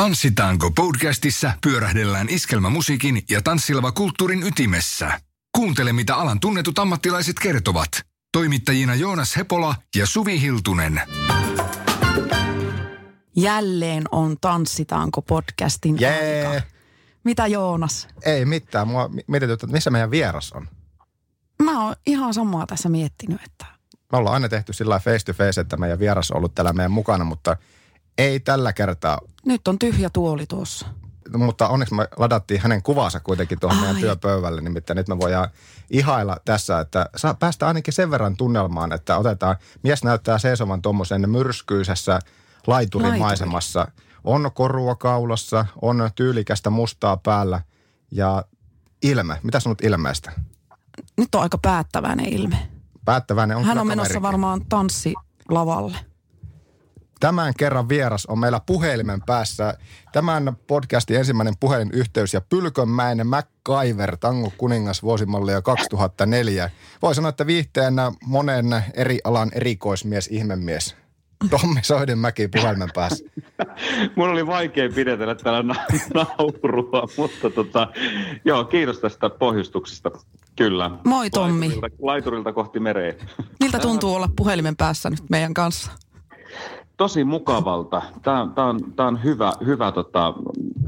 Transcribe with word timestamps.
Tanssitaanko 0.00 0.70
podcastissa 0.70 1.52
pyörähdellään 1.62 2.28
iskelmämusiikin 2.28 3.22
ja 3.30 3.42
tanssilava 3.42 3.92
kulttuurin 3.92 4.42
ytimessä. 4.42 5.20
Kuuntele, 5.56 5.92
mitä 5.92 6.16
alan 6.16 6.40
tunnetut 6.40 6.78
ammattilaiset 6.78 7.36
kertovat. 7.42 7.88
Toimittajina 8.32 8.94
Joonas 8.94 9.36
Hepola 9.36 9.74
ja 9.96 10.06
Suvi 10.06 10.40
Hiltunen. 10.40 11.00
Jälleen 13.36 14.04
on 14.12 14.36
Tanssitaanko 14.40 15.22
podcastin 15.22 16.00
Jee. 16.00 16.46
aika. 16.46 16.66
Mitä 17.24 17.46
Joonas? 17.46 18.08
Ei 18.24 18.44
mitään. 18.44 18.88
Mua 18.88 19.10
mietityt, 19.26 19.62
että 19.62 19.72
missä 19.72 19.90
meidän 19.90 20.10
vieras 20.10 20.52
on. 20.52 20.68
Mä 21.62 21.84
oon 21.84 21.94
ihan 22.06 22.34
samaa 22.34 22.66
tässä 22.66 22.88
miettinyt, 22.88 23.40
että 23.44 23.66
Me 24.12 24.18
ollaan 24.18 24.34
aina 24.34 24.48
tehty 24.48 24.72
sillä 24.72 24.98
face 24.98 25.24
to 25.24 25.32
face, 25.32 25.60
että 25.60 25.76
meidän 25.76 25.98
vieras 25.98 26.30
on 26.30 26.36
ollut 26.36 26.54
täällä 26.54 26.72
meidän 26.72 26.92
mukana, 26.92 27.24
mutta 27.24 27.56
ei 28.18 28.40
tällä 28.40 28.72
kertaa. 28.72 29.20
Nyt 29.46 29.68
on 29.68 29.78
tyhjä 29.78 30.10
tuoli 30.10 30.46
tuossa. 30.46 30.86
Mutta 31.36 31.68
onneksi 31.68 31.94
me 31.94 32.08
ladattiin 32.16 32.60
hänen 32.60 32.82
kuvansa 32.82 33.20
kuitenkin 33.20 33.60
tuohon 33.60 33.78
meidän 33.78 33.96
Ai. 33.96 34.00
työpöydälle. 34.00 34.60
Nimittäin 34.60 34.96
nyt 34.96 35.08
me 35.08 35.18
voidaan 35.18 35.48
ihailla 35.90 36.36
tässä, 36.44 36.80
että 36.80 37.08
saa 37.16 37.34
päästä 37.34 37.66
ainakin 37.66 37.94
sen 37.94 38.10
verran 38.10 38.36
tunnelmaan, 38.36 38.92
että 38.92 39.18
otetaan, 39.18 39.56
mies 39.82 40.04
näyttää 40.04 40.38
seisovan 40.38 40.82
tuommoisen 40.82 41.30
myrskyisessä 41.30 42.20
laiturimaisemassa. 42.66 43.88
On 44.24 44.50
korua 44.54 44.94
kaulassa, 44.94 45.66
on 45.82 46.10
tyylikästä 46.14 46.70
mustaa 46.70 47.16
päällä 47.16 47.62
ja 48.10 48.44
ilme. 49.02 49.40
Mitä 49.42 49.60
sanot 49.60 49.84
ilmeestä? 49.84 50.32
Nyt 51.16 51.34
on 51.34 51.42
aika 51.42 51.58
päättäväinen 51.58 52.26
ilme. 52.26 52.68
Päättäväinen 53.04 53.56
on 53.56 53.64
Hän 53.64 53.78
on 53.78 53.86
menossa 53.86 54.22
varmaan 54.22 54.66
tanssilavalle. 54.68 55.98
Tämän 57.20 57.54
kerran 57.58 57.88
vieras 57.88 58.26
on 58.26 58.38
meillä 58.38 58.60
puhelimen 58.66 59.22
päässä. 59.26 59.74
Tämän 60.12 60.56
podcastin 60.66 61.16
ensimmäinen 61.16 61.54
puhelinyhteys 61.60 62.34
ja 62.34 62.40
Pylkönmäinen 62.40 63.26
MacGyver, 63.26 64.16
Tango 64.16 64.52
kuningas 64.58 65.02
vuosimallia 65.02 65.62
2004. 65.62 66.70
Voi 67.02 67.14
sanoa, 67.14 67.28
että 67.28 67.46
viihteen 67.46 67.94
monen 68.26 68.84
eri 68.94 69.18
alan 69.24 69.50
erikoismies, 69.54 70.28
ihmemies. 70.32 70.96
Tommi 71.50 71.80
Soidenmäki 71.82 72.48
puhelimen 72.48 72.90
päässä. 72.94 73.24
Mun 74.16 74.28
oli 74.28 74.46
vaikea 74.46 74.88
pidetellä 74.94 75.34
täällä 75.34 75.62
na- 75.62 75.84
naurua, 76.14 77.08
mutta 77.16 77.50
tota, 77.50 77.88
joo, 78.44 78.64
kiitos 78.64 78.98
tästä 78.98 79.30
pohjustuksesta. 79.30 80.10
Kyllä. 80.56 80.90
Moi, 81.04 81.30
Tommi. 81.30 81.68
Laiturilta, 81.68 81.96
laiturilta 82.02 82.52
kohti 82.52 82.80
mereä. 82.80 83.14
Miltä 83.60 83.78
tuntuu 83.78 84.14
olla 84.14 84.28
puhelimen 84.36 84.76
päässä 84.76 85.10
nyt 85.10 85.30
meidän 85.30 85.54
kanssa? 85.54 85.90
Tosi 86.96 87.24
mukavalta. 87.24 88.02
Tämä, 88.22 88.48
tämä 88.54 88.68
on, 88.68 88.80
tämä 88.96 89.08
on 89.08 89.24
hyvä, 89.24 89.52
hyvä 89.66 89.92
tota, 89.92 90.34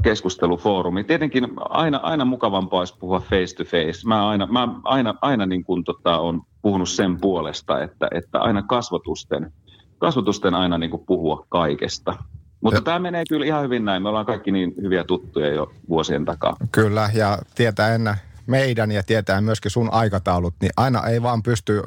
keskustelufoorumi. 0.01 1.03
Tietenkin 1.03 1.47
aina, 1.59 1.97
aina 1.97 2.25
mukavampaa 2.25 2.79
olisi 2.79 2.97
puhua 2.99 3.19
face 3.19 3.55
to 3.55 3.63
face. 3.63 4.07
Mä 4.07 4.29
aina, 4.29 4.47
mä 4.47 4.67
aina, 4.83 5.15
aina 5.21 5.45
niin 5.45 5.63
kuin, 5.63 5.83
tota, 5.83 6.19
on 6.19 6.41
puhunut 6.61 6.89
sen 6.89 7.21
puolesta, 7.21 7.83
että, 7.83 8.07
että 8.11 8.39
aina 8.39 8.61
kasvatusten, 8.61 9.53
kasvatusten 9.97 10.55
aina 10.55 10.77
niin 10.77 10.91
kuin 10.91 11.05
puhua 11.05 11.45
kaikesta. 11.49 12.15
Mutta 12.61 12.77
Ja- 12.77 12.81
tämä 12.81 12.99
menee 12.99 13.23
kyllä 13.29 13.45
ihan 13.45 13.63
hyvin 13.63 13.85
näin. 13.85 14.03
Me 14.03 14.09
ollaan 14.09 14.25
kaikki 14.25 14.51
niin 14.51 14.73
hyviä 14.81 15.03
tuttuja 15.03 15.53
jo 15.53 15.71
vuosien 15.89 16.25
takaa. 16.25 16.55
Kyllä, 16.71 17.09
ja 17.13 17.37
tietäen 17.55 18.15
meidän 18.47 18.91
ja 18.91 19.03
tietäen 19.03 19.43
myöskin 19.43 19.71
sun 19.71 19.93
aikataulut, 19.93 20.53
niin 20.61 20.71
aina 20.77 21.07
ei 21.07 21.21
vaan 21.21 21.43
pysty 21.43 21.83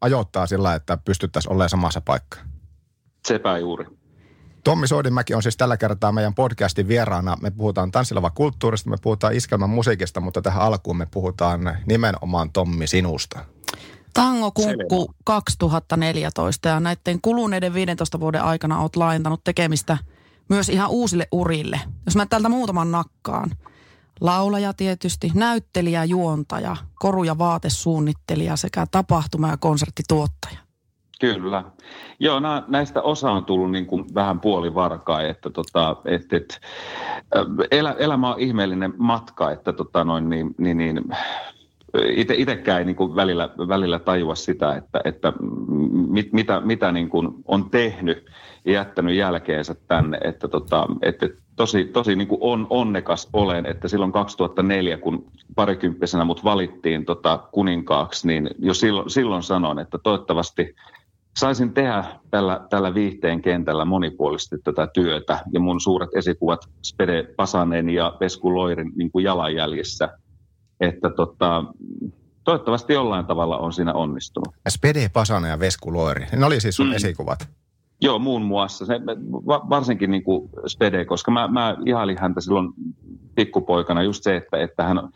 ajoittaa 0.00 0.46
sillä, 0.46 0.74
että 0.74 0.98
pystyttäisiin 1.04 1.52
olemaan 1.52 1.68
samassa 1.70 2.00
paikkaa. 2.00 2.53
Sepä 3.28 3.58
juuri. 3.58 3.86
Tommi 4.64 4.88
Soidinmäki 4.88 5.34
on 5.34 5.42
siis 5.42 5.56
tällä 5.56 5.76
kertaa 5.76 6.12
meidän 6.12 6.34
podcastin 6.34 6.88
vieraana. 6.88 7.36
Me 7.40 7.50
puhutaan 7.50 7.90
tanssilava 7.90 8.30
kulttuurista, 8.30 8.90
me 8.90 8.96
puhutaan 9.02 9.34
iskelmän 9.34 9.70
musiikista, 9.70 10.20
mutta 10.20 10.42
tähän 10.42 10.62
alkuun 10.62 10.96
me 10.96 11.06
puhutaan 11.06 11.78
nimenomaan 11.86 12.52
Tommi 12.52 12.86
sinusta. 12.86 13.44
Tango 14.14 14.50
Kunkku 14.50 15.14
2014 15.24 16.68
ja 16.68 16.80
näiden 16.80 17.18
kuluneiden 17.22 17.74
15 17.74 18.20
vuoden 18.20 18.42
aikana 18.42 18.80
olet 18.80 18.96
laajentanut 18.96 19.44
tekemistä 19.44 19.98
myös 20.48 20.68
ihan 20.68 20.90
uusille 20.90 21.28
urille. 21.32 21.80
Jos 22.06 22.16
mä 22.16 22.26
täältä 22.26 22.48
muutaman 22.48 22.90
nakkaan. 22.90 23.50
Laulaja 24.20 24.72
tietysti, 24.72 25.30
näyttelijä, 25.34 26.04
juontaja, 26.04 26.76
koru- 26.94 27.24
ja 27.24 27.38
vaatesuunnittelija 27.38 28.56
sekä 28.56 28.86
tapahtuma- 28.90 29.50
ja 29.50 29.56
konserttituottaja. 29.56 30.63
Kyllä. 31.32 31.64
Joo, 32.18 32.40
nää, 32.40 32.62
näistä 32.68 33.02
osa 33.02 33.30
on 33.30 33.44
tullut 33.44 33.70
niin 33.70 33.86
kuin 33.86 34.04
vähän 34.14 34.40
puolivarkaa, 34.40 35.22
että 35.22 35.50
tota, 35.50 35.96
et, 36.04 36.32
et, 36.32 36.60
elä, 37.70 37.94
elämä 37.98 38.34
on 38.34 38.40
ihmeellinen 38.40 38.94
matka, 38.96 39.50
että 39.50 39.72
tota 39.72 40.04
noin, 40.04 40.28
niin, 40.28 40.54
niin, 40.58 40.78
niin, 40.78 41.00
ite, 42.10 42.34
itekään 42.36 42.78
ei 42.78 42.84
niin 42.84 42.96
kuin 42.96 43.16
välillä, 43.16 43.48
välillä 43.68 43.98
tajua 43.98 44.34
sitä, 44.34 44.74
että, 44.76 45.00
että 45.04 45.32
mit, 46.08 46.32
mitä, 46.32 46.60
mitä 46.60 46.92
niin 46.92 47.08
kuin 47.08 47.28
on 47.44 47.70
tehnyt 47.70 48.26
ja 48.64 48.72
jättänyt 48.72 49.14
jälkeensä 49.14 49.74
tänne, 49.88 50.18
että 50.24 50.48
tota, 50.48 50.86
että 51.02 51.28
tosi, 51.56 51.84
tosi 51.84 52.16
niin 52.16 52.28
kuin 52.28 52.38
on, 52.42 52.66
onnekas 52.70 53.28
olen, 53.32 53.66
että 53.66 53.88
silloin 53.88 54.12
2004, 54.12 54.96
kun 54.98 55.26
parikymppisenä 55.54 56.24
mut 56.24 56.44
valittiin 56.44 57.04
tota 57.04 57.38
kuninkaaksi, 57.52 58.26
niin 58.26 58.50
jo 58.58 58.74
silloin, 58.74 59.10
silloin 59.10 59.42
sanoin, 59.42 59.78
että 59.78 59.98
toivottavasti 59.98 60.74
saisin 61.38 61.72
tehdä 61.72 62.04
tällä, 62.30 62.60
tällä 62.70 62.94
viihteen 62.94 63.42
kentällä 63.42 63.84
monipuolisesti 63.84 64.56
tätä 64.64 64.86
työtä 64.86 65.40
ja 65.52 65.60
mun 65.60 65.80
suuret 65.80 66.10
esikuvat 66.16 66.60
Spede 66.84 67.22
Pasanen 67.36 67.88
ja 67.90 68.16
Vesku 68.20 68.54
Loirin 68.54 68.92
niin 68.96 69.10
kuin 69.10 69.24
jalanjäljissä, 69.24 70.08
että 70.80 71.10
tota, 71.10 71.64
toivottavasti 72.44 72.92
jollain 72.92 73.26
tavalla 73.26 73.58
on 73.58 73.72
siinä 73.72 73.92
onnistunut. 73.92 74.54
Spede 74.68 75.08
Pasanen 75.12 75.50
ja 75.50 75.58
Vesku 75.60 75.92
Loiri, 75.92 76.26
ne 76.36 76.46
oli 76.46 76.60
siis 76.60 76.76
sun 76.76 76.86
Mm. 76.86 76.92
esikuvat. 76.92 77.48
Joo, 78.00 78.18
muun 78.18 78.42
muassa. 78.42 78.86
Se, 78.86 79.00
va- 79.46 79.66
varsinkin 79.70 80.10
niin 80.10 80.24
kuin 80.24 80.50
Spede, 80.66 81.04
koska 81.04 81.30
mä, 81.30 81.48
mä 81.48 81.76
ihailin 81.86 82.18
häntä 82.20 82.40
silloin 82.40 82.72
pikkupoikana 83.34 84.02
just 84.02 84.22
se, 84.22 84.36
että, 84.36 84.56
että 84.56 84.84
hän 84.84 85.08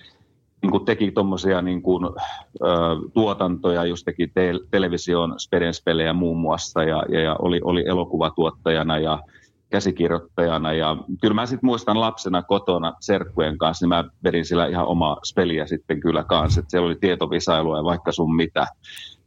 niin 0.62 0.70
kuin 0.70 0.84
teki 0.84 1.10
tuommoisia 1.10 1.62
niin 1.62 1.82
kuin, 1.82 2.04
ö, 2.04 2.66
tuotantoja, 3.14 3.84
just 3.84 4.04
teki 4.04 4.26
te- 4.26 4.60
televisioon 4.70 5.34
Speden 5.40 5.74
spelejä 5.74 6.12
muun 6.12 6.38
muassa 6.38 6.84
ja, 6.84 7.02
ja, 7.08 7.20
ja 7.20 7.36
oli, 7.38 7.60
oli 7.64 7.84
elokuvatuottajana 7.86 8.98
ja 8.98 9.22
käsikirjoittajana. 9.70 10.72
Ja 10.72 10.96
kyllä 11.20 11.34
mä 11.34 11.46
sitten 11.46 11.66
muistan 11.66 12.00
lapsena 12.00 12.42
kotona 12.42 12.92
serkkujen 13.00 13.58
kanssa, 13.58 13.84
niin 13.84 13.88
mä 13.88 14.04
vedin 14.24 14.44
sillä 14.44 14.66
ihan 14.66 14.86
omaa 14.86 15.16
speliä 15.24 15.66
sitten 15.66 16.00
kyllä 16.00 16.24
kanssa. 16.24 16.60
Että 16.60 16.70
siellä 16.70 16.86
oli 16.86 16.96
tietovisailua 17.00 17.76
ja 17.76 17.84
vaikka 17.84 18.12
sun 18.12 18.36
mitä 18.36 18.66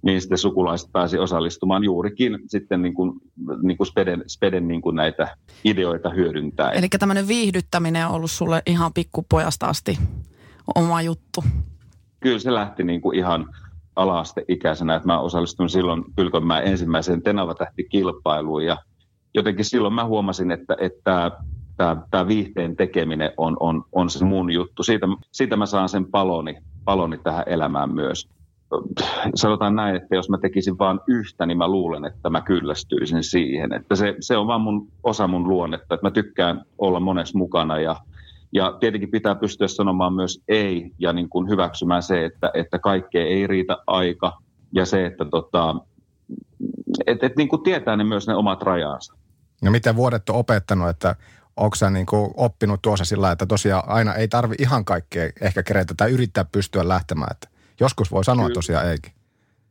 niin 0.01 0.21
sitten 0.21 0.37
sukulaiset 0.37 0.91
pääsi 0.91 1.17
osallistumaan 1.17 1.83
juurikin 1.83 2.39
sitten 2.47 2.81
niin 2.81 2.93
kuin, 2.93 3.13
niin 3.61 3.77
kuin 3.77 3.87
Speden, 3.87 4.23
Speden 4.27 4.67
niin 4.67 4.81
kuin 4.81 4.95
näitä 4.95 5.37
ideoita 5.63 6.09
hyödyntää. 6.09 6.71
Eli 6.71 6.87
tämmöinen 6.99 7.27
viihdyttäminen 7.27 8.07
on 8.07 8.13
ollut 8.13 8.31
sulle 8.31 8.63
ihan 8.65 8.93
pikkupojasta 8.93 9.65
asti 9.65 9.97
oma 10.75 11.01
juttu. 11.01 11.43
Kyllä 12.19 12.39
se 12.39 12.53
lähti 12.53 12.83
niin 12.83 13.01
kuin 13.01 13.17
ihan 13.17 13.45
ala-asteikäisenä, 13.95 14.95
että 14.95 15.07
mä 15.07 15.19
osallistuin 15.19 15.69
silloin 15.69 16.03
Pylkönmäen 16.15 16.67
ensimmäiseen 16.67 17.21
Tenava-tähti-kilpailuun 17.21 18.65
ja 18.65 18.77
jotenkin 19.33 19.65
silloin 19.65 19.93
mä 19.93 20.05
huomasin, 20.05 20.51
että, 20.51 20.75
että 20.79 21.31
tämä 22.11 22.27
viihteen 22.27 22.75
tekeminen 22.75 23.31
on, 23.37 23.57
on, 23.59 23.83
on 23.91 24.09
se 24.09 24.25
mun 24.25 24.51
juttu. 24.51 24.83
Siitä, 24.83 25.07
siitä 25.31 25.55
mä 25.55 25.65
saan 25.65 25.89
sen 25.89 26.05
paloni, 26.05 26.57
paloni 26.85 27.17
tähän 27.17 27.43
elämään 27.47 27.93
myös. 27.93 28.29
Sanotaan 29.35 29.75
näin, 29.75 29.95
että 29.95 30.15
jos 30.15 30.29
mä 30.29 30.37
tekisin 30.37 30.77
vain 30.77 30.99
yhtä, 31.07 31.45
niin 31.45 31.57
mä 31.57 31.67
luulen, 31.67 32.05
että 32.05 32.29
mä 32.29 32.41
kyllästyisin 32.41 33.23
siihen. 33.23 33.73
Että 33.73 33.95
se, 33.95 34.15
se 34.19 34.37
on 34.37 34.47
vaan 34.47 34.61
mun, 34.61 34.87
osa 35.03 35.27
mun 35.27 35.47
luonnetta, 35.47 35.95
että 35.95 36.07
mä 36.07 36.11
tykkään 36.11 36.65
olla 36.77 36.99
monessa 36.99 37.37
mukana 37.37 37.79
ja 37.79 37.95
ja 38.51 38.77
tietenkin 38.79 39.11
pitää 39.11 39.35
pystyä 39.35 39.67
sanomaan 39.67 40.13
myös 40.13 40.43
ei 40.47 40.91
ja 40.99 41.13
niin 41.13 41.29
kuin 41.29 41.49
hyväksymään 41.49 42.03
se, 42.03 42.25
että, 42.25 42.51
että 42.53 42.79
kaikkeen 42.79 43.27
ei 43.27 43.47
riitä 43.47 43.77
aika 43.87 44.37
ja 44.71 44.85
se, 44.85 45.05
että 45.05 45.25
tota, 45.25 45.75
et, 47.07 47.23
et 47.23 47.35
niin 47.35 47.49
kuin 47.49 47.63
tietää 47.63 47.95
ne 47.95 48.03
myös 48.03 48.27
ne 48.27 48.35
omat 48.35 48.61
rajansa. 48.61 49.13
Ja 49.61 49.71
miten 49.71 49.95
vuodet 49.95 50.29
on 50.29 50.35
opettanut, 50.35 50.89
että 50.89 51.15
onko 51.57 51.75
sä 51.75 51.89
niin 51.89 52.05
kuin 52.05 52.31
oppinut 52.37 52.81
tuossa 52.81 53.05
sillä, 53.05 53.31
että 53.31 53.45
tosiaan 53.45 53.83
aina 53.87 54.13
ei 54.13 54.27
tarvi 54.27 54.55
ihan 54.59 54.85
kaikkea 54.85 55.29
ehkä 55.41 55.63
kerätä 55.63 55.93
tai 55.97 56.11
yrittää 56.11 56.45
pystyä 56.51 56.87
lähtemään. 56.87 57.31
Että 57.31 57.47
joskus 57.79 58.11
voi 58.11 58.23
sanoa 58.23 58.45
Kyllä. 58.45 58.53
tosiaan 58.53 58.87
eikin. 58.87 59.11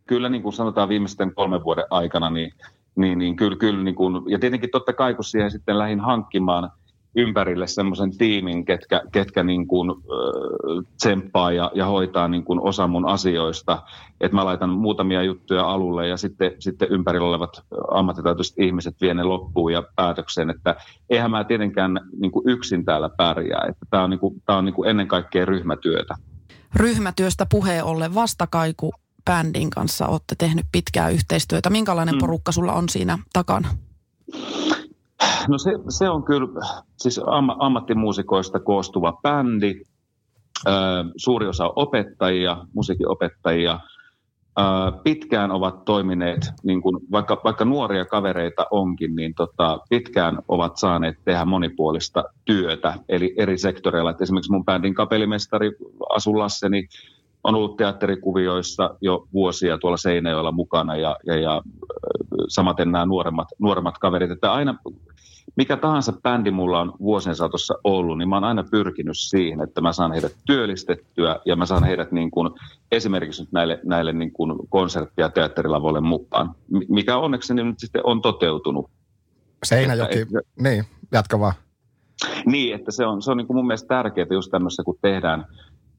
Kyllä 0.07 0.29
niin 0.29 0.43
kuin 0.43 0.53
sanotaan 0.53 0.89
viimeisten 0.89 1.35
kolmen 1.35 1.65
vuoden 1.65 1.85
aikana, 1.91 2.31
niin, 2.31 2.53
niin, 2.97 3.19
niin 3.19 3.37
kyllä, 3.37 3.57
kyllä 3.57 3.85
niin 3.85 3.95
kuin, 3.95 4.31
ja 4.31 4.39
tietenkin 4.39 4.71
totta 4.71 4.93
kai 4.93 5.15
kun 5.15 5.25
siihen 5.25 5.51
sitten 5.51 5.79
lähdin 5.79 6.01
hankkimaan 6.01 6.71
ympärille 7.17 7.67
semmoisen 7.67 8.19
tiimin, 8.19 8.65
ketkä, 8.65 9.03
ketkä 9.13 9.43
niin 9.43 9.67
kuin, 9.67 9.91
äh, 9.91 10.85
tsemppaa 10.97 11.53
ja, 11.53 11.71
ja 11.75 11.87
hoitaa 11.87 12.29
niin 12.29 12.45
kuin 12.45 12.61
osa 12.61 12.87
mun 12.87 13.09
asioista. 13.09 13.83
Että 14.21 14.35
mä 14.35 14.45
laitan 14.45 14.71
muutamia 14.71 15.23
juttuja 15.23 15.71
alulle 15.71 16.09
ja 16.09 16.17
sitten, 16.17 16.53
sitten 16.59 16.89
ympärillä 16.91 17.29
olevat 17.29 17.65
ammattitaitoiset 17.91 18.59
ihmiset 18.59 19.01
vie 19.01 19.15
ne 19.15 19.25
loppuun 19.25 19.73
ja 19.73 19.83
päätökseen. 19.97 20.51
Että 20.51 20.77
eihän 21.11 21.31
mä 21.31 21.45
tietenkään 21.45 22.01
niin 22.21 22.33
kuin 22.33 22.49
yksin 22.49 22.85
täällä 22.85 23.09
pärjää. 23.17 23.65
Että 23.69 23.87
tämä 23.91 24.03
on, 24.05 24.11
niin 24.11 24.21
kuin, 24.21 24.43
tää 24.47 24.57
on 24.57 24.65
niin 24.65 24.75
kuin 24.75 24.91
ennen 24.91 25.09
kaikkea 25.09 25.45
ryhmätyötä. 25.45 26.15
Ryhmätyöstä 26.77 27.47
puheen 27.51 27.85
ollen 27.85 28.15
vastakaiku 28.15 28.93
bändin 29.25 29.71
kanssa 29.71 30.07
olette 30.07 30.35
tehnyt 30.39 30.67
pitkää 30.73 31.09
yhteistyötä. 31.09 31.71
Minkälainen 31.71 32.15
mm. 32.15 32.19
porukka 32.19 32.53
sulla 32.53 32.73
on 32.73 32.89
siinä 32.89 33.19
takana? 33.33 33.69
No 35.49 35.59
se, 35.59 35.71
se 35.89 36.09
on 36.09 36.25
kyllä 36.25 36.49
siis 36.97 37.21
am, 37.27 37.49
ammattimuusikoista 37.59 38.61
koostuva 38.61 39.13
bändi. 39.23 39.75
Ö, 40.67 40.71
suuri 41.17 41.47
osa 41.47 41.73
opettajia, 41.77 42.57
musiikinopettajia. 42.75 43.81
Ö, 44.59 44.63
pitkään 45.05 45.51
ovat 45.51 45.85
toimineet, 45.85 46.41
niin 46.65 46.83
kun, 46.83 47.01
vaikka, 47.13 47.41
vaikka 47.45 47.65
nuoria 47.65 48.05
kavereita 48.05 48.67
onkin, 48.71 49.17
niin 49.17 49.35
tota, 49.35 49.79
pitkään 49.91 50.39
ovat 50.49 50.77
saaneet 50.77 51.17
tehdä 51.25 51.45
monipuolista 51.45 52.25
työtä, 52.45 52.95
eli 53.09 53.35
eri 53.39 53.59
sektoreilla. 53.59 54.11
Et 54.11 54.21
esimerkiksi 54.21 54.53
mun 54.53 54.65
bändin 54.65 54.95
kapellimestari 54.95 55.71
Asu 56.15 56.39
Lasseni 56.39 56.89
on 57.45 57.55
ollut 57.55 57.77
teatterikuvioissa 57.77 58.95
jo 59.01 59.27
vuosia 59.33 59.79
tuolla 59.79 59.97
Seinäjoella 59.97 60.53
mukana 60.53 60.97
ja, 60.97 61.17
ja, 61.27 61.37
ja 61.37 61.63
samaten 62.49 62.93
nämä 62.93 63.07
nuoremmat, 63.07 63.49
nuoremmat 63.59 63.99
kaverit. 63.99 64.31
Että 64.31 64.53
aina 64.53 64.75
mikä 65.57 65.77
tahansa 65.77 66.13
bändi 66.23 66.51
mulla 66.51 66.81
on 66.81 66.93
vuosien 67.01 67.37
saatossa 67.37 67.75
ollut, 67.85 68.19
niin 68.19 68.29
mä 68.29 68.37
oon 68.37 68.45
aina 68.45 68.65
pyrkinyt 68.71 69.19
siihen, 69.19 69.61
että 69.61 69.81
mä 69.81 69.93
saan 69.93 70.13
heidät 70.13 70.33
työllistettyä 70.47 71.39
ja 71.45 71.57
mä 71.57 71.67
saan 71.67 71.85
heidät 71.85 72.13
niin 72.13 72.31
kuin, 72.31 72.51
esimerkiksi 72.93 73.43
nyt 73.43 73.53
näille, 73.53 73.81
näille 73.85 74.13
niin 74.13 74.33
kuin 74.33 74.53
konsertti- 74.69 75.21
ja 75.21 75.29
teatterilavoille 75.29 76.01
mukaan, 76.01 76.55
mikä 76.89 77.17
onneksi 77.17 77.55
nyt 77.55 77.79
sitten 77.79 78.07
on 78.07 78.23
toteutunut. 78.23 78.91
Seinäjoki, 79.65 80.19
että, 80.19 80.41
niin, 80.61 80.85
jatka 81.13 81.41
vaan. 81.41 81.55
Niin, 82.47 82.75
että 82.75 82.91
se 82.91 83.07
on, 83.07 83.23
se 83.23 83.31
on 83.31 83.37
niin 83.37 83.47
kuin 83.47 83.57
mun 83.57 83.67
mielestä 83.67 83.89
tärkeää 83.89 84.27
just 84.31 84.51
tämmöisessä, 84.51 84.83
kun 84.83 84.99
tehdään 85.03 85.47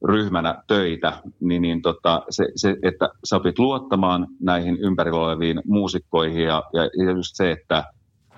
ryhmänä 0.04 0.62
töitä, 0.66 1.12
niin, 1.40 1.62
niin 1.62 1.82
tota, 1.82 2.22
se, 2.30 2.44
se, 2.56 2.76
että 2.82 3.08
sä 3.24 3.36
opit 3.36 3.58
luottamaan 3.58 4.26
näihin 4.40 4.78
ympärillä 4.78 5.20
oleviin 5.20 5.62
muusikkoihin 5.64 6.44
ja, 6.44 6.62
ja, 6.72 7.12
just 7.12 7.36
se, 7.36 7.50
että– 7.50 7.84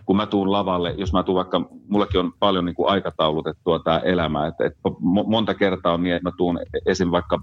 kun 0.06 0.16
mä 0.16 0.26
tuun 0.26 0.52
lavalle, 0.52 0.94
jos 0.98 1.12
mä 1.12 1.22
tuun 1.22 1.36
vaikka, 1.36 1.70
mullakin 1.88 2.20
on 2.20 2.32
paljon 2.38 2.64
niin 2.64 2.74
kuin 2.74 2.88
aikataulutettua 2.88 3.78
tämä 3.78 3.98
elämä, 3.98 4.46
että, 4.46 4.64
että 4.64 4.80
monta 5.26 5.54
kertaa 5.54 5.94
on 5.94 6.02
niin, 6.02 6.16
että 6.16 6.28
mä 6.28 6.36
tuun 6.36 6.58
esim. 6.86 7.10
vaikka 7.10 7.40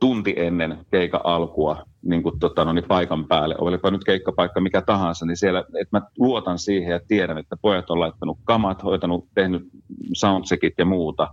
tunti 0.00 0.34
ennen 0.36 0.78
keikan 0.90 1.20
alkua 1.24 1.82
niin 2.02 2.22
kuin, 2.22 2.38
tota, 2.38 2.64
no, 2.64 2.72
niin 2.72 2.84
paikan 2.88 3.24
päälle, 3.26 3.54
olipa 3.58 3.90
nyt 3.90 4.04
keikkapaikka 4.04 4.60
mikä 4.60 4.82
tahansa, 4.82 5.26
niin 5.26 5.36
siellä, 5.36 5.60
että 5.60 5.98
mä 5.98 6.00
luotan 6.18 6.58
siihen 6.58 6.90
ja 6.90 7.00
tiedän, 7.08 7.38
että 7.38 7.56
pojat 7.62 7.90
on 7.90 8.00
laittanut 8.00 8.38
kamat, 8.44 8.84
hoitanut, 8.84 9.24
tehnyt 9.34 9.68
soundcheckit 10.14 10.74
ja 10.78 10.84
muuta. 10.84 11.28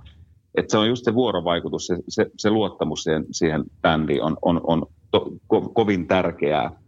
Että 0.58 0.72
se 0.72 0.78
on 0.78 0.88
just 0.88 1.06
se 1.06 1.14
vuorovaikutus, 1.14 1.88
se, 1.88 1.98
se, 2.10 2.26
se 2.38 2.50
luottamus 2.50 3.04
siihen, 3.04 3.26
siihen 3.32 3.64
bändiin 3.82 4.24
on, 4.24 4.38
on, 4.42 4.62
on 4.64 4.86
to, 5.12 5.32
ko, 5.48 5.62
kovin 5.62 6.08
tärkeää. 6.08 6.85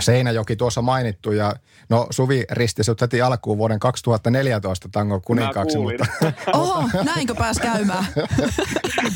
Seinäjoki 0.00 0.56
tuossa 0.56 0.82
mainittu 0.82 1.32
ja 1.32 1.54
no 1.88 2.06
Suvi 2.10 2.44
risti 2.50 2.84
sut 2.84 3.00
heti 3.00 3.22
alkuun 3.22 3.58
vuoden 3.58 3.78
2014 3.78 4.88
tango 4.92 5.20
kuninkaaksi. 5.20 5.78
Mä 5.78 5.84
mutta... 5.84 6.06
Oho, 6.58 6.88
näinkö 7.04 7.34
pääs 7.34 7.58
käymään? 7.58 8.04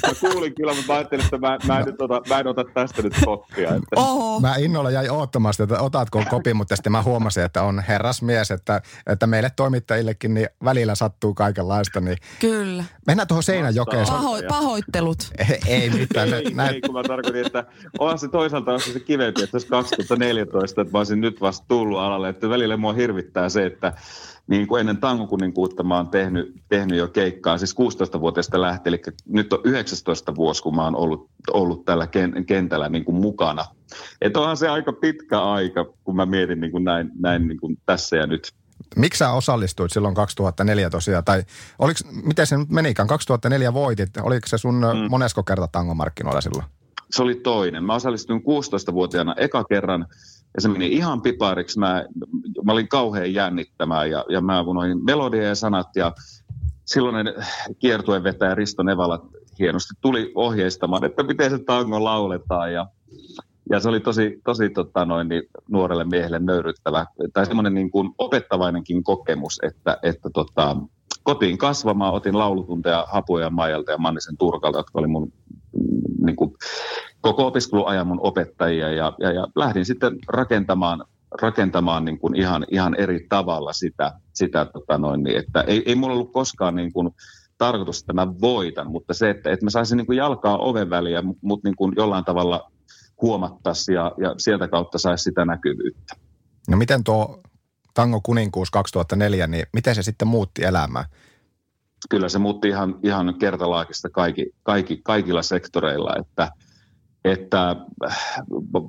mä 0.07 0.15
kuulin 0.21 0.55
kyllä, 0.55 0.75
mutta 0.75 0.93
mä 0.93 0.99
ajattelin, 0.99 1.25
että 1.25 1.39
mä, 1.39 1.59
mä, 1.67 1.79
en, 1.79 1.87
nyt 1.87 2.01
ota, 2.01 2.23
mä 2.29 2.41
en 2.41 2.47
ota 2.47 2.65
tästä 2.75 3.03
nyt 3.03 3.15
koppia. 3.25 3.69
Että... 3.69 3.87
Oho. 3.97 4.41
Mä 4.41 4.57
innolla 4.57 4.91
jäin 4.91 5.11
oottamaan 5.11 5.55
sitä, 5.55 5.65
että 5.65 5.81
otatko 5.81 6.23
kopi, 6.31 6.55
mutta 6.55 6.77
sitten 6.77 6.93
mä 6.93 7.03
huomasin, 7.03 7.45
että 7.45 7.63
on 7.63 7.83
herrasmies, 7.89 8.51
että, 8.51 8.83
että 9.07 9.27
meille 9.27 9.51
toimittajillekin 9.57 10.35
niin 10.35 10.49
välillä 10.65 10.95
sattuu 10.95 11.35
kaikenlaista. 11.35 12.01
Niin... 12.01 12.17
Kyllä. 12.41 12.85
Mennään 13.07 13.29
tuohon 13.29 13.43
Seinäjokeen. 13.43 14.07
Paho, 14.07 14.39
pahoittelut. 14.49 15.19
Ei, 15.39 15.61
ei 15.67 15.91
mitään. 15.91 16.35
ei, 16.35 16.55
näin. 16.55 16.75
ei, 16.75 16.81
kun 16.81 16.95
mä 16.95 17.03
tarkoitin, 17.03 17.47
että 17.47 17.65
onhan 17.99 18.19
se 18.19 18.29
toisaalta 18.29 18.73
on 18.73 18.81
se 18.81 19.01
kivempi, 19.01 19.43
että 19.43 19.59
2014 19.71 20.66
muista, 20.67 20.81
että 20.83 20.93
mä 20.93 20.99
olisin 20.99 21.21
nyt 21.21 21.41
vasta 21.41 21.67
tullut 21.69 21.99
alalle. 21.99 22.29
Että 22.29 22.49
välillä 22.49 22.77
mua 22.77 22.93
hirvittää 22.93 23.49
se, 23.49 23.67
että 23.67 23.93
niin 24.47 24.67
kuin 24.67 24.81
ennen 24.81 24.97
tangokuninkuutta 24.97 25.83
mä 25.83 25.97
oon 25.97 26.09
tehnyt, 26.09 26.55
tehnyt 26.69 26.99
jo 26.99 27.09
keikkaa, 27.09 27.59
siis 27.59 27.75
16-vuotiaasta 27.75 28.61
lähtien, 28.61 28.95
eli 28.95 29.03
nyt 29.27 29.53
on 29.53 29.61
19 29.65 30.35
vuosi, 30.35 30.63
kun 30.63 30.77
mä 30.77 30.85
oon 30.85 30.97
ollut, 30.97 31.31
ollut 31.53 31.85
tällä 31.85 32.09
kentällä 32.47 32.89
niin 32.89 33.05
kuin 33.05 33.17
mukana. 33.17 33.65
Että 34.21 34.41
onhan 34.41 34.57
se 34.57 34.69
aika 34.69 34.93
pitkä 34.93 35.43
aika, 35.43 35.87
kun 36.05 36.17
mä 36.17 36.27
mietin 36.27 36.61
niin 36.61 36.73
kuin 36.73 36.85
näin, 36.85 37.11
näin 37.19 37.49
niin 37.49 37.61
kuin 37.61 37.79
tässä 37.87 38.17
ja 38.17 38.27
nyt. 38.27 38.53
Miksi 38.97 39.19
sä 39.19 39.31
osallistuit 39.31 39.93
silloin 39.93 40.15
2004 40.15 40.91
tosiaan? 40.91 41.25
Tai 41.25 41.43
oliko, 41.79 42.01
miten 42.23 42.47
se 42.47 42.57
nyt 42.57 42.71
menikään? 42.71 43.09
2004 43.09 43.75
voitit. 43.75 44.17
Oliko 44.17 44.47
se 44.47 44.59
sun 44.59 44.75
mm. 44.75 45.11
monesko 45.11 45.43
kerta 45.43 45.69
tangomarkkinoilla 45.69 46.41
silloin? 46.41 46.65
Se 47.11 47.23
oli 47.23 47.35
toinen. 47.35 47.85
Mä 47.85 47.95
osallistuin 47.95 48.41
16-vuotiaana 48.41 49.35
eka 49.39 49.65
kerran 49.65 50.07
ja 50.55 50.61
se 50.61 50.69
meni 50.69 50.87
ihan 50.87 51.23
pipariksi. 51.23 51.79
Mä, 51.79 52.05
mä 52.65 52.73
olin 52.73 52.89
kauhean 52.89 53.35
jännittämään 53.35 54.11
ja, 54.11 54.25
ja 54.29 54.41
mä 54.41 54.65
noin 54.75 55.05
melodia 55.05 55.43
ja 55.43 55.55
sanat 55.55 55.97
ja 55.97 56.13
silloinen 56.85 57.35
kiertuen 57.79 58.25
vetäjä 58.25 58.55
Risto 58.55 58.83
Nevala 58.83 59.29
hienosti 59.59 59.95
tuli 60.01 60.33
ohjeistamaan, 60.35 61.05
että 61.05 61.23
miten 61.23 61.51
se 61.51 61.59
tango 61.59 62.05
lauletaan 62.05 62.73
ja, 62.73 62.87
ja 63.71 63.81
se 63.81 63.89
oli 63.89 64.01
tosi, 64.01 64.41
tosi 64.45 64.71
tota 64.71 65.05
noin, 65.05 65.29
niin 65.29 65.43
nuorelle 65.69 66.05
miehelle 66.05 66.39
nöyryttävä 66.39 67.07
tai 67.33 67.47
semmoinen 67.47 67.75
niin 67.75 67.91
kuin 67.91 68.11
opettavainenkin 68.19 69.05
kokemus, 69.05 69.61
että, 69.63 69.99
että 70.03 70.31
tota, 70.35 70.77
kotiin 71.27 71.59
kasvamaan 71.59 72.15
otin 72.15 72.39
laulutunteja 72.39 73.07
Hapuja 73.09 73.51
Maijalta 73.51 73.93
ja 73.93 73.99
Mannisen 73.99 74.37
Turkalta, 74.37 74.79
jotka 74.79 74.99
oli 74.99 75.07
mun 75.07 75.33
niin 76.25 76.37
kuin, 76.37 76.53
koko 77.21 77.47
opiskeluajan 77.47 78.07
mun 78.07 78.21
opettajia 78.23 78.93
ja, 78.93 79.13
ja, 79.21 79.33
ja 79.33 79.47
lähdin 79.57 79.85
sitten 79.85 80.19
rakentamaan, 80.29 81.05
rakentamaan 81.43 82.05
niin 82.05 82.19
kuin 82.19 82.37
ihan, 82.37 82.67
ihan 82.71 82.95
eri 82.95 83.27
tavalla 83.29 83.73
sitä, 83.73 84.13
sitä 84.35 84.65
tota 84.65 84.99
noin, 84.99 85.23
niin, 85.23 85.37
että 85.37 85.61
ei, 85.61 85.83
ei 85.87 85.95
mulla 85.95 86.15
ollut 86.15 86.33
koskaan 86.33 86.77
niin 86.77 86.93
kuin, 86.93 87.11
tarkoitus, 87.59 88.01
että 88.01 88.13
mä 88.13 88.41
voitan, 88.41 88.91
mutta 88.91 89.15
se, 89.15 89.31
että, 89.31 89.51
että 89.51 89.67
mä 89.67 89.71
saisin 89.71 89.97
niin 89.97 90.07
kuin 90.07 90.17
jalkaa 90.17 90.59
oven 90.59 90.91
väliä, 90.91 91.23
mutta 91.23 91.69
niin 91.69 91.77
kuin 91.77 91.93
jollain 91.97 92.25
tavalla 92.25 92.71
huomattaisi 93.23 93.93
ja, 93.93 94.13
ja 94.19 94.35
sieltä 94.39 94.69
kautta 94.69 94.99
saisi 94.99 95.23
sitä 95.23 95.45
näkyvyyttä. 95.45 96.15
No 96.69 96.77
miten 96.77 97.05
tuo 97.05 97.41
Tango 97.97 98.21
kuninkuus 98.23 98.71
2004, 98.71 99.47
niin 99.47 99.67
miten 99.73 99.95
se 99.95 100.03
sitten 100.03 100.29
muutti 100.29 100.65
elämää? 100.65 101.05
Kyllä 102.11 102.29
se 102.29 102.39
muutti 102.39 102.69
ihan, 102.69 102.99
ihan 103.03 103.35
kertalaakista 103.39 104.11
kaikki, 104.11 104.51
kaikki, 104.63 105.01
kaikilla 105.05 105.43
sektoreilla, 105.43 106.15
että, 106.21 106.51
että 107.25 107.77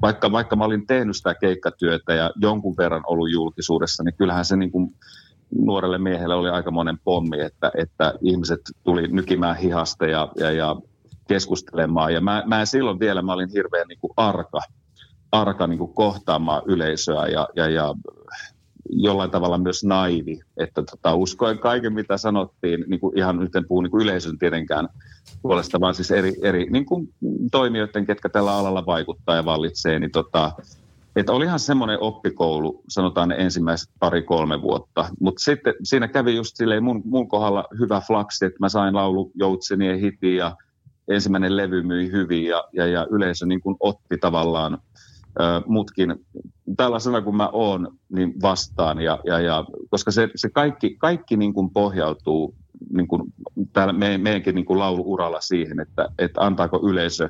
vaikka, 0.01 0.31
vaikka 0.31 0.55
mä 0.55 0.65
olin 0.65 0.87
tehnyt 0.87 1.15
sitä 1.15 1.35
keikkatyötä 1.35 2.13
ja 2.13 2.31
jonkun 2.35 2.77
verran 2.77 3.03
ollut 3.07 3.31
julkisuudessa, 3.31 4.03
niin 4.03 4.15
kyllähän 4.17 4.45
se 4.45 4.55
niin 4.55 4.71
kuin 4.71 4.95
nuorelle 5.55 5.97
miehelle 5.97 6.35
oli 6.35 6.49
aika 6.49 6.71
monen 6.71 6.99
pommi, 7.03 7.41
että, 7.41 7.71
että 7.77 8.13
ihmiset 8.21 8.61
tuli 8.83 9.07
nykimään 9.07 9.57
hihasta 9.57 10.05
ja, 10.05 10.31
ja, 10.39 10.51
ja 10.51 10.75
keskustelemaan. 11.27 12.13
Ja 12.13 12.21
mä, 12.21 12.43
mä 12.45 12.65
silloin 12.65 12.99
vielä, 12.99 13.21
mä 13.21 13.33
olin 13.33 13.49
hirveän 13.53 13.87
niin 13.87 13.99
kuin 13.99 14.13
arka, 14.17 14.59
arka 15.31 15.67
niin 15.67 15.79
kuin 15.79 15.93
kohtaamaan 15.93 16.61
yleisöä 16.65 17.27
ja, 17.27 17.47
ja, 17.55 17.69
ja 17.69 17.95
jollain 18.89 19.31
tavalla 19.31 19.57
myös 19.57 19.83
naivi, 19.83 20.39
että 20.57 20.83
tota, 20.83 21.15
uskoen 21.15 21.59
kaiken, 21.59 21.93
mitä 21.93 22.17
sanottiin, 22.17 22.85
niin 22.87 22.99
kuin 22.99 23.17
ihan 23.17 23.39
nyt 23.39 23.55
en 23.55 23.67
puhu 23.67 23.81
niin 23.81 23.91
kuin 23.91 24.03
yleisön 24.03 24.37
tietenkään 24.37 24.89
puolesta, 25.41 25.79
vaan 25.79 25.95
siis 25.95 26.11
eri, 26.11 26.33
eri 26.41 26.67
niin 26.69 26.85
kuin 26.85 27.13
toimijoiden, 27.51 28.05
ketkä 28.05 28.29
tällä 28.29 28.57
alalla 28.57 28.85
vaikuttaa 28.85 29.35
ja 29.35 29.45
vallitsee, 29.45 29.99
niin 29.99 30.11
tota, 30.11 30.51
että 31.15 31.33
olihan 31.33 31.59
semmoinen 31.59 32.01
oppikoulu, 32.01 32.83
sanotaan 32.89 33.29
ne 33.29 33.35
ensimmäiset 33.35 33.89
pari-kolme 33.99 34.61
vuotta, 34.61 35.09
mutta 35.19 35.43
sitten 35.43 35.73
siinä 35.83 36.07
kävi 36.07 36.35
just 36.35 36.55
silleen 36.55 36.83
mun, 36.83 37.01
mun 37.05 37.27
kohdalla 37.27 37.65
hyvä 37.79 38.01
flaksi, 38.07 38.45
että 38.45 38.57
mä 38.59 38.69
sain 38.69 38.95
laulu 38.95 39.31
Joutsenien 39.35 39.99
hitin 39.99 40.35
ja 40.35 40.55
ensimmäinen 41.07 41.57
levy 41.57 41.83
myi 41.83 42.11
hyvin 42.11 42.45
ja, 42.45 42.63
ja, 42.73 42.87
ja 42.87 43.07
yleisö 43.11 43.45
niin 43.45 43.61
kuin 43.61 43.75
otti 43.79 44.17
tavallaan 44.21 44.77
mutkin 45.65 46.15
tällaisena 46.77 47.21
kuin 47.21 47.35
mä 47.35 47.49
oon, 47.53 47.97
niin 48.09 48.41
vastaan. 48.41 49.01
Ja, 49.01 49.19
ja, 49.25 49.39
ja, 49.39 49.65
koska 49.89 50.11
se, 50.11 50.29
se 50.35 50.49
kaikki, 50.49 50.95
kaikki 50.99 51.37
niin 51.37 51.53
kuin 51.53 51.69
pohjautuu 51.69 52.55
niin 52.93 53.07
kuin 53.07 53.23
täällä 53.73 53.93
me, 53.93 54.17
meidänkin 54.17 54.55
niin 54.55 54.65
kuin 54.65 54.79
lauluuralla 54.79 55.41
siihen, 55.41 55.79
että, 55.79 56.09
että 56.19 56.41
antaako 56.41 56.79
yleisö 56.89 57.29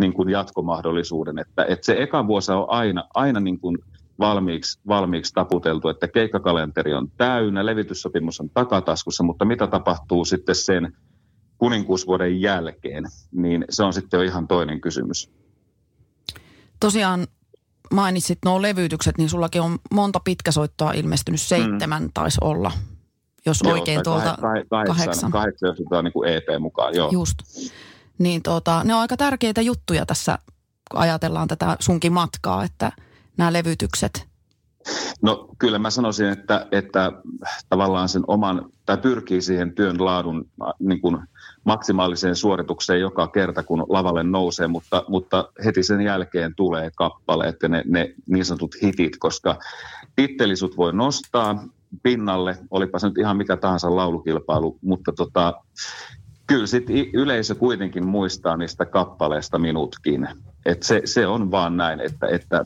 niin 0.00 0.12
kuin 0.12 0.30
jatkomahdollisuuden. 0.30 1.38
Että, 1.38 1.64
että 1.64 1.86
se 1.86 1.96
eka 1.98 2.26
vuosi 2.26 2.52
on 2.52 2.66
aina, 2.68 3.04
aina 3.14 3.40
niin 3.40 3.60
kuin 3.60 3.78
valmiiksi, 4.18 4.80
valmiiksi 4.88 5.34
taputeltu, 5.34 5.88
että 5.88 6.08
keikkakalenteri 6.08 6.94
on 6.94 7.08
täynnä, 7.16 7.66
levityssopimus 7.66 8.40
on 8.40 8.50
takataskussa, 8.50 9.24
mutta 9.24 9.44
mitä 9.44 9.66
tapahtuu 9.66 10.24
sitten 10.24 10.54
sen 10.54 10.96
kuninkuusvuoden 11.58 12.40
jälkeen, 12.40 13.04
niin 13.32 13.64
se 13.70 13.82
on 13.82 13.92
sitten 13.92 14.18
jo 14.18 14.24
ihan 14.24 14.48
toinen 14.48 14.80
kysymys. 14.80 15.30
Tosiaan 16.80 17.26
mainitsit 17.92 18.38
nuo 18.44 18.62
levytykset, 18.62 19.18
niin 19.18 19.28
sullakin 19.28 19.62
on 19.62 19.78
monta 19.90 20.20
pitkäsoittoa 20.24 20.92
ilmestynyt, 20.92 21.40
seitsemän 21.40 22.02
mm. 22.02 22.10
taisi 22.14 22.38
olla, 22.40 22.72
jos 23.46 23.60
joo, 23.64 23.72
oikein 23.72 24.02
tuolta 24.04 24.36
kahdeksan. 24.40 24.86
Kahdeksan, 24.86 25.30
kahdeksan 25.30 25.68
jos 25.68 25.80
otetaan 25.80 26.04
niin 26.04 26.12
kuin 26.12 26.28
EP 26.28 26.44
mukaan, 26.58 26.94
joo. 26.94 27.10
Just. 27.12 27.38
Niin 28.18 28.42
tuota, 28.42 28.84
ne 28.84 28.94
on 28.94 29.00
aika 29.00 29.16
tärkeitä 29.16 29.60
juttuja 29.60 30.06
tässä, 30.06 30.38
kun 30.90 31.00
ajatellaan 31.00 31.48
tätä 31.48 31.76
sunkin 31.80 32.12
matkaa, 32.12 32.64
että 32.64 32.92
nämä 33.36 33.52
levytykset. 33.52 34.32
No 35.22 35.48
kyllä 35.58 35.78
mä 35.78 35.90
sanoisin, 35.90 36.26
että, 36.26 36.66
että 36.72 37.12
tavallaan 37.68 38.08
sen 38.08 38.22
oman, 38.26 38.68
tai 38.86 38.98
pyrkii 38.98 39.42
siihen 39.42 39.74
työn 39.74 40.04
laadun 40.04 40.50
niin 40.78 41.00
kuin 41.00 41.18
maksimaaliseen 41.64 42.36
suoritukseen 42.36 43.00
joka 43.00 43.28
kerta, 43.28 43.62
kun 43.62 43.86
lavalle 43.88 44.22
nousee, 44.22 44.66
mutta, 44.68 45.04
mutta 45.08 45.48
heti 45.64 45.82
sen 45.82 46.00
jälkeen 46.00 46.54
tulee 46.54 46.90
kappaleet 46.96 47.56
ja 47.62 47.68
ne, 47.68 47.82
ne 47.86 48.14
niin 48.26 48.44
sanotut 48.44 48.74
hitit, 48.82 49.16
koska 49.18 49.58
tittelisut 50.16 50.76
voi 50.76 50.92
nostaa 50.92 51.64
pinnalle, 52.02 52.58
olipa 52.70 52.98
se 52.98 53.08
nyt 53.08 53.18
ihan 53.18 53.36
mikä 53.36 53.56
tahansa 53.56 53.96
laulukilpailu, 53.96 54.78
mutta 54.82 55.12
tota, 55.12 55.54
kyllä 56.46 56.66
sit 56.66 56.86
yleisö 57.12 57.54
kuitenkin 57.54 58.06
muistaa 58.06 58.56
niistä 58.56 58.86
kappaleista 58.86 59.58
minutkin. 59.58 60.28
Et 60.66 60.82
se, 60.82 61.02
se 61.04 61.26
on 61.26 61.50
vaan 61.50 61.76
näin, 61.76 62.00
että, 62.00 62.26
että, 62.26 62.64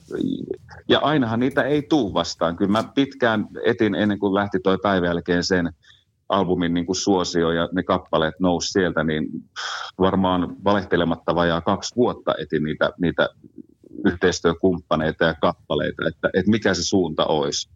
ja 0.88 0.98
ainahan 0.98 1.40
niitä 1.40 1.62
ei 1.62 1.82
tuu 1.82 2.14
vastaan. 2.14 2.56
Kyllä 2.56 2.70
mä 2.72 2.84
pitkään 2.94 3.48
etin 3.64 3.94
ennen 3.94 4.18
kuin 4.18 4.34
lähti 4.34 4.58
toi 4.60 4.78
päivän 4.82 5.08
jälkeen 5.08 5.44
sen 5.44 5.72
albumin 6.28 6.74
niin 6.74 6.86
kuin 6.86 6.96
suosio 6.96 7.50
ja 7.52 7.68
ne 7.72 7.82
kappaleet 7.82 8.34
nousi 8.40 8.68
sieltä, 8.68 9.04
niin 9.04 9.28
varmaan 9.98 10.56
valehtelematta 10.64 11.34
vajaa 11.34 11.60
kaksi 11.60 11.96
vuotta 11.96 12.34
etin 12.38 12.62
niitä, 12.62 12.90
niitä 13.00 13.28
yhteistyökumppaneita 14.06 15.24
ja 15.24 15.34
kappaleita, 15.34 16.08
että, 16.08 16.30
että 16.34 16.50
mikä 16.50 16.74
se 16.74 16.82
suunta 16.82 17.26
olisi. 17.26 17.70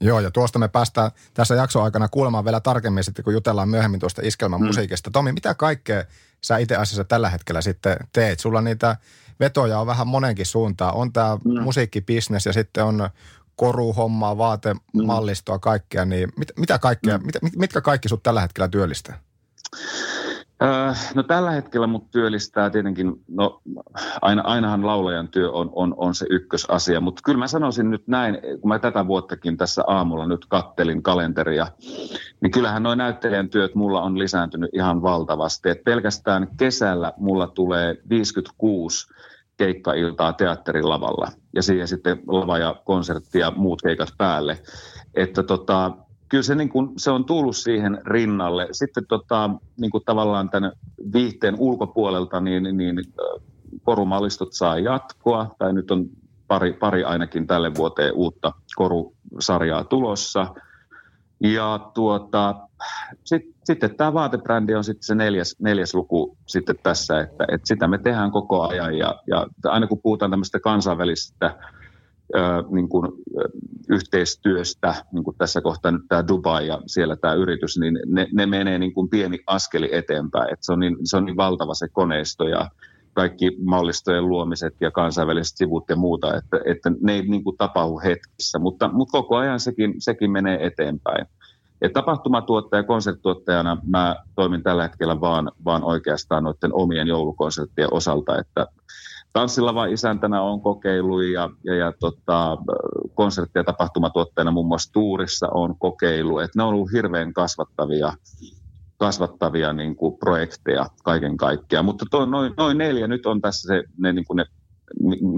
Joo, 0.00 0.20
ja 0.20 0.30
tuosta 0.30 0.58
me 0.58 0.68
päästään 0.68 1.10
tässä 1.34 1.54
jakson 1.54 1.84
aikana 1.84 2.08
kuulemaan 2.08 2.44
vielä 2.44 2.60
tarkemmin 2.60 3.04
sitten, 3.04 3.24
kun 3.24 3.32
jutellaan 3.32 3.68
myöhemmin 3.68 4.00
tuosta 4.00 4.22
iskelmän 4.24 4.60
mm. 4.60 4.66
musiikista. 4.66 5.10
Tomi, 5.10 5.32
mitä 5.32 5.54
kaikkea 5.54 6.04
sä 6.44 6.56
itse 6.58 6.76
asiassa 6.76 7.04
tällä 7.04 7.30
hetkellä 7.30 7.60
sitten 7.60 7.96
teet? 8.12 8.40
Sulla 8.40 8.60
niitä 8.60 8.96
vetoja 9.40 9.78
on 9.78 9.86
vähän 9.86 10.06
monenkin 10.06 10.46
suuntaan. 10.46 10.94
On 10.94 11.12
tämä 11.12 11.38
mm. 11.44 11.62
musiikkibisnes 11.62 12.46
ja 12.46 12.52
sitten 12.52 12.84
on 12.84 13.10
koruhommaa, 13.56 14.38
vaatemallistoa, 14.38 15.58
kaikkea, 15.58 16.04
niin 16.04 16.28
mit, 16.38 16.48
mitä 16.58 16.78
kaikkea, 16.78 17.18
mm. 17.18 17.26
mit, 17.26 17.56
mitkä 17.56 17.80
kaikki 17.80 18.08
sut 18.08 18.22
tällä 18.22 18.40
hetkellä 18.40 18.68
työllistää? 18.68 19.18
Äh, 20.62 21.14
no 21.14 21.22
tällä 21.22 21.50
hetkellä 21.50 21.86
mut 21.86 22.10
työllistää 22.10 22.70
tietenkin, 22.70 23.12
no 23.28 23.62
aina, 24.22 24.42
ainahan 24.42 24.86
laulajan 24.86 25.28
työ 25.28 25.50
on, 25.50 25.70
on, 25.74 25.94
on 25.96 26.14
se 26.14 26.26
ykkösasia, 26.30 27.00
mutta 27.00 27.22
kyllä 27.24 27.38
mä 27.38 27.46
sanoisin 27.46 27.90
nyt 27.90 28.08
näin, 28.08 28.38
kun 28.60 28.68
mä 28.68 28.78
tätä 28.78 29.06
vuottakin 29.06 29.56
tässä 29.56 29.84
aamulla 29.86 30.26
nyt 30.26 30.46
kattelin 30.48 31.02
kalenteria, 31.02 31.66
niin 32.40 32.50
kyllähän 32.50 32.82
noin 32.82 32.98
näyttelijän 32.98 33.48
työt 33.48 33.74
mulla 33.74 34.02
on 34.02 34.18
lisääntynyt 34.18 34.70
ihan 34.72 35.02
valtavasti. 35.02 35.68
Et 35.68 35.84
pelkästään 35.84 36.48
kesällä 36.56 37.12
mulla 37.16 37.46
tulee 37.46 37.96
56 38.08 39.06
keikkailtaa 39.56 40.32
teatterin 40.32 40.88
lavalla 40.88 41.28
ja 41.54 41.62
siihen 41.62 41.88
sitten 41.88 42.20
lava 42.26 42.58
ja 42.58 42.74
konsertti 42.84 43.38
ja 43.38 43.52
muut 43.56 43.82
keikat 43.82 44.08
päälle. 44.18 44.58
Että 45.14 45.42
tota, 45.42 45.92
kyllä 46.28 46.42
se, 46.42 46.54
niin 46.54 46.68
kuin, 46.68 46.92
se 46.96 47.10
on 47.10 47.24
tullut 47.24 47.56
siihen 47.56 48.00
rinnalle. 48.06 48.68
Sitten 48.72 49.06
tota, 49.06 49.50
niin 49.80 49.90
kuin 49.90 50.04
tavallaan 50.04 50.50
tämän 50.50 50.72
viihteen 51.12 51.54
ulkopuolelta 51.58 52.40
niin, 52.40 52.76
niin 52.76 52.96
korumallistot 53.82 54.52
saa 54.52 54.78
jatkoa, 54.78 55.54
tai 55.58 55.72
nyt 55.72 55.90
on 55.90 56.06
pari, 56.48 56.72
pari 56.72 57.04
ainakin 57.04 57.46
tälle 57.46 57.74
vuoteen 57.74 58.14
uutta 58.14 58.52
korusarjaa 58.76 59.84
tulossa. 59.84 60.46
Ja 61.40 61.90
tuota, 61.94 62.65
sitten 63.24 63.56
sitten 63.66 63.96
tämä 63.96 64.12
vaatebrändi 64.12 64.74
on 64.74 64.84
sitten 64.84 65.02
se 65.06 65.14
neljäs, 65.14 65.56
neljäs 65.58 65.94
luku 65.94 66.36
sitten 66.46 66.76
tässä, 66.82 67.20
että, 67.20 67.44
että 67.52 67.66
sitä 67.66 67.88
me 67.88 67.98
tehdään 67.98 68.30
koko 68.30 68.68
ajan 68.68 68.98
ja, 68.98 69.20
ja 69.26 69.46
aina 69.64 69.86
kun 69.86 70.00
puhutaan 70.02 70.30
tämmöistä 70.30 70.60
kansainvälisestä 70.60 71.56
ö, 72.34 72.38
niin 72.70 72.88
kuin, 72.88 73.12
yhteistyöstä, 73.88 74.94
niin 75.12 75.24
kuin 75.24 75.36
tässä 75.36 75.60
kohtaa 75.60 75.90
nyt 75.90 76.02
tämä 76.08 76.28
Dubai 76.28 76.66
ja 76.66 76.80
siellä 76.86 77.16
tämä 77.16 77.34
yritys, 77.34 77.78
niin 77.78 77.98
ne, 78.06 78.26
ne 78.32 78.46
menee 78.46 78.78
niin 78.78 78.94
kuin 78.94 79.08
pieni 79.08 79.38
askeli 79.46 79.88
eteenpäin, 79.92 80.52
että 80.52 80.66
se 80.66 80.72
on 80.72 80.80
niin, 80.80 80.96
se 81.04 81.16
on 81.16 81.24
niin 81.24 81.36
valtava 81.36 81.74
se 81.74 81.88
koneisto 81.88 82.48
ja 82.48 82.70
kaikki 83.12 83.56
mallistojen 83.64 84.28
luomiset 84.28 84.74
ja 84.80 84.90
kansainväliset 84.90 85.56
sivut 85.56 85.84
ja 85.88 85.96
muuta, 85.96 86.36
että, 86.36 86.60
että 86.64 86.92
ne 87.00 87.12
ei 87.12 87.22
niin 87.22 87.44
kuin 87.44 87.56
tapahdu 87.56 88.00
hetkessä, 88.04 88.58
mutta, 88.58 88.88
mutta 88.88 89.12
koko 89.12 89.36
ajan 89.36 89.60
sekin, 89.60 89.94
sekin 89.98 90.30
menee 90.30 90.66
eteenpäin. 90.66 91.26
Et 91.82 91.92
tapahtumatuottaja 91.92 92.80
ja 92.80 92.86
konserttituottajana 92.86 93.76
mä 93.86 94.16
toimin 94.34 94.62
tällä 94.62 94.82
hetkellä 94.82 95.20
vaan, 95.20 95.52
vaan 95.64 95.84
oikeastaan 95.84 96.44
noiden 96.44 96.74
omien 96.74 97.08
joulukonserttien 97.08 97.92
osalta, 97.92 98.38
että 98.38 98.66
Tanssilla 99.32 99.86
isäntänä 99.86 100.42
on 100.42 100.60
kokeilu 100.60 101.20
ja, 101.20 101.50
ja, 101.64 101.74
ja 101.74 101.92
tota, 102.00 102.58
konsertti- 103.14 103.58
ja 103.58 103.64
tapahtumatuottajana 103.64 104.50
muun 104.50 104.66
muassa 104.66 104.92
Tuurissa 104.92 105.48
on 105.54 105.78
kokeilu. 105.78 106.38
Et 106.38 106.54
ne 106.54 106.62
on 106.62 106.68
ollut 106.68 106.92
hirveän 106.92 107.32
kasvattavia, 107.32 108.12
kasvattavia 108.96 109.72
niin 109.72 109.96
kuin 109.96 110.18
projekteja 110.18 110.86
kaiken 111.04 111.36
kaikkiaan. 111.36 111.84
Mutta 111.84 112.04
toi, 112.10 112.26
noin, 112.26 112.52
noin 112.56 112.78
neljä 112.78 113.06
nyt 113.06 113.26
on 113.26 113.40
tässä 113.40 113.66
se, 113.66 113.84
ne, 113.98 114.12
niin 114.12 114.24
kuin 114.24 114.36
ne 114.36 114.44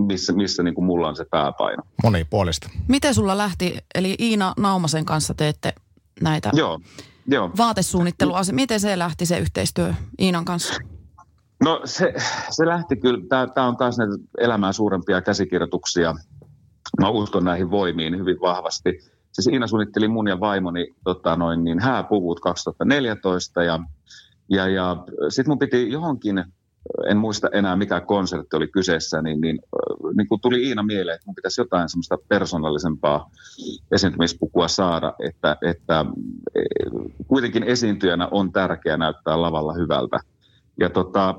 missä, 0.07 0.33
missä 0.33 0.63
niin 0.63 0.75
kuin 0.75 0.85
mulla 0.85 1.09
on 1.09 1.17
se 1.17 1.25
pääpaino. 1.31 1.83
Monipuolista. 2.03 2.71
Miten 2.89 3.15
sulla 3.15 3.39
lähti, 3.39 3.79
eli 3.95 4.17
Iina 4.21 4.55
Naumasen 4.59 5.05
kanssa 5.05 5.35
teette 5.35 5.73
näitä 6.21 6.51
joo, 6.53 6.81
joo. 7.27 7.51
vaatesuunnitteluasioita. 7.57 8.55
Miten 8.55 8.81
se 8.81 8.99
lähti 8.99 9.27
se 9.27 9.39
yhteistyö 9.39 9.95
Iinan 10.21 10.45
kanssa? 10.45 10.75
No 11.65 11.81
se, 11.85 12.15
se 12.51 12.67
lähti 12.67 12.97
kyllä, 12.97 13.49
tämä 13.55 13.69
on 13.69 13.77
taas 13.77 13.99
näitä 13.99 14.15
elämää 14.39 14.73
suurempia 14.73 15.23
käsikirjoituksia. 15.23 16.15
Mä 17.01 17.09
uskon 17.09 17.45
näihin 17.45 17.71
voimiin 17.71 18.19
hyvin 18.19 18.41
vahvasti. 18.41 18.91
Siis 19.33 19.47
Iina 19.47 19.67
suunnitteli 19.67 20.09
mun 20.09 20.29
ja 20.29 20.41
vaimoni 20.41 20.95
tota 21.05 21.37
noin, 21.37 21.65
niin 21.65 21.81
hääpuvut 21.81 22.41
2014 22.41 23.63
ja, 23.63 23.81
ja, 24.49 24.69
ja 24.69 24.97
sitten 25.29 25.51
mun 25.51 25.59
piti 25.59 25.93
johonkin 25.93 26.45
en 27.07 27.17
muista 27.17 27.49
enää 27.53 27.77
mikä 27.77 28.01
konsertti 28.01 28.57
oli 28.57 28.69
kyseessä, 28.69 29.23
niin, 29.23 29.41
niin, 29.41 29.59
niin 30.17 30.29
kuin 30.29 30.41
tuli 30.41 30.69
Iina 30.69 30.83
mieleen, 30.83 31.15
että 31.15 31.27
mun 31.27 31.35
pitäisi 31.35 31.61
jotain 31.61 31.89
semmoista 31.89 32.19
persoonallisempaa 32.29 33.31
esiintymispukua 33.93 34.69
saada, 34.69 35.13
että, 35.29 35.57
että 35.63 36.05
e, 36.55 36.61
kuitenkin 37.27 37.63
esiintyjänä 37.63 38.29
on 38.31 38.53
tärkeää 38.53 38.97
näyttää 38.97 39.43
lavalla 39.43 39.73
hyvältä. 39.73 40.19
Ja 40.81 40.91
tota, 40.91 41.35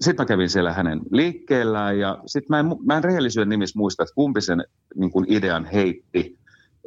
sitten 0.00 0.22
mä 0.24 0.26
kävin 0.26 0.50
siellä 0.50 0.72
hänen 0.72 1.00
liikkeellään 1.10 1.98
ja 1.98 2.18
sitten 2.26 2.46
mä 2.48 2.60
en, 2.60 2.66
mä 2.86 2.96
en 2.96 3.04
rehellisyyden 3.04 3.48
nimissä 3.48 3.78
muista, 3.78 4.02
että 4.02 4.14
kumpi 4.14 4.40
sen 4.40 4.64
niin 4.94 5.10
kuin 5.10 5.26
idean 5.28 5.64
heitti, 5.64 6.38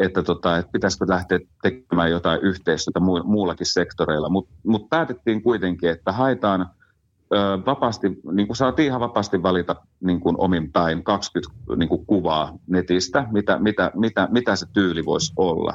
että, 0.01 0.23
tota, 0.23 0.57
että 0.57 0.71
pitäisikö 0.71 1.05
lähteä 1.09 1.39
tekemään 1.61 2.11
jotain 2.11 2.41
yhteistyötä 2.41 2.99
muullakin 2.99 3.73
sektoreilla. 3.73 4.29
Mutta 4.29 4.53
mut 4.63 4.89
päätettiin 4.89 5.43
kuitenkin, 5.43 5.89
että 5.89 6.11
haetaan– 6.11 6.65
vapaasti, 7.65 8.07
niin 8.31 8.48
kuin 8.48 8.57
saatiin 8.57 8.86
ihan 8.86 9.01
vapaasti 9.01 9.43
valita 9.43 9.75
niin 10.00 10.19
kuin 10.19 10.36
omin 10.39 10.72
päin 10.72 11.03
20 11.03 11.55
niin 11.75 11.89
kuin 11.89 12.05
kuvaa 12.05 12.57
netistä, 12.67 13.27
mitä, 13.31 13.60
mitä, 13.60 13.91
mitä, 13.96 14.27
mitä 14.31 14.55
se 14.55 14.65
tyyli 14.74 15.05
voisi 15.05 15.34
olla. 15.36 15.74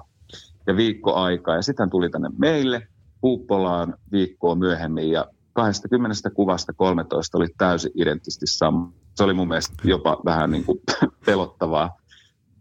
Ja 0.67 0.77
viikko 0.77 1.15
aikaa. 1.15 1.57
Ja 1.57 1.63
sitten 1.63 1.91
tuli 1.91 2.11
tänne 2.11 2.29
meille 2.39 2.89
Puuppolaan 3.21 3.95
viikkoa 4.13 4.55
myöhemmin 4.55 5.11
ja 5.11 5.27
20 5.53 6.31
kuvasta 6.31 6.73
13 6.73 7.39
oli 7.39 7.47
täysin 7.59 7.91
identtisesti 7.95 8.47
sama. 8.47 8.93
Se 9.15 9.25
oli 9.25 9.35
mun 9.35 9.49
mielestä 9.49 9.75
jopa 9.85 10.21
vähän 10.25 10.51
niin 10.51 10.65
kuin 10.65 10.79
pelottavaa, 11.27 11.97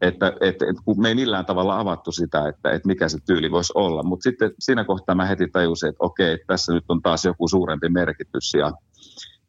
että, 0.02 0.28
että, 0.28 0.66
että 0.70 0.82
kun 0.86 1.02
me 1.02 1.08
ei 1.08 1.16
millään 1.16 1.46
tavalla 1.46 1.80
avattu 1.80 2.12
sitä, 2.12 2.48
että, 2.48 2.72
että 2.72 2.88
mikä 2.88 3.10
se 3.10 3.18
tyyli 3.26 3.52
voisi 3.52 3.74
olla. 3.76 4.04
Mutta 4.04 4.24
sitten 4.24 4.52
siinä 4.60 4.84
kohtaa 4.84 5.16
mä 5.16 5.26
heti 5.26 5.48
tajusin, 5.48 5.90
että 5.90 6.04
okei, 6.04 6.38
tässä 6.48 6.74
nyt 6.74 6.86
on 6.90 7.02
taas 7.02 7.26
joku 7.26 7.48
suurempi 7.48 7.90
merkitys. 7.90 8.54
Ja 8.54 8.72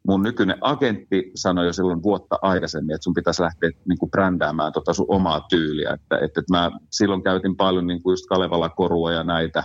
mun 0.07 0.23
nykyinen 0.23 0.57
agentti 0.61 1.31
sanoi 1.35 1.65
jo 1.65 1.73
silloin 1.73 2.03
vuotta 2.03 2.39
aikaisemmin, 2.41 2.95
että 2.95 3.03
sun 3.03 3.13
pitäisi 3.13 3.41
lähteä 3.41 3.69
niin 3.85 3.97
kuin 3.97 4.11
brändäämään 4.11 4.73
tota 4.73 4.93
sun 4.93 5.05
omaa 5.09 5.45
tyyliä. 5.49 5.89
Että, 5.89 6.15
että, 6.15 6.39
että 6.39 6.53
mä 6.53 6.71
silloin 6.91 7.23
käytin 7.23 7.55
paljon 7.55 7.87
niin 7.87 8.03
kuin 8.03 8.13
just 8.13 8.25
Kalevala 8.29 8.69
korua 8.69 9.11
ja 9.11 9.23
näitä 9.23 9.63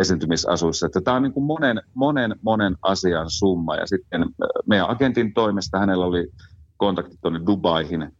esiintymisasuissa. 0.00 0.86
Että 0.86 1.00
tämä 1.00 1.16
on 1.16 1.22
niin 1.22 1.32
kuin 1.32 1.44
monen, 1.44 1.82
monen, 1.94 2.36
monen 2.42 2.76
asian 2.82 3.30
summa. 3.30 3.76
Ja 3.76 3.86
sitten 3.86 4.26
meidän 4.66 4.90
agentin 4.90 5.34
toimesta 5.34 5.78
hänellä 5.78 6.06
oli 6.06 6.28
kontakti 6.76 7.16
tuonne 7.22 7.40
Dubaihin 7.46 8.12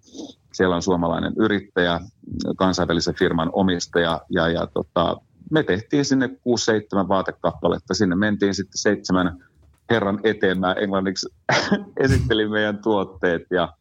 Siellä 0.52 0.76
on 0.76 0.83
suomalainen 0.83 1.33
yrittäjä, 1.38 2.00
kansainvälisen 2.57 3.14
firman 3.14 3.50
omistaja 3.52 4.21
ja, 4.30 4.49
ja 4.49 4.66
tota, 4.66 5.16
me 5.50 5.62
tehtiin 5.62 6.04
sinne 6.04 6.26
6-7 6.26 7.09
vaatekappaletta. 7.09 7.95
Sinne 7.95 8.16
mentiin 8.16 8.54
sitten 8.54 8.78
seitsemän 8.78 9.45
herran 9.90 10.21
eteen. 10.25 10.61
Mä 10.61 10.73
englanniksi 10.73 11.28
esittelin 12.04 12.50
meidän 12.50 12.78
tuotteet 12.78 13.42
ja 13.50 13.73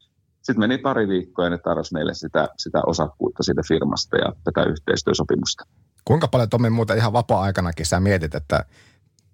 sitten 0.42 0.60
meni 0.60 0.78
pari 0.78 1.08
viikkoa 1.08 1.46
ja 1.46 1.50
ne 1.50 1.58
tarjosi 1.58 1.94
meille 1.94 2.14
sitä, 2.14 2.50
sitä 2.58 2.82
osakkuutta 2.86 3.44
siitä 3.44 3.62
firmasta 3.68 4.18
ja 4.18 4.34
tätä 4.44 4.64
yhteistyösopimusta. 4.64 5.64
Kuinka 6.06 6.28
paljon 6.28 6.50
Tommi 6.50 6.70
muuten 6.70 6.98
ihan 6.98 7.14
vapaa-aikanakin 7.14 7.86
sä 7.86 8.00
mietit, 8.00 8.36
että 8.36 8.66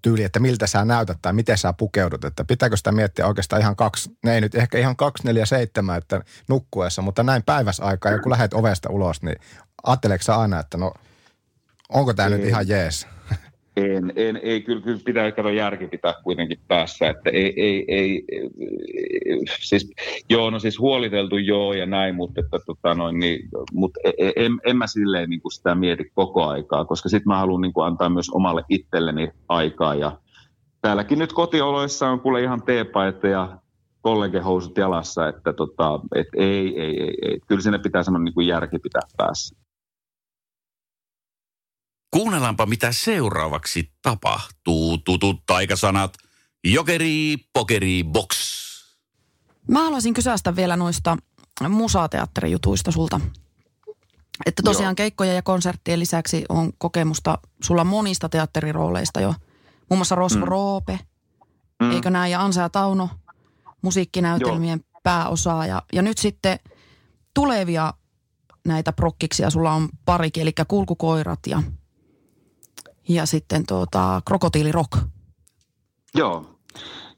tyyli, 0.06 0.24
että 0.24 0.40
miltä 0.40 0.68
sä 0.68 0.86
näytät 0.86 1.18
tai 1.22 1.34
miten 1.34 1.58
sä 1.58 1.74
pukeudut, 1.74 2.26
että 2.26 2.46
pitääkö 2.46 2.78
sitä 2.78 2.92
miettiä 2.92 3.28
oikeastaan 3.28 3.62
ihan 3.62 3.76
kaksi, 3.76 4.10
ei 4.28 4.42
nyt 4.42 4.56
ehkä 4.56 4.78
ihan 4.78 4.96
kaksi, 4.96 5.28
neljä, 5.28 5.46
seitsemän, 5.46 5.98
että 5.98 6.22
nukkuessa, 6.50 7.02
mutta 7.02 7.24
näin 7.24 7.44
päiväsaikaa 7.44 8.12
ja 8.12 8.20
kun 8.20 8.32
lähdet 8.32 8.54
ovesta 8.54 8.90
ulos, 8.90 9.22
niin 9.22 9.36
ajatteleeko 9.84 10.24
aina, 10.34 10.60
että 10.60 10.78
no 10.78 10.94
onko 11.90 12.14
tämä 12.14 12.30
nyt 12.30 12.46
ihan 12.46 12.68
jees? 12.68 13.08
En, 13.76 14.14
en, 14.16 14.40
ei, 14.44 14.62
kyllä, 14.62 14.82
kyllä 14.82 15.00
pitää 15.06 15.32
käydä 15.32 15.52
järki 15.52 15.88
pitää 15.88 16.14
kuitenkin 16.24 16.60
päässä, 16.68 17.10
että 17.10 17.30
ei, 17.30 17.54
ei, 17.58 17.86
ei, 17.88 18.24
siis, 19.60 19.92
joo, 20.30 20.50
no 20.50 20.60
siis 20.60 20.80
huoliteltu 20.80 21.38
joo 21.38 21.74
ja 21.74 21.86
näin, 21.86 22.16
mutta, 22.16 22.42
että, 22.42 22.60
tota 22.66 22.96
noin, 22.96 23.20
niin, 23.20 23.50
mutta 23.74 24.00
e, 24.04 24.10
e, 24.18 24.32
en, 24.36 24.60
en 24.66 24.78
mä 24.78 24.88
silleen 24.88 25.30
niin 25.30 25.42
kuin 25.42 25.52
sitä 25.52 25.76
mieti 25.76 26.12
koko 26.14 26.48
aikaa, 26.48 26.86
koska 26.86 27.10
sitten 27.10 27.28
mä 27.28 27.38
haluan 27.38 27.62
niin 27.62 27.74
kuin 27.74 27.88
antaa 27.88 28.10
myös 28.10 28.30
omalle 28.30 28.64
itselleni 28.70 29.30
aikaa 29.50 29.96
ja 29.96 30.18
täälläkin 30.82 31.20
nyt 31.20 31.34
kotioloissa 31.34 32.10
on 32.10 32.20
kuule 32.20 32.42
ihan 32.42 32.64
teepaita 32.64 33.28
ja 33.28 33.58
kollegehousut 34.02 34.78
jalassa, 34.78 35.28
että 35.28 35.54
tota, 35.54 36.00
et 36.16 36.28
ei, 36.38 36.82
ei, 36.82 37.02
ei, 37.02 37.14
ei, 37.22 37.40
kyllä 37.48 37.62
sinne 37.62 37.80
pitää 37.80 38.04
semmoinen 38.04 38.26
niin 38.26 38.34
kuin 38.34 38.48
järki 38.48 38.80
pitää 38.80 39.02
päässä. 39.18 39.65
Kuunnellaanpa, 42.16 42.66
mitä 42.66 42.92
seuraavaksi 42.92 43.92
tapahtuu. 44.02 44.98
Tutut 44.98 45.44
taikasanat. 45.46 46.18
Jokeri, 46.64 47.38
pokeri, 47.54 48.04
box. 48.04 48.38
Mä 49.68 49.84
haluaisin 49.84 50.14
kysästä 50.14 50.56
vielä 50.56 50.78
noista 50.78 51.18
musateatterijutuista 51.70 52.92
sulta. 52.92 53.22
Että 54.46 54.64
tosiaan 54.64 54.92
Joo. 54.92 54.96
keikkoja 54.96 55.34
ja 55.34 55.42
konserttien 55.42 56.00
lisäksi 56.00 56.46
on 56.50 56.74
kokemusta 56.78 57.38
sulla 57.64 57.84
monista 57.84 58.30
teatterirooleista 58.30 59.22
jo. 59.22 59.34
Muun 59.90 59.98
muassa 59.98 60.16
Rosvo 60.16 60.46
mm. 60.46 60.48
Roope, 60.48 61.00
mm. 61.84 61.92
eikö 61.92 62.10
näin, 62.10 62.32
ja 62.32 62.42
Ansa 62.42 62.62
ja 62.62 62.70
Tauno, 62.70 63.10
musiikkinäytelmien 63.82 64.80
Joo. 64.84 65.02
pääosaaja. 65.04 65.82
Ja 65.94 66.02
nyt 66.02 66.18
sitten 66.18 66.60
tulevia 67.34 67.94
näitä 68.68 68.94
prokkiksia 68.94 69.50
sulla 69.50 69.72
on 69.72 69.90
parikin, 70.06 70.42
eli 70.42 70.54
kulkukoirat 70.68 71.40
ja 71.48 71.64
ja 73.10 73.26
sitten 73.26 73.64
tuota, 73.68 74.22
Krokotiili 74.28 74.72
Rock. 74.72 74.98
Joo. 76.16 76.46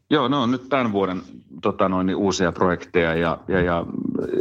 Joo, 0.10 0.27
no 0.27 0.46
nyt 0.46 0.70
tämän 0.70 0.91
vuoden 0.91 1.22
tota 1.62 1.89
noin, 1.89 2.08
niin 2.08 2.15
uusia 2.15 2.51
projekteja 2.51 3.15
ja, 3.15 3.38
ja, 3.48 3.62
ja 3.62 3.86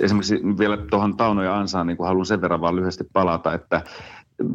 esimerkiksi 0.01 0.41
vielä 0.59 0.77
tuohon 0.77 1.17
Tauno 1.17 1.43
ja 1.43 1.59
Ansaan 1.59 1.87
niin 1.87 1.97
haluan 2.01 2.27
sen 2.27 2.41
verran 2.41 2.61
vaan 2.61 2.77
lyhyesti 2.77 3.05
palata, 3.13 3.55
että 3.55 3.83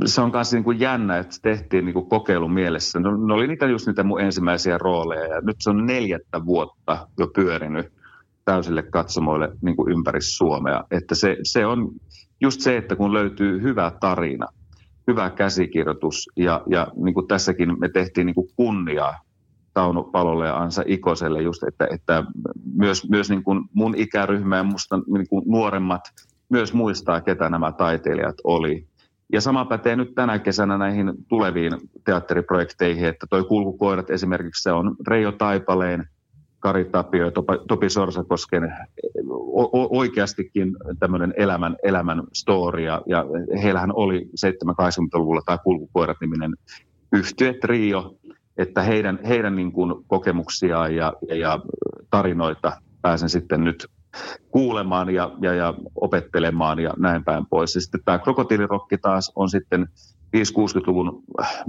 se 0.06 0.22
on 0.22 0.32
myös 0.32 0.54
niin 0.54 0.80
jännä, 0.80 1.18
että 1.18 1.36
se 1.36 1.42
tehtiin 1.42 1.86
niin 1.86 1.94
kuin 1.94 2.10
kokeilun 2.10 2.54
mielessä. 2.54 3.00
No, 3.00 3.18
ne 3.18 3.34
oli 3.34 3.48
niitä 3.48 3.66
just 3.66 3.88
niitä 3.88 4.04
mun 4.04 4.22
ensimmäisiä 4.22 4.78
rooleja 4.78 5.28
ja 5.28 5.42
nyt 5.42 5.56
se 5.60 5.70
on 5.70 5.86
neljättä 5.86 6.46
vuotta 6.46 7.08
jo 7.20 7.28
pyörinyt 7.28 7.94
täysille 8.46 8.84
katsomoille 8.84 9.50
niin 9.62 9.76
ympäri 9.90 10.22
Suomea. 10.22 10.84
Että 10.92 11.16
se, 11.16 11.38
se 11.44 11.66
on 11.66 11.92
just 12.42 12.62
se, 12.62 12.78
että 12.78 12.96
kun 12.96 13.14
löytyy 13.14 13.62
hyvä 13.62 13.92
tarina– 14.00 14.48
hyvä 15.12 15.30
käsikirjoitus 15.30 16.30
ja, 16.36 16.64
ja 16.68 16.88
niin 16.96 17.14
kuin 17.14 17.28
tässäkin 17.28 17.80
me 17.80 17.90
tehtiin 17.90 18.26
niin 18.26 18.36
kuin 18.36 18.48
kunniaa 18.56 19.20
Tauno 19.74 20.04
Palolle 20.04 20.48
ja 20.48 20.58
Ansa 20.58 20.84
Ikoselle 20.86 21.42
just, 21.42 21.64
että, 21.64 21.88
että 21.92 22.24
myös, 22.76 23.10
myös 23.10 23.30
niin 23.30 23.44
kuin 23.44 23.64
mun 23.74 23.94
ikäryhmä 23.98 24.58
ja 24.58 24.64
musta 24.64 25.00
niin 25.14 25.28
kuin 25.30 25.44
nuoremmat 25.48 26.02
myös 26.50 26.74
muistaa, 26.74 27.22
ketä 27.22 27.50
nämä 27.50 27.72
taiteilijat 27.72 28.36
oli. 28.44 28.88
Ja 29.34 29.42
sama 29.42 29.66
pätee 29.66 29.96
nyt 29.96 30.16
tänä 30.16 30.40
kesänä 30.40 30.78
näihin 30.78 31.14
tuleviin 31.28 31.74
teatteriprojekteihin, 32.06 33.06
että 33.06 33.28
toi 33.30 33.44
Kulkukoirat 33.44 34.10
esimerkiksi 34.10 34.64
se 34.64 34.72
on 34.72 34.96
Reijo 35.08 35.32
Taipaleen– 35.32 36.06
Kari 36.62 36.86
Tapio 36.86 37.26
ja 37.26 37.32
Topi 37.68 37.90
Sorsakosken 37.90 38.74
oikeastikin 39.90 40.76
tämmöinen 41.00 41.34
elämän, 41.38 41.76
elämän 41.84 42.24
story. 42.34 42.84
Ja, 42.84 43.02
heillähän 43.64 43.92
oli 43.94 44.30
7-80-luvulla 44.46 45.42
tämä 45.46 45.58
Kulkukoirat-niminen 45.58 46.54
yhtiö 47.14 47.54
Trio, 47.54 48.16
että 48.58 48.82
heidän, 48.82 49.20
heidän 49.28 49.56
niin 49.56 49.72
kuin 49.72 49.94
kokemuksiaan 50.08 50.96
ja, 50.96 51.14
ja, 51.30 51.36
ja 51.36 51.60
tarinoita 52.10 52.72
pääsen 53.02 53.30
sitten 53.30 53.64
nyt 53.64 53.88
kuulemaan 54.52 55.10
ja, 55.10 55.32
ja, 55.42 55.54
ja 55.54 55.74
opettelemaan 55.96 56.80
ja 56.80 56.94
näin 56.98 57.24
päin 57.24 57.46
pois. 57.50 57.76
Ja 57.76 57.82
sitten 57.82 58.02
tämä 58.06 58.20
krokotiilirokki 58.20 58.98
taas 58.98 59.32
on 59.36 59.50
sitten 59.50 59.88
5-60-luvun 60.38 61.24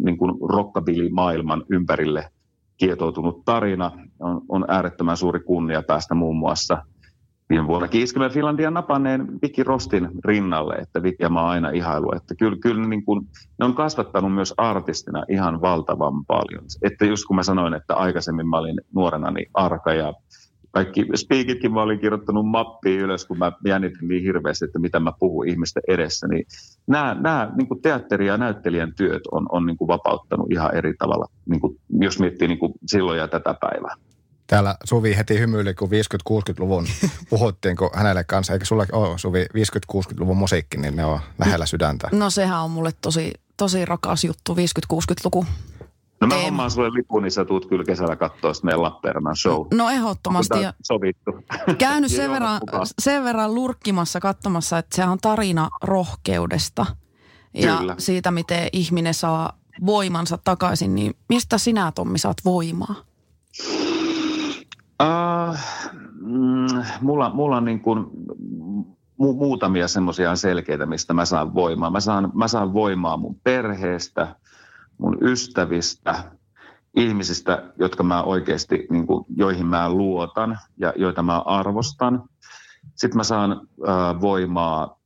niin 0.05 0.18
kuin 0.18 0.35
rockabilly-maailman 0.48 1.64
ympärille– 1.70 2.28
kietoutunut 2.83 3.45
tarina. 3.45 3.90
On, 4.21 4.40
on 4.49 4.64
äärettömän 4.68 5.16
suuri 5.16 5.40
kunnia 5.40 5.83
päästä 5.83 6.14
muun 6.14 6.37
muassa 6.37 6.83
viime 7.51 7.66
vuonna 7.66 7.88
Kiiskelmän 7.88 8.31
Finlandian 8.31 8.75
napanneen 8.75 9.29
Viki 9.42 9.62
Rostin 9.62 10.09
rinnalle, 10.25 10.75
että 10.75 11.03
Viki 11.03 11.29
mä 11.29 11.47
aina 11.47 11.71
ihailu, 11.71 12.12
että 12.16 12.35
kyllä, 12.35 12.59
kyllä 12.62 12.87
niin 12.87 13.05
kuin, 13.05 13.27
ne 13.59 13.64
on 13.64 13.75
kasvattanut 13.75 14.35
myös 14.35 14.55
artistina 14.57 15.25
ihan 15.29 15.61
valtavan 15.61 16.25
paljon. 16.25 16.64
Että 16.83 17.05
just 17.05 17.25
kun 17.27 17.37
mä 17.37 17.42
sanoin, 17.42 17.75
että 17.75 17.95
aikaisemmin 17.95 18.49
mä 18.49 18.59
olin 18.59 18.81
nuorena 18.95 19.31
niin 19.31 19.51
arka 19.55 19.95
ja 19.95 20.14
kaikki 20.72 21.06
speakitkin 21.14 21.72
mä 21.72 21.82
olin 21.82 22.00
kirjoittanut 22.00 22.46
mappiin 22.46 23.00
ylös, 23.00 23.24
kun 23.24 23.38
mä 23.38 23.52
jännitin 23.66 24.08
niin 24.08 24.22
hirveästi, 24.22 24.64
että 24.64 24.78
mitä 24.78 25.00
mä 25.00 25.12
puhun 25.18 25.48
ihmisten 25.48 25.82
edessä. 25.88 26.28
Niin 26.28 26.46
nämä, 26.87 27.16
nämä 27.20 27.52
niin 27.56 27.68
kuin 27.68 27.82
teatteri- 27.82 28.26
ja 28.26 28.37
näyttelijän 28.37 28.94
työt 28.94 29.22
on, 29.32 29.46
on 29.52 29.66
niin 29.66 29.76
kuin 29.76 29.88
vapauttanut 29.88 30.52
ihan 30.52 30.74
eri 30.74 30.94
tavalla, 30.98 31.26
niin 31.46 31.61
kuin, 31.61 31.76
jos 32.00 32.18
miettii 32.18 32.48
niin 32.48 32.58
kuin 32.58 32.72
silloin 32.87 33.18
ja 33.18 33.28
tätä 33.28 33.54
päivää. 33.61 33.94
Täällä 34.46 34.76
Suvi 34.85 35.16
heti 35.16 35.38
hymyili, 35.38 35.74
kun 35.74 35.88
50-60-luvun 35.88 36.87
puhuttiin, 37.30 37.76
kun 37.76 37.90
hänelle 37.94 38.24
kanssa, 38.24 38.52
eikä 38.52 38.64
sulla 38.64 38.87
ole 38.92 39.18
Suvi 39.18 39.44
50-60-luvun 39.44 40.37
musiikki, 40.37 40.76
niin 40.76 40.96
ne 40.96 41.04
on 41.04 41.20
lähellä 41.38 41.66
sydäntä. 41.66 42.08
No 42.12 42.30
sehän 42.30 42.62
on 42.62 42.70
mulle 42.70 42.90
tosi, 43.00 43.32
tosi 43.56 43.85
rakas 43.85 44.24
juttu, 44.24 44.54
50-60-luku. 44.54 45.46
No 46.22 46.37
mä 46.37 46.42
hommaan 46.42 46.70
sulle 46.70 46.92
lipun, 46.92 47.22
niin 47.22 47.30
sä 47.30 47.44
tuut 47.44 47.66
kyllä 47.66 47.85
kesällä 47.85 48.16
katsoa 48.16 48.52
meidän 48.62 48.82
Lappeenrannan 48.82 49.37
show. 49.37 49.66
No 49.74 49.90
ehdottomasti. 49.90 50.62
Ja 50.62 50.74
sovittu. 50.82 51.32
Käynyt 51.78 52.12
sen 52.16 52.30
verran, 52.30 52.61
sen 52.98 53.24
verran 53.24 53.54
lurkkimassa 53.54 54.20
katsomassa, 54.20 54.78
että 54.78 54.96
sehän 54.96 55.12
on 55.12 55.18
tarina 55.22 55.68
rohkeudesta. 55.82 56.87
Ja 57.54 57.76
kyllä. 57.76 57.94
siitä, 57.98 58.30
miten 58.30 58.68
ihminen 58.72 59.14
saa 59.14 59.52
voimansa 59.87 60.38
takaisin, 60.44 60.94
niin 60.94 61.14
mistä 61.28 61.58
sinä 61.58 61.92
Tommi 61.94 62.18
saat 62.18 62.37
voimaa? 62.44 62.94
Uh, 65.02 65.56
mm, 66.20 66.82
mulla, 67.00 67.30
mulla 67.35 67.56
on 67.56 67.64
niin 67.64 67.80
kuin 67.80 68.04
mu- 69.22 69.35
muutamia 69.37 69.88
semmoisia 69.88 70.37
selkeitä, 70.37 70.87
mistä 70.87 71.14
mä 71.14 71.24
saan 71.24 71.54
voimaa. 71.54 71.90
Mä 71.90 72.00
saan, 72.00 72.30
mä 72.35 72.48
saan 72.48 72.72
voimaa 72.72 73.16
mun 73.16 73.40
perheestä– 73.44 74.28
mun 75.02 75.18
ystävistä, 75.22 76.24
ihmisistä, 76.96 77.72
jotka 77.78 78.02
mä 78.02 78.22
oikeasti, 78.22 78.86
niin 78.90 79.06
kuin, 79.06 79.24
joihin 79.36 79.66
mä 79.66 79.90
luotan 79.90 80.58
ja 80.78 80.92
joita 80.96 81.22
mä 81.22 81.38
arvostan. 81.38 82.22
Sitten 82.94 83.16
mä 83.16 83.24
saan 83.24 83.52
äh, 83.52 84.20
voimaa 84.20 84.98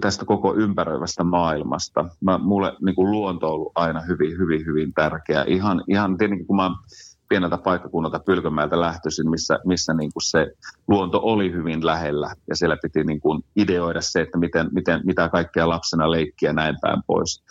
tästä 0.00 0.24
koko 0.24 0.54
ympäröivästä 0.54 1.24
maailmasta. 1.24 2.04
Mä, 2.20 2.38
mulle 2.38 2.76
niin 2.84 2.94
kuin 2.94 3.10
luonto 3.10 3.48
on 3.48 3.54
ollut 3.54 3.72
aina 3.74 4.00
hyvin, 4.00 4.38
hyvin, 4.38 4.66
hyvin 4.66 4.94
tärkeä. 4.94 5.44
Ihan, 5.48 5.84
ihan 5.88 6.18
tietenkin 6.18 6.46
kun 6.46 6.56
mä 6.56 6.70
pieneltä 7.28 7.58
paikkakunnalta 7.58 8.18
Pylkönmäeltä 8.18 8.80
lähtöisin, 8.80 9.30
missä, 9.30 9.58
missä 9.64 9.94
niin 9.94 10.12
kuin 10.12 10.22
se 10.22 10.52
luonto 10.88 11.20
oli 11.22 11.52
hyvin 11.52 11.86
lähellä 11.86 12.34
ja 12.48 12.56
siellä 12.56 12.76
piti 12.82 13.04
niin 13.04 13.20
kuin 13.20 13.44
ideoida 13.56 14.00
se, 14.00 14.20
että 14.20 14.38
miten, 14.38 14.68
miten, 14.72 15.00
mitä 15.04 15.28
kaikkea 15.28 15.68
lapsena 15.68 16.10
leikkiä 16.10 16.52
näin 16.52 16.76
päin 16.80 17.02
pois 17.06 17.44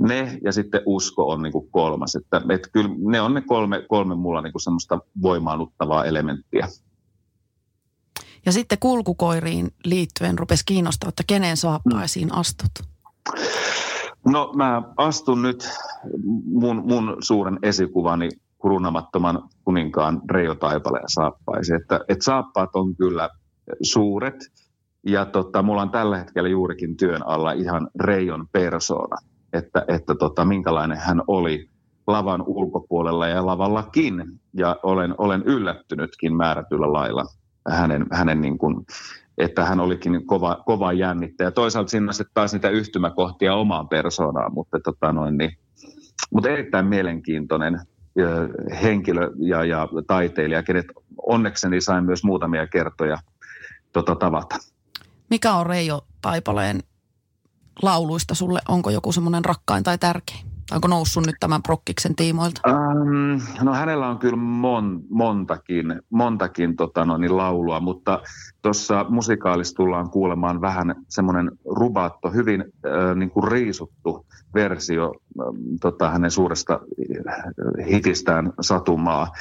ne 0.00 0.38
ja 0.44 0.52
sitten 0.52 0.82
usko 0.86 1.28
on 1.28 1.42
niin 1.42 1.52
kuin 1.52 1.70
kolmas. 1.70 2.14
Että, 2.14 2.42
että 2.54 2.68
kyllä 2.72 2.90
ne 2.98 3.20
on 3.20 3.34
ne 3.34 3.40
kolme, 3.40 3.84
kolme 3.88 4.14
mulla 4.14 4.42
niin 4.42 4.52
kuin 4.52 4.62
semmoista 4.62 4.98
voimaannuttavaa 5.22 6.04
elementtiä. 6.04 6.68
Ja 8.46 8.52
sitten 8.52 8.78
kulkukoiriin 8.78 9.70
liittyen 9.84 10.38
rupesi 10.38 10.62
kiinnostaa, 10.66 11.08
että 11.08 11.22
kenen 11.26 11.56
saappaisiin 11.56 12.34
astut? 12.34 12.70
No 14.26 14.52
mä 14.56 14.82
astun 14.96 15.42
nyt 15.42 15.68
mun, 16.44 16.82
mun 16.86 17.16
suuren 17.20 17.58
esikuvani 17.62 18.28
kurunamattoman 18.58 19.48
kuninkaan 19.64 20.22
Reijo 20.30 20.54
Taipaleen 20.54 21.08
saappaisiin. 21.08 21.80
Että, 21.80 22.00
että 22.08 22.24
saappaat 22.24 22.70
on 22.74 22.96
kyllä 22.96 23.28
suuret, 23.82 24.36
Ja 25.06 25.26
tota, 25.26 25.62
mulla 25.62 25.82
on 25.82 25.90
tällä 25.90 26.18
hetkellä 26.18 26.48
juurikin 26.48 26.96
työn 26.96 27.26
alla 27.26 27.52
ihan 27.52 27.88
Reijon 28.00 28.46
persona, 28.52 29.16
että, 29.52 29.84
että 29.88 30.14
tota, 30.14 30.44
minkälainen 30.44 30.98
hän 30.98 31.22
oli 31.26 31.68
lavan 32.06 32.42
ulkopuolella 32.46 33.28
ja 33.28 33.46
lavallakin. 33.46 34.24
Ja 34.54 34.76
olen, 34.82 35.14
olen 35.18 35.42
yllättynytkin 35.42 36.36
määrätyllä 36.36 36.92
lailla 36.92 37.24
hänen, 37.68 38.06
hänen 38.12 38.40
niin 38.40 38.58
kuin, 38.58 38.86
että 39.38 39.64
hän 39.64 39.80
olikin 39.80 40.26
kova, 40.26 40.62
kova 40.66 40.92
jännittäjä. 40.92 41.50
Toisaalta 41.50 41.90
siinä 41.90 42.12
sitten 42.12 42.34
taas 42.34 42.52
niitä 42.52 42.68
yhtymäkohtia 42.68 43.54
omaan 43.54 43.88
persoonaan, 43.88 44.54
mutta, 44.54 44.78
tota 44.84 45.12
noin, 45.12 45.38
niin, 45.38 45.58
mutta 46.30 46.50
erittäin 46.50 46.86
mielenkiintoinen 46.86 47.80
henkilö 48.82 49.30
ja, 49.38 49.64
ja 49.64 49.88
taiteilija, 50.06 50.62
kenet 50.62 50.86
onnekseni 51.26 51.80
sain 51.80 52.04
myös 52.04 52.24
muutamia 52.24 52.66
kertoja 52.66 53.16
tota, 53.92 54.14
tavata. 54.14 54.56
Mikä 55.30 55.52
on 55.54 55.66
Reijo 55.66 56.06
Taipaleen 56.22 56.80
lauluista 57.82 58.34
sulle? 58.34 58.60
Onko 58.68 58.90
joku 58.90 59.12
semmoinen 59.12 59.44
rakkain 59.44 59.84
tai 59.84 59.98
tärkein? 59.98 60.50
Onko 60.72 60.88
noussut 60.88 61.26
nyt 61.26 61.36
tämän 61.40 61.62
prokkiksen 61.62 62.16
tiimoilta? 62.16 62.60
Um, 62.68 63.40
no 63.62 63.74
hänellä 63.74 64.08
on 64.08 64.18
kyllä 64.18 64.36
mon, 64.36 65.00
montakin, 65.08 66.02
montakin 66.10 66.76
tota 66.76 67.04
no, 67.04 67.18
niin 67.18 67.36
laulua, 67.36 67.80
mutta 67.80 68.22
tuossa 68.62 69.06
musikaalissa 69.08 69.76
tullaan 69.76 70.10
kuulemaan 70.10 70.60
vähän 70.60 70.94
semmoinen 71.08 71.50
rubaatto, 71.64 72.30
hyvin 72.30 72.60
äh, 72.60 73.16
niin 73.16 73.30
kuin 73.30 73.52
riisuttu 73.52 74.26
versio 74.54 75.04
äh, 75.04 75.46
tota, 75.80 76.10
hänen 76.10 76.30
suuresta 76.30 76.80
hitistään 77.90 78.52
Satumaa. 78.60 79.32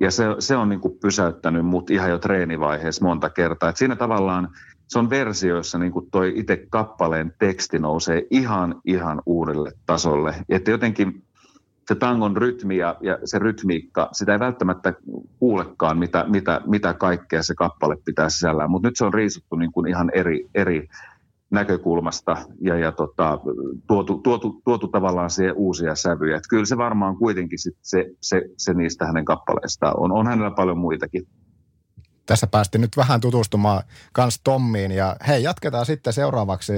Ja 0.00 0.10
se, 0.10 0.24
se 0.38 0.56
on 0.56 0.68
niin 0.68 0.80
kuin 0.80 0.98
pysäyttänyt 1.02 1.66
mut 1.66 1.90
ihan 1.90 2.10
jo 2.10 2.18
treenivaiheessa 2.18 3.04
monta 3.04 3.30
kertaa. 3.30 3.68
Et 3.68 3.76
siinä 3.76 3.96
tavallaan 3.96 4.48
se 4.90 4.98
on 4.98 5.10
versio, 5.10 5.56
jossa 5.56 5.78
niin 5.78 5.92
kuin 5.92 6.10
toi 6.10 6.32
itse 6.36 6.66
kappaleen 6.70 7.34
teksti 7.38 7.78
nousee 7.78 8.22
ihan, 8.30 8.80
ihan 8.84 9.22
uudelle 9.26 9.72
tasolle. 9.86 10.34
Että 10.48 10.70
jotenkin 10.70 11.22
se 11.88 11.94
tangon 11.94 12.36
rytmi 12.36 12.76
ja, 12.76 12.96
ja 13.00 13.18
se 13.24 13.38
rytmiikka, 13.38 14.08
sitä 14.12 14.32
ei 14.32 14.38
välttämättä 14.40 14.94
kuulekaan, 15.38 15.98
mitä, 15.98 16.24
mitä, 16.28 16.60
mitä 16.66 16.94
kaikkea 16.94 17.42
se 17.42 17.54
kappale 17.54 17.96
pitää 18.04 18.28
sisällään. 18.28 18.70
Mutta 18.70 18.88
nyt 18.88 18.96
se 18.96 19.04
on 19.04 19.14
riisuttu 19.14 19.56
niin 19.56 19.72
kuin 19.72 19.88
ihan 19.88 20.10
eri, 20.14 20.48
eri 20.54 20.88
näkökulmasta 21.50 22.36
ja, 22.60 22.78
ja 22.78 22.92
tota, 22.92 23.38
tuotu, 23.86 24.18
tuotu, 24.18 24.60
tuotu 24.64 24.88
tavallaan 24.88 25.30
siihen 25.30 25.56
uusia 25.56 25.94
sävyjä. 25.94 26.36
Et 26.36 26.44
kyllä 26.50 26.64
se 26.64 26.76
varmaan 26.76 27.16
kuitenkin 27.16 27.58
sit 27.58 27.76
se, 27.82 28.06
se, 28.20 28.42
se 28.56 28.74
niistä 28.74 29.06
hänen 29.06 29.24
kappaleistaan 29.24 29.94
on. 29.96 30.12
On 30.12 30.26
hänellä 30.26 30.50
paljon 30.50 30.78
muitakin 30.78 31.26
tässä 32.30 32.46
päästi 32.46 32.78
nyt 32.78 32.96
vähän 32.96 33.20
tutustumaan 33.20 33.82
kans 34.12 34.40
Tommiin. 34.44 34.92
Ja 34.92 35.16
hei, 35.26 35.42
jatketaan 35.42 35.86
sitten 35.86 36.12
seuraavaksi. 36.12 36.72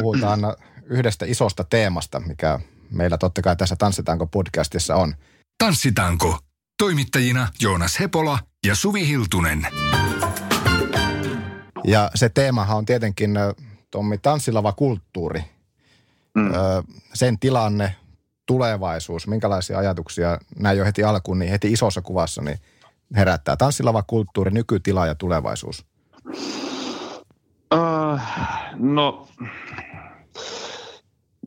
Puhutaan 0.00 0.40
yhdestä 0.84 1.26
isosta 1.26 1.64
teemasta, 1.64 2.20
mikä 2.20 2.60
meillä 2.90 3.18
totta 3.18 3.42
kai 3.42 3.56
tässä 3.56 3.76
Tanssitaanko 3.76 4.26
podcastissa 4.26 4.96
on. 4.96 5.14
Tanssitaanko? 5.64 6.38
Toimittajina 6.78 7.48
Joonas 7.60 8.00
Hepola 8.00 8.38
ja 8.66 8.74
Suvi 8.74 9.08
Hiltunen. 9.08 9.66
Ja 11.84 12.10
se 12.14 12.28
teemahan 12.28 12.76
on 12.76 12.84
tietenkin, 12.84 13.30
Tommi, 13.90 14.18
tanssilava 14.18 14.72
kulttuuri. 14.72 15.44
Mm. 16.34 16.50
sen 17.14 17.38
tilanne, 17.38 17.96
tulevaisuus, 18.46 19.26
minkälaisia 19.26 19.78
ajatuksia 19.78 20.38
näin 20.58 20.78
jo 20.78 20.84
heti 20.84 21.04
alkuun, 21.04 21.38
niin 21.38 21.50
heti 21.50 21.72
isossa 21.72 22.02
kuvassa, 22.02 22.42
niin 22.42 22.58
herättää? 23.16 23.56
Tanssilava 23.56 24.02
kulttuuri, 24.02 24.50
nykytila 24.50 25.06
ja 25.06 25.14
tulevaisuus. 25.14 25.84
Uh, 27.74 28.20
no... 28.76 29.28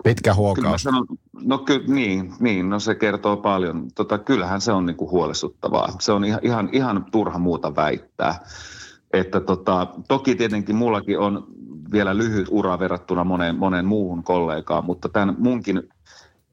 Pitkä 0.04 0.34
huokaus. 0.34 0.84
Sanon, 0.84 1.06
no 1.42 1.58
ky, 1.58 1.84
niin, 1.88 2.34
niin, 2.40 2.70
no 2.70 2.80
se 2.80 2.96
kertoo 2.96 3.38
paljon. 3.38 3.88
Tota, 3.96 4.18
kyllähän 4.18 4.62
se 4.62 4.72
on 4.72 4.86
niinku 4.86 5.12
huolestuttavaa. 5.12 5.96
Se 6.00 6.12
on 6.12 6.26
ihan, 6.26 6.40
ihan, 6.44 6.70
ihan 6.72 7.06
turha 7.12 7.40
muuta 7.40 7.76
väittää. 7.76 8.40
Että 9.14 9.40
tota, 9.40 9.88
toki 10.08 10.36
tietenkin 10.36 10.76
mullakin 10.76 11.20
on 11.20 11.48
vielä 11.92 12.18
lyhyt 12.18 12.48
ura 12.52 12.80
verrattuna 12.80 13.24
moneen, 13.24 13.56
moneen 13.56 13.86
muuhun 13.86 14.24
kollegaan, 14.24 14.86
mutta 14.86 15.10
tämän 15.10 15.36
munkin 15.40 15.84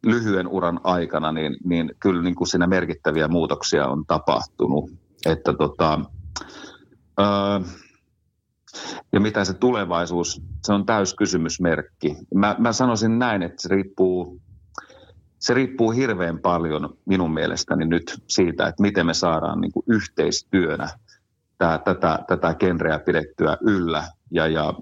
lyhyen 0.07 0.49
uran 0.49 0.81
aikana, 0.85 1.33
niin, 1.33 1.57
niin 1.65 1.93
kyllä 2.01 2.23
niin 2.23 2.35
kuin 2.35 2.49
siinä 2.49 2.67
merkittäviä 2.67 3.29
muutoksia 3.29 3.87
on 3.87 4.07
tapahtunut. 4.07 4.91
Että 5.27 5.53
tota, 5.53 6.01
ää, 7.19 7.61
ja 9.13 9.21
mitä 9.21 9.45
se 9.45 9.55
tulevaisuus, 9.55 10.43
se 10.65 10.73
on 10.73 10.87
täys 10.87 11.15
kysymysmerkki. 11.15 12.17
Mä, 12.35 12.57
mä 12.59 12.73
sanoisin 12.73 13.19
näin, 13.19 13.43
että 13.43 13.63
se 13.63 13.69
riippuu, 13.69 14.41
se 15.39 15.55
riippuu 15.55 15.91
hirveän 15.91 16.39
paljon 16.39 16.97
minun 17.05 17.35
mielestäni 17.35 17.85
nyt 17.85 18.23
siitä, 18.27 18.67
että 18.67 18.83
miten 18.83 19.07
me 19.07 19.15
saadaan 19.15 19.61
niin 19.61 19.73
kuin 19.73 19.85
yhteistyönä 19.89 20.89
tää, 21.59 21.79
tätä, 21.79 22.19
tätä 22.29 22.55
genreä 22.55 22.99
pidettyä 22.99 23.57
yllä 23.61 24.05
ja, 24.31 24.47
ja 24.47 24.75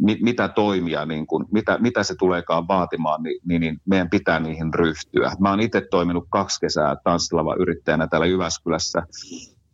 mit, 0.00 0.20
mitä 0.20 0.48
toimia, 0.48 1.06
niin 1.06 1.26
kun, 1.26 1.46
mitä, 1.52 1.78
mitä 1.78 2.02
se 2.02 2.14
tuleekaan 2.18 2.68
vaatimaan, 2.68 3.22
niin, 3.22 3.40
niin, 3.48 3.60
niin 3.60 3.80
meidän 3.84 4.10
pitää 4.10 4.40
niihin 4.40 4.74
ryhtyä. 4.74 5.32
Mä 5.40 5.50
oon 5.50 5.60
itse 5.60 5.80
toiminut 5.90 6.26
kaksi 6.30 6.60
kesää 6.60 6.96
tanssilava 7.04 7.56
yrittäjänä 7.58 8.06
täällä 8.06 8.26
Jyväskylässä 8.26 9.02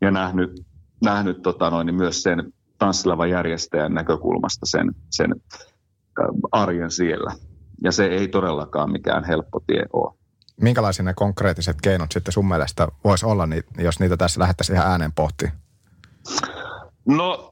ja 0.00 0.10
nähnyt, 0.10 0.50
nähnyt 1.04 1.42
tota 1.42 1.70
noin, 1.70 1.86
niin 1.86 1.94
myös 1.94 2.22
sen 2.22 2.52
tanssilava 2.78 3.26
järjestäjän 3.26 3.94
näkökulmasta 3.94 4.66
sen, 4.66 4.94
sen 5.10 5.34
arjen 6.52 6.90
siellä. 6.90 7.32
Ja 7.82 7.92
se 7.92 8.06
ei 8.06 8.28
todellakaan 8.28 8.92
mikään 8.92 9.24
helppo 9.24 9.60
tie 9.66 9.82
ole. 9.92 10.14
Minkälaisia 10.60 11.04
ne 11.04 11.14
konkreettiset 11.16 11.76
keinot 11.82 12.12
sitten 12.12 12.32
sun 12.32 12.48
mielestä 12.48 12.88
voisi 13.04 13.26
olla, 13.26 13.46
niin 13.46 13.62
jos 13.78 14.00
niitä 14.00 14.16
tässä 14.16 14.40
lähdettäisiin 14.40 14.76
ihan 14.76 14.90
ääneen 14.90 15.12
pohtimaan? 15.12 15.58
No 17.08 17.50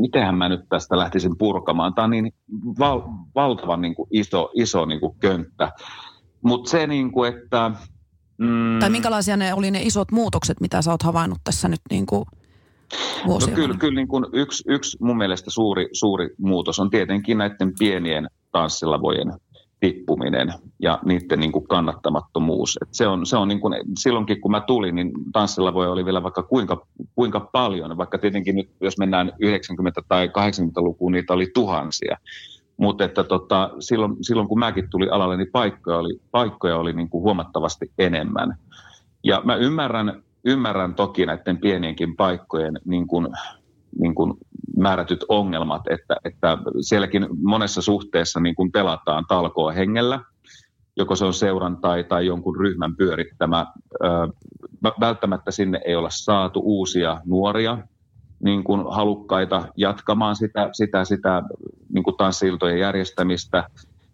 mitenhän 0.00 0.34
mä 0.34 0.48
nyt 0.48 0.60
tästä 0.68 0.98
lähtisin 0.98 1.38
purkamaan. 1.38 1.94
Tämä 1.94 2.04
on 2.04 2.10
niin 2.10 2.32
val, 2.78 3.02
valtavan 3.34 3.80
niin 3.80 3.94
kuin 3.94 4.08
iso, 4.12 4.50
iso 4.54 4.84
niin 4.84 5.00
kuin 5.00 5.16
könttä. 5.18 5.72
Mutta 6.42 6.70
se, 6.70 6.86
niin 6.86 7.12
kuin, 7.12 7.34
että... 7.34 7.70
Mm, 8.38 8.78
tai 8.80 8.90
minkälaisia 8.90 9.36
ne 9.36 9.54
oli 9.54 9.70
ne 9.70 9.82
isot 9.82 10.12
muutokset, 10.12 10.60
mitä 10.60 10.82
sä 10.82 10.90
oot 10.90 11.02
havainnut 11.02 11.38
tässä 11.44 11.68
nyt 11.68 11.80
niin 11.90 12.06
kuin 12.06 12.24
vuosien 13.26 13.50
no 13.50 13.56
kyllä, 13.56 13.76
kyllä 13.78 13.94
niin 13.94 14.08
kuin 14.08 14.24
yksi, 14.32 14.64
yksi 14.66 14.96
mun 15.00 15.16
mielestä 15.16 15.50
suuri, 15.50 15.88
suuri 15.92 16.30
muutos 16.38 16.78
on 16.78 16.90
tietenkin 16.90 17.38
näiden 17.38 17.72
pienien 17.78 18.30
tanssilavojen 18.52 19.32
tippuminen 19.80 20.54
ja 20.78 20.98
niiden 21.04 21.40
niin 21.40 21.52
kuin 21.52 21.68
kannattamattomuus. 21.68 22.78
Et 22.82 22.88
se 22.92 23.06
on, 23.06 23.26
se 23.26 23.36
on 23.36 23.48
niin 23.48 23.60
kuin, 23.60 23.74
silloinkin 23.98 24.40
kun 24.40 24.50
mä 24.50 24.60
tulin, 24.60 24.94
niin 24.94 25.12
tanssilla 25.32 25.74
voi 25.74 25.86
oli 25.86 26.04
vielä 26.04 26.22
vaikka 26.22 26.42
kuinka, 26.42 26.86
kuinka 27.14 27.40
paljon, 27.40 27.96
vaikka 27.96 28.18
tietenkin 28.18 28.56
nyt 28.56 28.70
jos 28.80 28.98
mennään 28.98 29.28
90- 29.28 29.32
tai 30.08 30.26
80-lukuun, 30.26 31.12
niitä 31.12 31.32
oli 31.32 31.50
tuhansia. 31.54 32.16
Mutta 32.76 33.04
että 33.04 33.24
tota, 33.24 33.70
silloin, 33.78 34.16
silloin 34.20 34.48
kun 34.48 34.58
mäkin 34.58 34.90
tuli 34.90 35.08
alalle, 35.08 35.36
niin 35.36 35.50
paikkoja 35.52 35.98
oli, 35.98 36.20
paikkoja 36.30 36.76
oli 36.76 36.92
niin 36.92 37.10
kuin 37.10 37.22
huomattavasti 37.22 37.90
enemmän. 37.98 38.56
Ja 39.24 39.42
mä 39.44 39.54
ymmärrän, 39.56 40.22
ymmärrän 40.44 40.94
toki 40.94 41.26
näiden 41.26 41.58
pienienkin 41.58 42.16
paikkojen 42.16 42.78
niin 42.84 43.06
kuin, 43.06 43.28
niin 43.98 44.14
kuin 44.14 44.34
määrätyt 44.76 45.24
ongelmat, 45.28 45.82
että, 45.90 46.16
että 46.24 46.58
sielläkin 46.80 47.26
monessa 47.42 47.82
suhteessa 47.82 48.40
niin 48.40 48.54
kuin 48.54 48.72
pelataan 48.72 49.24
talkoa 49.28 49.72
hengellä, 49.72 50.20
joko 50.96 51.16
se 51.16 51.24
on 51.24 51.34
seuran 51.34 51.76
tai, 51.76 52.04
tai 52.04 52.26
jonkun 52.26 52.56
ryhmän 52.56 52.96
pyörittämä. 52.96 53.66
Välttämättä 55.00 55.50
sinne 55.50 55.80
ei 55.84 55.96
ole 55.96 56.08
saatu 56.10 56.60
uusia 56.64 57.20
nuoria 57.24 57.78
niin 58.44 58.64
kuin 58.64 58.84
halukkaita 58.90 59.68
jatkamaan 59.76 60.36
sitä, 60.36 60.68
sitä, 60.72 61.04
sitä 61.04 61.42
niin 61.92 62.02
kuin 62.02 62.16
tanssiltojen 62.16 62.78
järjestämistä. 62.78 63.64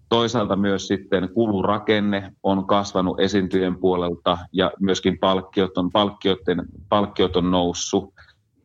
Toisaalta 0.09 0.57
myös 0.57 0.89
sitten 0.89 1.29
kulurakenne 1.35 2.33
on 2.43 2.67
kasvanut 2.67 3.21
esiintyjen 3.21 3.77
puolelta 3.77 4.39
ja 4.53 4.73
myöskin 4.81 5.19
palkkiot 5.19 5.79
on, 5.79 5.91
palkkiot 6.89 7.37
on 7.37 7.51
noussut 7.51 8.15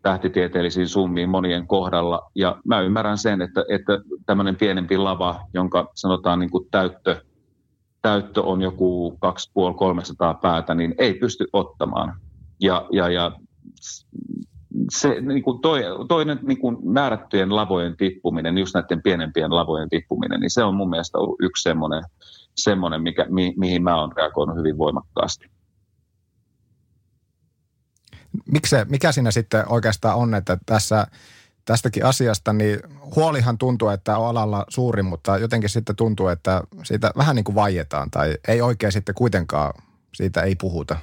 tähtitieteellisiin 0.02 0.88
summiin 0.88 1.30
monien 1.30 1.68
kohdalla. 1.68 2.32
Ja 2.36 2.62
mä 2.66 2.82
ymmärrän 2.82 3.18
sen, 3.18 3.42
että, 3.42 3.64
että 3.70 4.00
tämmöinen 4.26 4.56
pienempi 4.56 4.98
lava, 4.98 5.40
jonka 5.54 5.92
sanotaan 5.96 6.40
niin 6.40 6.50
kuin 6.50 6.68
täyttö, 6.72 7.22
täyttö 8.02 8.42
on 8.42 8.62
joku 8.62 9.18
2,5-300 9.26 10.40
päätä, 10.42 10.76
niin 10.76 10.96
ei 10.98 11.14
pysty 11.14 11.48
ottamaan. 11.54 12.14
Ja, 12.62 12.88
ja, 12.92 13.10
ja 13.10 13.32
se, 14.92 15.22
niin 15.22 15.44
kuin 15.44 15.62
toi, 15.62 15.82
toinen 16.08 16.40
niin 16.42 16.60
kuin 16.60 16.78
määrättyjen 16.84 17.56
lavojen 17.56 17.98
tippuminen, 17.98 18.58
just 18.58 18.74
näiden 18.74 19.02
pienempien 19.04 19.56
lavojen 19.56 19.90
tippuminen, 19.90 20.40
niin 20.40 20.50
se 20.50 20.64
on 20.64 20.76
mun 20.76 20.90
mielestä 20.90 21.18
ollut 21.18 21.38
yksi 21.42 21.64
semmoinen, 21.64 22.04
semmoinen 22.56 23.02
mikä, 23.02 23.26
mi, 23.30 23.54
mihin 23.58 23.84
mä 23.84 24.02
oon 24.02 24.12
reagoinut 24.18 24.58
hyvin 24.58 24.78
voimakkaasti. 24.78 25.52
Mikse, 28.52 28.86
mikä 28.90 29.12
siinä 29.12 29.32
sitten 29.32 29.64
oikeastaan 29.68 30.18
on, 30.18 30.36
että 30.36 30.58
tässä 30.66 31.08
tästäkin 31.66 32.06
asiasta, 32.06 32.54
niin 32.54 32.80
huolihan 33.16 33.58
tuntuu, 33.58 33.90
että 33.90 34.18
on 34.18 34.28
alalla 34.28 34.66
suuri, 34.70 35.04
mutta 35.04 35.38
jotenkin 35.38 35.70
sitten 35.70 35.96
tuntuu, 35.96 36.28
että 36.28 36.62
siitä 36.84 37.12
vähän 37.18 37.36
niin 37.36 37.44
kuin 37.44 37.56
vaietaan 37.56 38.12
tai 38.12 38.36
ei 38.48 38.62
oikein 38.62 38.92
sitten 38.92 39.16
kuitenkaan 39.16 39.74
siitä 40.14 40.42
ei 40.42 40.56
puhuta. 40.56 40.98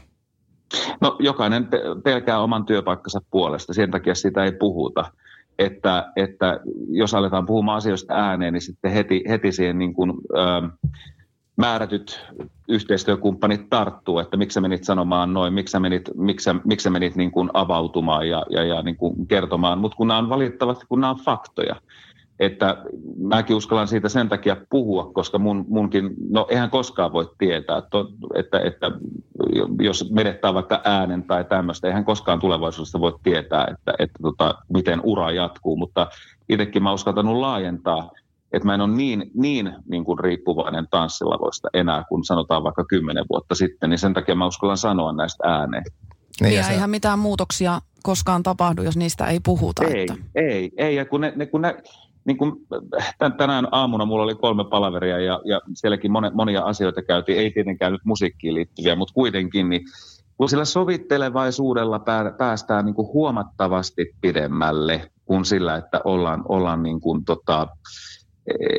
No 1.00 1.16
jokainen 1.20 1.68
pelkää 2.04 2.38
oman 2.38 2.66
työpaikkansa 2.66 3.20
puolesta, 3.30 3.74
sen 3.74 3.90
takia 3.90 4.14
siitä 4.14 4.44
ei 4.44 4.52
puhuta. 4.52 5.12
Että, 5.58 6.12
että 6.16 6.60
jos 6.88 7.14
aletaan 7.14 7.46
puhumaan 7.46 7.76
asioista 7.76 8.14
ääneen, 8.14 8.52
niin 8.52 8.62
sitten 8.62 8.92
heti, 8.92 9.24
heti 9.28 9.52
siihen 9.52 9.78
niin 9.78 9.94
kuin, 9.94 10.10
ö, 10.10 10.68
määrätyt 11.58 12.26
yhteistyökumppanit 12.68 13.70
tarttuu, 13.70 14.18
että 14.18 14.36
miksi 14.36 14.54
sä 14.54 14.60
menit 14.60 14.84
sanomaan 14.84 15.32
noin, 15.32 15.54
miksi 15.54 15.72
sä 15.72 15.80
menit, 15.80 16.10
miksi 16.14 16.44
sä, 16.44 16.54
miksi 16.64 16.84
sä 16.84 16.90
menit 16.90 17.16
niin 17.16 17.30
kuin 17.30 17.50
avautumaan 17.54 18.28
ja, 18.28 18.46
ja, 18.50 18.64
ja 18.64 18.82
niin 18.82 18.96
kuin 18.96 19.26
kertomaan, 19.26 19.78
mutta 19.78 19.96
kun 19.96 20.08
nämä 20.08 20.18
on 20.18 20.28
valitettavasti, 20.28 20.86
kun 20.88 21.00
nämä 21.00 21.10
on 21.10 21.16
faktoja, 21.16 21.76
että 22.38 22.76
mäkin 23.22 23.56
uskallan 23.56 23.88
siitä 23.88 24.08
sen 24.08 24.28
takia 24.28 24.56
puhua, 24.70 25.10
koska 25.12 25.38
mun, 25.38 25.64
munkin, 25.68 26.10
no 26.30 26.46
eihän 26.50 26.70
koskaan 26.70 27.12
voi 27.12 27.30
tietää, 27.38 27.78
että, 27.78 27.98
että, 28.34 28.60
että 28.60 28.90
jos 29.80 30.10
menettää 30.10 30.54
vaikka 30.54 30.80
äänen 30.84 31.22
tai 31.22 31.44
tämmöistä, 31.44 31.86
eihän 31.86 32.04
koskaan 32.04 32.40
tulevaisuudessa 32.40 33.00
voi 33.00 33.18
tietää, 33.22 33.66
että, 33.70 33.94
että 33.98 34.18
tota, 34.22 34.54
miten 34.72 35.00
ura 35.02 35.30
jatkuu, 35.30 35.76
mutta 35.76 36.06
itsekin 36.48 36.82
mä 36.82 36.92
uskaltanut 36.92 37.36
laajentaa 37.36 38.10
että 38.52 38.66
mä 38.66 38.74
en 38.74 38.80
ole 38.80 38.96
niin, 38.96 39.30
niin, 39.34 39.72
niin 39.90 40.04
kuin 40.04 40.18
riippuvainen 40.18 40.86
tanssilavoista 40.90 41.68
enää 41.74 42.04
kuin 42.08 42.24
sanotaan 42.24 42.64
vaikka 42.64 42.84
kymmenen 42.84 43.24
vuotta 43.30 43.54
sitten, 43.54 43.90
niin 43.90 43.98
sen 43.98 44.14
takia 44.14 44.34
mä 44.34 44.46
uskallan 44.46 44.76
sanoa 44.76 45.12
näistä 45.12 45.48
ääneen. 45.48 45.84
Niin, 46.40 46.54
ja 46.54 46.68
eihän 46.68 46.90
mitään 46.90 47.18
muutoksia 47.18 47.80
koskaan 48.02 48.42
tapahdu, 48.42 48.82
jos 48.82 48.96
niistä 48.96 49.26
ei 49.26 49.40
puhuta. 49.40 49.84
Ei, 49.84 50.00
että. 50.00 50.16
ei, 50.34 50.70
ei. 50.76 50.96
Ja 50.96 51.04
kun 51.04 51.20
ne, 51.20 51.32
ne, 51.36 51.46
kun 51.46 51.62
ne 51.62 51.82
niin 52.24 52.36
kuin 52.36 52.52
tänään 53.36 53.68
aamuna 53.72 54.04
mulla 54.04 54.24
oli 54.24 54.34
kolme 54.34 54.64
palaveria 54.64 55.18
ja, 55.18 55.40
ja 55.44 55.60
sielläkin 55.74 56.12
monia, 56.12 56.30
monia 56.30 56.62
asioita 56.62 57.02
käytiin, 57.02 57.38
ei 57.38 57.50
tietenkään 57.50 57.92
nyt 57.92 58.04
musiikkiin 58.04 58.54
liittyviä, 58.54 58.96
mutta 58.96 59.14
kuitenkin, 59.14 59.68
niin 59.68 59.82
kun 60.36 60.48
sillä 60.48 60.64
sovittelevaisuudella 60.64 62.00
päästään 62.38 62.84
niin 62.84 62.94
kuin 62.94 63.12
huomattavasti 63.12 64.14
pidemmälle 64.20 65.10
kuin 65.24 65.44
sillä, 65.44 65.76
että 65.76 66.00
ollaan, 66.04 66.44
ollaan 66.48 66.82
niin 66.82 67.00
kuin 67.00 67.24
tota, 67.24 67.68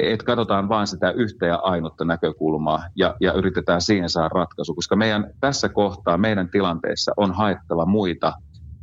että 0.01 0.25
katsotaan 0.25 0.69
vain 0.69 0.87
sitä 0.87 1.11
yhtä 1.11 1.45
ja 1.45 1.55
ainutta 1.55 2.05
näkökulmaa 2.05 2.83
ja, 2.95 3.15
ja 3.21 3.33
yritetään 3.33 3.81
siihen 3.81 4.09
saada 4.09 4.29
ratkaisu, 4.29 4.75
koska 4.75 4.95
meidän 4.95 5.33
tässä 5.39 5.69
kohtaa, 5.69 6.17
meidän 6.17 6.49
tilanteessa 6.49 7.11
on 7.17 7.33
haettava 7.33 7.85
muita 7.85 8.33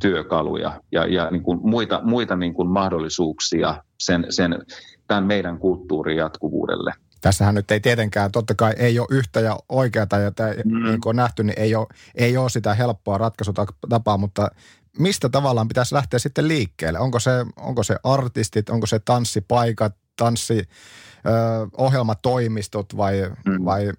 työkaluja 0.01 0.81
ja, 0.91 1.05
ja 1.05 1.31
niin 1.31 1.43
kuin 1.43 1.59
muita, 1.63 2.01
muita 2.03 2.35
niin 2.35 2.53
kuin 2.53 2.67
mahdollisuuksia 2.67 3.83
sen, 3.99 4.25
sen, 4.29 4.59
tämän 5.07 5.23
meidän 5.23 5.57
kulttuurin 5.57 6.17
jatkuvuudelle. 6.17 6.93
Tässähän 7.21 7.55
nyt 7.55 7.71
ei 7.71 7.79
tietenkään, 7.79 8.31
totta 8.31 8.55
kai 8.55 8.73
ei 8.77 8.99
ole 8.99 9.07
yhtä 9.11 9.39
ja 9.39 9.57
oikeata, 9.69 10.17
ja 10.17 10.31
tämä, 10.31 10.49
mm. 10.65 10.83
niin 10.83 11.01
kuin 11.01 11.09
on 11.09 11.15
nähty, 11.15 11.43
niin 11.43 11.59
ei 11.59 11.75
ole, 11.75 11.87
ei 12.15 12.37
ole 12.37 12.49
sitä 12.49 12.73
helppoa 12.73 13.17
ratkaisutapaa, 13.17 14.17
mutta 14.17 14.51
mistä 14.99 15.29
tavallaan 15.29 15.67
pitäisi 15.67 15.95
lähteä 15.95 16.19
sitten 16.19 16.47
liikkeelle? 16.47 16.99
Onko 16.99 17.19
se, 17.19 17.31
onko 17.57 17.83
se 17.83 17.95
artistit, 18.03 18.69
onko 18.69 18.87
se 18.87 18.99
tanssipaikat, 18.99 19.95
tanssi, 20.17 20.59
ö, 20.59 21.29
ohjelmatoimistot 21.77 22.97
vai, 22.97 23.31
mm. 23.45 23.65
vai 23.65 23.91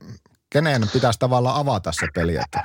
kenen 0.50 0.82
pitäisi 0.92 1.18
tavallaan 1.18 1.60
avata 1.60 1.92
se 1.92 2.06
peli? 2.14 2.36
Että? 2.36 2.62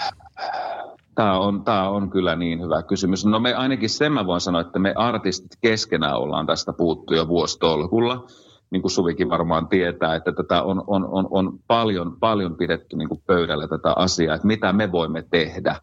Tämä 1.16 1.40
on, 1.40 1.64
tämä 1.64 1.90
on 1.90 2.10
kyllä 2.10 2.36
niin 2.36 2.62
hyvä 2.62 2.84
kysymys. 2.84 3.26
No 3.26 3.40
me 3.40 3.54
ainakin 3.54 3.90
sen 3.90 4.12
mä 4.12 4.26
voin 4.26 4.42
sanoa, 4.42 4.62
että 4.62 4.80
me 4.80 4.94
artistit 4.96 5.52
keskenään 5.62 6.18
ollaan 6.18 6.46
tästä 6.46 6.74
puuttu 6.74 7.14
jo 7.14 7.28
vuositolkulla. 7.28 8.26
Niin 8.72 8.82
kuin 8.82 8.92
Suvikin 8.92 9.30
varmaan 9.30 9.68
tietää, 9.68 10.16
että 10.16 10.32
tätä 10.32 10.64
on, 10.64 10.84
on, 10.88 11.08
on, 11.12 11.28
on 11.32 11.60
paljon, 11.68 12.18
paljon 12.20 12.56
pidetty 12.56 12.98
niin 12.98 13.10
kuin 13.10 13.24
pöydällä 13.28 13.68
tätä 13.68 13.94
asiaa, 13.96 14.36
että 14.36 14.48
mitä 14.48 14.74
me 14.74 14.92
voimme 14.92 15.24
tehdä. 15.32 15.76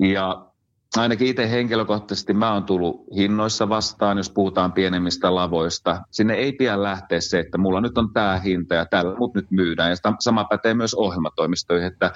Ja 0.00 0.46
ainakin 0.96 1.28
itse 1.28 1.50
henkilökohtaisesti 1.50 2.32
mä 2.32 2.52
oon 2.52 2.64
tullut 2.64 3.04
hinnoissa 3.16 3.68
vastaan, 3.68 4.16
jos 4.16 4.30
puhutaan 4.30 4.72
pienemmistä 4.72 5.34
lavoista. 5.34 6.02
Sinne 6.10 6.34
ei 6.34 6.52
pian 6.52 6.82
lähteä 6.82 7.20
se, 7.20 7.38
että 7.38 7.58
mulla 7.58 7.80
nyt 7.80 7.98
on 7.98 8.12
tämä 8.12 8.38
hinta 8.38 8.74
ja 8.74 8.86
tällä 8.86 9.16
mut 9.18 9.34
nyt 9.34 9.50
myydään. 9.50 9.90
Ja 9.90 9.96
sama 10.20 10.44
pätee 10.44 10.74
myös 10.74 10.94
ohjelmatoimistoihin, 10.94 11.86
että, 11.86 12.12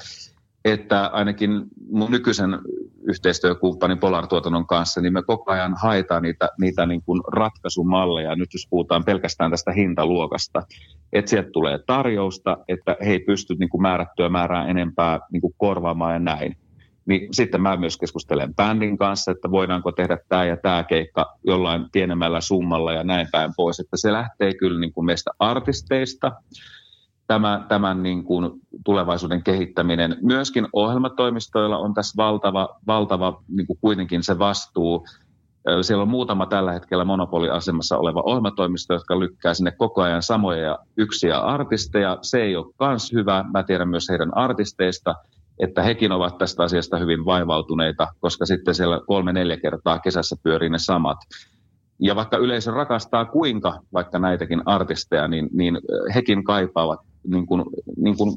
että 0.65 1.07
ainakin 1.07 1.51
mun 1.91 2.11
nykyisen 2.11 2.59
yhteistyökumppanin 3.03 3.99
Polar-tuotannon 3.99 4.67
kanssa, 4.67 5.01
niin 5.01 5.13
me 5.13 5.23
koko 5.23 5.53
ajan 5.53 5.75
haetaan 5.83 6.23
niitä, 6.23 6.49
niitä 6.61 6.87
niin 6.87 7.03
kuin 7.03 7.23
ratkaisumalleja. 7.33 8.37
Nyt 8.37 8.55
jos 8.55 8.67
puhutaan 8.71 9.05
pelkästään 9.05 9.51
tästä 9.51 9.73
hintaluokasta, 9.73 10.63
että 11.13 11.29
sieltä 11.29 11.51
tulee 11.53 11.79
tarjousta, 11.87 12.57
että 12.69 12.97
he 13.05 13.13
ei 13.13 13.21
pysty 13.21 13.55
niin 13.55 13.71
kuin 13.71 13.83
määrättyä 13.83 14.29
määrää 14.29 14.67
enempää 14.67 15.21
niin 15.33 15.41
kuin 15.41 15.55
korvaamaan 15.57 16.13
ja 16.13 16.19
näin 16.19 16.57
niin 17.07 17.29
sitten 17.35 17.63
mä 17.63 17.77
myös 17.77 17.97
keskustelen 17.97 18.55
bändin 18.55 18.99
kanssa, 18.99 19.31
että 19.31 19.51
voidaanko 19.51 19.93
tehdä 19.93 20.19
tämä 20.29 20.45
ja 20.45 20.57
tämä 20.57 20.85
keikka 20.85 21.37
jollain 21.47 21.87
pienemmällä 21.93 22.41
summalla 22.41 22.93
ja 22.93 23.05
näin 23.05 23.27
päin 23.33 23.53
pois. 23.57 23.81
Että 23.81 23.97
se 23.97 24.13
lähtee 24.13 24.55
kyllä 24.55 24.81
niin 24.81 24.93
kuin 24.93 25.05
meistä 25.05 25.31
artisteista, 25.39 26.33
tämä, 27.27 27.65
tämän 27.69 28.03
niin 28.03 28.25
kuin 28.25 28.51
tulevaisuuden 28.85 29.43
kehittäminen. 29.43 30.17
Myöskin 30.23 30.67
ohjelmatoimistoilla 30.73 31.79
on 31.79 31.95
tässä 31.95 32.17
valtava, 32.17 32.69
valtava 32.87 33.43
niin 33.49 33.67
kuin 33.67 33.79
kuitenkin 33.81 34.23
se 34.23 34.39
vastuu. 34.39 35.07
Siellä 35.83 36.03
on 36.03 36.09
muutama 36.09 36.47
tällä 36.47 36.73
hetkellä 36.73 37.05
monopoliasemassa 37.05 37.99
oleva 37.99 38.23
ohjelmatoimisto, 38.25 38.95
jotka 38.95 39.21
lykkää 39.21 39.55
sinne 39.55 39.71
koko 39.71 40.03
ajan 40.03 40.23
samoja 40.23 40.79
yksiä 40.97 41.39
artisteja. 41.39 42.19
Se 42.23 42.43
ei 42.43 42.57
ole 42.57 42.75
myös 42.81 43.13
hyvä. 43.13 43.45
Mä 43.53 43.63
tiedän 43.63 43.89
myös 43.89 44.09
heidän 44.09 44.37
artisteista, 44.37 45.15
että 45.59 45.83
hekin 45.83 46.13
ovat 46.13 46.39
tästä 46.39 46.63
asiasta 46.63 46.99
hyvin 46.99 47.25
vaivautuneita, 47.25 48.09
koska 48.21 48.47
sitten 48.47 48.75
siellä 48.75 49.01
kolme-neljä 49.07 49.57
kertaa 49.57 49.99
kesässä 49.99 50.37
pyörii 50.43 50.71
ne 50.71 50.79
samat. 50.79 51.19
Ja 51.99 52.17
vaikka 52.17 52.37
yleisö 52.37 52.71
rakastaa 52.71 53.25
kuinka 53.25 53.81
vaikka 53.93 54.19
näitäkin 54.19 54.63
artisteja, 54.67 55.29
niin, 55.29 55.49
niin 55.53 55.79
hekin 56.15 56.45
kaipaavat, 56.45 57.01
niin 57.27 57.47
kuin, 57.47 57.65
niin 57.97 58.17
kuin, 58.17 58.31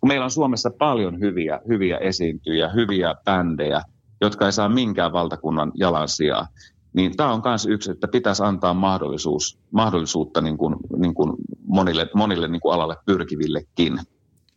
kun 0.00 0.08
meillä 0.08 0.24
on 0.24 0.30
Suomessa 0.30 0.70
paljon 0.78 1.20
hyviä, 1.20 1.60
hyviä 1.68 1.98
esiintyjä, 1.98 2.68
hyviä 2.68 3.14
bändejä, 3.24 3.82
jotka 4.20 4.46
ei 4.46 4.52
saa 4.52 4.68
minkään 4.68 5.12
valtakunnan 5.12 5.72
jalansijaa, 5.74 6.46
niin 6.92 7.16
tämä 7.16 7.32
on 7.32 7.42
myös 7.44 7.66
yksi, 7.66 7.90
että 7.90 8.08
pitäisi 8.08 8.42
antaa 8.42 8.74
mahdollisuus, 8.74 9.58
mahdollisuutta 9.70 10.40
niin 10.40 10.58
kuin, 10.58 10.76
niin 10.96 11.14
kuin 11.14 11.32
monille, 11.66 12.08
monille 12.14 12.48
niin 12.48 12.60
kuin 12.60 12.74
alalle 12.74 12.96
pyrkivillekin. 13.06 13.98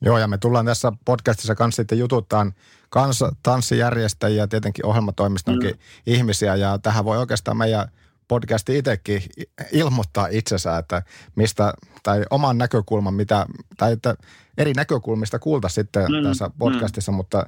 Joo, 0.02 0.18
ja 0.18 0.28
me 0.28 0.38
tullaan 0.38 0.66
tässä 0.66 0.92
podcastissa 1.06 1.56
kanssa 1.56 1.82
sitten 1.82 2.00
jututtaan 2.00 2.54
kans 2.90 3.24
tanssijärjestäjiä, 3.44 4.48
tietenkin 4.48 4.86
ohjelmatoimistonkin 4.86 5.72
mm. 5.72 5.78
ihmisiä, 6.06 6.56
ja 6.56 6.80
tähän 6.80 7.06
voi 7.06 7.18
oikeastaan 7.18 7.58
meidän 7.58 7.88
podcasti 8.28 8.78
itsekin 8.78 9.24
ilmoittaa 9.72 10.28
itsensä, 10.32 10.78
että 10.78 11.04
mistä, 11.36 11.74
tai 12.04 12.24
oman 12.30 12.58
näkökulman, 12.58 13.14
mitä, 13.14 13.46
tai 13.78 13.92
että 13.92 14.16
eri 14.58 14.74
näkökulmista 14.74 15.40
kuulta 15.40 15.70
sitten 15.70 16.04
mm. 16.04 16.24
tässä 16.24 16.46
mm. 16.46 16.54
podcastissa, 16.58 17.12
mm. 17.12 17.16
mutta 17.16 17.46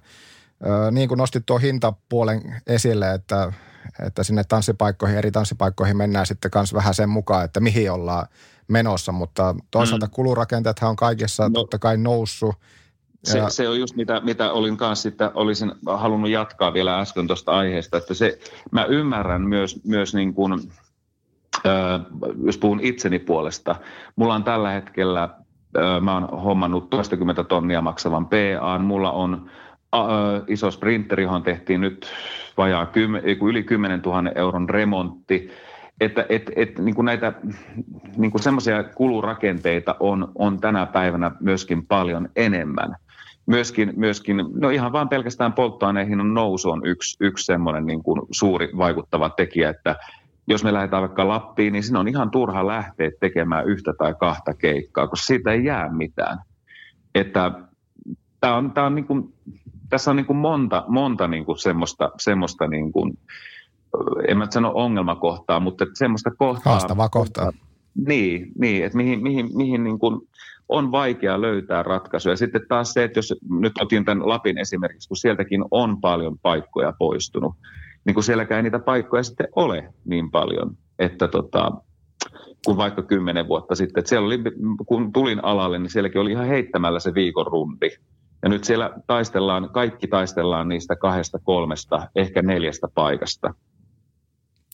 niin 0.92 1.08
kuin 1.08 1.18
nostit 1.18 1.46
tuo 1.46 1.58
hintapuolen 1.58 2.62
esille, 2.68 3.13
että, 3.13 3.54
että 4.06 4.24
sinne 4.24 4.44
tanssipaikkoihin, 4.44 5.18
eri 5.18 5.32
tanssipaikkoihin 5.32 5.98
mennään 5.98 6.26
sitten 6.28 6.52
myös 6.56 6.74
vähän 6.74 6.94
sen 6.94 7.10
mukaan, 7.10 7.46
että 7.46 7.60
mihin 7.60 7.92
ollaan 7.92 8.28
menossa, 8.67 9.12
mutta 9.12 9.56
toisaalta 9.71 10.06
mm. 10.06 10.12
kulurakenteethan 10.12 10.89
on 10.89 10.95
kaikessa 10.95 11.43
no. 11.43 11.54
totta 11.54 11.80
kai 11.80 11.97
noussut. 11.97 12.56
Se, 13.23 13.38
ja... 13.38 13.49
se 13.49 13.69
on 13.69 13.80
just 13.80 13.95
mitä, 13.95 14.21
mitä 14.23 14.52
olin 14.52 14.78
kanssa 14.78 15.04
sitten, 15.04 15.32
olisin 15.34 15.71
halunnut 15.88 16.30
jatkaa 16.30 16.73
vielä 16.73 16.99
äsken 16.99 17.28
tuosta 17.28 17.52
aiheesta, 17.52 17.97
että 17.97 18.13
se, 18.13 18.39
mä 18.71 18.86
ymmärrän 18.86 19.41
myös, 19.41 19.86
myös 19.86 20.15
niin 20.15 20.34
kuin, 20.34 20.54
äh, 21.65 22.02
jos 22.45 22.58
puhun 22.58 22.80
itseni 22.80 23.19
puolesta, 23.19 23.76
mulla 24.15 24.36
on 24.36 24.43
tällä 24.43 24.71
hetkellä, 24.71 25.23
äh, 25.23 26.02
mä 26.02 26.13
oon 26.13 26.41
hommannut 26.41 26.89
toistakymmentä 26.89 27.43
tonnia 27.43 27.82
maksavan 27.82 28.26
PA, 28.26 28.80
mulla 28.80 29.12
on 29.12 29.49
iso 30.47 30.71
sprinteri, 30.71 31.23
johon 31.23 31.43
tehtiin 31.43 31.82
nyt 31.82 32.08
vajaa 32.58 32.86
kymmen, 32.86 33.23
yli 33.26 33.63
10 33.63 34.02
000 34.02 34.32
euron 34.36 34.69
remontti, 34.69 35.52
että 36.06 36.26
et, 36.30 36.52
et, 36.56 36.80
niin 36.80 36.96
kuin 36.96 37.06
näitä 37.06 37.34
niin 38.18 38.32
kuin 38.32 38.44
semmoisia 38.44 38.84
kulurakenteita 38.84 39.96
on, 40.00 40.32
on 40.36 40.60
tänä 40.60 40.86
päivänä 40.86 41.32
myöskin 41.39 41.86
paljon 41.86 42.30
enemmän. 42.36 42.96
Myöskin, 43.46 43.94
myöskin 43.96 44.46
no 44.54 44.70
ihan 44.70 44.92
vain 44.92 45.10
pelkästään 45.10 45.54
polttoaineen 45.54 46.08
hinnan 46.08 46.34
nousu 46.34 46.70
on 46.70 46.86
yksi, 46.86 47.18
yksi 47.20 47.46
semmoinen 47.46 47.86
niin 47.86 48.04
kuin 48.04 48.22
suuri 48.32 48.70
vaikuttava 48.78 49.30
tekijä, 49.30 49.70
että 49.70 49.96
jos 50.48 50.63
me 50.63 50.74
lähdetään 50.74 51.02
vaikka 51.02 51.28
Lappiin, 51.28 51.74
niin 51.74 51.84
siinä 51.84 52.00
on 52.00 52.08
ihan 52.08 52.32
turha 52.32 52.68
lähteä 52.68 53.12
tekemään 53.20 53.68
yhtä 53.68 53.94
tai 53.98 54.16
kahta 54.20 54.54
keikkaa, 54.54 55.08
koska 55.08 55.26
siitä 55.26 55.52
ei 55.52 55.66
jää 55.66 55.89
mitään. 55.89 56.39
Että 57.16 57.52
tämä 58.39 58.56
on, 58.56 58.72
tämä 58.72 58.88
on 58.88 58.96
niin 58.96 59.08
kuin, 59.08 59.34
tässä 59.89 60.12
on 60.12 60.18
niin 60.18 60.26
kuin 60.26 60.38
monta, 60.38 60.84
monta 60.88 61.28
niin 61.28 61.46
kuin 61.46 61.58
semmoista, 61.58 62.12
semmoista 62.18 62.68
niin 62.68 62.92
kuin, 62.92 63.18
en 64.28 64.38
mä 64.38 64.48
sano 64.50 64.72
ongelmakohtaa, 64.76 65.60
mutta 65.60 65.86
semmoista 65.94 66.32
kohtaa. 66.38 66.74
Haastavaa 66.74 67.10
kohtaa. 67.10 67.52
Niin, 68.08 68.52
niin 68.60 68.86
että 68.86 68.98
mihin, 68.98 69.24
mihin, 69.24 69.50
mihin 69.58 69.84
niin 69.84 70.00
kuin 70.00 70.22
on 70.70 70.92
vaikea 70.92 71.42
löytää 71.42 71.84
ratkaisuja. 71.84 72.36
Sitten 72.36 72.62
taas 72.70 72.94
se, 72.94 73.04
että 73.04 73.18
jos 73.18 73.34
nyt 73.50 73.74
otin 73.82 74.06
tämän 74.06 74.30
Lapin 74.30 74.58
esimerkiksi, 74.58 75.08
kun 75.08 75.18
sieltäkin 75.18 75.66
on 75.72 76.02
paljon 76.02 76.40
paikkoja 76.42 76.94
poistunut, 77.00 77.54
niin 78.06 78.14
kun 78.14 78.24
sielläkään 78.24 78.58
ei 78.58 78.64
niitä 78.64 78.80
paikkoja 78.80 79.24
sitten 79.24 79.48
ole 79.56 79.94
niin 80.06 80.32
paljon, 80.32 80.78
että 81.00 81.28
tota, 81.28 81.72
kuin 82.66 82.78
vaikka 82.78 83.02
kymmenen 83.02 83.48
vuotta 83.48 83.76
sitten. 83.76 84.02
Että 84.02 84.10
siellä 84.10 84.26
oli, 84.26 84.40
kun 84.86 85.14
tulin 85.14 85.44
alalle, 85.44 85.80
niin 85.80 85.90
sielläkin 85.90 86.22
oli 86.22 86.32
ihan 86.32 86.48
heittämällä 86.48 87.00
se 87.00 87.14
viikon 87.14 87.48
rundi. 87.48 87.90
Ja 88.44 88.50
nyt 88.50 88.64
siellä 88.64 88.92
taistellaan, 89.08 89.70
kaikki 89.74 90.08
taistellaan 90.08 90.70
niistä 90.70 90.96
kahdesta, 90.96 91.40
kolmesta, 91.44 92.08
ehkä 92.16 92.42
neljästä 92.42 92.88
paikasta. 92.96 93.54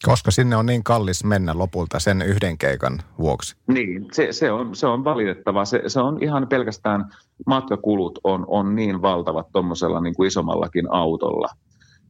Koska 0.05 0.31
sinne 0.31 0.55
on 0.55 0.65
niin 0.65 0.83
kallis 0.83 1.23
mennä 1.23 1.57
lopulta 1.57 1.99
sen 1.99 2.21
yhden 2.21 2.57
keikan 2.57 2.99
vuoksi. 3.19 3.55
Niin, 3.67 4.05
se, 4.11 4.27
se, 4.31 4.51
on, 4.51 4.75
se 4.75 4.87
on 4.87 5.03
valitettava. 5.03 5.65
Se, 5.65 5.81
se 5.87 5.99
on 5.99 6.23
ihan 6.23 6.47
pelkästään 6.47 7.05
matkakulut 7.45 8.19
on, 8.23 8.45
on 8.47 8.75
niin 8.75 9.01
valtavat 9.01 9.47
tuommoisella 9.53 10.01
niin 10.01 10.15
kuin 10.15 10.27
isommallakin 10.27 10.91
autolla. 10.91 11.47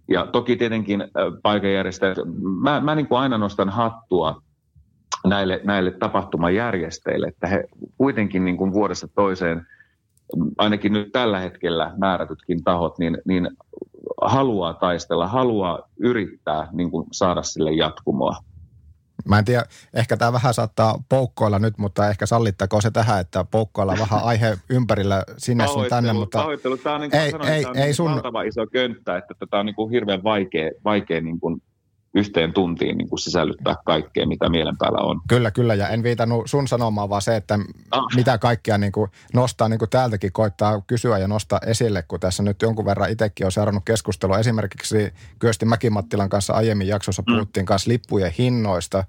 Ja 0.08 0.28
toki 0.28 0.56
tietenkin 0.56 1.04
paikanjärjestäjät, 1.43 2.17
mä, 2.62 2.82
mä 2.82 2.95
niin 2.95 3.08
kuin 3.08 3.19
aina 3.19 3.38
nostan 3.38 3.69
hattua 3.69 4.41
näille, 5.28 5.62
näille 5.63 5.91
tapahtumajärjestäjille, 5.91 7.28
että 7.28 7.47
he 7.47 7.63
kuitenkin 7.97 8.45
niin 8.45 8.58
kuin 8.58 8.73
vuodesta 8.73 9.08
toiseen, 9.08 9.67
ainakin 10.58 10.93
nyt 10.93 11.12
tällä 11.12 11.39
hetkellä 11.39 11.93
määrätytkin 11.97 12.63
tahot, 12.63 12.99
niin, 12.99 13.17
niin 13.25 13.49
haluaa 14.21 14.73
taistella, 14.73 15.27
haluaa 15.27 15.79
yrittää 15.99 16.67
niin 16.71 16.91
kuin 16.91 17.08
saada 17.12 17.43
sille 17.43 17.71
jatkumoa. 17.71 18.36
Mä 19.25 19.39
en 19.39 19.45
tiedä, 19.45 19.65
ehkä 19.93 20.17
tämä 20.17 20.34
vähän 20.34 20.53
saattaa 20.53 21.03
poukkoilla 21.10 21.60
nyt, 21.60 21.77
mutta 21.77 22.10
ehkä 22.10 22.25
sallittako 22.25 22.82
se 22.82 22.91
tähän, 22.91 23.19
että 23.19 23.45
poukkoilla 23.51 23.95
vähän 23.99 24.23
aihe 24.23 24.58
ympärillä 24.69 25.23
sinne 25.38 25.67
sun 25.67 25.86
tänne, 25.89 26.13
mutta... 26.13 26.39
Pahoittelu. 26.39 26.77
Tämä 26.77 26.95
on, 26.95 27.01
niin 27.01 27.12
kuin 27.12 27.21
ei, 27.21 27.32
sanoin, 27.32 27.49
ei, 27.49 27.62
tämä 27.62 27.71
on 27.71 27.77
ei 27.77 27.84
niin 27.84 27.95
sun... 27.95 28.12
valtava 28.12 28.41
iso 28.41 28.67
könttä, 28.71 29.17
että 29.17 29.34
tätä 29.39 29.60
on 29.60 29.65
niin 29.65 29.75
kuin 29.75 29.91
hirveän 29.91 30.23
vaikea, 30.23 30.71
vaikea 30.86 31.21
niin 31.21 31.39
kuin 31.39 31.62
yhteen 32.13 32.54
tuntiin 32.54 32.98
niin 32.98 33.10
kuin 33.10 33.19
sisällyttää 33.19 33.76
kaikkea, 33.86 34.28
mitä 34.28 34.50
mielen 34.50 34.78
päällä 34.78 35.00
on. 35.02 35.22
Kyllä, 35.28 35.52
kyllä. 35.52 35.76
Ja 35.76 35.88
en 35.88 36.04
viitannut 36.04 36.43
sun 36.45 36.67
sanomaan, 36.67 37.10
vaan 37.10 37.22
se, 37.22 37.36
että 37.36 37.60
ah. 37.91 38.06
mitä 38.15 38.38
kaikkea 38.38 38.78
niin 38.78 38.91
kuin 38.91 39.12
nostaa, 39.34 39.69
niin 39.69 39.80
kuin 39.80 39.89
täältäkin 39.89 40.32
koittaa 40.32 40.82
kysyä 40.82 41.17
ja 41.17 41.28
nostaa 41.28 41.60
esille, 41.65 42.04
kun 42.08 42.19
tässä 42.19 42.43
nyt 42.43 42.62
jonkun 42.62 42.86
verran 42.86 43.10
itsekin 43.10 43.45
on 43.45 43.52
seurannut 43.52 43.86
keskustelua. 43.86 44.39
Esimerkiksi 44.39 45.13
Kyösti 45.39 45.65
Mäkimattilan 45.65 46.30
kanssa 46.30 46.54
aiemmin 46.54 46.88
jaksossa 46.88 47.24
mm. 47.28 47.34
puhuttiin 47.34 47.65
kanssa 47.65 47.89
lippujen 47.89 48.34
hinnoista 48.38 49.04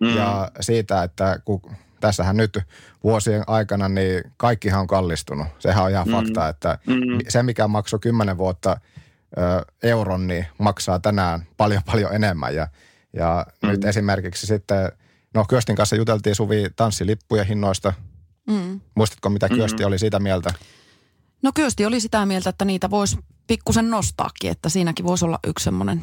mm. 0.00 0.16
ja 0.16 0.50
siitä, 0.60 1.02
että 1.02 1.40
kun 1.44 1.60
tässähän 2.00 2.36
nyt 2.36 2.58
vuosien 3.04 3.44
aikana 3.46 3.88
niin 3.88 4.22
kaikkihan 4.36 4.80
on 4.80 4.86
kallistunut. 4.86 5.46
Sehän 5.58 5.84
on 5.84 5.90
ihan 5.90 6.08
mm. 6.08 6.12
fakta, 6.12 6.48
että 6.48 6.78
mm. 6.86 7.18
se 7.28 7.42
mikä 7.42 7.68
maksoi 7.68 8.00
kymmenen 8.00 8.38
vuotta– 8.38 8.76
euron, 9.82 10.26
niin 10.26 10.46
maksaa 10.58 10.98
tänään 10.98 11.46
paljon 11.56 11.82
paljon 11.92 12.14
enemmän. 12.14 12.54
Ja, 12.54 12.68
ja 13.12 13.46
mm. 13.62 13.68
nyt 13.68 13.84
esimerkiksi 13.84 14.46
sitten, 14.46 14.92
no 15.34 15.44
Kyöstin 15.48 15.76
kanssa 15.76 15.96
juteltiin 15.96 16.34
Suvi 16.34 16.66
tanssilippujen 16.76 17.46
hinnoista. 17.46 17.92
Mm. 18.46 18.80
Muistatko, 18.94 19.30
mitä 19.30 19.48
Kyösti 19.48 19.82
mm. 19.82 19.86
oli 19.86 19.98
siitä 19.98 20.18
mieltä? 20.18 20.54
No 21.42 21.50
Kyösti 21.54 21.86
oli 21.86 22.00
sitä 22.00 22.26
mieltä, 22.26 22.50
että 22.50 22.64
niitä 22.64 22.90
voisi 22.90 23.18
pikkusen 23.46 23.90
nostaakin, 23.90 24.50
että 24.50 24.68
siinäkin 24.68 25.06
voisi 25.06 25.24
olla 25.24 25.38
yksi 25.46 25.64
semmoinen 25.64 26.00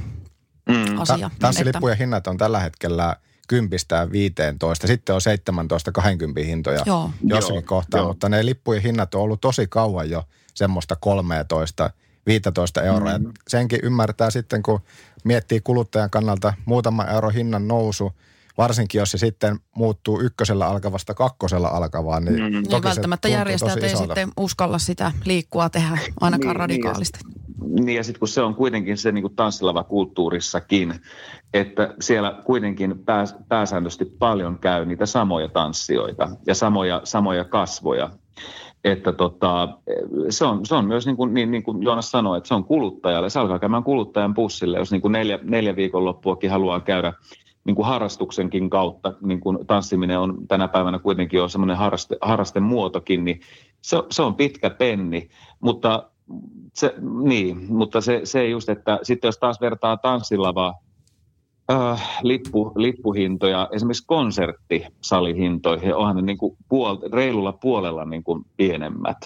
mm. 0.70 1.00
asia. 1.00 1.30
Ta- 1.30 1.36
tanssilippujen 1.40 1.94
että... 1.94 2.04
hinnat 2.04 2.28
on 2.28 2.38
tällä 2.38 2.60
hetkellä 2.60 3.16
kympistä 3.48 4.12
15. 4.12 4.88
Sitten 4.88 5.16
on 5.16 5.22
17 5.22 5.92
20 5.92 6.42
hintoja 6.42 6.84
Joo. 6.86 7.12
jossakin 7.24 7.56
Joo. 7.56 7.64
kohtaa, 7.66 8.00
Joo. 8.00 8.08
mutta 8.08 8.30
ne 8.30 8.46
lippujen 8.46 8.84
hinnat 8.84 9.16
on 9.16 9.22
ollut 9.22 9.42
tosi 9.42 9.68
kauan 9.68 10.10
jo 10.10 10.24
semmoista 10.54 10.96
13 10.96 11.90
15 12.26 12.82
euroa. 12.82 13.18
Mm. 13.18 13.32
senkin 13.48 13.80
ymmärtää 13.84 14.30
sitten, 14.30 14.64
kun 14.64 14.80
miettii 15.24 15.62
kuluttajan 15.64 16.10
kannalta 16.10 16.54
muutama 16.66 17.06
euro 17.06 17.30
hinnan 17.30 17.68
nousu, 17.68 18.12
varsinkin 18.58 19.00
jos 19.00 19.12
se 19.12 19.18
sitten 19.18 19.60
muuttuu 19.76 20.22
ykkösellä 20.22 20.68
alkavasta 20.68 21.14
kakkosella 21.14 21.68
alkavaan. 21.68 22.26
Niin, 22.26 22.44
mm. 22.44 22.64
niin 22.70 22.84
välttämättä 22.84 23.28
järjestäjät 23.28 23.84
ei 23.84 23.96
sitten 23.96 24.32
uskalla 24.38 24.80
sitä 24.80 25.12
liikkua 25.26 25.70
tehdä 25.70 25.98
ainakaan 26.22 26.48
niin, 26.48 26.56
radikaalisti. 26.56 27.20
Niin, 27.24 27.86
niin 27.86 27.96
ja 27.96 28.04
sitten 28.04 28.20
kun 28.20 28.28
se 28.28 28.42
on 28.42 28.56
kuitenkin 28.56 28.98
se 28.98 29.12
niin 29.12 29.22
kuin 29.22 29.36
tanssilava 29.36 29.84
kulttuurissakin, 29.84 30.94
että 31.54 31.94
siellä 32.00 32.42
kuitenkin 32.46 33.00
pääs, 33.06 33.36
pääsääntöisesti 33.48 34.06
paljon 34.06 34.60
käy 34.60 34.86
niitä 34.86 35.06
samoja 35.06 35.48
tanssijoita 35.48 36.30
ja 36.48 36.56
samoja, 36.56 37.02
samoja 37.04 37.44
kasvoja 37.44 38.10
että 38.84 39.12
tota, 39.12 39.78
se, 40.30 40.46
on, 40.46 40.66
se 40.66 40.76
on 40.76 40.86
myös 40.86 41.06
niin 41.06 41.18
kuin, 41.18 41.34
niin, 41.34 41.52
niin 41.52 41.64
kuin 41.64 41.84
Joonas 41.84 42.12
sanoi, 42.12 42.38
että 42.38 42.48
se 42.48 42.54
on 42.54 42.64
kuluttajalle. 42.64 43.30
Se 43.30 43.40
alkaa 43.40 43.60
käymään 43.60 43.84
kuluttajan 43.84 44.34
pussille, 44.34 44.78
jos 44.78 44.92
niin 44.92 45.02
kuin 45.02 45.12
neljä, 45.12 45.40
neljä 45.44 45.76
viikonloppuakin 45.76 46.52
haluaa 46.52 46.80
käydä 46.80 47.14
niin 47.64 47.76
kuin 47.76 47.86
harrastuksenkin 47.86 48.70
kautta, 48.70 49.14
niin 49.22 49.40
kuin 49.40 49.68
tanssiminen 49.68 50.20
on 50.20 50.48
tänä 50.48 50.68
päivänä 50.68 51.00
kuitenkin 51.00 51.38
jo 51.38 51.48
semmoinen 51.48 51.78
harraste, 51.78 52.18
harrastemuotokin, 52.22 53.26
niin 53.26 53.40
se, 53.82 53.98
se 54.12 54.22
on 54.22 54.36
pitkä 54.36 54.70
penni, 54.70 55.30
mutta 55.60 56.10
se, 56.74 56.94
niin, 57.24 57.74
mutta 57.74 58.02
se, 58.02 58.22
se 58.24 58.48
just, 58.48 58.70
että 58.70 59.00
sitten 59.04 59.28
jos 59.28 59.38
taas 59.38 59.62
vertaa 59.62 59.98
tanssilavaa 59.98 60.74
äh, 61.72 62.20
lippu, 62.24 62.72
lippuhintoja, 62.76 63.70
esimerkiksi 63.72 64.04
konserttisalihintoihin, 64.08 65.96
onhan 65.96 66.16
ne 66.16 66.22
niin 66.22 66.38
kuin 66.38 66.58
puol- 66.64 67.14
reilulla 67.14 67.54
puolella 67.54 68.06
niin 68.06 68.24
kuin 68.24 68.46
pienemmät. 68.58 69.18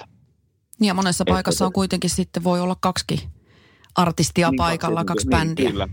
Ja 0.81 0.93
monessa 0.93 1.23
Että 1.23 1.33
paikassa 1.33 1.65
on 1.65 1.73
kuitenkin 1.73 2.09
sitten 2.09 2.43
voi 2.43 2.61
olla 2.61 2.75
kaksi 2.79 3.27
artistia 3.95 4.49
niin, 4.49 4.57
paikalla, 4.57 5.05
kaksi 5.05 5.27
niin, 5.27 5.37
bändiä. 5.37 5.71
Kyllä, 5.71 5.87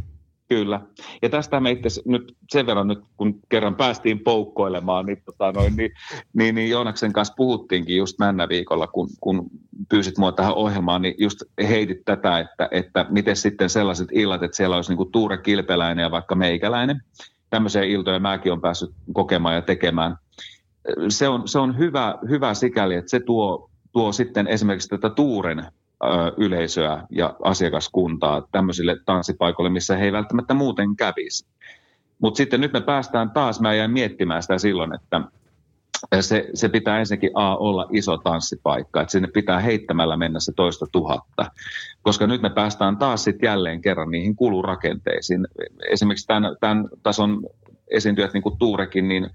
Kyllä. 0.52 0.80
Ja 1.22 1.28
tästä 1.28 1.60
me 1.60 1.70
itse 1.70 1.88
nyt 2.04 2.36
sen 2.50 2.66
verran 2.66 2.88
nyt, 2.88 2.98
kun 3.16 3.40
kerran 3.48 3.74
päästiin 3.74 4.20
poukkoilemaan, 4.20 5.06
niin, 5.06 5.22
tota 5.24 5.52
noin, 5.52 5.76
niin, 5.76 5.90
niin, 6.32 6.54
niin 6.54 6.70
Joonaksen 6.70 7.12
kanssa 7.12 7.34
puhuttiinkin 7.36 7.96
just 7.96 8.18
männä 8.18 8.48
viikolla, 8.48 8.86
kun, 8.86 9.08
kun 9.20 9.50
pyysit 9.88 10.18
mua 10.18 10.32
tähän 10.32 10.54
ohjelmaan, 10.54 11.02
niin 11.02 11.14
just 11.18 11.42
heitit 11.68 12.04
tätä, 12.04 12.38
että, 12.38 12.68
että 12.70 13.06
miten 13.10 13.36
sitten 13.36 13.70
sellaiset 13.70 14.08
illat, 14.12 14.42
että 14.42 14.56
siellä 14.56 14.76
olisi 14.76 14.94
niin 14.94 15.12
Tuure 15.12 15.38
Kilpeläinen 15.38 16.02
ja 16.02 16.10
vaikka 16.10 16.34
meikäläinen. 16.34 17.00
Tämmöisiä 17.50 17.82
iltoja 17.82 18.18
mäkin 18.18 18.52
olen 18.52 18.62
päässyt 18.62 18.90
kokemaan 19.12 19.54
ja 19.54 19.62
tekemään. 19.62 20.16
Se 21.08 21.28
on, 21.28 21.48
se 21.48 21.58
on 21.58 21.78
hyvä, 21.78 22.14
hyvä 22.28 22.54
sikäli, 22.54 22.94
että 22.94 23.10
se 23.10 23.20
tuo, 23.20 23.70
tuo 23.92 24.12
sitten 24.12 24.46
esimerkiksi 24.46 24.88
tätä 24.88 25.10
Tuuren 25.10 25.66
yleisöä 26.36 27.02
ja 27.10 27.36
asiakaskuntaa 27.42 28.48
tämmöisille 28.52 28.96
tanssipaikoille, 29.06 29.70
missä 29.70 29.96
he 29.96 30.04
ei 30.04 30.12
välttämättä 30.12 30.54
muuten 30.54 30.96
kävisi. 30.96 31.46
Mutta 32.18 32.36
sitten 32.36 32.60
nyt 32.60 32.72
me 32.72 32.80
päästään 32.80 33.30
taas, 33.30 33.60
mä 33.60 33.74
jäin 33.74 33.90
miettimään 33.90 34.42
sitä 34.42 34.58
silloin, 34.58 34.94
että 34.94 35.20
se, 36.20 36.50
se 36.54 36.68
pitää 36.68 36.98
ensinnäkin 36.98 37.30
A 37.34 37.56
olla 37.56 37.86
iso 37.90 38.16
tanssipaikka, 38.16 39.00
että 39.00 39.12
sinne 39.12 39.28
pitää 39.28 39.60
heittämällä 39.60 40.16
mennä 40.16 40.40
se 40.40 40.52
toista 40.56 40.86
tuhatta, 40.92 41.50
koska 42.02 42.26
nyt 42.26 42.42
me 42.42 42.50
päästään 42.50 42.96
taas 42.96 43.24
sitten 43.24 43.46
jälleen 43.46 43.80
kerran 43.80 44.10
niihin 44.10 44.36
kulurakenteisiin. 44.36 45.46
Esimerkiksi 45.90 46.26
tämän, 46.26 46.56
tämän 46.60 46.88
tason 47.02 47.46
esiintyjät, 47.88 48.32
niin 48.32 48.42
kuin 48.42 48.58
Tuurekin, 48.58 49.08
niin 49.08 49.30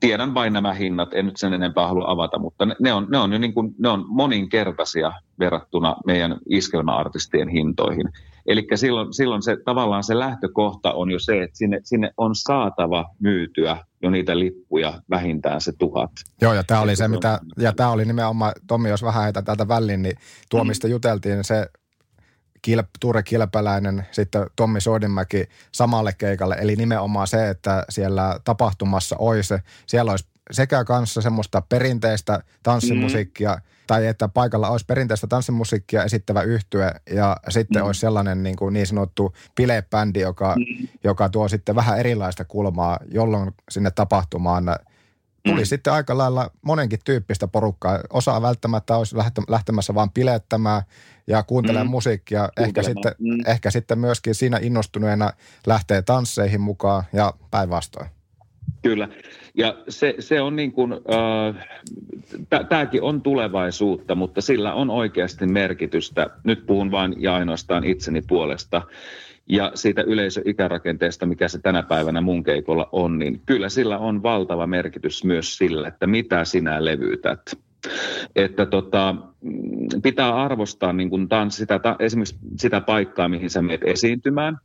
tiedän 0.00 0.34
vain 0.34 0.52
nämä 0.52 0.74
hinnat, 0.74 1.14
en 1.14 1.26
nyt 1.26 1.36
sen 1.36 1.52
enempää 1.52 1.86
halua 1.86 2.10
avata, 2.10 2.38
mutta 2.38 2.66
ne, 2.66 2.76
ne, 2.80 2.92
on, 2.92 3.06
ne, 3.10 3.18
on, 3.18 3.30
niin 3.30 3.54
kuin, 3.54 3.74
ne 3.78 3.88
on 3.88 4.04
moninkertaisia 4.08 5.12
verrattuna 5.38 5.96
meidän 6.06 6.38
iskelmäartistien 6.48 7.48
hintoihin. 7.48 8.08
Eli 8.46 8.66
silloin, 8.74 9.12
silloin 9.12 9.42
se, 9.42 9.56
tavallaan 9.64 10.04
se 10.04 10.18
lähtökohta 10.18 10.92
on 10.92 11.10
jo 11.10 11.18
se, 11.18 11.42
että 11.42 11.58
sinne, 11.58 11.80
sinne 11.84 12.10
on 12.16 12.34
saatava 12.34 13.04
myytyä 13.18 13.76
jo 14.02 14.10
niitä 14.10 14.38
lippuja 14.38 15.02
vähintään 15.10 15.60
se 15.60 15.72
tuhat. 15.78 16.10
Joo, 16.42 16.54
ja 16.54 16.64
tämä 16.64 16.80
oli 16.80 16.96
se, 16.96 17.08
mitä, 17.08 17.40
ja 17.58 17.72
tämä 17.72 17.90
oli 17.90 18.04
nimenomaan, 18.04 18.52
Tommi, 18.66 18.88
jos 18.88 19.02
vähän 19.02 19.24
heitä 19.24 19.42
täältä 19.42 19.68
väliin, 19.68 20.02
niin 20.02 20.16
tuo, 20.50 20.64
mistä 20.64 20.86
mm. 20.86 20.90
juteltiin, 20.90 21.44
se 21.44 21.66
Kilp, 22.62 22.88
Ture 23.00 23.22
Kilpäläinen, 23.22 24.06
sitten 24.10 24.46
Tommi 24.56 24.80
Soidinmäki 24.80 25.48
samalle 25.72 26.12
keikalle. 26.12 26.56
Eli 26.60 26.76
nimenomaan 26.76 27.26
se, 27.26 27.48
että 27.48 27.84
siellä 27.88 28.40
tapahtumassa 28.44 29.16
olisi, 29.18 29.54
siellä 29.86 30.10
olisi 30.10 30.26
sekä 30.50 30.84
kanssa 30.84 31.22
semmoista 31.22 31.62
perinteistä 31.68 32.42
tanssimusiikkia, 32.62 33.54
mm. 33.54 33.60
tai 33.86 34.06
että 34.06 34.28
paikalla 34.28 34.68
olisi 34.68 34.86
perinteistä 34.86 35.26
tanssimusiikkia 35.26 36.04
esittävä 36.04 36.42
yhtye, 36.42 36.92
ja 37.10 37.36
sitten 37.48 37.82
mm. 37.82 37.86
olisi 37.86 38.00
sellainen 38.00 38.42
niin, 38.42 38.56
kuin 38.56 38.74
niin 38.74 38.86
sanottu 38.86 39.34
bilebändi, 39.56 40.20
joka, 40.20 40.54
mm. 40.56 40.88
joka 41.04 41.28
tuo 41.28 41.48
sitten 41.48 41.74
vähän 41.74 41.98
erilaista 41.98 42.44
kulmaa, 42.44 42.98
jolloin 43.10 43.54
sinne 43.70 43.90
tapahtumaan 43.90 44.64
tuli 45.48 45.60
mm. 45.60 45.66
sitten 45.66 45.92
aika 45.92 46.18
lailla 46.18 46.50
monenkin 46.62 46.98
tyyppistä 47.04 47.48
porukkaa. 47.48 48.00
Osa 48.10 48.42
välttämättä 48.42 48.96
olisi 48.96 49.16
lähtemässä 49.48 49.94
vaan 49.94 50.10
pilettämään, 50.10 50.82
ja 51.28 51.42
kuuntelee 51.42 51.84
mm. 51.84 51.90
musiikkia. 51.90 52.48
Ehkä 52.56 52.82
sitten, 52.82 53.12
mm. 53.18 53.38
ehkä 53.46 53.70
sitten 53.70 53.98
myöskin 53.98 54.34
siinä 54.34 54.58
innostuneena 54.62 55.30
lähtee 55.66 56.02
tansseihin 56.02 56.60
mukaan 56.60 57.04
ja 57.12 57.32
päinvastoin. 57.50 58.08
Kyllä. 58.82 59.08
Ja 59.54 59.76
se, 59.88 60.14
se 60.18 60.40
on 60.40 60.56
niin 60.56 60.72
kuin, 60.72 60.92
äh, 60.92 61.68
tämäkin 62.68 63.02
on 63.02 63.22
tulevaisuutta, 63.22 64.14
mutta 64.14 64.40
sillä 64.40 64.74
on 64.74 64.90
oikeasti 64.90 65.46
merkitystä. 65.46 66.30
Nyt 66.44 66.66
puhun 66.66 66.90
vain 66.90 67.14
ja 67.18 67.34
ainoastaan 67.34 67.84
itseni 67.84 68.22
puolesta 68.22 68.82
ja 69.48 69.72
siitä 69.74 70.02
yleisöikärakenteesta, 70.02 71.26
mikä 71.26 71.48
se 71.48 71.58
tänä 71.58 71.82
päivänä 71.82 72.20
mun 72.20 72.44
keikolla 72.44 72.88
on, 72.92 73.18
niin 73.18 73.40
kyllä 73.46 73.68
sillä 73.68 73.98
on 73.98 74.22
valtava 74.22 74.66
merkitys 74.66 75.24
myös 75.24 75.56
sillä, 75.56 75.88
että 75.88 76.06
mitä 76.06 76.44
sinä 76.44 76.84
levytät. 76.84 77.40
Että 78.36 78.66
tota, 78.66 79.14
mm, 79.40 80.02
pitää 80.02 80.36
arvostaa 80.36 80.92
niin 80.92 81.10
kuin 81.10 81.28
tans, 81.28 81.56
sitä, 81.56 81.78
ta, 81.78 81.96
esimerkiksi 81.98 82.38
sitä 82.56 82.80
paikkaa, 82.80 83.28
mihin 83.28 83.50
sä 83.50 83.62
menet 83.62 83.80
esiintymään. 83.84 84.58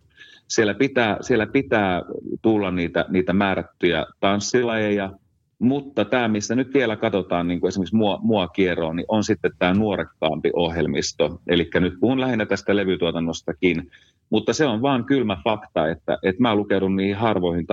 Siellä 0.47 0.74
pitää, 0.74 1.18
siellä 1.22 1.47
pitää 1.47 2.01
tulla 2.41 2.72
niitä, 2.72 3.05
niitä 3.09 3.34
määrättyjä 3.34 4.05
tanssilajeja, 4.20 5.11
mutta 5.59 6.05
tämä, 6.05 6.28
missä 6.28 6.55
nyt 6.55 6.74
vielä 6.74 6.95
katsotaan 6.95 7.47
niin 7.47 7.59
kuin 7.59 7.68
esimerkiksi 7.68 7.95
mua, 7.95 8.20
mua 8.22 8.47
kierroon, 8.47 8.95
niin 8.95 9.05
on 9.07 9.24
sitten 9.24 9.51
tämä 9.59 9.74
nuorekkaampi 9.74 10.49
ohjelmisto. 10.53 11.41
Eli 11.47 11.70
nyt 11.80 11.93
puhun 11.99 12.22
lähinnä 12.22 12.45
tästä 12.45 12.76
levytuotannostakin, 12.76 13.91
mutta 14.30 14.53
se 14.53 14.66
on 14.66 14.82
vaan 14.82 15.05
kylmä 15.05 15.38
fakta, 15.43 15.88
että, 15.88 16.18
että 16.24 16.41
mä 16.41 16.55
lukeudun 16.55 16.95
niihin 16.95 17.16
harvoihin 17.16 17.66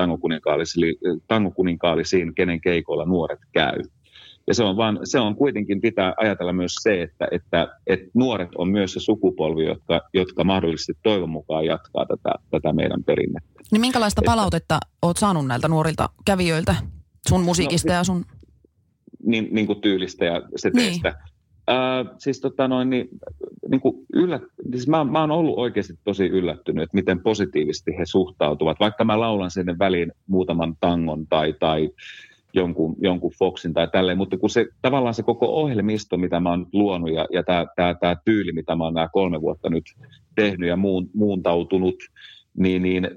tangokuninkaallisiin, 1.28 2.34
kenen 2.34 2.61
keikoilla 2.61 3.05
nuoret 3.05 3.41
käy. 3.53 3.78
Ja 4.51 4.55
se 4.55 4.64
on, 4.64 4.76
vaan, 4.76 4.98
se 5.05 5.20
on 5.20 5.36
kuitenkin, 5.36 5.80
pitää 5.80 6.14
ajatella 6.16 6.53
myös 6.53 6.74
se, 6.82 7.03
että, 7.03 7.28
että, 7.30 7.68
että 7.86 8.11
nuoret 8.14 8.48
on 8.55 8.68
myös 8.68 8.92
se 8.92 9.01
sukupolvi, 9.01 9.64
jotka, 9.64 10.01
jotka 10.14 10.44
mahdollisesti 10.44 10.92
toivon 11.03 11.30
mukaan 11.30 11.64
jatkaa 11.64 12.07
tätä, 12.07 12.34
tätä 12.51 12.72
meidän 12.72 13.05
perinnettä. 13.05 13.51
Niin 13.72 13.80
minkälaista 13.80 14.20
että, 14.20 14.30
palautetta 14.30 14.78
olet 15.03 15.16
saanut 15.16 15.46
näiltä 15.46 15.68
nuorilta 15.68 16.09
kävijöiltä 16.24 16.74
sun 17.28 17.42
musiikista 17.42 17.88
no, 17.88 17.94
ja 17.94 18.05
sun... 18.05 18.24
Niin, 19.24 19.48
niin 19.51 19.66
kuin 19.66 19.80
tyylistä 19.80 20.24
ja 20.24 20.42
seteistä. 20.57 21.09
Niin. 21.09 21.30
Äh, 21.70 22.14
siis 22.18 22.40
tota 22.40 22.68
noin, 22.68 22.90
niin, 22.90 23.09
niin 23.70 23.80
kuin 23.80 24.07
yllät, 24.14 24.42
siis 24.70 24.88
mä, 24.88 25.05
mä 25.05 25.20
oon 25.20 25.30
ollut 25.30 25.59
oikeasti 25.59 25.94
tosi 26.05 26.26
yllättynyt, 26.26 26.84
että 26.84 26.96
miten 26.96 27.22
positiivisesti 27.22 27.90
he 27.98 28.07
suhtautuvat. 28.07 28.80
Vaikka 28.80 29.05
mä 29.05 29.20
laulan 29.20 29.51
sinne 29.51 29.78
väliin 29.78 30.12
muutaman 30.26 30.76
tangon 30.80 31.26
tai, 31.26 31.55
tai 31.61 31.90
jonkun, 32.53 32.96
jonkun 33.01 33.32
Foxin 33.38 33.74
tai 33.74 33.88
tälleen, 33.92 34.18
mutta 34.18 34.38
kun 34.38 34.51
se 34.51 34.66
tavallaan 34.82 35.14
se 35.14 35.22
koko 35.22 35.46
ohjelmisto, 35.46 36.16
mitä 36.16 36.40
mä 36.40 36.51
oon 36.51 36.66
luonut 36.72 37.12
ja, 37.12 37.26
ja 37.32 37.42
tämä 37.42 37.66
tää, 37.76 37.94
tää 37.94 38.16
tyyli, 38.24 38.53
mitä 38.53 38.76
mä 38.76 38.84
oon 38.84 38.94
nämä 38.94 39.09
kolme 39.12 39.40
vuotta 39.40 39.70
nyt 39.70 39.84
tehnyt 40.34 40.68
ja 40.68 40.76
muun, 40.76 41.11
muuntautunut, 41.14 41.94
niin, 42.57 42.82
niin 42.82 43.11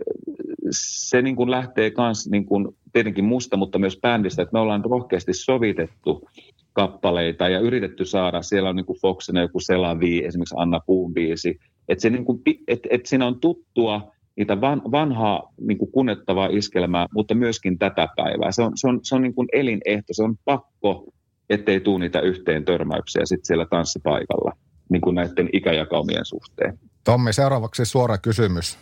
se 0.72 1.22
niin 1.22 1.36
kuin 1.36 1.52
lähtee 1.52 1.92
myös 1.98 2.30
niin 2.30 2.46
tietenkin 2.94 3.26
musta, 3.26 3.58
mutta 3.58 3.80
myös 3.80 4.00
bändistä, 4.02 4.42
että 4.42 4.54
me 4.54 4.60
ollaan 4.60 4.86
rohkeasti 4.86 5.34
sovitettu 5.34 6.30
kappaleita 6.74 7.50
ja 7.50 7.60
yritetty 7.60 8.06
saada, 8.06 8.42
siellä 8.42 8.70
on 8.70 8.76
niin 8.76 8.86
kuin 8.86 9.00
Foxina 9.02 9.42
joku 9.42 9.60
Selavi, 9.60 10.26
esimerkiksi 10.26 10.56
Anna 10.58 10.80
Puun 10.86 11.14
biisi, 11.14 11.60
että, 11.90 12.10
niin 12.10 12.26
että, 12.68 12.90
että 12.92 13.10
siinä 13.10 13.28
on 13.28 13.40
tuttua 13.40 14.12
niitä 14.36 14.62
van, 14.62 14.82
vanhaa 14.92 15.54
niin 15.62 15.78
kuin 15.78 15.92
kunnettavaa 15.92 16.50
iskelmää, 16.52 17.08
mutta 17.14 17.36
myöskin 17.36 17.80
tätä 17.80 18.08
päivää. 18.16 18.52
Se 18.52 18.62
on, 18.62 18.72
se 18.76 18.88
on, 18.88 19.00
se 19.04 19.16
on 19.16 19.22
niin 19.22 19.34
kuin 19.36 19.48
elinehto, 19.54 20.14
se 20.14 20.24
on 20.24 20.36
pakko, 20.46 21.06
ettei 21.50 21.80
tule 21.80 22.00
niitä 22.00 22.20
yhteen 22.20 22.66
törmäyksiä 22.66 23.22
sitten 23.26 23.46
siellä 23.46 23.66
tanssipaikalla 23.66 24.52
niin 24.90 25.02
kuin 25.02 25.16
näiden 25.16 25.50
ikäjakaumien 25.54 26.26
suhteen. 26.26 26.80
Tommi, 27.04 27.34
seuraavaksi 27.34 27.86
suora 27.86 28.18
kysymys. 28.18 28.78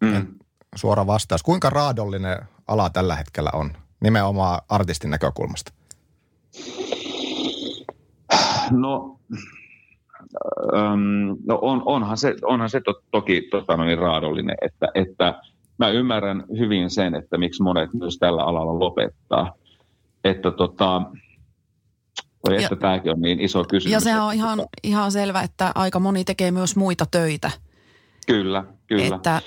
Mm. 0.00 0.26
Suora 0.76 1.06
vastaus. 1.06 1.42
Kuinka 1.42 1.70
raadollinen 1.70 2.38
ala 2.68 2.90
tällä 2.90 3.16
hetkellä 3.16 3.50
on 3.52 3.70
nimenomaan 4.00 4.60
artistin 4.68 5.10
näkökulmasta? 5.10 5.72
No 8.70 9.20
Öm, 10.74 11.36
no 11.46 11.58
on, 11.62 11.82
onhan 11.84 12.16
se, 12.16 12.34
onhan 12.42 12.70
se 12.70 12.80
to, 12.80 13.00
toki 13.10 13.48
tota, 13.50 13.76
no 13.76 13.84
niin 13.84 13.98
raadollinen, 13.98 14.56
että, 14.62 14.88
että 14.94 15.40
mä 15.78 15.88
ymmärrän 15.88 16.44
hyvin 16.58 16.90
sen, 16.90 17.14
että 17.14 17.38
miksi 17.38 17.62
monet 17.62 17.94
myös 17.94 18.18
tällä 18.18 18.44
alalla 18.44 18.78
lopettaa. 18.78 19.52
Että 20.24 20.50
tota, 20.50 21.02
että 22.50 22.74
ja, 22.74 22.76
tämäkin 22.76 23.12
on 23.12 23.20
niin 23.20 23.40
iso 23.40 23.64
kysymys. 23.64 23.92
Ja 23.92 24.00
se 24.00 24.20
on 24.20 24.34
ihan, 24.34 24.58
ihan 24.84 25.12
selvä, 25.12 25.42
että 25.42 25.72
aika 25.74 26.00
moni 26.00 26.24
tekee 26.24 26.50
myös 26.50 26.76
muita 26.76 27.06
töitä. 27.10 27.50
Kyllä, 28.26 28.64
kyllä. 28.86 29.16
Että, 29.16 29.42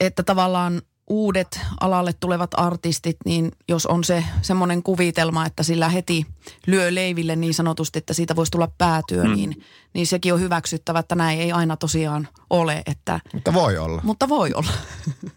että 0.00 0.22
tavallaan 0.22 0.82
uudet 1.12 1.60
alalle 1.80 2.12
tulevat 2.20 2.50
artistit, 2.56 3.16
niin 3.24 3.50
jos 3.68 3.86
on 3.86 4.04
se 4.04 4.24
semmoinen 4.42 4.82
kuvitelma, 4.82 5.46
että 5.46 5.62
sillä 5.62 5.88
heti 5.88 6.26
lyö 6.66 6.94
leiville 6.94 7.36
niin 7.36 7.54
sanotusti, 7.54 7.98
että 7.98 8.14
siitä 8.14 8.36
voisi 8.36 8.52
tulla 8.52 8.68
päätyö, 8.78 9.24
mm. 9.24 9.34
niin, 9.34 9.62
niin 9.94 10.06
sekin 10.06 10.34
on 10.34 10.40
hyväksyttävä, 10.40 10.98
että 10.98 11.14
näin 11.14 11.40
ei 11.40 11.52
aina 11.52 11.76
tosiaan 11.76 12.28
ole. 12.50 12.82
Että, 12.86 13.20
mutta 13.34 13.54
voi 13.54 13.78
olla. 13.78 14.00
Mutta 14.04 14.28
voi 14.28 14.52
olla. 14.54 14.70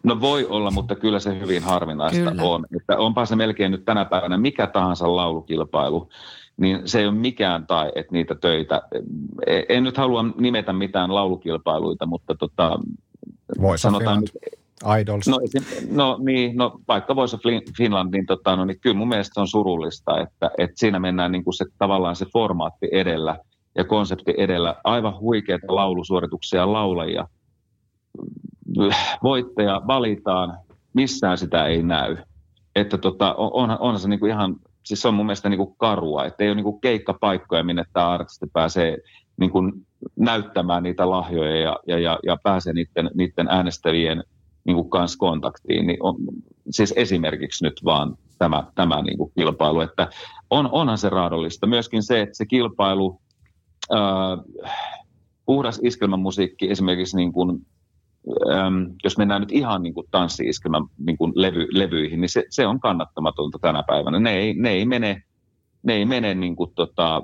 No 0.04 0.22
voi 0.22 0.46
olla, 0.46 0.72
mutta 0.72 0.96
kyllä 0.96 1.20
se 1.20 1.40
hyvin 1.40 1.64
harvinaista 1.64 2.30
kyllä. 2.30 2.44
on. 2.44 2.66
Että 2.78 2.98
onpa 2.98 3.26
se 3.26 3.36
melkein 3.36 3.72
nyt 3.72 3.86
tänä 3.86 4.06
päivänä 4.06 4.38
mikä 4.38 4.68
tahansa 4.68 5.16
laulukilpailu, 5.16 6.10
niin 6.58 6.82
se 6.86 7.00
ei 7.00 7.08
ole 7.08 7.16
mikään 7.16 7.68
tai, 7.68 7.92
että 7.96 8.14
niitä 8.14 8.36
töitä, 8.36 8.82
en 9.70 9.84
nyt 9.84 9.98
halua 9.98 10.26
nimetä 10.38 10.74
mitään 10.74 11.16
laulukilpailuita, 11.16 12.06
mutta 12.06 12.36
tota, 12.36 12.80
sanotaan 13.76 14.22
nyt, 14.22 14.32
Idols. 15.00 15.28
No, 15.28 15.40
no 15.92 16.18
niin, 16.26 16.58
no 16.58 16.80
vaikka 16.88 17.14
of 17.14 17.42
Finland, 17.78 18.14
niin, 18.14 18.26
tota, 18.26 18.56
no, 18.56 18.66
niin 18.66 18.80
kyllä 18.80 18.96
mun 18.96 19.08
mielestä 19.08 19.42
on 19.42 19.48
surullista, 19.48 20.22
että, 20.22 20.52
että 20.58 20.80
siinä 20.80 21.00
mennään 21.00 21.32
niin 21.32 21.44
kuin 21.44 21.54
se, 21.54 21.66
tavallaan 21.78 22.16
se 22.16 22.26
formaatti 22.34 22.88
edellä 22.92 23.40
ja 23.78 23.84
konsepti 23.84 24.34
edellä. 24.38 24.76
Aivan 24.84 25.20
huikeita 25.20 25.76
laulusuorituksia 25.76 26.74
laulajia. 26.74 27.28
Voittaja 29.24 29.82
valitaan, 29.88 30.58
missään 30.94 31.38
sitä 31.38 31.66
ei 31.66 31.84
näy. 31.84 32.18
Että 32.76 32.98
tota, 32.98 33.34
onhan, 33.34 33.78
onhan 33.80 34.00
se 34.00 34.08
niin 34.08 34.20
kuin 34.20 34.32
ihan, 34.32 34.56
siis 34.84 35.02
se 35.02 35.08
on 35.08 35.14
mun 35.14 35.26
mielestä 35.26 35.50
niin 35.50 35.58
kuin 35.58 35.76
karua, 35.78 36.26
että 36.26 36.44
ei 36.44 36.50
ole 36.50 36.56
niin 36.56 36.64
kuin 36.64 36.82
keikkapaikkoja, 36.82 37.64
minne 37.64 37.84
tämä 37.94 38.10
artisti 38.10 38.46
pääsee 38.54 38.98
niin 39.38 39.52
kuin 39.52 39.74
näyttämään 40.16 40.84
niitä 40.84 41.10
lahjoja 41.10 41.60
ja, 41.60 41.80
ja, 41.88 42.00
ja, 42.00 42.20
ja 42.24 42.38
pääsee 42.44 42.74
niiden, 42.74 43.12
niiden 43.14 43.48
äänestävien 43.50 44.24
niin 44.66 44.76
kuin 44.76 44.90
kanssa 44.90 45.18
kontaktiin, 45.18 45.88
niin 45.88 45.98
on, 46.00 46.16
siis 46.70 46.94
esimerkiksi 46.96 47.66
nyt 47.66 47.82
vaan 47.86 48.18
tämä, 48.38 48.64
tämä 48.76 49.02
niin 49.02 49.18
kuin 49.18 49.32
kilpailu, 49.38 49.82
että 49.82 50.08
on, 50.50 50.70
onhan 50.72 50.98
se 50.98 51.10
raadollista. 51.10 51.68
Myöskin 51.68 52.04
se, 52.04 52.22
että 52.22 52.38
se 52.38 52.46
kilpailu, 52.46 53.22
ää, 53.92 54.38
puhdas 55.46 55.80
iskelmämusiikki 55.84 56.72
esimerkiksi 56.72 57.18
niin 57.18 57.34
kuin, 57.34 57.66
äm, 58.52 58.94
jos 59.04 59.18
mennään 59.18 59.42
nyt 59.42 59.52
ihan 59.52 59.84
niin 59.84 59.94
kuin 59.94 60.08
tanssi-iskelmän 60.12 60.84
niin 61.06 61.18
kuin 61.18 61.32
levy, 61.36 61.68
levyihin, 61.72 62.22
niin 62.22 62.30
se, 62.30 62.44
se 62.50 62.68
on 62.68 62.80
kannattamatonta 62.80 63.60
tänä 63.62 63.84
päivänä. 63.88 64.20
Ne 64.20 64.38
ei, 64.38 64.54
ne 64.54 64.70
ei 64.70 64.86
mene, 64.86 65.24
ne 65.84 65.94
ei 65.94 66.06
mene 66.06 66.36
niin 66.36 66.56
kuin 66.56 66.72
tota, 66.76 67.24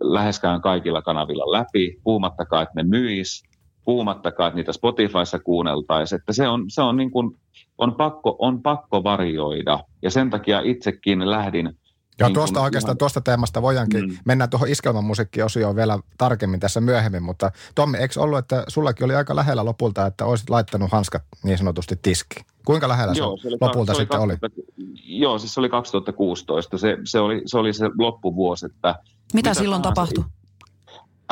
läheskään 0.00 0.60
kaikilla 0.60 1.02
kanavilla 1.02 1.52
läpi, 1.52 2.00
puhumattakaan, 2.04 2.62
että 2.62 2.74
ne 2.76 2.82
myis 2.82 3.42
puhumattakaan, 3.84 4.48
että 4.48 4.56
niitä 4.56 4.72
Spotifyssa 4.72 5.38
kuunneltaisiin, 5.38 6.20
että 6.20 6.32
se 6.32 6.48
on, 6.48 6.64
se 6.68 6.82
on, 6.82 6.96
niin 6.96 7.10
kuin, 7.10 7.36
on, 7.78 7.94
pakko, 7.94 8.36
on 8.38 8.62
pakko 8.62 9.04
varjoida. 9.04 9.78
Ja 10.02 10.10
sen 10.10 10.30
takia 10.30 10.60
itsekin 10.60 11.30
lähdin 11.30 11.78
Joo, 12.20 12.28
niin 12.28 12.34
tuosta 12.34 12.60
oikeastaan 12.60 12.90
ihan... 12.90 12.98
tuosta 12.98 13.20
teemasta 13.20 13.62
voidaankin 13.62 14.08
mm. 14.08 14.16
mennä 14.24 14.48
tuohon 14.48 14.68
iskelmämusiikkiosioon 14.68 15.76
vielä 15.76 15.98
tarkemmin 16.18 16.60
tässä 16.60 16.80
myöhemmin, 16.80 17.22
mutta 17.22 17.50
Tommi, 17.74 17.98
eikö 17.98 18.20
ollut, 18.20 18.38
että 18.38 18.64
sullakin 18.68 19.04
oli 19.04 19.14
aika 19.14 19.36
lähellä 19.36 19.64
lopulta, 19.64 20.06
että 20.06 20.24
olisit 20.24 20.50
laittanut 20.50 20.92
hanskat 20.92 21.22
niin 21.42 21.58
sanotusti 21.58 21.98
tiski? 22.02 22.44
Kuinka 22.64 22.88
lähellä 22.88 23.14
joo, 23.16 23.36
se, 23.36 23.48
oli, 23.48 23.56
lopulta 23.60 23.94
se 23.94 23.98
sitten 23.98 24.20
oli? 24.20 24.36
2000, 24.40 24.72
Joo, 25.04 25.38
siis 25.38 25.54
se 25.54 25.60
oli 25.60 25.68
2016. 25.68 26.78
Se, 26.78 26.96
se, 27.04 27.20
oli, 27.20 27.42
se 27.46 27.58
oli 27.58 27.72
se 27.72 27.90
loppuvuosi, 27.98 28.66
että... 28.66 28.88
Mitä, 28.88 29.34
mitä 29.34 29.54
silloin 29.54 29.82
tapahtui? 29.82 30.24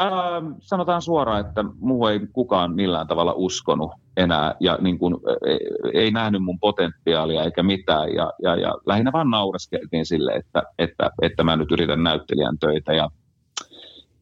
Ää, 0.02 0.42
sanotaan 0.60 1.02
suoraan, 1.02 1.40
että 1.40 1.64
muu 1.80 2.06
ei 2.06 2.20
kukaan 2.32 2.74
millään 2.74 3.06
tavalla 3.06 3.32
uskonut 3.36 3.90
enää 4.16 4.54
ja 4.60 4.78
niin 4.80 4.98
kuin, 4.98 5.16
ei, 5.46 5.58
ei 5.94 6.10
nähnyt 6.10 6.42
mun 6.42 6.58
potentiaalia 6.60 7.44
eikä 7.44 7.62
mitään. 7.62 8.14
Ja, 8.14 8.32
ja, 8.42 8.56
ja 8.56 8.74
lähinnä 8.86 9.12
vaan 9.12 9.30
nauraskeltiin 9.30 10.06
sille, 10.06 10.32
että, 10.32 10.62
että, 10.78 11.10
että 11.22 11.44
mä 11.44 11.56
nyt 11.56 11.72
yritän 11.72 12.02
näyttelijän 12.02 12.58
töitä 12.58 12.92
ja 12.92 13.08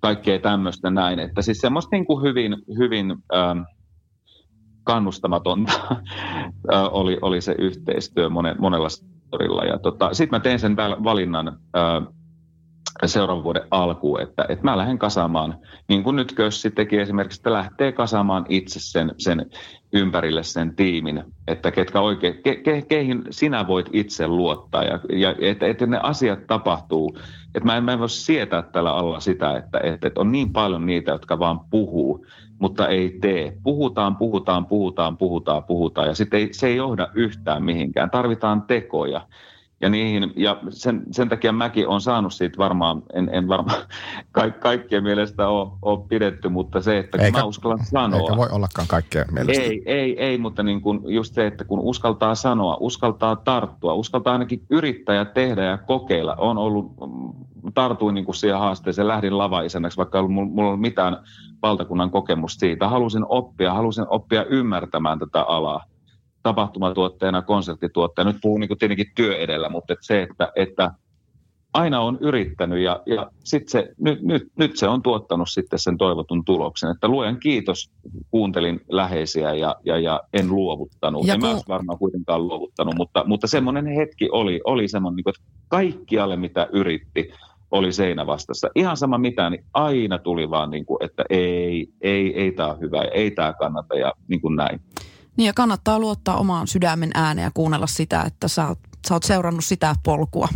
kaikkea 0.01 0.39
tämmöistä 0.39 0.91
näin. 0.91 1.19
Että 1.19 1.43
siis 1.43 1.59
semmoista 1.59 1.97
niin 1.97 2.07
kuin 2.07 2.23
hyvin, 2.23 2.57
hyvin 2.79 3.11
ähm, 3.35 3.59
kannustamatonta 4.85 5.73
oli, 6.91 7.19
oli 7.23 7.41
se 7.41 7.55
yhteistyö 7.59 8.29
monen, 8.29 8.57
monella 8.59 8.89
storilla. 8.89 9.65
Ja 9.65 9.79
tota, 9.79 10.15
sitten 10.15 10.37
mä 10.37 10.41
tein 10.41 10.59
sen 10.59 10.77
valinnan, 10.77 11.49
äh, 11.49 12.15
seuraavan 13.09 13.45
vuoden 13.45 13.63
alkuun, 13.71 14.21
että, 14.21 14.47
että 14.49 14.65
mä 14.65 14.79
lähden 14.79 14.99
kasaamaan, 14.99 15.59
niin 15.89 16.03
kuin 16.03 16.17
nyt 16.17 16.33
Kössi 16.33 16.71
teki 16.71 16.99
esimerkiksi, 16.99 17.41
että 17.41 17.53
lähtee 17.53 17.93
kasaamaan 17.93 18.47
itse 18.49 18.81
sen, 18.81 19.15
sen 19.19 19.47
ympärille 19.93 20.43
sen 20.43 20.77
tiimin, 20.77 21.23
että 21.49 21.71
ketkä 21.71 22.01
oikein, 22.01 22.43
ke, 22.43 22.57
ke, 22.57 22.83
keihin 22.83 23.23
sinä 23.31 23.67
voit 23.67 23.87
itse 23.93 24.27
luottaa 24.27 24.85
ja, 24.85 25.01
ja 25.13 25.35
että, 25.41 25.67
että 25.67 25.87
ne 25.87 26.01
asiat 26.03 26.47
tapahtuu. 26.47 27.19
Että 27.55 27.67
mä 27.67 27.77
en, 27.77 27.85
mä 27.85 27.93
en 27.93 27.99
voi 27.99 28.09
sietää 28.09 28.63
tällä 28.63 28.93
alla 28.93 29.21
sitä, 29.21 29.57
että, 29.57 29.81
että, 29.83 30.07
että 30.07 30.21
on 30.21 30.33
niin 30.33 30.53
paljon 30.53 30.87
niitä, 30.87 31.11
jotka 31.13 31.39
vaan 31.39 31.61
puhuu, 31.71 32.27
mutta 32.59 32.89
ei 32.89 33.19
tee. 33.21 33.57
Puhutaan, 33.63 34.17
puhutaan, 34.17 34.67
puhutaan, 34.67 35.17
puhutaan, 35.17 35.65
puhutaan 35.65 36.09
ja 36.09 36.15
sitten 36.15 36.49
se 36.53 36.67
ei 36.67 36.77
johda 36.77 37.09
yhtään 37.15 37.65
mihinkään. 37.65 38.11
Tarvitaan 38.11 38.63
tekoja 38.63 39.21
ja, 39.81 39.91
niihin, 39.91 40.33
ja 40.37 40.57
sen, 40.69 41.03
sen 41.11 41.29
takia 41.29 41.53
mäkin 41.53 41.89
on 41.89 42.01
saanut 42.01 42.35
siitä 42.35 42.59
varmaan, 42.59 43.03
en, 43.13 43.31
en 43.33 43.49
varmaan 43.49 43.79
ka, 44.33 44.51
kaikkien 44.51 45.03
mielestä 45.03 45.49
ole, 45.49 45.69
ole 45.83 46.01
pidetty, 46.09 46.49
mutta 46.49 46.81
se, 46.81 46.99
että 46.99 47.19
kun 47.19 47.25
eikä, 47.25 47.39
mä 47.39 47.45
uskallan 47.45 47.85
sanoa. 47.85 48.21
Eikä 48.21 48.37
voi 48.37 48.49
ollakaan 48.53 48.89
kaikkien 48.89 49.25
mielestä. 49.33 49.63
Ei, 49.63 49.83
ei, 49.87 50.25
ei 50.25 50.39
mutta 50.39 50.63
niin 50.63 50.81
kun 50.81 51.03
just 51.07 51.35
se, 51.35 51.47
että 51.47 51.65
kun 51.65 51.81
uskaltaa 51.81 52.35
sanoa, 52.35 52.77
uskaltaa 52.81 53.37
tarttua, 53.37 53.95
uskaltaa 53.95 54.33
ainakin 54.33 54.63
yrittää 54.71 55.15
ja 55.15 55.25
tehdä 55.25 55.65
ja 55.65 55.79
kokeilla. 55.79 56.35
On 56.39 56.59
ollut, 56.59 56.93
tartuin 57.75 58.15
niin 58.15 58.25
kuin 58.25 58.35
siihen 58.35 58.59
haasteeseen, 58.59 59.09
lähdin 59.09 59.39
lavaisenäksi, 59.39 59.97
vaikka 59.97 60.19
ei 60.19 60.25
ollut, 60.25 60.53
mulla 60.53 60.69
ollut 60.69 60.81
mitään 60.81 61.17
valtakunnan 61.63 62.11
kokemusta 62.11 62.61
siitä. 62.61 62.89
Halusin 62.89 63.25
oppia, 63.29 63.75
halusin 63.75 64.07
oppia 64.09 64.45
ymmärtämään 64.45 65.19
tätä 65.19 65.43
alaa 65.43 65.85
tapahtumatuotteena, 66.43 67.43
konserttituotteena. 67.43 68.33
Nyt 68.33 68.41
puhun 68.43 68.61
niin 68.61 68.79
tietenkin 68.79 69.13
työ 69.15 69.37
edellä, 69.37 69.69
mutta 69.69 69.93
et 69.93 69.99
se, 70.03 70.23
että, 70.23 70.53
että 70.57 70.91
aina 71.73 72.01
on 72.01 72.19
yrittänyt 72.21 72.79
ja, 72.79 73.03
ja 73.07 73.31
sit 73.45 73.69
se, 73.69 73.93
nyt, 73.99 74.23
nyt, 74.23 74.43
nyt 74.59 74.77
se 74.77 74.89
on 74.89 75.03
tuottanut 75.03 75.49
sitten 75.51 75.79
sen 75.79 75.99
toivotun 75.99 76.45
tuloksen. 76.45 76.91
Että 76.91 77.09
luojan 77.09 77.41
kiitos, 77.41 77.91
kuuntelin 78.31 78.81
läheisiä 78.89 79.55
ja, 79.55 79.77
ja, 79.85 79.99
ja 79.99 80.21
en 80.33 80.49
luovuttanut. 80.49 81.27
Ja 81.27 81.35
en 81.35 81.41
kun... 81.41 81.49
mä 81.49 81.61
varmaan 81.69 81.99
kuitenkaan 81.99 82.49
luovuttanut, 82.49 82.95
mutta, 82.95 83.25
mutta 83.27 83.47
semmoinen 83.47 83.87
hetki 83.87 84.29
oli, 84.33 84.61
oli 84.65 84.89
semmoinen, 84.89 85.17
niin 85.17 85.25
kuin, 85.25 85.35
että 85.39 85.53
kaikkialle 85.69 86.37
mitä 86.37 86.69
yritti, 86.73 87.31
oli 87.71 87.93
seinä 87.93 88.27
vastassa. 88.27 88.69
Ihan 88.75 88.97
sama 88.97 89.19
mitä, 89.19 89.51
niin 89.51 89.65
aina 89.75 90.19
tuli 90.19 90.51
vaan, 90.51 90.71
niin 90.71 90.87
kuin, 90.87 91.05
että 91.05 91.25
ei, 91.31 91.89
ei, 92.01 92.41
ei 92.41 92.53
tämä 92.53 92.77
hyvä 92.81 93.03
ei 93.03 93.31
tämä 93.31 93.53
kannata 93.53 93.95
ja 93.95 94.13
niin 94.29 94.41
kuin 94.41 94.57
näin. 94.57 94.81
Niin 95.41 95.47
ja 95.47 95.53
kannattaa 95.53 95.99
luottaa 95.99 96.37
omaan 96.37 96.67
sydämen 96.67 97.11
ääneen 97.15 97.45
ja 97.45 97.51
kuunnella 97.55 97.87
sitä, 97.87 98.23
että 98.23 98.49
sä 98.49 98.69
oot, 98.69 98.79
sä 99.09 99.15
oot 99.15 99.23
seurannut 99.23 99.65
sitä 99.65 99.95
polkua. 100.05 100.49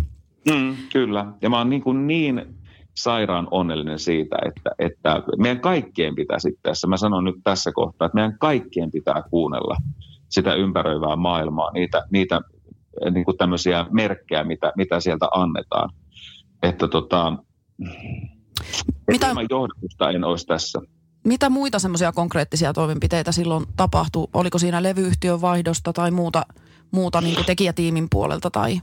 Mm, 0.50 0.76
kyllä. 0.92 1.32
Ja 1.42 1.50
mä 1.50 1.58
oon 1.58 1.70
niin, 1.70 1.82
kuin 1.82 2.06
niin 2.06 2.56
sairaan 2.94 3.48
onnellinen 3.50 3.98
siitä, 3.98 4.36
että, 4.46 4.70
että 4.78 5.22
meidän 5.38 5.60
kaikkien 5.60 6.14
pitäisi 6.14 6.58
tässä, 6.62 6.86
mä 6.86 6.96
sanon 6.96 7.24
nyt 7.24 7.34
tässä 7.44 7.72
kohtaa, 7.74 8.06
että 8.06 8.14
meidän 8.14 8.38
kaikkien 8.38 8.90
pitää 8.90 9.22
kuunnella 9.30 9.76
sitä 10.28 10.54
ympäröivää 10.54 11.16
maailmaa, 11.16 11.70
niitä, 11.70 12.02
niitä 12.10 12.40
niin 13.10 13.24
kuin 13.24 13.36
tämmöisiä 13.36 13.86
merkkejä, 13.90 14.44
mitä, 14.44 14.72
mitä 14.76 15.00
sieltä 15.00 15.28
annetaan. 15.34 15.90
Että 16.62 16.88
tota, 16.88 17.32
mitä... 19.10 19.28
ilman 19.28 19.46
johdatusta 19.50 20.10
en 20.10 20.24
olisi 20.24 20.46
tässä. 20.46 20.80
Mitä 21.24 21.50
muita 21.50 21.78
semmoisia 21.78 22.12
konkreettisia 22.12 22.72
toimenpiteitä 22.72 23.32
silloin 23.32 23.64
tapahtui? 23.76 24.28
Oliko 24.34 24.58
siinä 24.58 24.82
levyyhtiön 24.82 25.40
vaihdosta 25.40 25.92
tai 25.92 26.10
muuta, 26.10 26.42
muuta 26.90 27.20
niin 27.20 27.44
tekijätiimin 27.46 28.06
puolelta? 28.10 28.50
Tai? 28.50 28.80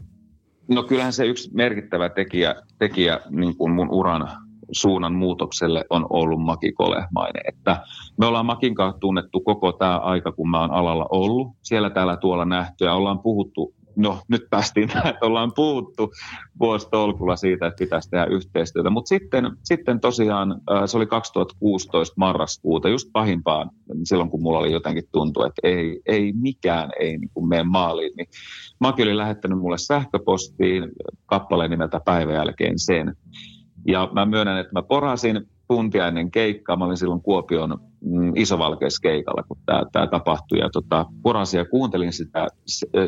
No 0.67 0.83
kyllähän 0.83 1.13
se 1.13 1.25
yksi 1.25 1.49
merkittävä 1.53 2.09
tekijä, 2.09 2.55
tekijä 2.79 3.19
niin 3.29 3.57
kuin 3.57 3.71
mun 3.71 3.89
uran 3.89 4.29
suunnan 4.71 5.13
muutokselle 5.13 5.85
on 5.89 6.05
ollut 6.09 6.41
Maki 6.41 6.71
Kolehmainen. 6.71 7.43
Että 7.47 7.83
me 8.17 8.25
ollaan 8.25 8.45
Makin 8.45 8.75
kanssa 8.75 8.99
tunnettu 8.99 9.39
koko 9.39 9.71
tämä 9.71 9.97
aika, 9.97 10.31
kun 10.31 10.49
mä 10.49 10.59
oon 10.59 10.71
alalla 10.71 11.05
ollut. 11.11 11.47
Siellä 11.61 11.89
täällä 11.89 12.17
tuolla 12.17 12.45
nähty 12.45 12.85
ja 12.85 12.93
ollaan 12.93 13.19
puhuttu 13.19 13.73
no 14.01 14.19
nyt 14.27 14.41
päästiin 14.49 14.89
tähän, 14.89 15.07
että 15.07 15.25
ollaan 15.25 15.51
puhuttu 15.55 16.11
vuositolkulla 16.59 17.35
siitä, 17.35 17.67
että 17.67 17.79
pitäisi 17.79 18.09
tehdä 18.09 18.25
yhteistyötä. 18.25 18.89
Mutta 18.89 19.09
sitten, 19.09 19.51
sitten 19.63 19.99
tosiaan 19.99 20.61
se 20.85 20.97
oli 20.97 21.05
2016 21.05 22.13
marraskuuta, 22.17 22.89
just 22.89 23.09
pahimpaan 23.13 23.69
silloin, 24.03 24.29
kun 24.29 24.41
mulla 24.41 24.59
oli 24.59 24.71
jotenkin 24.71 25.03
tuntu, 25.11 25.43
että 25.43 25.61
ei, 25.63 26.01
ei 26.05 26.33
mikään 26.33 26.89
ei 26.99 27.17
niin 27.17 27.29
kuin 27.33 27.47
mene 27.47 27.63
maaliin. 27.63 28.13
Niin 28.17 28.27
Maki 28.79 29.03
oli 29.03 29.17
lähettänyt 29.17 29.59
mulle 29.59 29.77
sähköpostiin 29.77 30.89
kappaleen 31.25 31.71
nimeltä 31.71 32.01
päivän 32.05 32.35
jälkeen 32.35 32.79
sen. 32.79 33.15
Ja 33.87 34.09
mä 34.13 34.25
myönnän, 34.25 34.59
että 34.59 34.73
mä 34.73 34.83
porasin 34.83 35.47
tuntia 35.75 36.07
ennen 36.07 36.31
keikkaa. 36.31 36.75
Mä 36.75 36.85
olin 36.85 36.97
silloin 36.97 37.21
Kuopion 37.21 37.77
mm, 38.01 38.31
isovalkeiskeikalla, 38.35 39.43
kun 39.43 39.57
tämä 39.91 40.07
tapahtui. 40.07 40.59
Ja 40.59 40.69
tota, 40.69 41.05
porasin 41.23 41.57
ja 41.57 41.65
kuuntelin 41.65 42.13
sitä, 42.13 42.47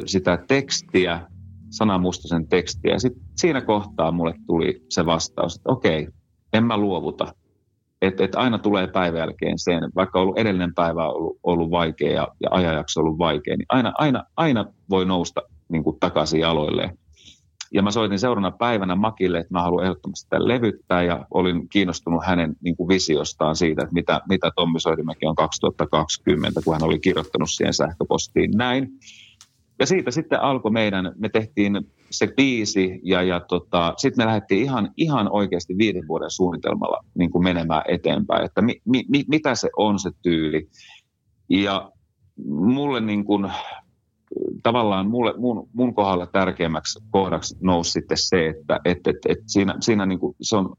sitä 0.05 0.38
tekstiä, 0.47 1.28
sanamustaisen 1.70 2.47
tekstiä. 2.47 2.91
Ja 2.91 2.99
sit 2.99 3.14
siinä 3.36 3.61
kohtaa 3.61 4.11
mulle 4.11 4.34
tuli 4.47 4.86
se 4.89 5.05
vastaus, 5.05 5.55
että 5.55 5.72
okei, 5.72 6.07
en 6.53 6.64
mä 6.64 6.78
luovuta. 6.78 7.34
Että 8.01 8.24
et 8.24 8.36
aina 8.36 8.57
tulee 8.57 8.88
päivän 8.88 9.20
jälkeen 9.20 9.59
sen, 9.59 9.89
vaikka 9.95 10.20
ollut 10.20 10.38
edellinen 10.38 10.74
päivä 10.74 11.09
ollut, 11.09 11.39
ollut 11.43 11.72
vaikea 11.72 12.11
ja, 12.11 12.28
ja 12.39 12.49
ajanjakso 12.51 12.99
ollut 12.99 13.18
vaikea, 13.18 13.57
niin 13.57 13.66
aina, 13.70 13.93
aina, 13.97 14.24
aina 14.38 14.66
voi 14.89 15.05
nousta 15.05 15.41
niin 15.70 15.84
kuin 15.84 15.99
takaisin 15.99 16.39
jaloilleen. 16.39 16.97
Ja 17.74 17.82
mä 17.82 17.91
soitin 17.91 18.19
seuraavana 18.19 18.57
päivänä 18.57 18.95
Makille, 18.95 19.39
että 19.39 19.53
mä 19.53 19.61
haluan 19.61 19.84
ehdottomasti 19.84 20.24
sitä 20.24 20.47
levyttää 20.47 21.03
ja 21.03 21.26
olin 21.32 21.69
kiinnostunut 21.69 22.26
hänen 22.26 22.55
niin 22.61 22.76
kuin 22.76 22.88
visiostaan 22.88 23.55
siitä, 23.55 23.82
että 23.82 23.93
mitä, 23.93 24.21
mitä 24.30 24.51
Tommi 24.55 24.80
Soirimäki 24.80 25.26
on 25.26 25.36
2020, 25.36 26.61
kun 26.65 26.74
hän 26.74 26.84
oli 26.84 26.99
kirjoittanut 26.99 27.49
siihen 27.51 27.74
sähköpostiin 27.74 28.51
näin. 28.51 28.89
Ja 29.80 29.86
siitä 29.86 30.11
sitten 30.11 30.41
alkoi 30.41 30.71
meidän, 30.71 31.11
me 31.17 31.30
tehtiin 31.30 31.82
se 32.11 32.28
biisi 32.28 32.99
ja, 33.03 33.24
ja 33.24 33.39
tota, 33.39 33.93
sitten 33.97 34.26
me 34.26 34.28
lähdettiin 34.28 34.63
ihan, 34.63 34.91
ihan 34.97 35.32
oikeasti 35.32 35.78
viiden 35.78 36.07
vuoden 36.07 36.32
suunnitelmalla 36.32 37.05
niin 37.17 37.32
kuin 37.32 37.43
menemään 37.43 37.84
eteenpäin, 37.88 38.45
että 38.45 38.61
mi, 38.61 38.82
mi, 38.86 39.03
mitä 39.28 39.55
se 39.55 39.69
on 39.78 39.99
se 39.99 40.11
tyyli. 40.21 40.67
Ja 41.49 41.91
mulle 42.47 43.01
niin 43.01 43.26
kuin, 43.26 43.51
tavallaan 44.63 45.09
mulle, 45.09 45.34
mun, 45.38 45.69
mun 45.73 45.95
kohdalla 45.95 46.25
tärkeimmäksi 46.25 46.99
kohdaksi 47.11 47.57
nousi 47.61 47.91
sitten 47.91 48.17
se, 48.19 48.47
että 48.47 48.79
et, 48.86 49.07
et, 49.07 49.17
et 49.29 49.39
siinä, 49.47 49.75
siinä 49.79 50.05
niin 50.05 50.19
kuin, 50.19 50.36
se 50.41 50.55
on 50.55 50.75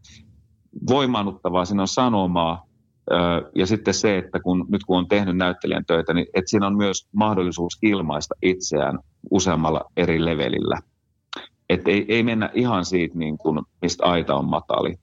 voimaannuttavaa, 0.89 1.65
siinä 1.65 1.83
on 1.83 1.89
sanomaa, 1.89 2.67
ja 3.55 3.67
sitten 3.67 3.95
se, 3.95 4.19
että 4.19 4.41
kun, 4.41 4.67
nyt 4.69 4.85
kun 4.85 4.99
on 4.99 5.09
tehnyt 5.09 5.37
näyttelijän 5.37 5.85
töitä, 5.87 6.15
niin 6.15 6.27
että 6.35 6.51
siinä 6.51 6.67
on 6.67 6.77
myös 6.77 7.09
mahdollisuus 7.13 7.79
ilmaista 7.83 8.35
itseään 8.43 8.99
useammalla 9.31 9.91
eri 9.97 10.25
levelillä. 10.25 10.79
Että 11.69 11.91
ei, 11.91 12.05
ei 12.09 12.23
mennä 12.23 12.51
ihan 12.55 12.85
siitä, 12.85 13.19
niin 13.19 13.39
kuin, 13.39 13.63
mistä 13.83 14.05
aita 14.07 14.35
on 14.35 14.45
matali. 14.45 14.95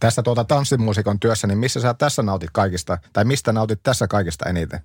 Tässä 0.00 0.22
tuota 0.22 0.44
tanssimuusikon 0.44 1.20
työssä, 1.20 1.46
niin 1.46 1.58
missä 1.58 1.80
sä 1.80 1.94
tässä 1.94 2.22
nautit 2.22 2.50
kaikista, 2.52 2.98
tai 3.12 3.24
mistä 3.24 3.52
nautit 3.52 3.80
tässä 3.82 4.08
kaikista 4.08 4.48
eniten? 4.48 4.80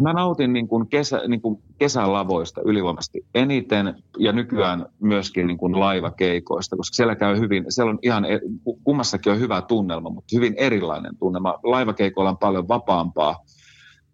Mä 0.00 0.12
nautin 0.12 0.52
niin 0.52 0.68
kuin 0.68 0.88
kesä, 0.88 1.20
niin 1.28 1.40
kuin 1.40 1.62
kesälavoista 1.78 2.60
ylivoimaisesti 2.64 3.26
eniten 3.34 3.94
ja 4.18 4.32
nykyään 4.32 4.86
myöskin 5.00 5.46
niin 5.46 5.58
kuin 5.58 5.80
laivakeikoista, 5.80 6.76
koska 6.76 6.94
siellä 6.94 7.16
käy 7.16 7.38
hyvin, 7.38 7.64
siellä 7.68 7.90
on 7.90 7.98
ihan, 8.02 8.24
e, 8.24 8.40
kummassakin 8.84 9.32
on 9.32 9.40
hyvä 9.40 9.62
tunnelma, 9.62 10.10
mutta 10.10 10.36
hyvin 10.36 10.54
erilainen 10.56 11.18
tunnelma. 11.18 11.58
Laivakeikoilla 11.62 12.30
on 12.30 12.38
paljon 12.38 12.68
vapaampaa, 12.68 13.36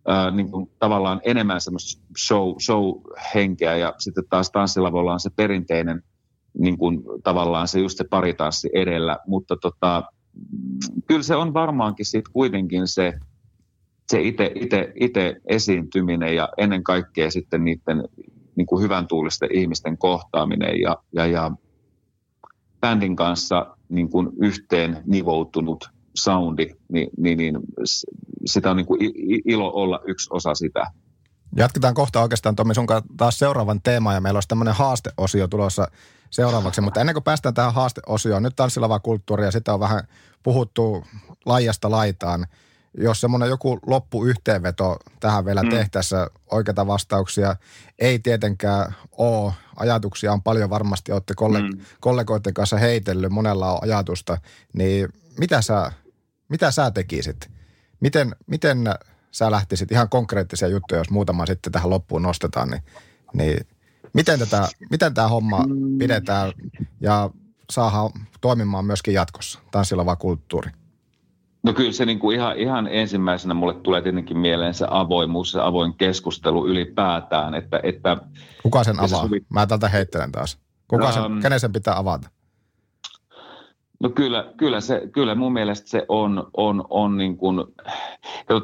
ää, 0.09 0.31
niin 0.31 0.51
kuin 0.51 0.71
tavallaan 0.79 1.21
enemmän 1.25 1.61
semmoista 1.61 2.03
show, 2.27 2.55
show-henkeä 2.63 3.77
ja 3.77 3.95
sitten 3.99 4.25
taas 4.31 4.51
tanssilavoilla 4.51 5.13
on 5.13 5.21
se 5.21 5.31
perinteinen 5.37 6.03
niin 6.59 6.79
kuin 6.79 7.03
tavallaan 7.25 7.69
se 7.69 7.81
just 7.81 7.99
se 7.99 8.05
paritanssi 8.11 8.71
edellä, 8.75 9.19
mutta 9.27 9.57
tota, 9.57 10.03
kyllä 11.07 11.23
se 11.23 11.37
on 11.37 11.55
varmaankin 11.55 12.07
sitten 12.07 12.33
kuitenkin 12.33 12.89
se, 12.89 13.13
se 14.09 14.21
itse, 14.21 14.53
itse, 14.55 14.93
itse 15.01 15.37
esiintyminen 15.47 16.37
ja 16.37 16.49
ennen 16.59 16.85
kaikkea 16.85 17.31
sitten 17.31 17.65
niiden 17.65 18.05
niin 18.57 18.67
kuin 18.67 18.83
hyvän 18.83 19.07
tuulisten 19.07 19.49
ihmisten 19.53 19.99
kohtaaminen 19.99 20.81
ja, 20.81 20.97
ja, 21.13 21.27
ja 21.27 21.51
bändin 22.81 23.17
kanssa 23.17 23.77
niin 23.89 24.11
kuin 24.11 24.29
yhteen 24.43 25.03
nivoutunut 25.07 25.91
soundi, 26.15 26.71
niin, 26.93 27.09
niin, 27.17 27.39
niin 27.39 27.59
sitä 28.47 28.71
on 28.71 28.77
niin 28.77 28.87
kuin 28.87 29.01
ilo 29.45 29.73
olla 29.75 30.01
yksi 30.07 30.29
osa 30.33 30.55
sitä. 30.55 30.85
Jatketaan 31.57 31.95
kohta 31.95 32.23
oikeastaan 32.23 32.57
Tommi 32.57 32.75
sun 32.75 32.87
taas 33.17 33.39
seuraavan 33.39 33.83
teeman 33.83 34.15
ja 34.15 34.21
meillä 34.21 34.37
olisi 34.37 34.49
tämmöinen 34.49 34.75
haasteosio 34.75 35.49
tulossa 35.49 35.89
seuraavaksi. 36.31 36.81
Mutta 36.81 37.01
ennen 37.01 37.15
kuin 37.15 37.25
päästään 37.25 37.55
tähän 37.55 37.75
haasteosioon, 37.75 38.43
nyt 38.43 38.57
tanssilava 38.57 39.01
kulttuuri 39.01 39.45
ja 39.45 39.51
sitä 39.51 39.75
on 39.75 39.81
vähän 39.81 40.01
puhuttu 40.43 41.05
laajasta 41.47 41.91
laitaan– 41.91 42.47
jos 42.99 43.21
semmoinen 43.21 43.49
joku 43.49 43.79
loppuyhteenveto 43.87 44.97
tähän 45.21 45.45
vielä 45.45 45.63
mm. 45.63 45.71
tehtäessä, 45.71 46.31
oikeita 46.51 46.87
vastauksia 46.87 47.57
ei 47.99 48.19
tietenkään 48.19 48.95
ole. 49.13 49.53
Ajatuksia 49.77 50.33
on 50.33 50.43
paljon 50.43 50.71
varmasti, 50.71 51.13
olette 51.13 51.35
kolleg- 51.35 51.75
mm. 51.77 51.81
kollegoiden 52.01 52.55
kanssa 52.55 52.77
heitellyt, 52.77 53.33
monella 53.33 53.73
on 53.73 53.79
ajatusta. 53.83 54.39
Niin 54.73 55.09
mitä 55.39 55.63
sä, 55.63 55.93
mitä 56.49 56.71
sä 56.71 56.91
tekisit? 56.91 57.51
Miten, 58.01 58.37
miten 58.47 58.85
sä 59.31 59.51
lähtisit 59.51 59.93
ihan 59.93 60.09
konkreettisia 60.09 60.69
juttuja, 60.69 61.01
jos 61.01 61.11
muutama 61.11 61.47
sitten 61.47 61.73
tähän 61.73 61.91
loppuun 61.91 62.23
nostetaan, 62.23 62.69
niin, 62.69 62.83
niin 63.35 63.67
miten, 64.13 64.39
tätä, 64.39 64.69
miten 64.91 65.15
tämä 65.15 65.29
homma 65.29 65.63
mm. 65.67 65.99
pidetään 65.99 66.53
ja 67.01 67.31
saadaan 67.71 68.11
toimimaan 68.41 68.85
myöskin 68.85 69.15
jatkossa, 69.15 69.59
tanssilava 69.71 70.17
kulttuuri? 70.17 70.71
No 71.65 71.73
kyllä 71.73 71.93
se 71.93 72.07
niin 72.07 72.19
kuin 72.19 72.37
ihan, 72.37 72.59
ihan 72.59 72.89
ensimmäisenä 72.91 73.55
mulle 73.55 73.75
tulee 73.75 74.03
tietenkin 74.03 74.39
mieleen 74.39 74.75
se 74.75 74.87
avoimuus, 74.91 75.53
se 75.53 75.61
avoin 75.61 75.95
keskustelu 75.95 76.67
ylipäätään. 76.67 77.55
Että, 77.55 77.81
että 77.83 78.17
Kuka 78.63 78.85
sen 78.85 79.01
avaa? 79.01 79.23
Sovi... 79.23 79.41
Mä 79.49 79.67
tältä 79.67 79.89
heittelen 79.89 80.33
taas. 80.33 80.59
Kuka 80.89 81.13
sen, 81.13 81.25
um, 81.25 81.41
kenen 81.41 81.61
sen 81.61 81.73
pitää 81.73 81.99
avata? 81.99 82.31
No 84.01 84.11
kyllä, 84.11 84.53
kyllä, 84.57 84.81
se, 84.81 85.03
kyllä 85.13 85.35
mun 85.35 85.53
mielestä 85.53 85.89
se 85.89 86.07
on, 86.09 86.51
on, 86.57 86.85
on 86.91 87.17
niin 87.17 87.37
kuin, 87.37 87.65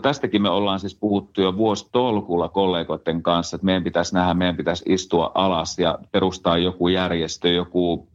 tästäkin 0.03 0.42
me 0.42 0.48
ollaan 0.48 0.80
siis 0.80 0.94
puhuttu 0.94 1.40
jo 1.40 1.57
vuositolkulla 1.57 2.48
kollegoiden 2.48 3.22
kanssa, 3.22 3.57
että 3.57 3.64
meidän 3.64 3.84
pitäisi 3.84 4.14
nähdä, 4.14 4.34
meidän 4.34 4.57
pitäisi 4.57 4.84
istua 4.88 5.30
alas 5.34 5.78
ja 5.78 5.98
perustaa 6.12 6.59
joku 6.59 6.88
järjestö, 6.88 7.48
joku 7.48 8.09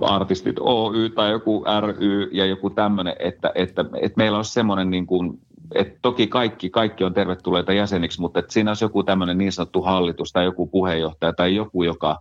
artistit 0.00 0.56
Oy 0.60 1.10
tai 1.10 1.30
joku 1.30 1.64
ry 1.80 2.30
ja 2.32 2.46
joku 2.46 2.70
tämmöinen, 2.70 3.16
että, 3.18 3.52
että, 3.54 3.84
että 4.00 4.16
meillä 4.16 4.36
olisi 4.36 4.52
semmoinen 4.52 4.90
niin 4.90 5.06
kuin, 5.06 5.40
että 5.74 5.98
toki 6.02 6.26
kaikki, 6.26 6.70
kaikki 6.70 7.04
on 7.04 7.14
tervetulleita 7.14 7.72
jäseniksi, 7.72 8.20
mutta 8.20 8.38
että 8.38 8.52
siinä 8.52 8.70
olisi 8.70 8.84
joku 8.84 9.02
tämmöinen 9.02 9.38
niin 9.38 9.52
sanottu 9.52 9.82
hallitus 9.82 10.32
tai 10.32 10.44
joku 10.44 10.66
puheenjohtaja 10.66 11.32
tai 11.32 11.54
joku, 11.54 11.82
joka, 11.82 12.18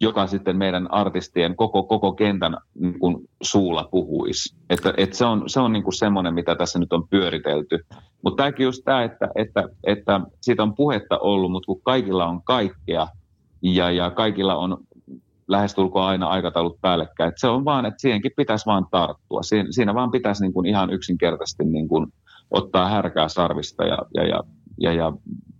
joka 0.00 0.26
sitten 0.26 0.56
meidän 0.56 0.92
artistien 0.92 1.56
koko, 1.56 1.82
koko 1.82 2.12
kentän 2.12 2.56
niin 2.80 2.98
kuin 2.98 3.28
suulla 3.42 3.88
puhuisi. 3.90 4.54
Että, 4.70 4.94
että 4.96 5.16
se 5.16 5.24
on, 5.24 5.42
se 5.46 5.60
on 5.60 5.72
niin 5.72 5.82
kuin 5.82 5.94
semmoinen, 5.94 6.34
mitä 6.34 6.56
tässä 6.56 6.78
nyt 6.78 6.92
on 6.92 7.08
pyöritelty. 7.08 7.86
Mutta 8.22 8.42
tämäkin 8.42 8.64
just 8.64 8.82
tämä, 8.84 9.02
että, 9.02 9.28
että, 9.34 9.68
että 9.84 10.20
siitä 10.40 10.62
on 10.62 10.74
puhetta 10.74 11.18
ollut, 11.18 11.52
mutta 11.52 11.66
kun 11.66 11.80
kaikilla 11.82 12.26
on 12.26 12.42
kaikkea 12.42 13.06
ja, 13.62 13.90
ja 13.90 14.10
kaikilla 14.10 14.56
on 14.56 14.78
lähestulkoon 15.48 16.06
aina 16.06 16.26
aikataulut 16.26 16.80
päällekkäin. 16.80 17.28
Et 17.28 17.38
se 17.38 17.48
on 17.48 17.64
vaan, 17.64 17.86
että 17.86 18.00
siihenkin 18.00 18.32
pitäisi 18.36 18.66
vaan 18.66 18.86
tarttua. 18.90 19.42
Siin, 19.42 19.72
siinä 19.72 19.94
vaan 19.94 20.10
pitäisi 20.10 20.42
niin 20.42 20.52
kuin 20.52 20.66
ihan 20.66 20.90
yksinkertaisesti 20.90 21.64
niin 21.64 21.88
kuin 21.88 22.06
ottaa 22.50 22.88
härkää 22.88 23.28
sarvista 23.28 23.84
ja, 23.84 23.98
ja, 24.14 24.24
ja, 24.26 24.42
ja, 24.80 24.92
ja 24.92 25.12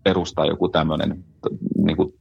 perustaa 0.04 0.46
joku 0.46 0.68
tämmöinen 0.68 1.24
niin 1.76 1.96
kuin, 1.96 2.14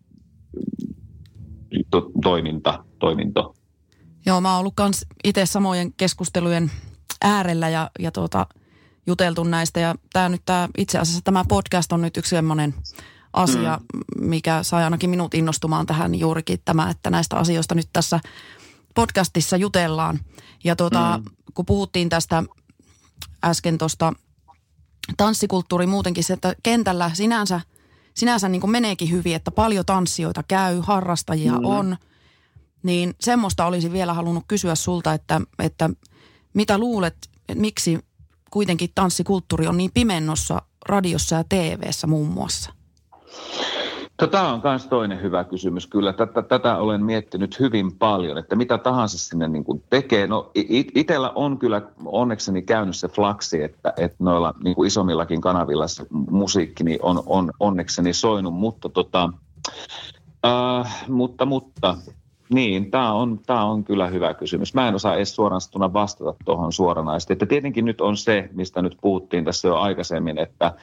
to, 1.92 2.12
toiminta, 2.24 2.84
toiminto. 3.00 3.56
Joo, 4.26 4.42
mä 4.42 4.52
oon 4.52 4.60
ollut 4.60 4.74
myös 4.80 5.06
itse 5.24 5.46
samojen 5.46 5.94
keskustelujen 5.98 6.72
äärellä 7.24 7.70
ja, 7.70 7.90
ja 8.00 8.12
tuota, 8.12 8.48
juteltu 9.08 9.44
näistä. 9.44 9.80
Ja 9.80 9.96
tämä 10.14 10.30
nyt 10.30 10.42
tää, 10.46 10.70
itse 10.78 11.00
asiassa 11.00 11.22
tämä 11.24 11.44
podcast 11.50 11.92
on 11.92 12.02
nyt 12.02 12.18
yksi 12.18 12.30
semmoinen 12.30 12.74
asia, 13.34 13.80
mm. 13.94 14.28
mikä 14.28 14.64
sai 14.64 14.84
ainakin 14.84 15.10
minut 15.10 15.34
innostumaan 15.34 15.86
tähän 15.86 16.16
juurikin 16.16 16.60
tämä, 16.66 16.90
että 16.90 17.10
näistä 17.10 17.36
asioista 17.36 17.76
nyt 17.76 17.90
tässä 17.94 18.20
podcastissa 18.96 19.58
jutellaan. 19.58 20.20
Ja 20.64 20.76
tuota, 20.76 21.18
mm. 21.18 21.24
kun 21.54 21.66
puhuttiin 21.66 22.10
tästä 22.10 22.44
äsken 23.46 23.78
tuosta 23.78 24.14
tanssikulttuuri 25.18 25.88
muutenkin, 25.88 26.24
se, 26.24 26.34
että 26.34 26.56
kentällä 26.64 27.12
sinänsä, 27.14 27.62
sinänsä 28.14 28.50
niin 28.50 28.62
kuin 28.62 28.72
meneekin 28.72 29.12
hyvin, 29.12 29.36
että 29.36 29.52
paljon 29.52 29.86
tanssijoita 29.86 30.44
käy, 30.44 30.80
harrastajia 30.82 31.54
mm. 31.54 31.66
on, 31.66 31.98
niin 32.84 33.14
semmoista 33.22 33.66
olisi 33.66 33.92
vielä 33.92 34.14
halunnut 34.14 34.44
kysyä 34.48 34.76
sulta, 34.76 35.14
että, 35.14 35.42
että 35.60 35.90
mitä 36.54 36.78
luulet, 36.78 37.16
että 37.50 37.62
miksi 37.62 38.00
kuitenkin 38.52 38.90
tanssikulttuuri 38.96 39.68
on 39.68 39.78
niin 39.78 39.92
pimennossa 39.94 40.62
radiossa 40.90 41.36
ja 41.36 41.44
TVssä 41.44 42.08
muun 42.08 42.30
muassa? 42.30 42.74
Tämä 44.32 44.54
on 44.54 44.62
myös 44.64 44.88
toinen 44.88 45.22
hyvä 45.22 45.44
kysymys. 45.44 45.88
Kyllä 45.88 46.14
tätä, 46.14 46.42
tätä 46.42 46.78
olen 46.78 47.04
miettinyt 47.04 47.60
hyvin 47.60 47.96
paljon, 47.96 48.38
että 48.38 48.56
mitä 48.56 48.78
tahansa 48.78 49.18
sinne 49.18 49.48
niin 49.48 49.64
kuin 49.64 49.84
tekee. 49.90 50.28
No 50.28 50.52
itsellä 50.96 51.32
on 51.36 51.58
kyllä 51.58 51.82
onnekseni 52.06 52.62
käynyt 52.62 52.96
se 52.96 53.08
flaksi, 53.08 53.64
että, 53.64 53.94
että 53.98 54.18
noilla 54.20 54.54
niin 54.64 54.76
kuin 54.76 54.88
isommillakin 54.88 55.42
kanavilla 55.42 55.88
se 55.88 56.06
musiikki 56.30 56.84
niin 56.84 57.00
on, 57.02 57.24
on 57.26 57.52
onnekseni 57.60 58.14
soinut, 58.14 58.54
mutta, 58.54 58.90
tota, 58.90 59.30
äh, 60.46 61.06
mutta, 61.08 61.46
mutta 61.46 61.98
niin, 62.54 62.92
tämä 62.92 63.14
on, 63.14 63.40
tämä 63.46 63.66
on 63.66 63.84
kyllä 63.84 64.08
hyvä 64.08 64.34
kysymys. 64.34 64.74
Mä 64.74 64.88
en 64.88 64.96
osaa 64.96 65.16
edes 65.16 65.36
suoraan 65.36 65.94
vastata 65.94 66.34
tuohon 66.46 66.74
suoranaisesti. 66.74 67.34
Että 67.34 67.46
tietenkin 67.46 67.86
nyt 67.86 68.02
on 68.02 68.18
se, 68.18 68.50
mistä 68.54 68.82
nyt 68.82 68.98
puhuttiin 69.02 69.46
tässä 69.46 69.68
jo 69.68 69.76
aikaisemmin, 69.76 70.38
että 70.38 70.74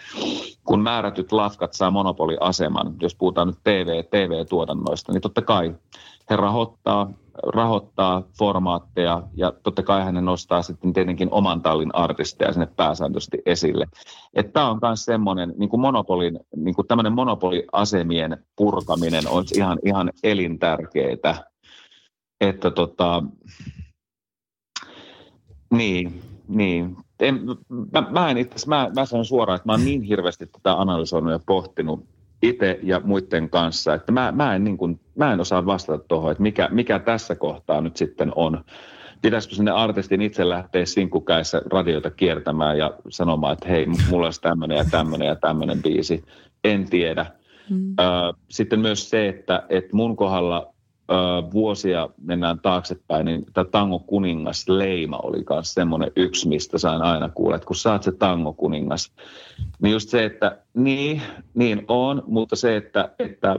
kun 0.65 0.83
määrätyt 0.83 1.33
lafkat 1.33 1.73
saa 1.73 1.91
monopoliaseman, 1.91 2.95
jos 3.03 3.15
puhutaan 3.15 3.49
nyt 3.49 3.59
TV, 3.65 4.05
TV-tuotannoista, 4.05 5.13
niin 5.13 5.23
totta 5.23 5.43
kai 5.43 5.75
he 6.31 6.37
rahoittaa, 6.37 7.11
rahoittaa 7.55 8.23
formaatteja 8.39 9.23
ja 9.35 9.53
totta 9.63 9.83
kai 9.83 10.05
hän 10.05 10.25
nostaa 10.25 10.63
sitten 10.63 10.93
tietenkin 10.93 11.29
oman 11.31 11.63
tallin 11.63 11.95
artisteja 11.95 12.53
sinne 12.53 12.69
pääsääntöisesti 12.77 13.39
esille. 13.47 13.87
Tämä 14.53 14.71
on 14.71 14.79
myös 14.83 15.05
semmoinen 15.05 15.55
niin 15.57 15.69
kuin 15.69 15.81
monopolin, 15.81 16.41
niin 16.57 16.75
kuin 16.75 16.87
tämmöinen 16.87 17.13
monopoliasemien 17.13 18.45
purkaminen 18.57 19.29
on 19.29 19.45
ihan, 19.57 19.79
ihan 19.85 20.11
elintärkeää 20.23 21.50
että 22.41 22.71
tota, 22.71 23.23
niin, 25.71 26.23
niin. 26.49 26.97
En, 27.21 27.41
mä, 27.93 28.07
mä, 28.11 28.31
en 28.31 28.39
itse, 28.39 28.69
mä, 28.69 28.91
mä 28.95 29.05
sanon 29.05 29.25
suoraan, 29.25 29.57
että 29.57 29.69
mä 29.69 29.73
oon 29.73 29.85
niin 29.85 30.03
hirveästi 30.03 30.47
tätä 30.47 30.81
analysoinut 30.81 31.33
ja 31.33 31.41
pohtinut 31.47 32.05
itse 32.43 32.79
ja 32.83 33.01
muiden 33.05 33.51
kanssa, 33.51 33.95
että 33.95 34.13
mä, 34.13 34.33
mä, 34.33 34.55
en, 34.55 34.65
niin 34.65 34.79
kuin, 34.79 35.01
mä 35.15 35.33
en 35.33 35.41
osaa 35.41 35.67
vastata 35.67 36.05
tuohon, 36.09 36.31
että 36.31 36.43
mikä, 36.43 36.69
mikä 36.73 36.99
tässä 36.99 37.35
kohtaa 37.35 37.81
nyt 37.81 37.97
sitten 37.97 38.33
on. 38.37 38.65
Pitäisikö 39.23 39.55
sinne 39.55 39.71
artistin 39.71 40.23
itse 40.23 40.49
lähteä 40.49 40.87
sinkkukäissä 40.87 41.63
radioita 41.73 42.11
kiertämään 42.11 42.79
ja 42.79 42.95
sanomaan, 43.09 43.53
että 43.53 43.69
hei, 43.69 43.87
mulla 44.11 44.27
olisi 44.27 44.41
tämmöinen 44.41 44.79
ja 44.79 44.85
tämmöinen 44.91 45.29
ja 45.29 45.37
tämmöinen 45.37 45.83
biisi. 45.83 46.25
En 46.65 46.91
tiedä. 46.91 47.27
Mm. 47.71 47.95
Sitten 48.51 48.81
myös 48.81 49.11
se, 49.11 49.29
että, 49.29 49.63
että 49.69 49.97
mun 49.97 50.17
kohdalla 50.17 50.75
vuosia 51.53 52.09
mennään 52.23 52.61
taaksepäin, 52.61 53.27
niin 53.27 53.47
tämä 53.53 53.65
Tango 53.65 53.99
kuningas 53.99 54.69
leima 54.69 55.21
oli 55.23 55.45
myös 55.51 55.75
semmoinen 55.75 56.13
yksi, 56.17 56.49
mistä 56.49 56.79
sain 56.79 57.03
aina 57.03 57.29
kuulla, 57.29 57.57
että 57.57 57.67
kun 57.67 57.77
oot 57.93 58.03
se 58.03 58.13
Tango 58.13 58.53
kuningas, 58.53 59.13
niin 59.83 59.93
just 59.93 60.09
se, 60.09 60.25
että 60.25 60.59
niin, 60.75 61.23
niin 61.55 61.85
on, 61.89 62.23
mutta 62.27 62.57
se, 62.57 62.77
että, 62.77 63.11
että 63.19 63.57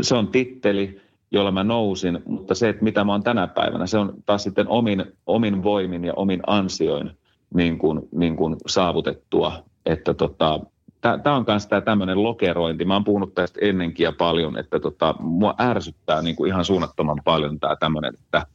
se 0.00 0.14
on 0.14 0.28
titteli, 0.28 1.00
jolla 1.30 1.50
mä 1.52 1.64
nousin, 1.64 2.22
mutta 2.26 2.54
se, 2.54 2.68
että 2.68 2.84
mitä 2.84 3.04
mä 3.04 3.12
oon 3.12 3.22
tänä 3.22 3.46
päivänä, 3.46 3.86
se 3.86 3.98
on 3.98 4.14
taas 4.26 4.42
sitten 4.42 4.68
omin, 4.68 5.04
omin 5.26 5.62
voimin 5.62 6.04
ja 6.04 6.12
omin 6.16 6.40
ansioin 6.46 7.10
niin 7.54 7.78
kuin, 7.78 8.00
niin 8.12 8.36
kuin 8.36 8.56
saavutettua, 8.66 9.52
että 9.86 10.14
tota, 10.14 10.60
tämä 11.00 11.36
on 11.36 11.44
myös 11.46 11.66
tämä 11.66 11.80
tämmöinen 11.80 12.22
lokerointi. 12.22 12.84
Mä 12.84 12.94
oon 12.94 13.04
puhunut 13.04 13.34
tästä 13.34 13.58
ennenkin 13.62 14.04
ja 14.04 14.12
paljon, 14.18 14.58
että 14.58 14.80
tota, 14.80 15.14
mua 15.18 15.54
ärsyttää 15.60 16.22
niin 16.22 16.36
kuin 16.36 16.48
ihan 16.48 16.64
suunnattoman 16.64 17.18
paljon 17.24 17.60
tämä 17.60 17.76
tämmöinen, 17.76 18.14
että 18.14 18.46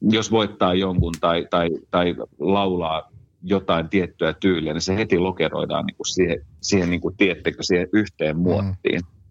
jos 0.00 0.30
voittaa 0.30 0.74
jonkun 0.74 1.14
tai, 1.20 1.46
tai, 1.50 1.70
tai 1.90 2.14
laulaa 2.38 3.10
jotain 3.42 3.88
tiettyä 3.88 4.32
tyyliä, 4.32 4.72
niin 4.72 4.80
se 4.80 4.96
heti 4.96 5.18
lokeroidaan 5.18 5.86
niin 5.86 5.96
kuin 5.96 6.06
siihen, 6.06 6.46
siihen 6.60 6.90
niin 6.90 7.00
kuin, 7.00 7.16
tiettekö, 7.16 7.58
siihen 7.60 7.88
yhteen 7.92 8.36
mm. 8.36 8.42
muottiin. 8.42 9.00
Mm. 9.00 9.22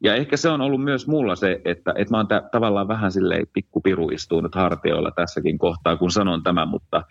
Ja 0.00 0.14
ehkä 0.14 0.36
se 0.36 0.48
on 0.48 0.60
ollut 0.60 0.84
myös 0.84 1.06
mulla 1.06 1.36
se, 1.36 1.60
että, 1.64 1.94
että 1.96 2.14
mä 2.14 2.16
oon 2.16 2.26
t- 2.26 2.50
tavallaan 2.52 2.88
vähän 2.88 3.12
silleen 3.12 3.46
pikkupiru 3.52 4.08
nyt 4.42 4.54
hartioilla 4.54 5.10
tässäkin 5.10 5.58
kohtaa, 5.58 5.96
kun 5.96 6.10
sanon 6.10 6.42
tämän, 6.42 6.68
mutta 6.68 7.02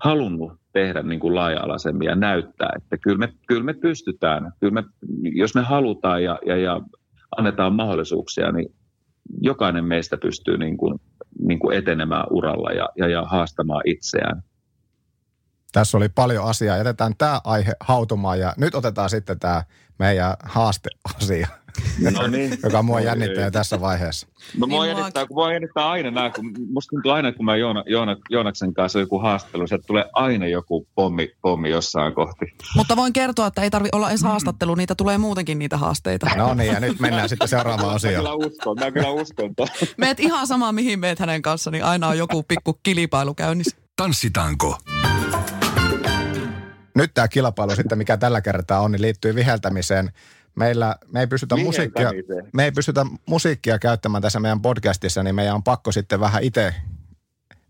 halunnut 0.00 0.52
tehdä 0.72 1.02
niin 1.02 1.20
kuin 1.20 1.34
laaja-alaisemmin 1.34 2.06
ja 2.06 2.14
näyttää, 2.14 2.70
että 2.76 2.98
kyllä 2.98 3.18
me, 3.18 3.32
kyllä 3.46 3.64
me 3.64 3.74
pystytään, 3.74 4.52
kyllä 4.60 4.72
me, 4.72 4.84
jos 5.22 5.54
me 5.54 5.62
halutaan 5.62 6.24
ja, 6.24 6.38
ja, 6.46 6.56
ja 6.56 6.80
annetaan 7.36 7.74
mahdollisuuksia, 7.74 8.52
niin 8.52 8.74
jokainen 9.40 9.84
meistä 9.84 10.16
pystyy 10.16 10.58
niin 10.58 10.76
kuin, 10.76 11.00
niin 11.38 11.58
kuin 11.58 11.76
etenemään 11.76 12.26
uralla 12.30 12.70
ja, 12.70 12.88
ja, 12.96 13.08
ja 13.08 13.22
haastamaan 13.22 13.82
itseään. 13.84 14.42
Tässä 15.72 15.96
oli 15.96 16.08
paljon 16.08 16.44
asiaa. 16.44 16.76
Jätetään 16.76 17.12
tämä 17.18 17.40
aihe 17.44 17.72
hautumaan 17.80 18.38
ja 18.38 18.54
nyt 18.56 18.74
otetaan 18.74 19.10
sitten 19.10 19.38
tämä 19.38 19.64
meidän 19.98 20.34
haasteasia. 20.44 21.48
No 22.10 22.26
niin. 22.26 22.58
joka 22.62 22.82
mua 22.82 23.00
jännittää 23.00 23.50
tässä 23.50 23.80
vaiheessa. 23.80 24.26
No 24.58 24.66
mua 24.66 24.84
Niin 24.84 24.96
jännittää, 24.96 25.26
kun 25.26 25.36
mua 25.36 25.52
jännittää 25.52 25.90
aina 25.90 26.10
nämä, 26.10 26.30
kun 26.30 26.52
musta 26.72 26.90
tuntuu 26.90 27.12
aina, 27.12 27.32
kun 27.32 27.44
mä 27.44 27.56
Joona, 27.56 27.84
Joona, 27.86 28.16
Joonaksen 28.30 28.74
kanssa 28.74 28.98
on 28.98 29.00
joku 29.00 29.18
haastattelu, 29.18 29.66
sieltä 29.66 29.86
tulee 29.86 30.04
aina 30.12 30.46
joku 30.48 30.88
pommi, 30.94 31.30
pommi 31.42 31.70
jossain 31.70 32.14
kohti. 32.14 32.44
Mutta 32.76 32.96
voin 32.96 33.12
kertoa, 33.12 33.46
että 33.46 33.62
ei 33.62 33.70
tarvi 33.70 33.88
olla 33.92 34.10
edes 34.10 34.22
haastattelu, 34.22 34.74
niitä 34.74 34.94
tulee 34.94 35.18
muutenkin 35.18 35.58
niitä 35.58 35.76
haasteita. 35.76 36.26
No 36.36 36.54
niin, 36.54 36.72
ja 36.72 36.80
nyt 36.80 37.00
mennään 37.00 37.28
sitten 37.28 37.48
seuraavaan 37.48 37.88
Mä 37.88 37.94
osioon. 37.94 38.16
kyllä 38.16 38.34
uskon, 38.34 38.76
mä 38.80 38.90
kyllä 38.90 39.10
uskon. 39.10 39.54
Meet 39.96 40.20
ihan 40.20 40.46
sama, 40.46 40.72
mihin 40.72 40.98
meet 41.00 41.18
hänen 41.18 41.42
kanssa, 41.42 41.70
niin 41.70 41.84
aina 41.84 42.08
on 42.08 42.18
joku 42.18 42.42
pikku 42.42 42.78
kilpailu 42.82 43.34
käynnissä. 43.34 43.76
Tanssitanko. 43.96 44.78
Nyt 46.94 47.14
tämä 47.14 47.28
kilpailu 47.28 47.76
sitten, 47.76 47.98
mikä 47.98 48.16
tällä 48.16 48.40
kertaa 48.40 48.80
on, 48.80 48.92
niin 48.92 49.02
liittyy 49.02 49.34
viheltämiseen. 49.34 50.12
Meillä, 50.54 50.96
me 51.12 51.20
ei 51.20 51.26
pystytä 51.26 51.56
musiikkia, 51.56 52.10
me 52.52 52.64
ei 52.64 52.72
pystytä 52.72 53.06
musiikkia 53.26 53.78
käyttämään 53.78 54.22
tässä 54.22 54.40
meidän 54.40 54.62
podcastissa, 54.62 55.22
niin 55.22 55.34
meidän 55.34 55.54
on 55.54 55.62
pakko 55.62 55.92
sitten 55.92 56.20
vähän 56.20 56.42
itse 56.42 56.74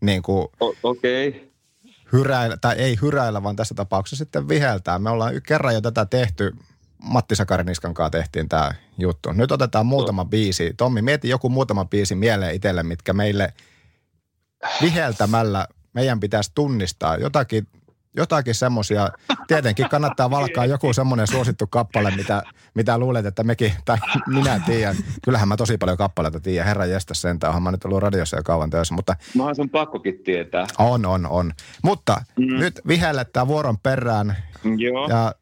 niin 0.01 0.23
kuin 0.23 0.49
O-. 0.61 0.75
Okay. 0.83 1.33
hyräillä, 2.13 2.57
tai 2.57 2.77
ei 2.77 2.99
hyräillä, 3.03 3.43
vaan 3.43 3.57
tässä 3.57 3.75
tapauksessa 3.75 4.25
sitten 4.25 4.49
viheltää. 4.49 4.99
Me 4.99 5.11
ollaan 5.11 5.35
kerran 5.47 5.75
jo 5.75 5.81
tätä 5.81 6.07
tehty, 6.07 6.57
Matti 7.03 7.37
Sakariniskan 7.37 7.95
kanssa 7.95 8.11
tehtiin 8.11 8.49
tämä 8.49 8.75
juttu. 8.99 9.33
Nyt 9.33 9.53
otetaan 9.53 9.87
muutama 9.87 10.25
biisi. 10.25 10.75
Tommi, 10.77 11.03
mieti 11.03 11.29
joku 11.29 11.49
muutama 11.49 11.85
biisi 11.85 12.15
mieleen 12.15 12.55
itselle, 12.55 12.83
mitkä 12.83 13.13
meille 13.13 13.53
viheltämällä 14.83 15.67
meidän 15.93 16.21
pitäisi 16.21 16.51
tunnistaa. 16.55 17.17
Jotakin, 17.17 17.67
jotakin 18.17 18.55
semmoisia, 18.55 19.09
tietenkin 19.47 19.89
kannattaa 19.89 20.31
valkaa 20.31 20.67
joku 20.67 20.93
semmoinen 20.93 21.27
suosittu 21.27 21.67
kappale, 21.67 22.11
mitä, 22.17 22.43
mitä 22.75 22.99
luulet, 22.99 23.27
että 23.27 23.45
mekin, 23.45 23.73
tai 23.85 23.97
minä 24.27 24.61
tiedän. 24.67 24.97
Kyllähän 25.25 25.49
mä 25.49 25.57
tosi 25.57 25.79
paljon 25.79 25.97
kappaleita 25.99 26.41
tiedän, 26.41 26.67
herra 26.67 26.87
jästä 26.87 27.15
sentään, 27.15 27.49
onhan 27.49 27.63
mä 27.63 27.71
nyt 27.71 27.85
ollut 27.85 28.03
radiossa 28.03 28.37
jo 28.37 28.43
kauan 28.43 28.71
töissä, 28.71 28.95
mutta 28.95 29.17
Mähän 29.37 29.57
sun 29.57 29.71
pakkokin 29.71 30.19
tietää. 30.25 30.67
on, 30.79 31.07
on, 31.07 31.27
on. 31.27 31.53
Mutta 31.83 32.23
Mm. 32.37 32.59
nyt 32.59 32.81
vihellettää 32.89 33.47
vuoron 33.47 33.79
perään 33.79 34.37
Joo. 34.77 35.09
ja 35.09 35.35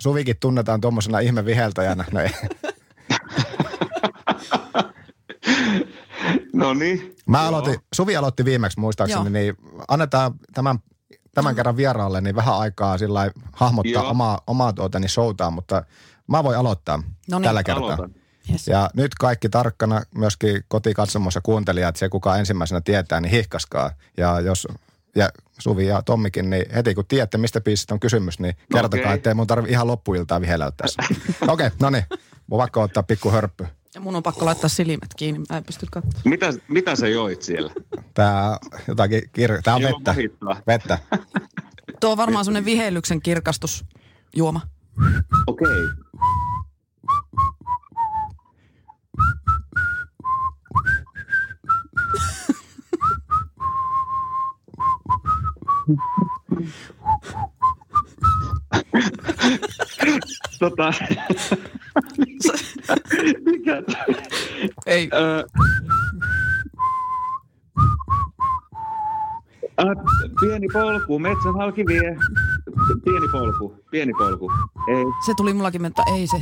Suvikin 0.00 0.36
tunnetaan 0.40 0.80
tuommoisena 0.80 1.18
ihme 1.18 1.44
viheltäjänä. 1.44 2.04
No. 2.12 2.20
No 6.52 6.74
niin. 6.74 7.16
Mä 7.26 7.38
Joo. 7.38 7.48
aloitin, 7.48 7.76
Suvi 7.94 8.16
aloitti 8.16 8.44
viimeksi 8.44 8.80
muistaakseni, 8.80 9.20
Joo. 9.24 9.28
niin 9.32 9.54
annetaan 9.88 10.32
tämän, 10.54 10.78
tämän 11.34 11.54
kerran 11.54 11.76
vieraalle 11.76 12.20
niin 12.20 12.36
vähän 12.36 12.58
aikaa 12.58 12.98
sillä 12.98 13.30
hahmottaa 13.52 13.92
Joo. 13.92 14.10
omaa, 14.10 14.40
omaa 14.46 14.72
tuotani 14.72 15.08
showtaa, 15.08 15.50
mutta 15.50 15.84
mä 16.26 16.44
voin 16.44 16.58
aloittaa 16.58 17.02
No 17.30 17.38
niin, 17.38 17.44
tällä 17.44 17.62
kertaa. 17.62 17.84
Aloitan. 17.84 18.14
Yes. 18.50 18.68
Ja 18.68 18.90
nyt 18.94 19.14
kaikki 19.14 19.48
tarkkana, 19.48 20.02
myöskin 20.14 20.64
kotikatsomossa 20.68 21.40
kuuntelijat, 21.42 21.96
se 21.96 22.08
kuka 22.08 22.36
ensimmäisenä 22.36 22.80
tietää, 22.80 23.20
niin 23.20 23.30
hihkaskaa. 23.30 23.90
Ja 24.16 24.40
jos 24.40 24.68
ja 25.16 25.28
Suvi 25.58 25.86
ja 25.86 26.02
Tommikin, 26.02 26.50
niin 26.50 26.66
heti 26.74 26.94
kun 26.94 27.06
tiedätte, 27.06 27.38
mistä 27.38 27.60
biisistä 27.60 27.94
on 27.94 28.00
kysymys, 28.00 28.38
niin 28.38 28.56
kertokaa, 28.72 29.04
Okei. 29.04 29.14
ettei 29.14 29.34
mun 29.34 29.46
tarvi 29.46 29.70
ihan 29.70 29.86
loppuiltaa 29.86 30.40
vihellä 30.40 30.72
tässä. 30.76 31.02
Okei, 31.40 31.66
okay, 31.66 31.70
no 31.80 31.90
niin. 31.90 32.04
Mun 32.46 32.58
vaikka 32.58 32.82
ottaa 32.82 33.02
pikku 33.02 33.30
hörppy. 33.30 33.66
Ja 33.94 34.00
mun 34.00 34.16
on 34.16 34.22
pakko 34.22 34.44
laittaa 34.44 34.68
silmät 34.68 35.14
kiinni, 35.16 35.40
mä 35.50 35.56
en 35.56 35.64
pysty 35.64 35.86
katsomaan. 35.90 36.22
Mitä, 36.24 36.52
mitä 36.68 36.96
sä 36.96 37.08
joit 37.08 37.42
siellä? 37.42 37.72
Tää 38.14 38.58
jotakin 38.88 39.22
kir... 39.32 39.62
Tää 39.62 39.74
on 39.74 39.82
Joo, 39.82 39.92
vettä. 39.92 40.14
Vettä. 40.66 40.98
Tuo 42.00 42.10
on 42.10 42.16
varmaan 42.16 42.44
semmoinen 42.44 42.64
vihellyksen 42.64 43.22
kirkastusjuoma. 43.22 44.60
Okei. 45.46 45.66
Okay. 45.66 46.10
Tota, 60.58 60.92
mikä, 63.44 63.82
Ei, 64.86 65.10
Ö, 65.12 65.44
äh, 69.80 69.86
pieni 70.40 70.66
polku, 70.72 71.18
metsän 71.18 71.54
halki 71.54 71.86
vie. 71.86 72.16
Pieni 73.04 73.28
polku, 73.32 73.74
pieni 73.90 74.12
polku. 74.18 74.52
Ei. 74.88 75.04
se 75.26 75.32
tuli 75.36 75.54
mullakin, 75.54 75.82
mutta 75.82 76.02
ei 76.14 76.26
se. 76.26 76.36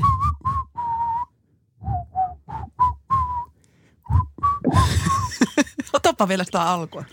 Otapa 5.93 6.28
vielä 6.28 6.45
sitä 6.45 6.62
alkua. 6.62 7.05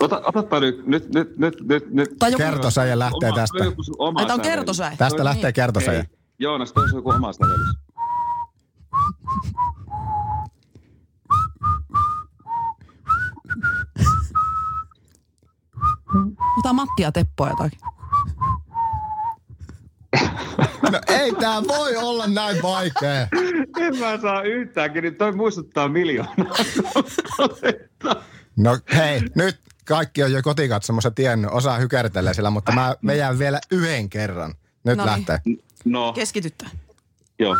Ota, 0.00 0.22
otapa 0.24 0.60
nyt, 0.60 0.86
nyt, 0.86 1.14
nyt, 1.14 1.38
nyt, 1.38 1.56
nyt, 1.68 1.90
nyt. 1.90 2.10
Tai 2.18 2.30
joku, 2.32 2.42
Kertosäjä 2.42 2.98
lähtee 2.98 3.28
Oma- 3.28 3.36
tästä. 3.40 3.64
joku 3.64 3.82
oma 3.98 4.20
Ai, 4.20 4.26
on 4.30 4.40
kertosäe. 4.40 4.96
Tästä 4.96 5.16
Niin. 5.18 5.24
lähtee 5.24 5.52
kertosäjä. 5.52 5.98
Ei, 6.00 6.06
Joonas, 6.38 6.72
toi 6.72 6.84
on 6.84 6.90
joku 6.94 7.10
oma 7.10 7.32
sävellys. 7.32 7.68
Ota 16.58 16.72
Matti 16.72 17.02
ja 17.02 17.12
Teppoa 17.12 17.48
jotakin. 17.48 17.78
No 20.92 21.00
ei 21.08 21.32
tää 21.34 21.62
voi 21.68 21.96
olla 21.96 22.26
näin 22.26 22.62
vaikea. 22.62 23.28
En 23.80 23.98
mä 23.98 24.18
saa 24.22 24.42
yhtäänkin, 24.42 25.02
niin 25.02 25.14
toi 25.14 25.32
muistuttaa 25.32 25.88
miljoonaa. 25.88 26.34
No 28.56 28.78
hei, 28.94 29.20
nyt 29.34 29.58
kaikki 29.84 30.22
on 30.22 30.32
jo 30.32 30.42
kotikatsomossa 30.42 31.10
tiennyt, 31.10 31.50
osaa 31.50 31.78
hykertellä 31.78 32.32
sillä, 32.34 32.50
mutta 32.50 32.72
mä 32.72 32.96
vedän 33.06 33.38
vielä 33.38 33.60
yhden 33.70 34.08
kerran. 34.10 34.54
Nyt 34.84 34.96
No 34.96 35.04
niin. 35.04 35.10
lähtee. 35.12 35.38
no, 35.84 36.12
Keskityttä. 36.12 36.66
joo. 37.38 37.56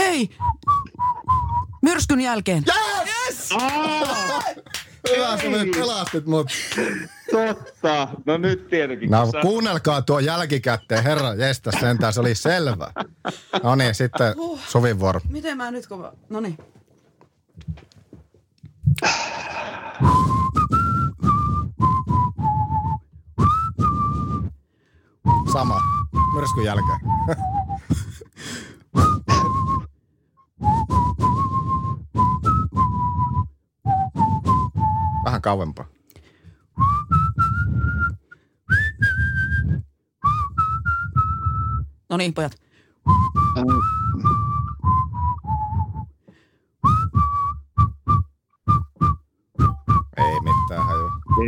Hei! 0.00 0.30
Myrskyn 1.82 2.20
jälkeen. 2.20 2.64
Yes! 3.06 3.50
Hyvä, 5.16 5.36
sä 5.36 5.48
nyt 5.48 5.70
pelastit 5.70 6.26
mut. 6.26 6.46
Totta. 7.30 8.08
No 8.26 8.36
nyt 8.36 8.68
tietenkin. 8.68 9.10
No 9.10 9.22
kun 9.22 9.32
sä- 9.32 9.40
kuunnelkaa 9.42 10.02
tuo 10.02 10.18
jälkikäteen, 10.18 11.04
herra 11.04 11.34
jestä 11.34 11.70
sentään, 11.80 12.12
se 12.12 12.20
oli 12.20 12.34
selvä. 12.34 12.92
No 13.62 13.74
niin, 13.74 13.94
sitten 13.94 14.34
Suvin 14.68 15.00
vuoro. 15.00 15.20
Miten 15.28 15.56
mä 15.56 15.70
nyt 15.70 15.86
kun... 15.86 16.12
No 16.28 16.40
niin. 16.40 16.58
Sama, 25.52 25.80
myrskyn 26.34 26.64
jälkeen. 26.64 27.00
Vähän 35.24 35.42
kauempaa. 35.42 35.86
No 42.10 42.16
niin, 42.16 42.34
pojat. 42.34 42.52
Ei 43.56 43.99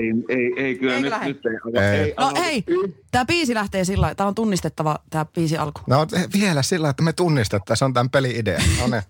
Ei, 0.01 0.37
ei, 0.39 0.53
ei 0.57 0.75
kyllä 0.75 0.95
Eikö 0.95 1.03
nyt, 1.03 1.11
lähde? 1.11 1.27
nyt 1.29 1.41
ei. 1.75 1.83
Ei. 1.83 2.01
ei 2.01 2.15
No 2.19 2.33
hei, 2.39 2.65
tää 3.11 3.25
biisi 3.25 3.55
lähtee 3.55 3.85
sillä. 3.85 4.15
Tää 4.15 4.27
on 4.27 4.35
tunnistettava 4.35 4.99
tää 5.11 5.25
biisi 5.25 5.57
alku. 5.57 5.81
No 5.87 6.07
vielä 6.41 6.63
sillä, 6.63 6.89
että 6.89 7.03
me 7.03 7.13
tunnistettaisiin, 7.13 7.79
se 7.79 7.85
on 7.85 7.93
tämän 7.93 8.11
pelin 8.11 8.37
idea. 8.37 8.59
No 8.81 8.87
niin. 8.87 9.03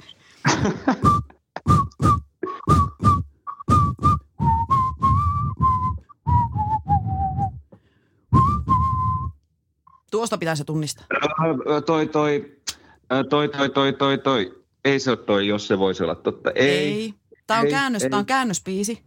Tuosta 10.11 10.39
pitää 10.39 10.57
se 10.57 10.65
tunnistaa. 10.65 11.07
Toi, 11.87 12.07
toi, 12.07 12.51
toi, 13.29 13.49
toi, 13.49 13.71
toi, 13.75 13.93
toi, 13.93 14.19
toi. 14.19 14.63
Ei 14.85 15.01
se 15.01 15.11
ole 15.11 15.19
toi, 15.19 15.49
jos 15.49 15.67
se 15.67 15.79
voisi 15.79 16.03
olla 16.03 16.15
totta. 16.15 16.51
Ei. 16.55 16.69
Ei. 16.69 17.15
Tää 17.47 17.59
on, 17.61 17.67
Ei, 17.67 17.73
käännös, 17.73 18.03
ei. 18.03 18.11
tää 18.11 18.19
on 18.19 18.27
käännösbiisi. 18.27 19.03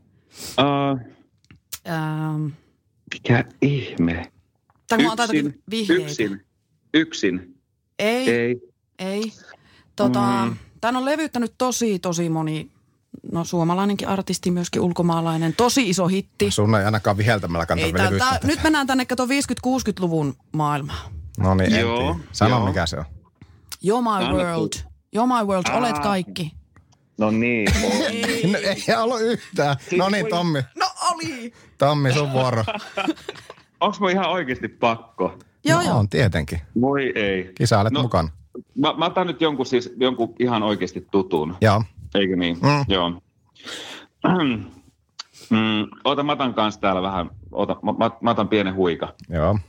Uh, 0.59 1.14
Ähm, 1.90 2.46
mikä 3.14 3.44
ihme? 3.62 4.32
mä 4.98 5.04
jotakin 5.04 5.46
Yksin, 5.46 5.64
vihjeitä. 5.72 6.04
yksin, 6.06 6.46
yksin. 6.94 7.56
Ei, 8.00 8.30
ei. 8.30 8.38
Ei. 8.40 8.58
ei. 9.00 9.34
Tota, 9.96 10.46
Mm. 10.46 10.56
Tän 10.82 10.96
on 10.96 11.06
levyttänyt 11.06 11.54
tosi, 11.58 12.00
tosi 12.00 12.30
moni, 12.30 12.72
no 13.32 13.44
suomalainenkin 13.44 14.08
artisti, 14.08 14.52
myöskin 14.52 14.82
ulkomaalainen. 14.82 15.54
Tosi 15.58 15.90
iso 15.90 16.08
hitti. 16.08 16.52
Sun 16.52 16.76
ei 16.76 16.86
ainakaan 16.86 17.18
viheltämällä 17.18 17.66
kannata 17.66 17.88
Ei, 17.88 18.20
tää, 18.20 18.40
nyt 18.44 18.64
mennään 18.64 18.88
tänne, 18.88 19.06
kato 19.06 19.26
50-60-luvun 19.26 20.36
maailmaan. 20.52 21.12
No 21.40 21.56
niin, 21.56 21.74
en 21.74 21.82
Joo. 21.82 22.20
Sano 22.32 22.56
joo. 22.58 22.68
mikä 22.68 22.86
se 22.86 22.98
on. 22.98 23.06
You're 23.86 24.02
my 24.02 24.26
Anna 24.26 24.34
world. 24.34 24.74
You're 25.16 25.40
my 25.40 25.44
world, 25.48 25.66
olet 25.74 26.00
kaikki. 26.00 26.52
No 27.18 27.32
niin. 27.32 27.68
No, 28.52 28.58
ei 28.60 28.96
ollut 28.98 29.22
yhtään. 29.22 29.76
No 29.98 30.10
niin, 30.10 30.26
Tommi. 30.30 30.60
No 30.76 30.86
oli! 31.14 31.53
Tommi, 31.78 32.14
sun 32.14 32.32
vuoro. 32.34 32.64
Onko 33.80 33.97
mun 33.99 34.10
ihan 34.10 34.30
oikeasti 34.30 34.68
pakko? 34.68 35.38
Joo, 35.66 35.80
no, 35.80 35.86
joo. 35.88 35.97
on 35.97 36.10
tietenkin. 36.10 36.62
Voi 36.82 37.12
ei. 37.16 37.51
Kisailet 37.56 37.93
No. 37.93 38.01
mukana. 38.01 38.30
Mä, 38.76 38.93
mä 38.97 39.06
otan 39.06 39.28
nyt 39.28 39.41
jonkun, 39.41 39.66
siis, 39.66 39.93
jonkun 39.97 40.36
ihan 40.39 40.64
oikeasti 40.64 41.08
tutun. 41.12 41.56
Joo. 41.62 41.84
Eikö 42.16 42.36
niin? 42.36 42.58
Mm. 42.62 42.86
Joo. 42.88 43.22
Mm, 45.49 45.88
ota, 46.03 46.24
mä 46.24 46.32
otan 46.32 46.53
kanssa 46.53 46.82
täällä 46.82 47.01
vähän, 47.01 47.30
ota, 47.51 47.76
mä, 47.84 47.91
mä, 47.97 48.12
mä 48.22 48.32
otan 48.32 48.47
pienen 48.47 48.76
huika. 48.76 49.14
Joo. 49.30 49.60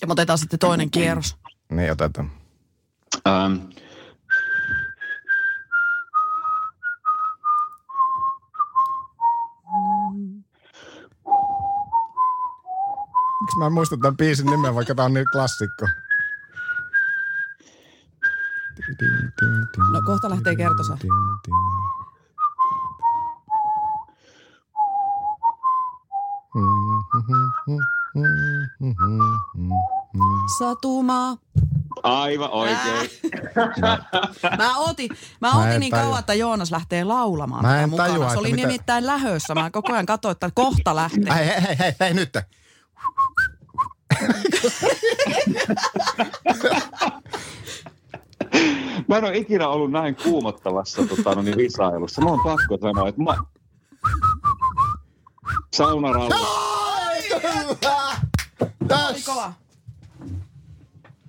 Ja 0.00 0.06
me 0.06 0.12
otetaan 0.12 0.38
sitten 0.38 0.58
toinen 0.58 0.90
kierros. 0.90 1.36
Niin 1.70 1.92
otetaan. 1.92 2.30
Ähm, 3.28 3.54
Miksi 13.48 13.58
mä 13.58 13.66
en 13.66 13.72
muista 13.72 13.96
tämän 13.96 14.16
biisin 14.16 14.46
nimeä, 14.46 14.74
vaikka 14.74 14.94
tää 14.94 15.04
on 15.04 15.14
niin 15.14 15.26
klassikko? 15.32 15.86
No 19.92 20.02
kohta 20.06 20.30
lähtee 20.30 20.56
kertosa. 20.56 20.98
Satuma. 30.58 31.36
aivan 32.02 32.50
oikein. 32.50 33.10
Mä 33.56 33.98
mä 34.56 34.58
Mä 34.60 34.78
ootin 34.78 35.72
en 35.72 35.80
niin 35.80 35.90
tajua. 35.90 36.04
kauan, 36.04 36.20
että 36.20 36.34
Joonas 36.34 36.70
lähtee 36.70 37.04
laulamaan 37.04 37.64
Mä 37.64 37.80
en 37.82 37.90
mukana. 37.90 38.08
tajua, 38.08 38.30
Se 38.30 38.38
oli 38.38 38.50
mitä- 38.52 38.66
nimittäin 38.66 39.06
lähössä. 39.06 39.54
Mä 39.54 39.70
koko 39.70 39.92
ajan 39.92 40.06
katsoin, 40.06 40.32
että 40.32 40.50
kohta 40.54 40.96
lähtee. 40.96 41.34
Hei, 41.34 41.46
hei, 41.46 41.60
hei, 41.68 41.76
hei, 41.78 41.92
hei, 42.00 42.14
nyt. 42.14 42.32
Mä 49.08 49.16
en 49.16 49.24
ole 49.24 49.36
ikinä 49.36 49.68
ollut 49.68 49.90
näin 49.90 50.16
kuumottavassa 50.16 51.02
tota, 51.06 51.34
no 51.34 51.42
niin, 51.42 51.56
visailussa. 51.56 52.22
Mä 52.22 52.30
oon 52.30 52.40
pakko 52.44 52.78
sanoa, 52.80 53.08
että 53.08 53.22
mä... 53.22 53.36
Saunaralla. 55.72 56.36
Täs. 58.88 59.30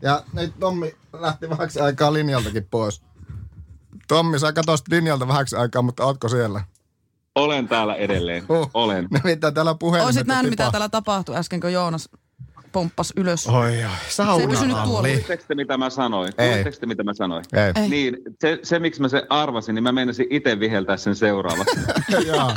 Ja 0.02 0.24
nyt 0.34 0.54
Tommi 0.60 0.96
lähti 1.14 1.50
vähäksi 1.50 1.80
aikaa 1.80 2.14
linjaltakin 2.14 2.68
pois. 2.72 3.02
Tommi, 4.08 4.40
sä 4.40 4.54
katosit 4.54 4.88
linjalta 4.88 5.28
vähäksi 5.28 5.56
aikaa, 5.56 5.82
mutta 5.82 6.06
ootko 6.06 6.30
siellä? 6.30 6.64
Olen 7.36 7.68
täällä 7.68 7.96
edelleen. 7.96 8.48
Huh. 8.48 8.70
Olen. 8.74 9.08
Nimittäin 9.24 9.54
täällä 9.54 9.76
puhelimet 9.76 10.06
Oisit 10.06 10.28
nähnyt, 10.28 10.50
mitä 10.50 10.72
täällä 10.72 10.90
tapahtui 10.90 11.36
äsken, 11.36 11.60
kun 11.60 11.74
Joonas 11.74 12.10
pomppasi 12.72 13.14
ylös. 13.18 13.48
Oi, 13.48 13.84
oi, 13.84 13.90
sauna 14.10 14.36
Se 14.36 14.42
ei 14.42 14.48
pysynyt 14.48 14.76
tuolla. 14.84 15.08
Kuulitteko 15.08 15.44
te, 15.48 15.56
mitä 15.56 15.78
mä 15.78 15.90
sanoin? 15.90 16.34
Ei. 16.38 16.48
Kuulitteko 16.48 16.78
te, 16.80 16.86
mitä 16.86 17.04
mä 17.04 17.14
sanoin? 17.14 17.46
Ei. 17.54 17.84
Ei. 17.84 17.90
Niin, 17.90 18.18
se, 18.42 18.60
se 18.64 18.80
miksi 18.80 19.02
mä 19.02 19.08
sen 19.08 19.24
arvasin, 19.30 19.76
niin 19.76 19.84
mä 19.84 19.92
menisin 19.92 20.28
itse 20.30 20.60
viheltää 20.60 20.98
sen 20.98 21.16
seuraavaksi. 21.16 21.80
Joo. 22.28 22.52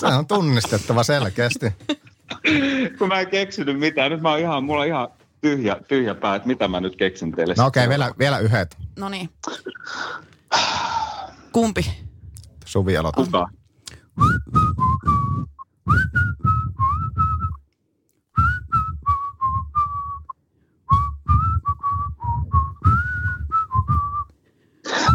Se 0.00 0.06
on 0.06 0.26
tunnistettava 0.26 1.02
selkeästi. 1.02 1.72
Kun 2.98 3.08
mä 3.08 3.20
en 3.20 3.26
keksinyt 3.26 3.78
mitään. 3.78 4.10
Nyt 4.12 4.20
mä 4.20 4.30
oon 4.30 4.40
ihan, 4.40 4.64
mulla 4.64 4.80
on 4.80 4.86
ihan 4.86 5.08
tyhjä, 5.40 5.76
tyhjä 5.88 6.14
pää, 6.14 6.34
että 6.34 6.48
mitä 6.48 6.68
mä 6.68 6.80
nyt 6.80 6.96
keksin 6.96 7.32
teille. 7.32 7.54
No 7.58 7.66
okei, 7.66 7.80
sitten 7.80 7.88
vielä, 7.88 8.14
vielä 8.18 8.38
yhdet. 8.38 8.76
No 8.98 9.08
niin. 9.08 9.30
Kumpi? 11.52 11.90
Suvi 12.64 12.96
aloittaa. 12.96 13.24
Kuka? 13.24 13.48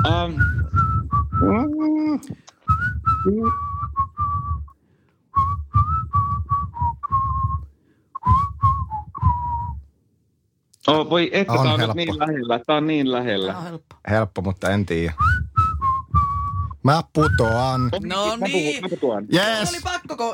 Um, 0.07 0.33
oh, 10.87 11.09
voi 11.09 11.29
että, 11.33 11.53
On 11.53 11.63
tää 11.63 11.73
on 11.73 11.79
helppo. 11.79 11.95
nyt 11.95 12.07
niin 12.07 12.19
lähellä. 12.19 12.59
Tää 12.67 12.75
on 12.75 12.87
niin 12.87 13.11
lähellä. 13.11 13.47
Tämä 13.47 13.57
on 13.59 13.63
helppo. 13.65 13.95
Helppo, 14.09 14.41
mutta 14.41 14.69
en 14.69 14.85
tiedä. 14.85 15.13
Mä 16.83 17.01
putoan. 17.13 17.81
No 17.83 17.89
Mä 18.37 18.45
puhun- 18.45 18.47
niin. 18.47 18.81
Mä 18.83 18.87
puhun. 19.01 19.27
Se 19.31 19.37
Yes! 19.59 19.69
oli 19.69 19.79
pakko, 19.83 20.17
kun 20.17 20.33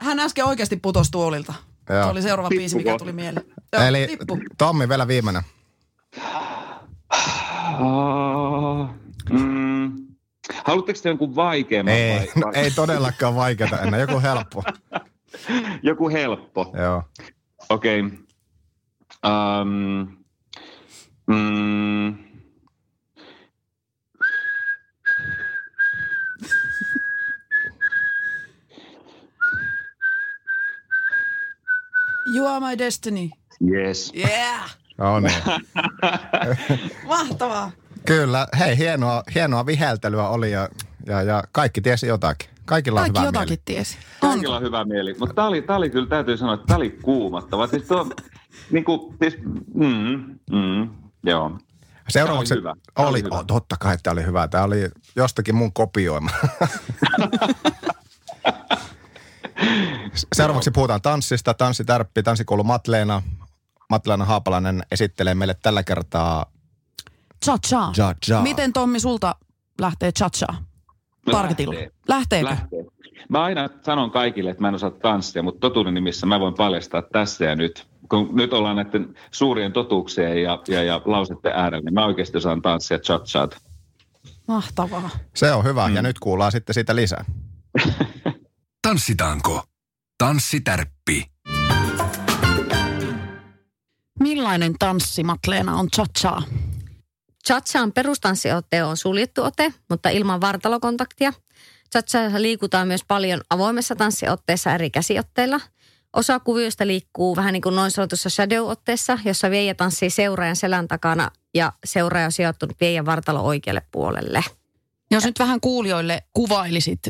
hän 0.00 0.20
äsken 0.20 0.44
oikeasti 0.44 0.76
putosi 0.76 1.10
tuolilta. 1.10 1.54
Joo. 1.90 2.02
Se 2.04 2.10
oli 2.10 2.22
seuraava 2.22 2.48
Tippuko? 2.48 2.60
biisi, 2.60 2.76
mikä 2.76 2.98
tuli 2.98 3.12
mieleen. 3.12 3.46
Joo, 3.72 3.82
Eli 3.82 4.06
tippu. 4.06 4.38
Tommi 4.58 4.88
vielä 4.88 5.08
viimeinen. 5.08 5.42
Mm. 9.32 10.06
Haluatteko 10.64 11.00
te 11.02 11.08
jonkun 11.08 11.36
vaikeamman 11.36 11.94
Ei, 11.94 12.18
vai, 12.18 12.26
no, 12.36 12.46
vai 12.46 12.54
ei 12.54 12.70
todellakaan 12.70 13.34
vaikeata 13.34 13.78
enää. 13.80 14.00
Joku 14.00 14.20
helppo. 14.20 14.62
joku 15.82 16.08
helppo? 16.08 16.72
Joo. 16.78 17.02
Okei. 17.68 18.00
Okay. 18.00 18.18
Um, 19.24 20.16
mm, 21.26 22.18
You 32.34 32.46
are 32.46 32.60
my 32.60 32.78
destiny. 32.78 33.30
yes. 33.60 34.12
Yeah! 34.14 34.70
No 34.98 35.20
niin. 35.20 35.34
Mahtavaa. 37.08 37.72
Kyllä. 38.06 38.46
Hei, 38.58 38.78
hienoa, 38.78 39.22
hienoa 39.34 39.66
viheltelyä 39.66 40.28
oli 40.28 40.50
ja, 40.50 40.68
ja, 41.06 41.22
ja 41.22 41.44
kaikki 41.52 41.80
tiesi 41.80 42.06
jotakin. 42.06 42.50
Kaikilla 42.64 43.00
on 43.00 43.04
Kaikki 43.04 43.18
hyvä 43.20 43.28
jotakin 43.28 43.48
mieli. 43.48 43.62
tiesi. 43.64 43.98
Kaikilla 44.20 44.56
on 44.56 44.62
hyvä 44.62 44.84
mieli. 44.84 45.14
Mutta 45.18 45.34
tämä 45.34 45.48
oli, 45.48 45.62
tää 45.62 45.76
oli 45.76 45.90
kyllä, 45.90 46.08
täytyy 46.08 46.36
sanoa, 46.36 46.54
että 46.54 46.66
tämä 46.66 46.76
oli 46.76 46.90
kuumattava. 47.02 47.66
Siis 47.66 47.82
tuo, 47.82 48.10
niin 48.70 48.84
kuin, 48.84 49.14
siis, 49.22 49.38
mm, 49.74 50.38
mm, 50.50 50.90
joo. 51.24 51.58
Seuraavaksi 52.08 52.54
Tää 52.54 52.58
oli 52.58 52.60
hyvä. 52.62 52.74
Tää 52.94 53.06
oli 53.06 53.10
oli, 53.10 53.22
hyvä. 53.22 53.34
oh, 53.38 53.44
totta 53.46 53.76
kai 53.80 53.96
tämä 54.02 54.12
oli 54.12 54.24
hyvä. 54.26 54.48
Tämä 54.48 54.64
oli 54.64 54.88
jostakin 55.16 55.54
mun 55.54 55.72
kopioima. 55.72 56.30
Seuraavaksi 60.34 60.70
puhutaan 60.70 61.02
tanssista. 61.02 61.54
Tanssitärppi, 61.54 62.22
tanssikoulu 62.22 62.64
Matleena. 62.64 63.22
Matleena 63.90 64.24
Haapalainen 64.24 64.82
esittelee 64.90 65.34
meille 65.34 65.56
tällä 65.62 65.82
kertaa 65.82 66.46
Cha-cha. 67.44 67.92
Cha-cha. 67.92 68.42
Miten 68.42 68.72
Tommi 68.72 69.00
sulta 69.00 69.34
lähtee 69.80 70.12
cha-cha? 70.12 70.54
Parketilla. 71.30 71.74
Lähtee. 71.74 71.92
Lähteekö? 72.08 72.50
Lähtee. 72.50 72.84
Mä 73.28 73.42
aina 73.42 73.68
sanon 73.82 74.10
kaikille, 74.10 74.50
että 74.50 74.60
mä 74.60 74.68
en 74.68 74.74
osaa 74.74 74.90
tanssia, 74.90 75.42
mutta 75.42 75.60
totuuden 75.60 75.94
nimissä 75.94 76.26
mä 76.26 76.40
voin 76.40 76.54
paljastaa 76.54 77.02
tässä 77.02 77.44
ja 77.44 77.56
nyt. 77.56 77.86
Kun 78.08 78.28
nyt 78.32 78.52
ollaan 78.52 78.76
näiden 78.76 79.14
suurien 79.30 79.72
totuuksien 79.72 80.42
ja, 80.42 80.58
ja, 80.68 80.82
ja 80.82 81.02
lauseiden 81.04 81.52
äärellä, 81.52 81.84
niin 81.84 81.94
mä 81.94 82.06
oikeasti 82.06 82.38
osaan 82.38 82.62
tanssia 82.62 82.98
cha-chat. 82.98 83.56
Mahtavaa. 84.48 85.10
Se 85.34 85.52
on 85.52 85.64
hyvä. 85.64 85.90
Ja 85.94 86.02
nyt 86.02 86.18
kuullaan 86.18 86.52
sitten 86.52 86.74
siitä 86.74 86.96
lisää. 86.96 87.24
Tanssitaanko? 88.88 89.62
Tanssitärppi. 90.18 91.26
Millainen 94.20 94.74
tanssi, 94.78 95.24
Matleena, 95.24 95.76
on 95.76 95.88
cha-cha? 95.96 96.42
Chatsaan 97.46 97.92
perustanssiote 97.92 98.84
on 98.84 98.96
suljettu 98.96 99.42
ote, 99.42 99.74
mutta 99.90 100.08
ilman 100.08 100.40
vartalokontaktia. 100.40 101.32
Chatsassa 101.92 102.42
liikutaan 102.42 102.88
myös 102.88 103.04
paljon 103.08 103.40
avoimessa 103.50 103.96
tanssiotteessa 103.96 104.74
eri 104.74 104.90
käsiotteilla. 104.90 105.60
Osa 106.12 106.40
kuvioista 106.40 106.86
liikkuu 106.86 107.36
vähän 107.36 107.52
niin 107.52 107.62
kuin 107.62 107.76
noin 107.76 107.90
sanotussa 107.90 108.28
shadow-otteessa, 108.28 109.18
jossa 109.24 109.50
viejä 109.50 109.74
tanssii 109.74 110.10
seuraajan 110.10 110.56
selän 110.56 110.88
takana 110.88 111.30
ja 111.54 111.72
seuraaja 111.84 112.26
on 112.26 112.32
sijoittunut 112.32 112.76
viejän 112.80 113.06
vartalo 113.06 113.40
oikealle 113.40 113.82
puolelle. 113.90 114.44
Jos 115.10 115.24
nyt 115.24 115.38
vähän 115.38 115.60
kuulijoille 115.60 116.22
kuvailisit 116.32 117.00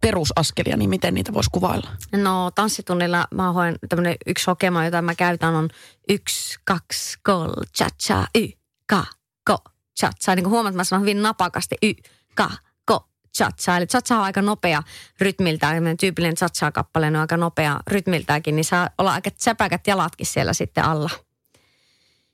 perusaskelia, 0.00 0.76
niin 0.76 0.90
miten 0.90 1.14
niitä 1.14 1.32
voisi 1.32 1.50
kuvailla? 1.52 1.90
No 2.12 2.50
tanssitunnilla 2.54 3.26
mä 3.34 3.52
hoen 3.52 3.76
tämmönen 3.88 4.16
yksi 4.26 4.46
hokema, 4.46 4.84
jota 4.84 5.02
mä 5.02 5.14
käytän 5.14 5.54
on 5.54 5.68
yksi, 6.08 6.58
kaksi, 6.64 7.18
kol, 7.22 7.52
cha 7.78 7.86
cha, 8.02 8.26
y, 8.34 8.48
ka, 8.86 9.04
ko, 9.44 9.58
cha 10.00 10.34
Niin 10.34 10.44
kuin 10.44 10.50
huomaat, 10.50 10.74
mä 10.74 10.84
sanon 10.84 11.00
hyvin 11.00 11.22
napakasti 11.22 11.76
y, 11.82 11.92
ka, 12.34 12.50
ko, 12.84 13.08
cha 13.36 13.76
Eli 13.76 13.86
cha 13.86 14.16
on 14.16 14.24
aika 14.24 14.42
nopea 14.42 14.82
rytmiltään, 15.20 15.96
tyypillinen 16.00 16.36
cha 16.36 16.72
kappale 16.72 17.06
on 17.06 17.16
aika 17.16 17.36
nopea 17.36 17.80
rytmiltäänkin, 17.86 18.56
niin 18.56 18.64
saa 18.64 18.90
olla 18.98 19.12
aika 19.12 19.30
säpäkät 19.38 19.86
jalatkin 19.86 20.26
siellä 20.26 20.52
sitten 20.52 20.84
alla. 20.84 21.10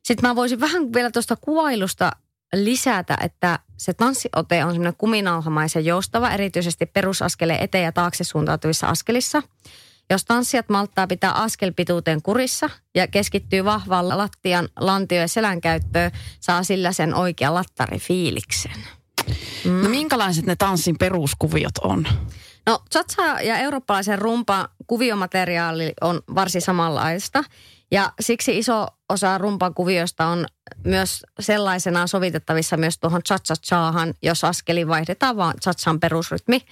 Sitten 0.04 0.30
mä 0.30 0.36
voisin 0.36 0.60
vähän 0.60 0.92
vielä 0.92 1.10
tuosta 1.10 1.36
kuvailusta 1.36 2.12
lisätä, 2.54 3.18
että 3.20 3.58
se 3.76 3.94
tanssiote 3.94 4.64
on 4.64 4.70
semmoinen 4.70 4.96
kuminauhamaisen 4.98 5.84
joustava, 5.84 6.30
erityisesti 6.30 6.86
perusaskeleen 6.86 7.62
eteen 7.62 7.84
ja 7.84 7.92
taakse 7.92 8.24
suuntautuvissa 8.24 8.86
askelissa. 8.86 9.42
Jos 10.10 10.24
tanssijat 10.24 10.68
malttaa 10.68 11.06
pitää 11.06 11.32
askelpituuteen 11.32 12.22
kurissa 12.22 12.70
ja 12.94 13.06
keskittyy 13.06 13.64
vahvaan 13.64 14.08
lattian, 14.08 14.68
lantio- 14.80 15.20
ja 15.20 15.28
selän 15.28 15.60
käyttöön, 15.60 16.10
saa 16.40 16.62
sillä 16.62 16.92
sen 16.92 17.14
oikea 17.14 17.54
lattarifiiliksen. 17.54 18.84
Mm. 19.64 19.82
No 19.82 19.88
minkälaiset 19.88 20.46
ne 20.46 20.56
tanssin 20.56 20.98
peruskuviot 20.98 21.78
on? 21.82 22.06
No 22.66 22.82
chatsa 22.92 23.22
ja 23.22 23.58
eurooppalaisen 23.58 24.18
rumpa 24.18 24.68
kuviomateriaali 24.86 25.92
on 26.00 26.20
varsin 26.34 26.62
samanlaista. 26.62 27.44
Ja 27.90 28.12
siksi 28.20 28.58
iso 28.58 28.86
osa 29.08 29.38
rumpan 29.38 29.74
kuviosta 29.74 30.26
on 30.26 30.46
myös 30.84 31.22
sellaisenaan 31.40 32.08
sovitettavissa 32.08 32.76
myös 32.76 32.98
tuohon 32.98 33.22
cha-cha-chaahan, 33.22 34.14
jos 34.22 34.44
askeli 34.44 34.88
vaihdetaan 34.88 35.36
vaan 35.36 35.54
cha 35.60 35.94
perusrytmi. 36.00 36.62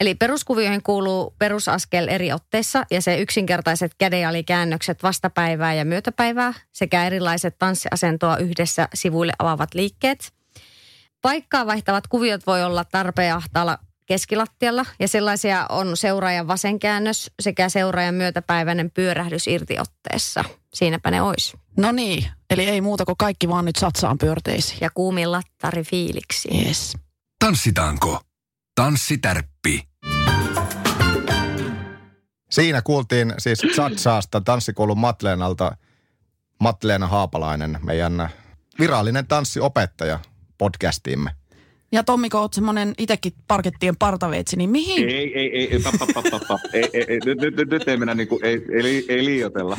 Eli 0.00 0.14
peruskuvioihin 0.14 0.82
kuuluu 0.82 1.34
perusaskel 1.38 2.08
eri 2.08 2.32
otteissa 2.32 2.84
ja 2.90 3.02
se 3.02 3.18
yksinkertaiset 3.18 3.92
kädenalikäännökset 3.98 5.02
vastapäivää 5.02 5.74
ja 5.74 5.84
myötäpäivää 5.84 6.54
sekä 6.72 7.06
erilaiset 7.06 7.58
tanssiasentoa 7.58 8.36
yhdessä 8.36 8.88
sivuille 8.94 9.32
avaavat 9.38 9.74
liikkeet. 9.74 10.32
Paikkaa 11.22 11.66
vaihtavat 11.66 12.06
kuviot 12.06 12.46
voi 12.46 12.62
olla 12.62 12.84
tarpeen 12.84 13.34
ahtaalla 13.34 13.78
keskilattialla 14.06 14.86
ja 15.00 15.08
sellaisia 15.08 15.66
on 15.68 15.96
seuraajan 15.96 16.48
vasenkäännös 16.48 17.30
sekä 17.40 17.68
seuraajan 17.68 18.14
myötäpäiväinen 18.14 18.90
pyörähdys 18.90 19.46
irtiotteessa. 19.46 20.44
Siinäpä 20.74 21.10
ne 21.10 21.22
ois. 21.22 21.56
No 21.76 21.92
niin, 21.92 22.26
eli 22.50 22.64
ei 22.64 22.80
muuta 22.80 23.04
kuin 23.04 23.16
kaikki 23.18 23.48
vaan 23.48 23.64
nyt 23.64 23.76
satsaan 23.76 24.18
pyörteisiin. 24.18 24.78
Ja 24.80 24.90
kuumin 24.94 25.32
lattari 25.32 25.82
fiiliksi. 25.82 26.48
Yes. 26.66 26.96
Tanssitaanko? 27.38 28.20
Tanssitärppi. 28.74 29.88
Siinä 32.50 32.82
kuultiin 32.82 33.34
siis 33.38 33.62
Satsaasta 33.76 34.40
tanssikoulun 34.40 34.98
Matleenalta 34.98 35.76
Matleena 36.60 37.06
Haapalainen, 37.06 37.78
meidän 37.82 38.28
virallinen 38.78 39.26
tanssiopettaja 39.26 40.20
podcastiimme. 40.58 41.30
Ja 41.92 42.04
Tommi, 42.04 42.28
kun 42.28 42.40
oot 42.40 42.52
semmoinen 42.52 42.94
itsekin 42.98 43.32
parkettien 43.48 43.96
partaveitsi, 43.96 44.56
niin 44.56 44.70
mihin? 44.70 45.08
Ei, 45.08 45.38
ei, 45.38 45.56
ei, 45.56 45.72
ei, 45.72 45.80
pa, 45.80 45.92
pa, 45.98 46.06
pa, 46.30 46.40
pa. 46.48 46.58
ei, 46.72 46.90
ei, 46.92 47.04
ei 47.08 47.18
nyt, 47.24 47.38
nyt, 47.40 47.56
nyt, 47.56 47.70
nyt 47.70 47.88
ei 47.88 47.96
mennä 47.96 48.14
niin 48.14 48.28
kuin, 48.28 48.44
ei, 48.44 48.62
ei, 48.72 49.04
ei 49.08 49.24
liioitella. 49.24 49.78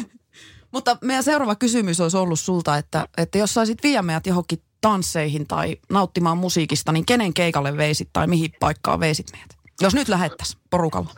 Mutta 0.72 0.98
meidän 1.02 1.24
seuraava 1.24 1.56
kysymys 1.56 2.02
olisi 2.02 2.18
ollut 2.18 2.40
sulta, 2.40 2.78
että, 2.78 3.08
että 3.18 3.38
jos 3.38 3.54
saisit 3.54 3.84
viedä 3.84 4.02
meidät 4.02 4.28
johonkin 4.28 4.60
tansseihin 4.86 5.48
tai 5.48 5.78
nauttimaan 5.90 6.38
musiikista, 6.38 6.92
niin 6.92 7.06
kenen 7.06 7.34
keikalle 7.34 7.78
veisit 7.78 8.10
tai 8.14 8.28
mihin 8.28 8.52
paikkaan 8.60 9.00
veisit 9.00 9.28
meidät? 9.32 9.58
Jos 9.82 9.96
nyt 9.96 10.10
lähettäisiin 10.10 10.62
porukalla. 10.70 11.10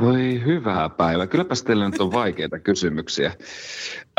Voi 0.00 0.42
hyvää 0.44 0.88
päivää. 0.88 1.26
Kylläpäs 1.26 1.62
teillä 1.62 1.90
nyt 1.90 2.00
on 2.00 2.12
vaikeita 2.12 2.58
kysymyksiä. 2.58 3.32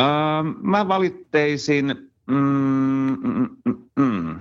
Uh, 0.01 0.61
mä 0.61 0.87
valitteisin... 0.87 2.11
Mm, 2.27 3.17
mm, 3.23 3.49
mm, 3.65 3.89
mm. 3.99 4.39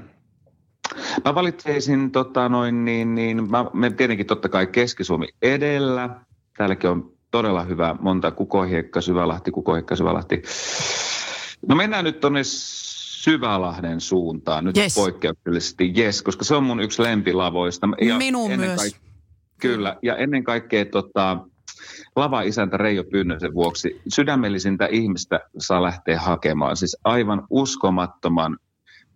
Mä 1.24 1.34
valitteisin 1.34 2.10
tota 2.10 2.48
noin 2.48 2.84
niin, 2.84 3.14
niin 3.14 3.50
mä 3.50 3.66
menen 3.72 3.96
tietenkin 3.96 4.26
totta 4.26 4.48
kai 4.48 4.66
Keski-Suomi 4.66 5.28
edellä. 5.42 6.10
Täälläkin 6.56 6.90
on 6.90 7.12
todella 7.30 7.62
hyvä, 7.62 7.96
monta 8.00 8.30
Kukohiekka, 8.30 9.00
Syvälahti, 9.00 9.50
Kukohiekka, 9.50 9.96
Syvälahti. 9.96 10.42
No 11.68 11.76
mennään 11.76 12.04
nyt 12.04 12.20
tuonne 12.20 12.42
Syvälahden 13.26 14.00
suuntaan 14.00 14.64
nyt 14.64 14.76
yes. 14.76 14.94
poikkeuksellisesti, 14.94 15.92
yes, 15.98 16.22
koska 16.22 16.44
se 16.44 16.54
on 16.54 16.64
mun 16.64 16.80
yksi 16.80 17.02
lempilavoista. 17.02 17.88
Ja 18.00 18.16
Minun 18.16 18.52
myös. 18.56 18.80
Kaik- 18.80 19.00
kyllä, 19.60 19.96
ja 20.02 20.16
ennen 20.16 20.44
kaikkea 20.44 20.84
tota, 20.84 21.38
lava-isäntä 22.16 22.76
Reijo 22.76 23.04
Pynnösen 23.04 23.54
vuoksi 23.54 24.00
sydämellisintä 24.08 24.86
ihmistä 24.86 25.40
saa 25.58 25.82
lähteä 25.82 26.20
hakemaan. 26.20 26.76
Siis 26.76 26.96
aivan 27.04 27.46
uskomattoman 27.50 28.56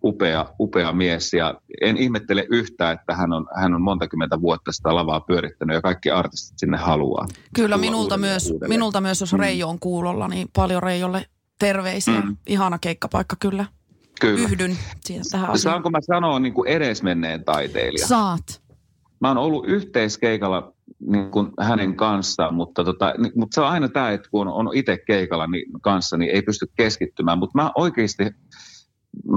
upea, 0.03 0.45
upea 0.59 0.93
mies 0.93 1.33
ja 1.33 1.53
en 1.81 1.97
ihmettele 1.97 2.47
yhtään, 2.49 2.93
että 2.93 3.15
hän 3.15 3.33
on, 3.33 3.47
hän 3.55 3.73
on 3.73 3.81
monta 3.81 4.07
kymmentä 4.07 4.41
vuotta 4.41 4.71
sitä 4.71 4.95
lavaa 4.95 5.19
pyörittänyt 5.19 5.73
ja 5.73 5.81
kaikki 5.81 6.11
artistit 6.11 6.59
sinne 6.59 6.77
haluaa. 6.77 7.25
Kyllä 7.55 7.77
minulta 7.77 8.17
myös, 8.17 8.45
uudelleen. 8.45 8.69
minulta 8.69 9.01
myös, 9.01 9.21
jos 9.21 9.33
mm. 9.33 9.39
Reijo 9.39 9.69
on 9.69 9.79
kuulolla, 9.79 10.27
niin 10.27 10.47
paljon 10.55 10.83
Reijolle 10.83 11.25
terveisiä. 11.59 12.21
Mm. 12.21 12.37
Ihana 12.47 12.79
keikkapaikka 12.79 13.35
kyllä. 13.39 13.65
Kyllä. 14.21 14.43
Yhdyn 14.43 14.77
siihen 14.99 15.25
tähän 15.31 15.49
asiaan. 15.49 15.59
Saanko 15.59 15.89
mä 15.89 15.99
sanoa 16.01 16.39
niin 16.39 16.53
kuin 16.53 16.67
edesmenneen 16.67 17.43
taiteilija? 17.43 18.07
Saat. 18.07 18.61
Mä 19.19 19.27
oon 19.27 19.37
ollut 19.37 19.67
yhteiskeikalla 19.67 20.73
niin 20.99 21.31
kuin 21.31 21.51
hänen 21.59 21.95
kanssaan, 21.95 22.53
mutta, 22.53 22.83
tota, 22.83 23.13
niin, 23.17 23.33
mutta 23.35 23.55
se 23.55 23.61
on 23.61 23.67
aina 23.67 23.89
tämä, 23.89 24.11
että 24.11 24.29
kun 24.29 24.47
on, 24.47 24.53
on 24.67 24.75
itse 24.75 24.97
keikalla 25.07 25.47
niin, 25.47 25.65
kanssa, 25.81 26.17
niin 26.17 26.31
ei 26.31 26.41
pysty 26.41 26.65
keskittymään. 26.77 27.37
Mutta 27.37 27.61
mä 27.61 27.71
oikeasti 27.75 28.23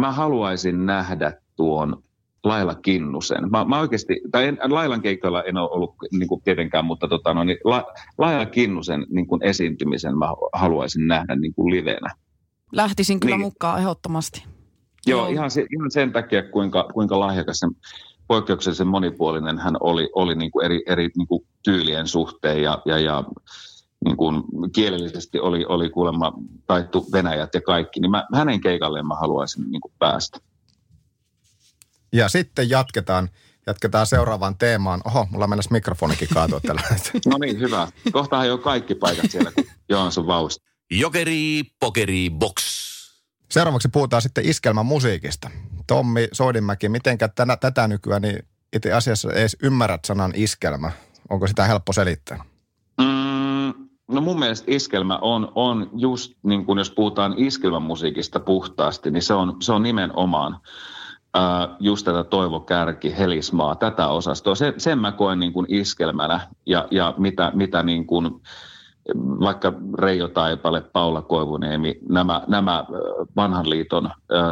mä 0.01 0.13
haluaisin 0.13 0.87
nähdä 0.87 1.33
tuon 1.57 2.03
Laila 2.45 2.75
Kinnusen. 2.75 3.51
Mä, 3.51 3.65
mä 3.65 3.81
oikeasti, 3.81 4.21
tai 4.31 4.49
en, 4.49 4.59
Lailan 4.69 5.03
keikalla 5.03 5.43
en 5.43 5.57
ole 5.57 5.71
ollut 5.71 5.95
niin 6.13 6.29
kuin 6.29 6.43
tietenkään, 6.43 6.85
mutta 6.85 7.09
tota, 7.09 7.35
no, 7.35 7.45
niin 7.45 7.59
La, 7.65 7.85
Laila 8.19 8.47
Kinnusen 8.47 9.07
niin 9.11 9.27
kuin 9.27 9.43
esiintymisen 9.43 10.19
mä 10.19 10.27
haluaisin 10.53 11.09
nähdä 11.09 11.37
niin 11.37 11.55
kuin 11.55 11.75
livenä. 11.75 12.09
Lähtisin 12.73 13.21
kyllä 13.21 13.37
niin. 13.37 13.47
mukaan 13.47 13.81
ehdottomasti. 13.81 14.45
Joo, 15.07 15.29
ihan, 15.29 15.51
se, 15.51 15.67
ihan 15.77 15.91
sen 15.91 16.13
takia, 16.13 16.43
kuinka, 16.43 16.89
kuinka 16.95 17.21
lahjakas 17.21 17.59
ja 17.63 17.69
poikkeuksellisen 18.27 18.87
monipuolinen 18.87 19.59
hän 19.59 19.77
oli, 19.81 20.11
oli 20.15 20.35
niin 20.35 20.51
kuin 20.51 20.65
eri, 20.65 20.83
eri 20.87 21.11
niin 21.17 21.27
kuin 21.27 21.47
tyylien 21.63 22.09
suhteen 22.09 22.63
ja, 22.63 22.83
ja, 22.85 22.99
ja 22.99 23.25
niin 24.05 24.17
kuin 24.17 24.43
kielellisesti 24.75 25.39
oli, 25.39 25.65
oli 25.65 25.91
kuulemma 25.91 26.33
taittu 26.67 27.07
Venäjät 27.13 27.55
ja 27.55 27.61
kaikki, 27.61 28.01
niin 28.01 28.11
mä, 28.11 28.27
hänen 28.35 28.61
keikalleen 28.61 29.07
mä 29.07 29.15
haluaisin 29.15 29.71
niin 29.71 29.81
kuin 29.81 29.93
päästä. 29.99 30.39
Ja 32.13 32.29
sitten 32.29 32.71
jatketaan, 32.71 33.29
jatketaan 33.67 34.07
seuraavaan 34.07 34.59
teemaan. 34.59 35.01
Oho, 35.05 35.27
mulla 35.31 35.47
mennäisi 35.47 35.73
mikrofonikin 35.73 36.29
kaatua 36.35 36.61
tällä 36.61 36.83
No 37.31 37.39
niin, 37.39 37.61
hyvä. 37.61 37.89
Kohtahan 38.13 38.49
jo 38.49 38.59
kaikki 38.59 38.95
paikat 38.95 39.31
siellä, 39.31 39.53
kun 39.53 39.65
Johansson 39.89 40.27
vausta. 40.27 40.65
Jokeri, 40.91 41.63
pokeri, 41.81 42.31
box. 42.31 42.85
Seuraavaksi 43.55 43.89
puhutaan 43.89 44.23
sitten 44.23 44.45
iskelmän 44.45 44.87
musiikista. 44.87 45.51
Tommi 45.87 46.29
Soidinmäki, 46.33 46.87
tänä, 47.35 47.57
tätä 47.57 47.89
nykyään 47.89 48.23
niin 48.23 48.39
itse 48.73 48.93
asiassa 48.93 49.33
edes 49.33 49.57
ymmärrät 49.63 50.05
sanan 50.05 50.33
iskelmä? 50.35 50.91
Onko 51.31 51.47
sitä 51.47 51.65
helppo 51.65 51.93
selittää? 51.93 52.45
No 54.09 54.21
mun 54.21 54.39
mielestä 54.39 54.65
iskelmä 54.71 55.19
on, 55.23 55.53
on 55.55 55.91
just 55.97 56.33
niin 56.43 56.67
kuin 56.67 56.79
jos 56.79 56.91
puhutaan 56.91 57.35
iskelmämusiikista 57.37 58.41
puhtaasti, 58.41 59.11
niin 59.11 59.23
se 59.23 59.35
on, 59.35 59.57
se 59.63 59.73
on 59.73 59.83
nimenomaan 59.83 60.61
Uh, 61.37 61.77
just 61.81 62.05
tätä 62.05 62.25
Toivo 62.25 62.61
Kärki, 62.61 63.19
Helismaa, 63.19 63.75
tätä 63.75 64.09
osastoa. 64.09 64.55
Se, 64.55 64.75
sen 64.77 64.99
mä 64.99 65.13
koen 65.13 65.39
niin 65.39 65.53
kuin 65.53 65.67
iskelmänä 65.69 66.49
ja, 66.67 66.89
ja 66.91 67.15
mitä, 67.19 67.53
mitä 67.55 67.83
niin 67.83 68.07
kuin, 68.07 68.31
vaikka 69.17 69.73
Reijo 69.99 70.29
Taipale, 70.29 70.81
Paula 70.81 71.23
Koivuniemi, 71.23 71.95
nämä, 72.09 72.43
nämä 72.47 72.85
vanhan 73.37 73.71
liiton 73.71 74.07
uh, 74.07 74.11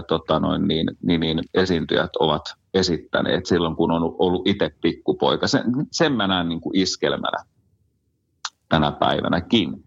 tota 0.08 0.40
noin, 0.40 0.68
niin, 0.68 0.86
niin, 1.02 1.20
niin, 1.20 1.40
esiintyjät 1.54 2.10
ovat 2.20 2.42
esittäneet 2.74 3.46
silloin, 3.46 3.76
kun 3.76 3.90
on 3.90 4.02
ollut 4.18 4.48
itse 4.48 4.70
pikkupoika. 4.80 5.46
Sen, 5.46 5.64
sen 5.92 6.12
mä 6.12 6.26
näen 6.26 6.48
niin 6.48 6.60
kuin 6.60 6.76
iskelmänä 6.76 7.38
tänä 8.68 8.92
päivänäkin. 8.92 9.84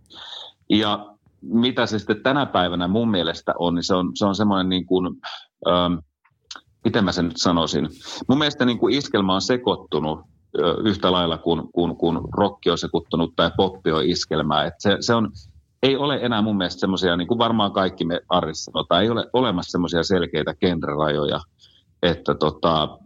Ja 0.69 1.15
mitä 1.41 1.85
se 1.85 1.99
sitten 1.99 2.23
tänä 2.23 2.45
päivänä 2.45 2.87
mun 2.87 3.11
mielestä 3.11 3.53
on, 3.59 3.75
niin 3.75 3.83
se 3.83 3.95
on, 3.95 4.11
se 4.15 4.25
on 4.25 4.35
semmoinen 4.35 4.69
niin 4.69 4.85
kuin, 4.85 5.15
ähm, 5.67 5.93
miten 6.83 7.05
mä 7.05 7.11
sen 7.11 7.25
nyt 7.25 7.37
sanoisin, 7.37 7.89
mun 8.29 8.37
mielestä 8.37 8.65
niin 8.65 8.79
kuin 8.79 8.95
iskelma 8.95 9.35
on 9.35 9.41
sekoittunut 9.41 10.19
yhtä 10.83 11.11
lailla 11.11 11.37
kuin, 11.37 11.61
kuin, 11.73 11.95
kuin 11.95 12.19
rokki 12.37 12.69
on 12.69 12.77
sekoittunut 12.77 13.33
tai 13.35 13.51
poppi 13.57 13.91
on 13.91 14.05
iskelmää. 14.05 14.65
Et 14.65 14.73
se, 14.79 14.97
se 14.99 15.13
on, 15.13 15.31
ei 15.83 15.97
ole 15.97 16.19
enää 16.21 16.41
mun 16.41 16.57
mielestä 16.57 16.79
semmoisia, 16.79 17.17
niin 17.17 17.27
kuin 17.27 17.37
varmaan 17.37 17.71
kaikki 17.71 18.05
me 18.05 18.21
arissa 18.29 18.71
sanotaan, 18.71 19.03
ei 19.03 19.09
ole 19.09 19.29
olemassa 19.33 19.71
semmoisia 19.71 20.03
selkeitä 20.03 20.53
genrerajoja, 20.53 21.39
että 22.03 22.35
tota, 22.35 22.99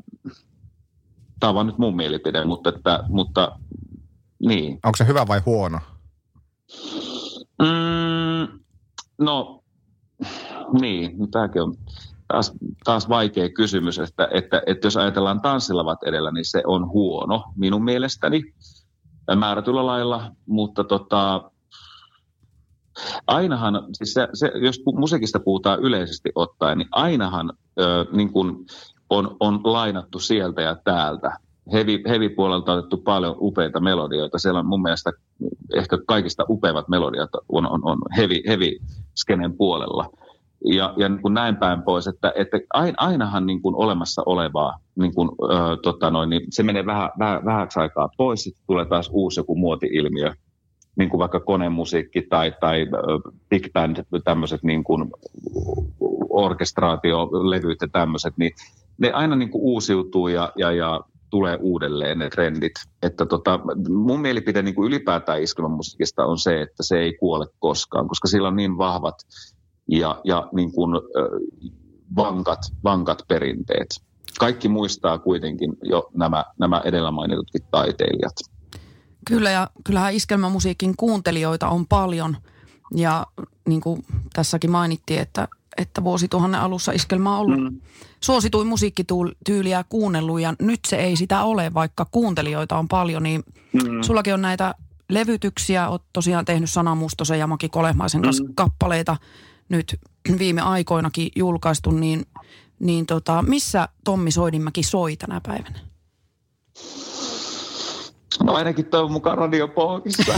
tämä 1.39 1.49
on 1.49 1.55
vaan 1.55 1.67
nyt 1.67 1.77
mun 1.77 1.95
mielipide, 1.95 2.45
mutta, 2.45 2.69
että, 2.69 3.03
mutta 3.07 3.59
niin. 4.39 4.79
Onko 4.83 4.95
se 4.95 5.07
hyvä 5.07 5.27
vai 5.27 5.41
huono? 5.45 5.79
Mm, 7.59 8.59
no, 9.17 9.63
niin, 10.81 11.19
no 11.19 11.27
tämäkin 11.31 11.61
on, 11.61 11.75
taas, 12.31 12.53
taas 12.83 13.09
vaikea 13.09 13.49
kysymys, 13.49 13.99
että, 13.99 14.27
että, 14.31 14.61
että 14.65 14.87
jos 14.87 14.97
ajatellaan 14.97 15.41
tanssilavat 15.41 16.03
edellä, 16.03 16.31
niin 16.31 16.45
se 16.45 16.61
on 16.65 16.89
huono 16.89 17.43
minun 17.55 17.83
mielestäni 17.83 18.43
määrätyllä 19.35 19.85
lailla, 19.85 20.31
mutta 20.45 20.83
tota, 20.83 21.51
ainahan, 23.27 23.87
siis 23.91 24.13
se, 24.13 24.27
se, 24.33 24.51
jos 24.63 24.81
musiikista 24.95 25.39
puhutaan 25.39 25.79
yleisesti 25.79 26.31
ottaen, 26.35 26.77
niin 26.77 26.87
ainahan 26.91 27.53
ö, 27.79 28.05
niin 28.11 28.31
kun 28.31 28.65
on, 29.09 29.37
on 29.39 29.59
lainattu 29.63 30.19
sieltä 30.19 30.61
ja 30.61 30.75
täältä. 30.83 31.37
Heavy, 31.71 32.01
heavy 32.07 32.29
puolelta 32.29 32.71
on 32.71 32.77
otettu 32.77 32.97
paljon 32.97 33.35
upeita 33.39 33.79
melodioita. 33.79 34.37
Siellä 34.37 34.59
on 34.59 34.65
mun 34.65 34.81
mielestä 34.81 35.11
ehkä 35.75 35.97
kaikista 36.07 36.45
upeimmat 36.49 36.87
melodiat 36.87 37.29
on, 37.49 37.71
on, 37.71 37.79
on 37.83 37.97
heavy, 38.17 38.35
heavy 38.47 38.71
skenen 39.15 39.57
puolella. 39.57 40.09
Ja, 40.65 40.93
ja 40.97 41.09
niin 41.09 41.21
kuin 41.21 41.33
näin 41.33 41.55
päin 41.55 41.81
pois, 41.81 42.07
että, 42.07 42.33
että 42.35 42.57
ainahan 42.97 43.45
niin 43.45 43.61
kuin 43.61 43.75
olemassa 43.75 44.23
olevaa, 44.25 44.77
niin 44.95 45.15
kuin, 45.15 45.29
ö, 45.43 45.77
tota 45.83 46.11
noin, 46.11 46.29
niin 46.29 46.41
se 46.49 46.63
menee 46.63 46.85
vähän, 46.85 47.09
vähän, 47.19 47.45
vähäksi 47.45 47.79
aikaa 47.79 48.09
pois, 48.17 48.43
sitten 48.43 48.63
tulee 48.67 48.85
taas 48.85 49.09
uusi 49.13 49.39
joku 49.39 49.55
muoti-ilmiö, 49.55 50.33
niin 50.95 51.09
kuin 51.09 51.19
vaikka 51.19 51.39
konemusiikki 51.39 52.21
tai, 52.21 52.53
tai 52.59 52.87
big 53.49 53.67
band, 53.73 53.97
tämmöiset 54.23 54.63
niin 54.63 54.83
kuin 54.83 55.11
orkestraatiolevyt 56.29 57.81
ja 57.81 57.87
tämmöiset, 57.91 58.33
niin 58.37 58.51
ne 58.97 59.11
aina 59.11 59.35
niin 59.35 59.51
kuin 59.51 59.61
uusiutuu 59.61 60.27
ja, 60.27 60.51
ja, 60.57 60.71
ja 60.71 61.01
tulee 61.29 61.57
uudelleen 61.61 62.19
ne 62.19 62.29
trendit. 62.29 62.71
Että 63.03 63.25
tota, 63.25 63.59
mun 63.89 64.21
mielipide 64.21 64.61
niin 64.61 64.75
kuin 64.75 64.87
ylipäätään 64.87 65.41
iskelmämusiikista 65.41 66.25
on 66.25 66.37
se, 66.37 66.61
että 66.61 66.83
se 66.83 66.99
ei 66.99 67.13
kuole 67.13 67.45
koskaan, 67.59 68.07
koska 68.07 68.27
sillä 68.27 68.47
on 68.47 68.55
niin 68.55 68.77
vahvat 68.77 69.15
ja, 69.89 70.21
ja 70.23 70.49
niin 70.51 70.71
kuin, 70.71 70.95
äh, 70.95 71.71
vankat, 72.15 72.59
vankat 72.83 73.23
perinteet. 73.27 73.87
Kaikki 74.39 74.67
muistaa 74.67 75.17
kuitenkin 75.17 75.77
jo 75.83 76.09
nämä, 76.13 76.45
nämä 76.57 76.81
edellä 76.85 77.11
mainitutkin 77.11 77.61
taiteilijat. 77.71 78.35
Kyllä 79.27 79.51
ja 79.51 79.69
kyllähän 79.83 80.13
iskelmämusiikin 80.13 80.93
kuuntelijoita 80.97 81.69
on 81.69 81.87
paljon 81.87 82.37
ja 82.95 83.27
niin 83.67 83.81
kuin 83.81 84.05
tässäkin 84.33 84.71
mainittiin, 84.71 85.19
että, 85.19 85.47
että 85.77 86.03
vuosituhannen 86.03 86.61
alussa 86.61 86.91
iskelma 86.91 87.37
on 87.37 87.41
ollut 87.41 87.73
mm. 87.73 87.79
suosituin 88.21 88.67
musiikkityyliä 88.67 89.85
kuunnellut 89.89 90.39
ja 90.39 90.53
nyt 90.59 90.79
se 90.87 90.95
ei 90.95 91.15
sitä 91.15 91.43
ole, 91.43 91.73
vaikka 91.73 92.05
kuuntelijoita 92.11 92.77
on 92.77 92.87
paljon, 92.87 93.23
niin 93.23 93.43
mm. 93.73 94.01
sullakin 94.01 94.33
on 94.33 94.41
näitä 94.41 94.75
levytyksiä, 95.09 95.89
oot 95.89 96.03
tosiaan 96.13 96.45
tehnyt 96.45 96.69
Sana 96.69 96.95
Mustosen 96.95 97.39
ja 97.39 97.47
Maki 97.47 97.69
Kolehmaisen 97.69 98.21
kanssa 98.21 98.43
mm. 98.43 98.55
kappaleita 98.55 99.17
nyt 99.69 99.99
viime 100.39 100.61
aikoinakin 100.61 101.29
julkaistu, 101.35 101.91
niin, 101.91 102.25
niin 102.79 103.05
tota, 103.05 103.41
missä 103.41 103.87
Tommi 104.03 104.31
Soidinmäki 104.31 104.83
soi 104.83 105.15
tänä 105.15 105.41
päivänä? 105.47 105.79
No 108.43 108.53
ainakin 108.53 108.85
toivon 108.85 109.11
mukaan 109.11 109.37
radiopohjissa. 109.37 110.33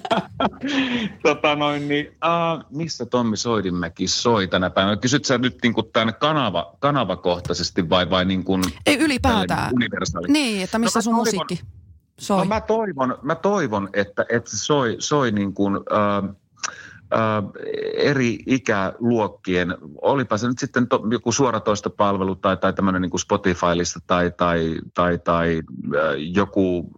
tota 1.22 1.56
noin, 1.56 1.88
niin, 1.88 2.06
uh, 2.06 2.64
missä 2.70 3.06
Tommi 3.06 3.36
Soidinmäki 3.36 4.08
soi 4.08 4.48
tänä 4.48 4.70
päivänä? 4.70 4.96
Kysyt 4.96 5.24
sä 5.24 5.38
nyt 5.38 5.58
niin 5.62 5.74
kuin 5.74 5.86
tämän 5.92 6.14
kanava, 6.14 6.76
kanavakohtaisesti 6.78 7.90
vai, 7.90 8.10
vai 8.10 8.24
niin 8.24 8.44
kuin, 8.44 8.62
Ei 8.86 8.98
ylipäätään. 8.98 9.74
Universaali? 9.74 10.28
Niin, 10.28 10.62
että 10.62 10.78
missä 10.78 10.98
no, 10.98 11.02
sun 11.02 11.12
toivon, 11.12 11.20
musiikki 11.20 11.60
soi? 12.20 12.38
No, 12.38 12.44
mä, 12.44 12.60
toivon, 12.60 13.18
mä 13.22 13.34
toivon, 13.34 13.88
että, 13.92 14.24
että 14.28 14.50
se 14.50 14.56
soi, 14.56 14.96
soi 14.98 15.32
niin 15.32 15.54
kuin, 15.54 15.76
uh, 15.76 16.36
eri 17.96 18.38
ikäluokkien, 18.46 19.74
olipa 20.02 20.36
se 20.36 20.48
nyt 20.48 20.58
sitten 20.58 20.88
to, 20.88 21.02
joku 21.10 21.32
suoratoistopalvelu 21.32 22.34
tai, 22.34 22.56
tai 22.56 22.72
tämmöinen 22.72 23.02
niin 23.02 23.18
Spotifylista 23.18 24.00
tai, 24.06 24.32
tai, 24.36 24.78
tai, 24.94 25.18
tai 25.18 25.62
joku 26.16 26.90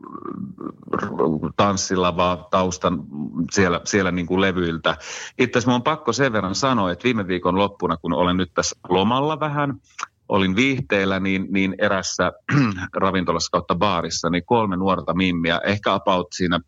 tanssilava 1.57 2.49
taustan 2.51 3.05
siellä, 3.53 3.81
siellä 3.85 4.11
niin 4.11 4.27
kuin 4.27 4.41
levyiltä. 4.41 4.97
Itse 5.39 5.59
asiassa 5.59 5.75
on 5.75 5.83
pakko 5.83 6.13
sen 6.13 6.33
verran 6.33 6.55
sanoa, 6.55 6.93
että 6.93 7.05
viime 7.05 7.27
viikon 7.27 7.59
loppuna, 7.59 7.97
kun 7.97 8.13
olen 8.13 8.37
nyt 8.37 8.51
tässä 8.55 8.77
lomalla 8.89 9.41
vähän, 9.41 9.75
olin 10.29 10.57
viihteellä, 10.57 11.21
niin, 11.21 11.47
niin 11.51 11.75
erässä 11.79 12.33
ravintolassa 12.97 13.51
kautta 13.51 13.75
baarissa, 13.75 14.31
niin 14.31 14.45
kolme 14.45 14.77
nuorta 14.77 15.15
mimmiä, 15.15 15.61
ehkä 15.65 15.95
about 15.95 16.27
siinä 16.33 16.61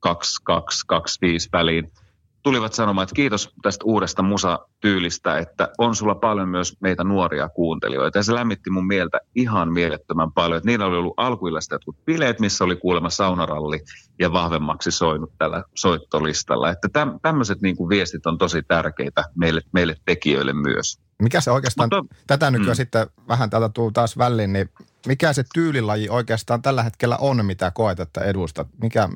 2225 0.00 1.48
väliin– 1.52 1.90
tulivat 2.44 2.72
sanomaan, 2.72 3.02
että 3.02 3.14
kiitos 3.14 3.50
tästä 3.62 3.84
uudesta 3.84 4.22
musatyylistä, 4.22 5.38
että 5.38 5.68
on 5.78 5.96
sulla 5.96 6.14
paljon 6.14 6.48
myös 6.48 6.76
meitä 6.80 7.04
nuoria 7.04 7.48
kuuntelijoita. 7.48 8.18
Ja 8.18 8.22
se 8.22 8.34
lämmitti 8.34 8.70
mun 8.70 8.86
mieltä 8.86 9.20
ihan 9.34 9.72
mielettömän 9.72 10.32
paljon. 10.32 10.56
Että 10.56 10.70
niillä 10.70 10.86
oli 10.86 10.96
ollut 10.96 11.14
alkuillasta 11.16 11.74
jotkut 11.74 12.04
bileet, 12.04 12.40
missä 12.40 12.64
oli 12.64 12.76
kuulemma 12.76 13.10
saunaralli 13.10 13.80
ja 14.18 14.32
vahvemmaksi 14.32 14.90
soinut 14.90 15.32
tällä 15.38 15.64
soittolistalla. 15.74 16.70
Että 16.70 16.88
täm, 16.92 17.20
tämmöiset 17.22 17.60
niin 17.60 17.76
kuin 17.76 17.88
viestit 17.88 18.26
on 18.26 18.38
tosi 18.38 18.62
tärkeitä 18.62 19.24
meille, 19.34 19.60
meille 19.72 19.96
tekijöille 20.04 20.52
myös. 20.52 21.00
Mikä 21.22 21.40
se 21.40 21.50
oikeastaan, 21.50 21.88
Mutta, 21.92 22.14
tätä 22.26 22.50
nykyään 22.50 22.72
mm. 22.72 22.76
sitten 22.76 23.06
vähän 23.28 23.50
täältä 23.50 23.68
tuu 23.68 23.90
taas 23.90 24.18
väliin, 24.18 24.52
niin 24.52 24.70
mikä 25.06 25.32
se 25.32 25.44
tyylilaji 25.54 26.08
oikeastaan 26.08 26.62
tällä 26.62 26.82
hetkellä 26.82 27.16
on, 27.16 27.46
mitä 27.46 27.70
koet, 27.74 28.00
että 28.00 28.20
edustat? 28.20 28.68
Mikä, 28.82 29.08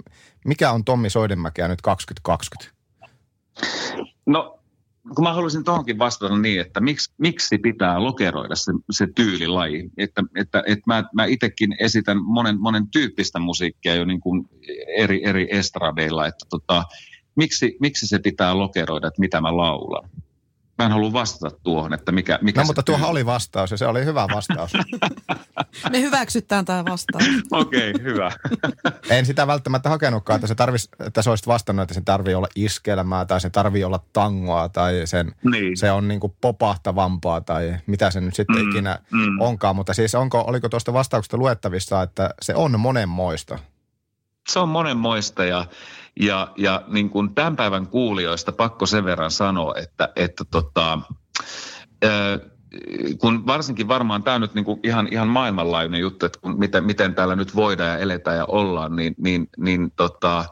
mikä 0.44 0.70
on 0.70 0.84
Tommi 0.84 1.10
Soidenmäkeä 1.10 1.68
nyt 1.68 1.82
2020? 1.82 2.77
No, 4.26 4.58
kun 5.14 5.24
mä 5.24 5.32
haluaisin 5.32 5.64
tuohonkin 5.64 5.98
vastata 5.98 6.38
niin, 6.38 6.60
että 6.60 6.80
miksi, 6.80 7.12
miksi 7.18 7.58
pitää 7.58 8.02
lokeroida 8.02 8.54
se, 8.54 8.72
se 8.90 9.06
tyylilaji. 9.14 9.90
Että, 9.96 10.22
että, 10.36 10.62
että 10.66 10.82
mä, 10.86 11.04
mä 11.14 11.24
itsekin 11.24 11.76
esitän 11.78 12.22
monen, 12.22 12.60
monen 12.60 12.88
tyyppistä 12.88 13.38
musiikkia 13.38 13.94
jo 13.94 14.04
niin 14.04 14.20
kuin 14.20 14.48
eri, 14.96 15.24
eri 15.24 15.48
estradeilla, 15.50 16.26
että 16.26 16.46
tota, 16.50 16.84
miksi, 17.34 17.76
miksi 17.80 18.06
se 18.06 18.18
pitää 18.18 18.58
lokeroida, 18.58 19.08
että 19.08 19.20
mitä 19.20 19.40
mä 19.40 19.56
laulan. 19.56 20.10
Mä 20.78 20.84
en 20.84 20.92
halua 20.92 21.12
vastata 21.12 21.56
tuohon, 21.62 21.94
että 21.94 22.12
mikä, 22.12 22.38
mikä 22.42 22.60
No 22.60 22.66
mutta 22.66 22.82
tuohon 22.82 23.10
oli 23.10 23.26
vastaus 23.26 23.70
ja 23.70 23.76
se 23.76 23.86
oli 23.86 24.04
hyvä 24.04 24.26
vastaus. 24.34 24.72
Me 25.92 26.00
hyväksytään 26.00 26.64
tämä 26.64 26.84
vastaus. 26.84 27.24
Okei, 27.52 27.90
okay, 27.90 28.04
hyvä. 28.04 28.32
en 29.16 29.26
sitä 29.26 29.46
välttämättä 29.46 29.88
hakenutkaan, 29.88 30.34
että 30.34 30.46
se, 30.46 30.54
tarvis, 30.54 30.88
että 31.06 31.22
se 31.22 31.30
olisit 31.30 31.46
vastannut, 31.46 31.82
että 31.82 31.94
se 31.94 32.00
tarvii 32.00 32.34
olla 32.34 32.48
iskelmää 32.54 33.24
tai 33.24 33.40
se 33.40 33.50
tarvii 33.50 33.84
olla 33.84 34.00
tangoa 34.12 34.68
tai 34.68 35.02
sen, 35.04 35.34
niin. 35.50 35.76
se 35.76 35.90
on 35.90 36.08
niin 36.08 36.20
kuin 36.20 36.34
popahtavampaa 36.40 37.40
tai 37.40 37.76
mitä 37.86 38.10
se 38.10 38.20
nyt 38.20 38.34
sitten 38.34 38.56
mm, 38.56 38.70
ikinä 38.70 38.98
mm. 39.10 39.40
onkaan. 39.40 39.76
Mutta 39.76 39.94
siis 39.94 40.14
onko, 40.14 40.44
oliko 40.46 40.68
tuosta 40.68 40.92
vastauksesta 40.92 41.36
luettavissa, 41.36 42.02
että 42.02 42.30
se 42.42 42.54
on 42.54 42.80
monenmoista? 42.80 43.58
Se 44.48 44.58
on 44.58 44.68
monenmoista 44.68 45.44
ja 45.44 45.64
ja, 46.20 46.52
ja 46.56 46.82
niin 46.88 47.10
kuin 47.10 47.34
tämän 47.34 47.56
päivän 47.56 47.86
kuulijoista 47.86 48.52
pakko 48.52 48.86
sen 48.86 49.04
verran 49.04 49.30
sanoa, 49.30 49.74
että, 49.76 50.08
että 50.16 50.44
tota, 50.50 50.98
kun 53.20 53.46
varsinkin 53.46 53.88
varmaan 53.88 54.22
tämä 54.22 54.38
nyt 54.38 54.54
niin 54.54 54.64
kuin 54.64 54.80
ihan, 54.82 55.08
ihan 55.10 55.28
maailmanlaajuinen 55.28 56.00
juttu, 56.00 56.26
että 56.26 56.40
kun 56.40 56.58
miten, 56.58 56.84
miten 56.84 57.14
täällä 57.14 57.36
nyt 57.36 57.56
voidaan 57.56 57.90
ja 57.90 57.98
eletään 57.98 58.36
ja 58.36 58.44
ollaan, 58.44 58.96
niin, 58.96 59.14
niin, 59.18 59.48
niin 59.56 59.92
tota, 59.96 60.44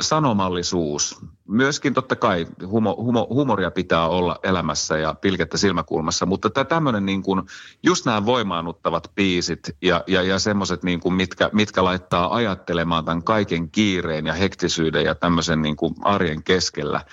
sanomallisuus. 0.00 1.20
Myöskin 1.48 1.94
totta 1.94 2.16
kai 2.16 2.46
humo, 2.66 2.96
humo, 2.96 3.26
humoria 3.30 3.70
pitää 3.70 4.08
olla 4.08 4.38
elämässä 4.42 4.98
ja 4.98 5.14
pilkettä 5.14 5.58
silmäkulmassa, 5.58 6.26
mutta 6.26 6.64
tämmöinen 6.64 7.06
niin 7.06 7.22
kuin, 7.22 7.42
just 7.82 8.06
nämä 8.06 8.26
voimaannuttavat 8.26 9.10
biisit 9.14 9.76
ja, 9.82 10.04
ja, 10.06 10.22
ja 10.22 10.38
semmoiset, 10.38 10.82
niin 10.82 11.00
kuin, 11.00 11.14
mitkä, 11.14 11.50
mitkä 11.52 11.84
laittaa 11.84 12.34
ajattelemaan 12.34 13.04
tämän 13.04 13.22
kaiken 13.22 13.70
kiireen 13.70 14.26
ja 14.26 14.32
hektisyyden 14.32 15.04
ja 15.04 15.14
tämmöisen 15.14 15.62
niin 15.62 15.76
kuin 15.76 15.94
arjen 16.02 16.42
keskellä, 16.42 17.04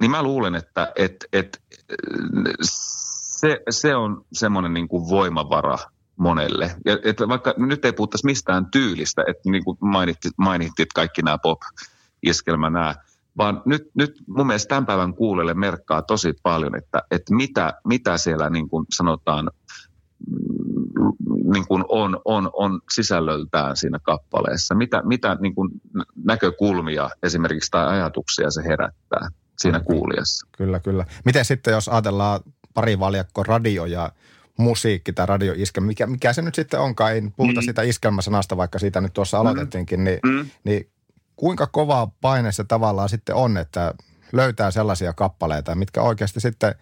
niin 0.00 0.10
mä 0.10 0.22
luulen, 0.22 0.54
että 0.54 0.92
et, 0.96 1.26
et, 1.32 1.62
se, 3.42 3.60
se 3.70 3.96
on 3.96 4.24
semmoinen 4.32 4.74
niin 4.74 4.88
kuin 4.88 5.08
voimavara 5.08 5.78
monelle. 6.16 6.74
Ja, 6.84 6.98
että 7.04 7.28
vaikka 7.28 7.54
nyt 7.56 7.84
ei 7.84 7.92
puhuttaisi 7.92 8.26
mistään 8.26 8.66
tyylistä, 8.70 9.22
että 9.28 9.50
niin 9.50 9.64
kuin 9.64 9.78
mainittit, 9.80 10.32
mainittit 10.36 10.92
kaikki 10.94 11.22
nämä 11.22 11.38
pop-iskelmä 11.38 12.70
nämä, 12.70 12.94
vaan 13.38 13.62
nyt, 13.66 13.90
nyt 13.94 14.12
mun 14.26 14.46
mielestä 14.46 14.68
tämän 14.68 14.86
päivän 14.86 15.14
kuulelle 15.14 15.54
merkkaa 15.54 16.02
tosi 16.02 16.32
paljon, 16.42 16.76
että, 16.76 17.02
että 17.10 17.34
mitä, 17.34 17.72
mitä 17.84 18.16
siellä 18.16 18.50
niin 18.50 18.68
kuin 18.68 18.86
sanotaan 18.94 19.50
niin 21.52 21.66
kuin 21.68 21.84
on, 21.88 22.20
on, 22.24 22.50
on 22.52 22.80
sisällöltään 22.92 23.76
siinä 23.76 23.98
kappaleessa, 24.02 24.74
mitä, 24.74 25.02
mitä 25.04 25.36
niin 25.40 25.54
kuin 25.54 25.70
näkökulmia 26.24 27.10
esimerkiksi 27.22 27.70
tai 27.70 27.86
ajatuksia 27.86 28.50
se 28.50 28.62
herättää 28.64 29.28
siinä 29.58 29.80
kuulijassa. 29.80 30.46
Kyllä, 30.56 30.80
kyllä. 30.80 31.06
Miten 31.24 31.44
sitten, 31.44 31.72
jos 31.72 31.88
ajatellaan 31.88 32.40
pari 32.74 32.98
valjakko 32.98 33.42
radio 33.42 33.86
ja 33.86 34.12
musiikki 34.58 35.12
tai 35.12 35.26
radioiskelmä, 35.26 35.86
mikä, 35.86 36.06
mikä 36.06 36.32
se 36.32 36.42
nyt 36.42 36.54
sitten 36.54 36.80
onkaan, 36.80 37.12
ei 37.12 37.22
puhuta 37.36 37.60
mm. 37.60 37.64
sitä 37.64 37.82
iskelmäsanasta, 37.82 38.56
vaikka 38.56 38.78
siitä 38.78 39.00
nyt 39.00 39.12
tuossa 39.12 39.36
mm. 39.36 39.40
aloitettiinkin, 39.40 40.04
niin, 40.04 40.18
mm. 40.26 40.46
niin 40.64 40.90
kuinka 41.36 41.66
kova 41.66 42.08
paine 42.20 42.52
se 42.52 42.64
tavallaan 42.64 43.08
sitten 43.08 43.34
on, 43.34 43.56
että 43.56 43.94
löytää 44.32 44.70
sellaisia 44.70 45.12
kappaleita, 45.12 45.74
mitkä 45.74 46.02
oikeasti 46.02 46.40
sitten 46.40 46.74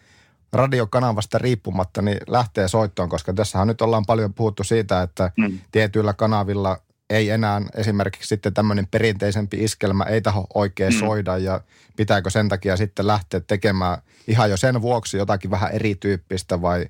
radiokanavasta 0.53 1.39
riippumatta 1.39 2.03
niin 2.03 2.19
lähtee 2.27 2.69
soittoon, 2.69 3.09
koska 3.09 3.33
tässähän 3.33 3.69
nyt 3.69 3.83
ollaan 3.83 4.07
paljon 4.07 4.35
puhuttu 4.35 4.65
siitä, 4.65 5.03
että 5.03 5.31
mm. 5.37 5.59
tietyillä 5.73 6.13
kanavilla 6.13 6.81
ei 7.11 7.31
enää 7.31 7.63
esimerkiksi 7.75 8.29
sitten 8.29 8.55
tämmöinen 8.55 8.87
perinteisempi 8.87 9.65
iskelmä 9.65 10.05
ei 10.05 10.21
taho 10.21 10.47
oikein 10.55 10.93
mm. 10.93 10.99
soida 10.99 11.39
ja 11.39 11.61
pitääkö 11.97 12.31
sen 12.31 12.49
takia 12.49 12.77
sitten 12.77 13.07
lähteä 13.07 13.41
tekemään 13.41 13.99
ihan 14.27 14.51
jo 14.51 14.57
sen 14.57 14.83
vuoksi 14.83 15.17
jotakin 15.17 15.51
vähän 15.51 15.73
erityyppistä 15.73 16.63
vai 16.63 16.87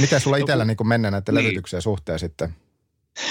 miten 0.00 0.20
sulla 0.20 0.36
no 0.36 0.40
itsellä 0.40 0.64
niin 0.64 0.88
mennä 0.88 1.10
näiden 1.10 1.34
niin. 1.34 1.44
levytyksien 1.44 1.82
suhteen 1.82 2.18
sitten? 2.18 2.54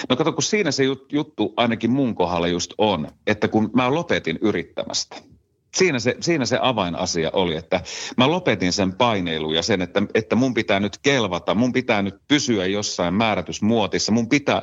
No 0.10 0.16
kato, 0.16 0.34
kun 0.34 0.44
siinä 0.44 0.72
se 0.72 0.84
juttu 1.12 1.54
ainakin 1.58 1.92
mun 1.92 2.16
kohdalla 2.16 2.48
just 2.48 2.74
on, 2.78 3.08
että 3.28 3.48
kun 3.48 3.70
mä 3.74 3.94
lopetin 3.94 4.40
yrittämästä, 4.42 5.16
siinä 5.76 6.00
se, 6.00 6.16
siinä 6.22 6.46
se 6.46 6.60
avainasia 6.62 7.30
oli, 7.34 7.56
että 7.56 7.82
mä 8.18 8.32
lopetin 8.32 8.74
sen 8.74 8.94
paineilun 8.94 9.56
ja 9.56 9.62
sen, 9.62 9.82
että, 9.82 10.02
että 10.14 10.36
mun 10.36 10.54
pitää 10.54 10.80
nyt 10.80 10.98
kelvata, 10.98 11.56
mun 11.56 11.74
pitää 11.74 12.02
nyt 12.02 12.16
pysyä 12.28 12.66
jossain 12.66 13.14
määrätysmuotissa, 13.14 14.12
mun 14.12 14.30
pitää 14.30 14.62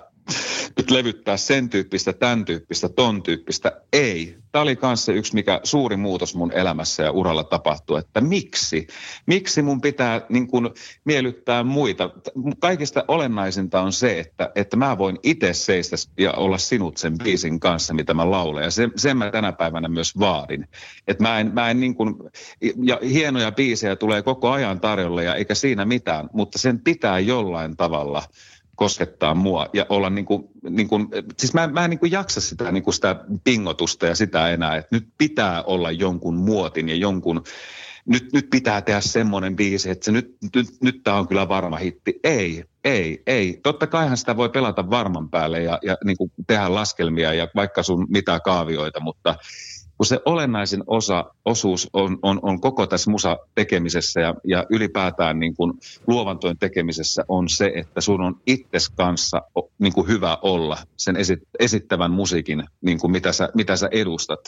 nyt 0.76 0.90
levyttää 0.90 1.36
sen 1.36 1.68
tyyppistä, 1.68 2.12
tämän 2.12 2.44
tyyppistä, 2.44 2.88
ton 2.88 3.22
tyyppistä. 3.22 3.80
Ei. 3.92 4.36
Tämä 4.52 4.62
oli 4.62 4.78
myös 4.82 5.08
yksi, 5.08 5.34
mikä 5.34 5.60
suuri 5.62 5.96
muutos 5.96 6.34
mun 6.34 6.52
elämässä 6.52 7.02
ja 7.02 7.10
uralla 7.10 7.44
tapahtui, 7.44 7.98
että 7.98 8.20
miksi? 8.20 8.86
Miksi 9.26 9.62
mun 9.62 9.80
pitää 9.80 10.20
niin 10.28 10.48
kuin, 10.48 10.70
miellyttää 11.04 11.62
muita? 11.62 12.10
Kaikista 12.58 13.04
olennaisinta 13.08 13.80
on 13.80 13.92
se, 13.92 14.20
että, 14.20 14.50
että 14.54 14.76
mä 14.76 14.98
voin 14.98 15.18
itse 15.22 15.52
seistä 15.52 15.96
ja 16.18 16.32
olla 16.32 16.58
sinut 16.58 16.96
sen 16.96 17.18
biisin 17.18 17.60
kanssa, 17.60 17.94
mitä 17.94 18.14
mä 18.14 18.30
laulan. 18.30 18.64
Ja 18.64 18.70
sen, 18.70 18.92
sen 18.96 19.16
mä 19.16 19.30
tänä 19.30 19.52
päivänä 19.52 19.88
myös 19.88 20.18
vaadin. 20.18 20.68
Että 21.08 21.22
mä 21.22 21.40
en, 21.40 21.54
mä 21.54 21.70
en 21.70 21.80
niin 21.80 21.94
kuin, 21.94 22.14
ja 22.82 22.98
hienoja 23.02 23.52
biisejä 23.52 23.96
tulee 23.96 24.22
koko 24.22 24.50
ajan 24.50 24.80
tarjolle 24.80 25.24
ja 25.24 25.34
eikä 25.34 25.54
siinä 25.54 25.84
mitään, 25.84 26.28
mutta 26.32 26.58
sen 26.58 26.80
pitää 26.80 27.18
jollain 27.18 27.76
tavalla– 27.76 28.22
koskettaa 28.76 29.34
mua 29.34 29.66
ja 29.72 29.86
olla 29.88 30.10
niin 30.10 30.24
kuin, 30.24 30.44
niin 30.70 30.88
kuin 30.88 31.08
siis 31.38 31.54
mä, 31.54 31.66
mä 31.66 31.84
en 31.84 31.90
niin 31.90 31.98
kuin 31.98 32.12
jaksa 32.12 32.40
sitä, 32.40 32.72
niin 32.72 32.82
kuin 32.82 32.94
sitä 32.94 33.24
pingotusta 33.44 34.06
ja 34.06 34.14
sitä 34.14 34.48
enää, 34.48 34.76
että 34.76 34.96
nyt 34.96 35.08
pitää 35.18 35.62
olla 35.62 35.90
jonkun 35.90 36.36
muotin 36.36 36.88
ja 36.88 36.94
jonkun, 36.94 37.42
nyt, 38.06 38.32
nyt 38.32 38.50
pitää 38.50 38.82
tehdä 38.82 39.00
semmoinen 39.00 39.56
biisi, 39.56 39.90
että 39.90 40.04
se 40.04 40.12
nyt, 40.12 40.36
nyt, 40.56 40.66
nyt 40.82 41.00
tämä 41.04 41.16
on 41.16 41.28
kyllä 41.28 41.48
varma 41.48 41.76
hitti. 41.76 42.20
Ei, 42.24 42.64
ei, 42.84 43.22
ei. 43.26 43.60
Totta 43.62 43.86
kaihan 43.86 44.16
sitä 44.16 44.36
voi 44.36 44.48
pelata 44.48 44.90
varman 44.90 45.30
päälle 45.30 45.62
ja, 45.62 45.78
ja 45.82 45.96
niin 46.04 46.16
kuin 46.16 46.32
tehdä 46.46 46.74
laskelmia 46.74 47.34
ja 47.34 47.48
vaikka 47.54 47.82
sun 47.82 48.06
mitä 48.08 48.40
kaavioita, 48.40 49.00
mutta 49.00 49.34
kun 49.96 50.06
se 50.06 50.20
olennaisin 50.24 50.84
osa, 50.86 51.24
osuus 51.44 51.88
on, 51.92 52.18
on, 52.22 52.38
on 52.42 52.60
koko 52.60 52.86
tässä 52.86 53.10
musa 53.10 53.38
tekemisessä 53.54 54.20
ja, 54.20 54.34
ja 54.44 54.64
ylipäätään 54.70 55.38
niin 55.38 55.56
kuin 55.56 55.72
luovantojen 56.06 56.58
tekemisessä 56.58 57.24
on 57.28 57.48
se, 57.48 57.72
että 57.74 58.00
sun 58.00 58.20
on 58.20 58.40
itses 58.46 58.88
kanssa 58.88 59.42
niin 59.78 59.92
kuin 59.92 60.08
hyvä 60.08 60.38
olla 60.42 60.78
sen 60.96 61.16
esit, 61.16 61.38
esittävän 61.58 62.10
musiikin, 62.10 62.64
niin 62.80 62.98
kuin 62.98 63.10
mitä, 63.10 63.32
sä, 63.32 63.48
mitä 63.54 63.76
sä 63.76 63.88
edustat. 63.92 64.40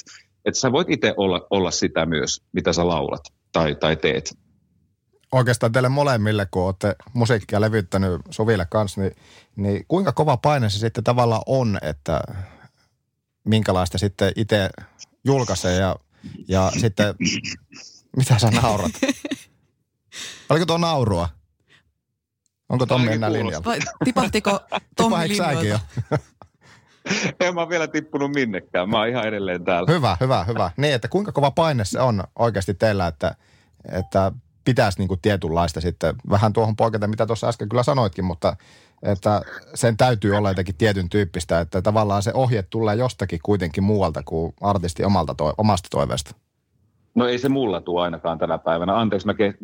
Että 0.44 0.60
sä 0.60 0.72
voit 0.72 0.90
itse 0.90 1.14
olla, 1.16 1.46
olla 1.50 1.70
sitä 1.70 2.06
myös, 2.06 2.42
mitä 2.52 2.72
sä 2.72 2.88
laulat 2.88 3.22
tai, 3.52 3.74
tai 3.74 3.96
teet. 3.96 4.38
Oikeastaan 5.32 5.72
teille 5.72 5.88
molemmille, 5.88 6.46
kun 6.50 6.62
olette 6.62 6.96
musiikkia 7.12 7.60
levyttänyt 7.60 8.20
Soville 8.30 8.66
kanssa, 8.70 9.00
niin, 9.00 9.12
niin 9.56 9.84
kuinka 9.88 10.12
kova 10.12 10.36
paine 10.36 10.70
se 10.70 10.78
sitten 10.78 11.04
tavallaan 11.04 11.42
on, 11.46 11.78
että 11.82 12.20
minkälaista 13.44 13.98
sitten 13.98 14.32
itse 14.36 14.70
julkaisee 15.24 15.74
ja, 15.74 15.96
ja 16.48 16.72
sitten, 16.80 17.14
mitä 18.16 18.38
sä 18.38 18.50
naurat? 18.50 18.92
Oliko 20.50 20.66
tuo 20.66 20.78
naurua? 20.78 21.28
Onko 22.68 22.86
Tommi 22.86 23.12
enää 23.12 23.32
linjalla? 23.32 23.64
Vai 23.64 23.78
tipahtiko 24.04 24.60
Tommi 24.96 25.28
linjoilta? 25.28 25.80
en 27.40 27.54
mä 27.54 27.68
vielä 27.68 27.86
tippunut 27.88 28.32
minnekään. 28.34 28.88
Mä 28.90 28.98
oon 28.98 29.08
ihan 29.08 29.28
edelleen 29.28 29.64
täällä. 29.64 29.92
Hyvä, 29.92 30.16
hyvä, 30.20 30.44
hyvä. 30.44 30.70
Niin, 30.76 30.94
että 30.94 31.08
kuinka 31.08 31.32
kova 31.32 31.50
paine 31.50 31.84
se 31.84 32.00
on 32.00 32.24
oikeasti 32.38 32.74
teillä, 32.74 33.06
että, 33.06 33.34
että 33.92 34.32
pitäisi 34.64 34.98
niin 34.98 35.08
kuin 35.08 35.20
tietynlaista 35.20 35.80
sitten, 35.80 36.14
vähän 36.30 36.52
tuohon 36.52 36.76
poiketa, 36.76 37.06
mitä 37.06 37.26
tuossa 37.26 37.48
äsken 37.48 37.68
kyllä 37.68 37.82
sanoitkin, 37.82 38.24
mutta 38.24 38.56
että 39.02 39.42
sen 39.74 39.96
täytyy 39.96 40.36
olla 40.36 40.50
jotenkin 40.50 40.74
tietyn 40.74 41.08
tyyppistä, 41.08 41.60
että 41.60 41.82
tavallaan 41.82 42.22
se 42.22 42.32
ohje 42.34 42.62
tulee 42.62 42.96
jostakin 42.96 43.40
kuitenkin 43.42 43.84
muualta 43.84 44.22
kuin 44.24 44.54
artisti 44.60 45.04
omalta 45.04 45.34
toi, 45.34 45.52
omasta 45.58 45.88
toiveesta. 45.90 46.34
No 47.14 47.26
ei 47.26 47.38
se 47.38 47.48
mulla 47.48 47.80
tule 47.80 48.02
ainakaan 48.02 48.38
tänä 48.38 48.58
päivänä. 48.58 48.98
Anteeksi, 48.98 49.26
mä 49.26 49.34
ke, 49.34 49.54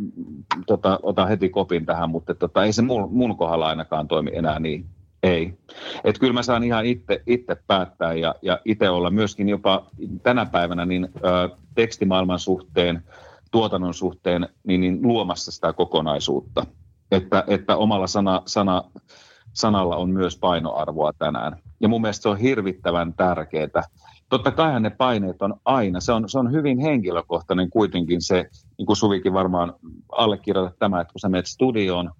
tota, 0.67 1.01
otan 1.03 1.29
heti 1.29 1.49
kopin 1.49 1.87
tähän, 1.87 2.11
mutta 2.11 2.35
tota, 2.35 2.65
ei 2.65 2.73
se 2.73 2.83
mun, 2.83 3.09
mun 3.13 3.37
kohdalla 3.37 3.67
ainakaan 3.67 4.09
toimi 4.09 4.31
enää 4.35 4.59
niin. 4.59 4.87
Ei. 5.23 5.59
Että 6.05 6.21
kyllä 6.21 6.33
mä 6.33 6.43
saan 6.43 6.65
ihan 6.65 6.87
itse, 6.87 7.23
itse 7.27 7.57
päättää 7.67 8.15
ja, 8.15 8.35
ja 8.43 8.61
itse 8.65 8.91
olla 8.91 9.11
myöskin 9.11 9.49
jopa 9.49 9.87
tänä 10.23 10.47
päivänä 10.47 10.87
niin 10.87 11.09
ö, 11.17 11.57
tekstimaailman 11.75 12.39
suhteen, 12.39 13.03
tuotannon 13.51 13.95
suhteen 13.95 14.49
niin, 14.67 14.81
niin 14.81 14.99
luomassa 15.03 15.53
sitä 15.53 15.73
kokonaisuutta 15.73 16.67
että, 17.11 17.45
että 17.47 17.77
omalla 17.77 18.07
sana, 18.07 18.43
sana, 18.47 18.85
sanalla 19.55 19.97
on 19.97 20.11
myös 20.11 20.39
painoarvoa 20.39 21.13
tänään. 21.13 21.57
Ja 21.81 21.89
mun 21.89 22.01
mielestä 22.01 22.23
se 22.23 22.29
on 22.29 22.39
hirvittävän 22.39 23.15
tärkeää. 23.15 23.83
Totta 24.29 24.51
kai 24.51 24.81
ne 24.81 24.91
paineet 24.91 25.43
on 25.43 25.55
aina, 25.65 26.01
se 26.01 26.13
on, 26.13 26.29
se 26.29 26.39
on 26.39 26.53
hyvin 26.53 26.79
henkilökohtainen 26.79 27.71
kuitenkin 27.71 28.23
se, 28.23 28.51
niin 28.79 28.87
kuin 28.87 28.97
Suvikin 28.97 29.33
varmaan 29.33 29.75
allekirjoita 30.13 30.77
tämä, 30.79 31.01
että 31.01 31.13
kun 31.13 31.21
sä 31.21 31.29
menet 31.29 31.47
studioon, 31.47 32.11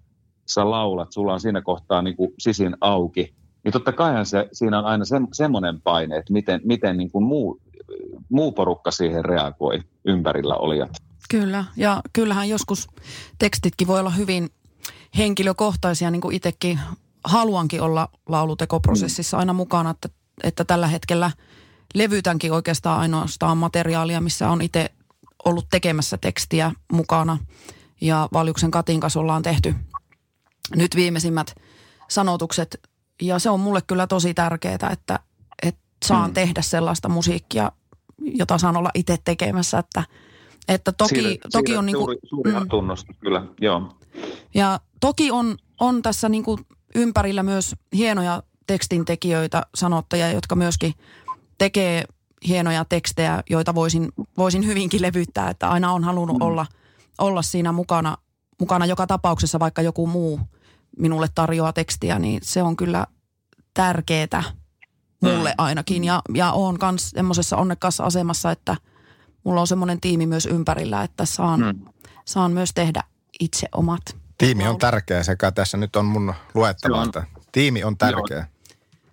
sä 0.45 0.69
laulat, 0.69 1.11
sulla 1.11 1.33
on 1.33 1.39
siinä 1.39 1.61
kohtaa 1.61 2.01
niin 2.01 2.15
kuin 2.15 2.33
sisin 2.39 2.77
auki, 2.81 3.33
niin 3.63 3.71
totta 3.73 3.91
kai 3.91 4.25
se, 4.25 4.49
siinä 4.51 4.79
on 4.79 4.85
aina 4.85 5.05
se, 5.05 5.15
semmoinen 5.33 5.81
paine, 5.81 6.17
että 6.17 6.33
miten, 6.33 6.61
miten 6.63 6.97
niin 6.97 7.11
kuin 7.11 7.23
muu, 7.23 7.59
muu 8.29 8.51
porukka 8.51 8.91
siihen 8.91 9.25
reagoi 9.25 9.79
ympärillä 10.05 10.55
olijat. 10.55 10.91
Kyllä, 11.29 11.65
ja 11.77 12.01
kyllähän 12.13 12.49
joskus 12.49 12.87
tekstitkin 13.39 13.87
voi 13.87 13.99
olla 13.99 14.09
hyvin 14.09 14.49
henkilökohtaisia, 15.17 16.11
niin 16.11 16.21
kuin 16.21 16.35
itsekin 16.35 16.79
haluankin 17.25 17.81
olla 17.81 18.09
laulutekoprosessissa 18.29 19.37
aina 19.37 19.53
mukana, 19.53 19.89
että, 19.89 20.09
että 20.43 20.65
tällä 20.65 20.87
hetkellä 20.87 21.31
levytänkin 21.93 22.53
oikeastaan 22.53 22.99
ainoastaan 22.99 23.57
materiaalia, 23.57 24.21
missä 24.21 24.49
on 24.49 24.61
itse 24.61 24.91
ollut 25.45 25.65
tekemässä 25.69 26.17
tekstiä 26.17 26.71
mukana. 26.91 27.37
Ja 28.01 28.29
Valjuksen 28.33 28.71
Katin 28.71 28.99
kanssa 28.99 29.19
ollaan 29.19 29.43
tehty 29.43 29.75
nyt 30.75 30.95
viimeisimmät 30.95 31.55
sanotukset. 32.07 32.81
Ja 33.21 33.39
se 33.39 33.49
on 33.49 33.59
mulle 33.59 33.81
kyllä 33.81 34.07
tosi 34.07 34.33
tärkeää, 34.33 34.89
että, 34.91 35.19
että 35.63 35.81
saan 36.05 36.29
mm. 36.29 36.33
tehdä 36.33 36.61
sellaista 36.61 37.09
musiikkia, 37.09 37.71
jota 38.17 38.57
saan 38.57 38.77
olla 38.77 38.91
itse 38.93 39.17
tekemässä. 39.25 39.79
Että, 39.79 40.03
että 40.67 40.91
toki, 40.91 41.15
Siirre, 41.15 41.37
toki 41.51 41.77
on 41.77 41.85
niin 41.85 41.95
kuin, 41.95 42.05
suuri, 42.05 42.19
suuri 42.29 42.51
mm, 42.51 42.69
tunnustus, 42.69 43.15
kyllä, 43.19 43.45
joo. 43.61 43.97
Ja 44.53 44.79
toki 44.99 45.31
on, 45.31 45.57
on 45.79 46.01
tässä 46.01 46.29
niin 46.29 46.43
kuin 46.43 46.59
ympärillä 46.95 47.43
myös 47.43 47.75
hienoja 47.93 48.43
tekstintekijöitä, 48.67 49.63
sanottajia, 49.75 50.31
jotka 50.31 50.55
myöskin 50.55 50.93
tekee 51.57 52.05
hienoja 52.47 52.85
tekstejä, 52.85 53.43
joita 53.49 53.75
voisin, 53.75 54.11
voisin 54.37 54.65
hyvinkin 54.65 55.01
levyttää, 55.01 55.49
että 55.49 55.69
aina 55.69 55.91
on 55.91 56.03
halunnut 56.03 56.37
mm. 56.37 56.41
olla, 56.41 56.65
olla 57.17 57.41
siinä 57.41 57.71
mukana, 57.71 58.17
mukana 58.59 58.85
joka 58.85 59.07
tapauksessa, 59.07 59.59
vaikka 59.59 59.81
joku 59.81 60.07
muu 60.07 60.39
minulle 60.97 61.27
tarjoaa 61.35 61.73
tekstiä, 61.73 62.19
niin 62.19 62.39
se 62.43 62.63
on 62.63 62.75
kyllä 62.75 63.07
tärkeää 63.73 64.43
mulle 65.21 65.49
mm. 65.49 65.55
ainakin. 65.57 66.03
Ja, 66.03 66.21
ja 66.33 66.51
on 66.51 66.77
myös 66.91 67.09
semmoisessa 67.09 67.57
onnekkaassa 67.57 68.03
asemassa, 68.03 68.51
että 68.51 68.77
mulla 69.43 69.61
on 69.61 69.67
semmoinen 69.67 70.01
tiimi 70.01 70.25
myös 70.25 70.45
ympärillä, 70.45 71.03
että 71.03 71.25
saan, 71.25 71.59
mm. 71.59 71.85
saan 72.25 72.51
myös 72.51 72.71
tehdä 72.75 73.03
itse 73.39 73.67
omat. 73.71 74.24
Tiimi 74.37 74.67
on 74.67 74.77
tärkeä 74.77 75.23
sekä 75.23 75.51
tässä 75.51 75.77
nyt 75.77 75.95
on 75.95 76.05
mun 76.05 76.33
luettava, 76.53 76.97
on. 76.97 77.05
että 77.05 77.23
tiimi 77.51 77.83
on 77.83 77.97
tärkeä. 77.97 78.37
Joo. 78.37 78.45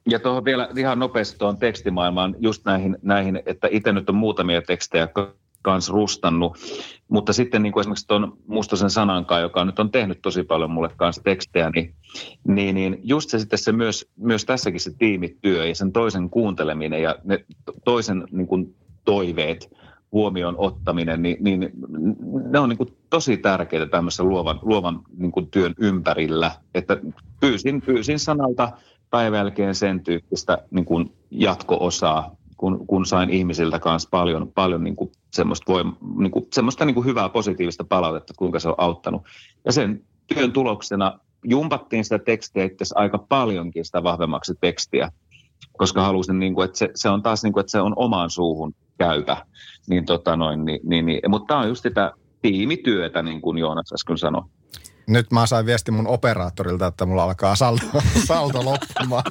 Ja 0.09 0.19
tuohon 0.19 0.45
vielä 0.45 0.69
ihan 0.77 0.99
nopeasti 0.99 1.39
tuohon 1.39 1.57
tekstimaailmaan, 1.57 2.37
just 2.39 2.65
näihin, 2.65 2.99
näihin 3.03 3.43
että 3.47 3.69
itse 3.71 3.93
nyt 3.93 4.09
on 4.09 4.15
muutamia 4.15 4.63
tekstejä 4.63 5.09
kanssa 5.63 5.93
rustannut, 5.93 6.59
mutta 7.09 7.33
sitten 7.33 7.63
niin 7.63 7.73
kuin 7.73 7.81
esimerkiksi 7.81 8.07
tuon 8.07 8.37
Mustosen 8.47 8.91
sanankaan, 8.91 9.43
joka 9.43 9.65
nyt 9.65 9.79
on 9.79 9.91
tehnyt 9.91 10.23
tosi 10.23 10.43
paljon 10.43 10.71
mulle 10.71 10.91
kanssa 10.97 11.23
tekstejä, 11.23 11.71
niin, 11.71 11.95
niin, 12.45 12.75
niin 12.75 13.01
just 13.03 13.31
se 13.31 13.39
sitten 13.39 13.59
se 13.59 13.73
myös, 13.73 14.11
myös 14.17 14.45
tässäkin 14.45 14.81
se 14.81 14.91
tiimityö 14.99 15.67
ja 15.67 15.75
sen 15.75 15.93
toisen 15.93 16.31
kuunteleminen 16.31 17.03
ja 17.03 17.17
ne 17.25 17.45
toisen 17.85 18.25
niin 18.31 18.47
kuin 18.47 18.77
toiveet– 19.05 19.69
huomioon 20.13 20.55
ottaminen, 20.59 21.23
niin, 21.23 21.37
niin 21.41 21.71
ne 22.51 22.59
on 22.59 22.69
niin 22.69 22.77
kuin 22.77 22.97
tosi 23.11 23.37
tärkeitä 23.37 23.87
tämmöisen 23.87 24.29
luovan, 24.29 24.59
luovan 24.63 25.01
niin 25.17 25.33
kuin 25.33 25.51
työn 25.51 25.75
ympärillä. 25.79 26.51
Että 26.75 26.97
pyysin, 27.41 27.83
pyysin 27.83 28.19
sanalta 28.19 28.73
päivän 29.11 29.39
jälkeen 29.39 29.75
sen 29.75 30.05
tyyppistä 30.05 30.59
niin 30.71 30.85
kuin 30.85 31.13
jatko-osaa, 31.31 32.37
kun, 32.57 32.87
kun 32.87 33.07
sain 33.07 33.31
ihmisiltä 33.31 33.79
kanssa 33.79 34.09
paljon, 34.11 34.53
paljon 34.55 34.85
niin 34.85 34.97
kuin 34.97 35.13
semmoista, 35.33 35.73
voim, 35.73 35.93
niin 36.19 36.31
kuin, 36.31 36.47
semmoista 36.53 36.85
niin 36.85 36.95
kuin 36.95 37.07
hyvää 37.07 37.29
positiivista 37.29 37.85
palautetta, 37.85 38.35
kuinka 38.37 38.61
se 38.61 38.69
on 38.69 38.75
auttanut. 38.79 39.23
Ja 39.65 39.73
sen 39.73 40.05
työn 40.35 40.53
tuloksena 40.53 41.19
jumpattiin 41.45 42.05
sitä 42.05 42.19
tekstiä 42.19 42.65
itse 42.65 42.85
aika 42.95 43.19
paljonkin 43.19 43.85
sitä 43.85 44.03
vahvemmaksi 44.03 44.55
tekstiä, 44.61 45.13
koska 45.79 46.03
halusin, 46.03 46.39
niin 46.39 46.55
kuin, 46.55 46.65
että 46.65 46.79
se, 46.79 46.91
se 46.95 47.09
on 47.09 47.23
taas 47.23 47.43
niin 47.43 47.53
kuin, 47.53 47.61
että 47.61 47.71
se 47.71 47.81
on 47.81 47.93
omaan 47.97 48.31
suuhun 48.31 48.75
käypä. 48.99 49.47
Niin, 49.89 50.05
tota 50.05 50.37
noin, 50.37 50.65
niin, 50.65 50.81
niin, 50.85 51.07
niin. 51.07 51.21
Mutta 51.29 51.47
tämä 51.47 51.61
on 51.61 51.69
just 51.69 51.83
sitä 51.83 52.13
tiimityötä, 52.43 53.23
niin 53.23 53.41
kuin 53.41 53.59
Joonas 53.59 53.93
äsken 53.93 54.19
sanoi. 54.19 54.43
Nyt 55.07 55.33
mä 55.33 55.47
sain 55.47 55.67
viesti 55.67 55.91
mun 55.91 56.07
operaattorilta, 56.07 56.87
että 56.87 57.07
mulla 57.07 57.25
alkaa 57.25 57.57
saldo, 57.57 57.85
saldo 58.29 58.65
loppumaan. 58.65 59.25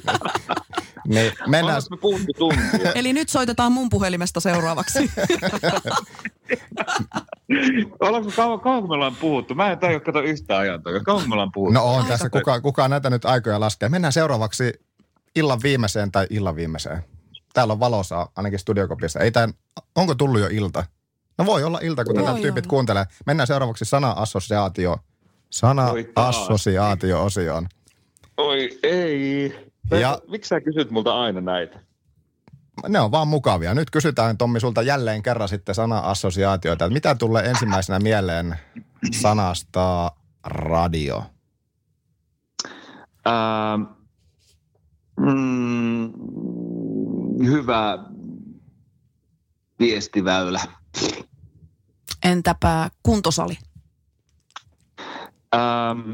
niin, 1.08 1.32
mennään. 1.46 1.82
me 1.90 1.96
puhuttu 1.96 2.32
tuntia? 2.38 2.92
Eli 2.94 3.12
nyt 3.12 3.28
soitetaan 3.28 3.72
mun 3.72 3.88
puhelimesta 3.88 4.40
seuraavaksi. 4.40 4.98
Ollaanko 8.00 8.30
kauan, 8.36 8.60
kauan 8.60 8.88
me 8.88 8.94
ollaan 8.94 9.16
puhuttu? 9.16 9.54
Mä 9.54 9.72
en 9.72 9.78
tajua 9.78 10.00
kato 10.00 10.20
yhtään 10.20 10.60
ajantoa. 10.60 11.00
Kauan 11.00 11.28
me 11.28 11.32
ollaan 11.32 11.52
puhuttu? 11.52 11.74
No 11.74 11.84
on 11.84 12.06
tässä, 12.06 12.30
kuka, 12.30 12.60
kuka 12.60 12.88
näitä 12.88 13.10
nyt 13.10 13.24
aikoja 13.24 13.60
laskee. 13.60 13.88
Mennään 13.88 14.12
seuraavaksi 14.12 14.72
illan 15.36 15.60
viimeiseen 15.62 16.12
tai 16.12 16.26
illan 16.30 16.56
viimeiseen. 16.56 17.04
Täällä 17.54 17.72
on 17.72 17.80
valossa 17.80 18.28
ainakin 18.36 18.58
studiokopissa. 18.58 19.20
Ei 19.20 19.30
tämän, 19.30 19.54
onko 19.94 20.14
tullut 20.14 20.40
jo 20.40 20.48
ilta? 20.50 20.84
No 21.38 21.46
voi 21.46 21.64
olla 21.64 21.78
ilta, 21.82 22.04
kun 22.04 22.16
tätä 22.16 22.34
tyypit 22.34 22.66
kuuntelee. 22.66 23.04
Mennään 23.26 23.46
seuraavaksi 23.46 23.84
sana-assosiaatio. 23.84 24.98
Sana-assosiaatio-osioon. 25.50 27.68
Oi 28.36 28.78
ei. 28.82 29.54
Ja, 29.90 30.18
Miksi 30.28 30.48
sä 30.48 30.60
kysyt 30.60 30.90
multa 30.90 31.20
aina 31.20 31.40
näitä? 31.40 31.80
Ne 32.88 33.00
on 33.00 33.10
vaan 33.10 33.28
mukavia. 33.28 33.74
Nyt 33.74 33.90
kysytään 33.90 34.38
Tommi 34.38 34.60
sulta 34.60 34.82
jälleen 34.82 35.22
kerran 35.22 35.48
sitten 35.48 35.74
sana-assosiaatioita. 35.74 36.90
Mitä 36.90 37.14
tulee 37.14 37.44
ensimmäisenä 37.44 37.98
mieleen 37.98 38.58
sanasta 39.20 40.12
radio? 40.44 41.24
Ähm, 43.26 43.82
mm, 45.20 46.12
hyvä 47.44 47.98
viestiväylä. 49.78 50.60
Entäpä 52.24 52.90
kuntosali? 53.02 53.58
Ähm, 55.54 56.12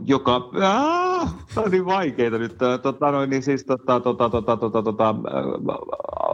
joka, 0.00 0.50
aah, 0.62 1.34
on 1.56 1.70
niin 1.70 1.86
vaikeita 1.86 2.38
nyt, 2.38 2.58
tota, 2.82 3.10
noin, 3.10 3.30
niin 3.30 3.42
siis 3.42 3.64
tota, 3.64 4.00
tota, 4.00 4.30
tota, 4.30 4.56
tota, 4.56 4.82
tota, 4.82 5.14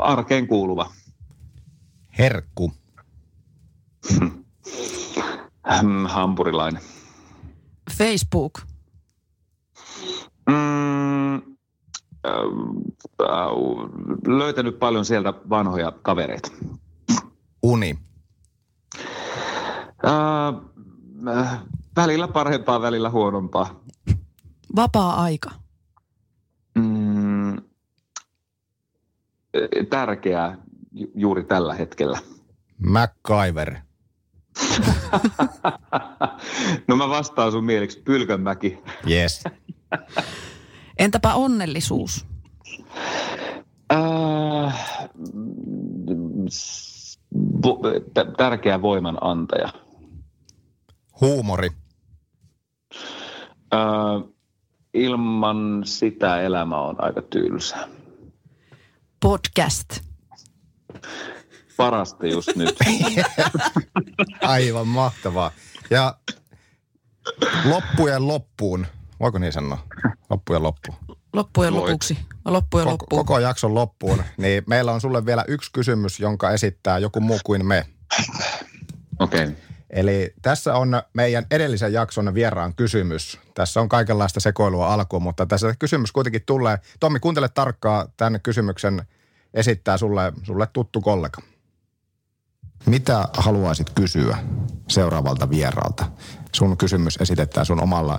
arkeen 0.01 0.47
kuuluva. 0.47 0.93
Herkku. 2.19 2.73
Hampurilainen. 6.07 6.83
Facebook. 7.99 8.59
Mm, 10.47 11.52
löytänyt 14.27 14.79
paljon 14.79 15.05
sieltä 15.05 15.35
vanhoja 15.51 15.93
kavereita. 16.03 16.51
Uni. 17.63 17.99
Äh, 20.05 21.59
välillä 21.97 22.29
parempaa, 22.29 22.83
välillä 22.83 23.11
huonompaa. 23.11 23.81
Vapaa-aika. 24.77 25.51
Mm, 26.75 27.57
tärkeää 29.91 30.57
ju- 30.93 31.11
juuri 31.15 31.45
tällä 31.45 31.75
hetkellä. 31.75 32.19
MacGyver. 32.79 33.77
no 36.89 36.97
mä 36.97 37.09
vastaan 37.09 37.53
sun 37.53 37.65
mieliksi 37.65 38.01
Pylkönmäki. 38.05 38.79
Yes. 39.11 39.45
Entäpä 40.99 41.35
onnellisuus? 41.35 42.27
Äh, 43.93 44.99
tärkeä 48.37 48.83
voimanantaja. 48.83 49.69
Huumori. 51.21 51.71
Äh, 53.75 54.33
ilman 54.95 55.83
sitä 55.85 56.41
elämä 56.41 56.81
on 56.81 57.05
aika 57.05 57.23
tylsä. 57.23 57.89
Podcast. 59.21 60.01
Parasta 61.77 62.27
just 62.27 62.57
nyt. 62.57 62.77
Aivan 64.43 64.89
mahtavaa. 64.89 65.51
Ja 65.91 66.17
loppujen 67.65 68.29
loppuun, 68.29 68.87
voiko 69.23 69.39
niin 69.39 69.53
sanoa? 69.53 69.79
Loppujen 70.31 70.63
loppuun. 70.63 70.99
Loppujen 71.33 71.75
lopuksi. 71.75 72.19
Loppujen 72.45 72.87
koko, 72.87 72.93
loppuun. 72.93 73.19
Koko 73.27 73.39
jakson 73.39 73.75
loppuun. 73.75 74.23
Niin 74.37 74.63
meillä 74.67 74.93
on 74.93 75.01
sulle 75.01 75.27
vielä 75.27 75.45
yksi 75.49 75.73
kysymys, 75.73 76.21
jonka 76.21 76.51
esittää 76.51 76.99
joku 76.99 77.21
muu 77.21 77.39
kuin 77.45 77.67
me. 77.67 77.87
Okei. 79.19 79.45
Okay. 79.45 79.55
Eli 79.91 80.35
tässä 80.43 80.75
on 80.75 81.03
meidän 81.15 81.47
edellisen 81.51 81.93
jakson 81.93 82.35
vieraan 82.35 82.75
kysymys. 82.75 83.41
Tässä 83.55 83.81
on 83.81 83.89
kaikenlaista 83.89 84.41
sekoilua 84.41 84.95
alkuun, 84.95 85.23
mutta 85.23 85.47
tässä 85.47 85.75
kysymys 85.79 86.13
kuitenkin 86.13 86.43
tulee. 86.47 86.79
Tommi, 87.01 87.21
kuuntele 87.21 87.49
tarkkaa. 87.49 88.07
Tämän 88.17 88.41
kysymyksen 88.41 89.03
esittää 89.55 89.97
sulle, 89.97 90.33
sulle 90.43 90.69
tuttu 90.73 91.01
kollega. 91.01 91.43
Mitä 92.87 93.29
haluaisit 93.37 93.91
kysyä 93.91 94.39
seuraavalta 94.89 95.51
vieraalta? 95.51 96.05
Sun 96.53 96.77
kysymys 96.77 97.17
esitetään 97.21 97.67
sun 97.67 97.83
omalla, 97.83 98.19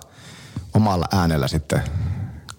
omalla 0.73 1.05
äänellä 1.11 1.47
sitten 1.47 1.81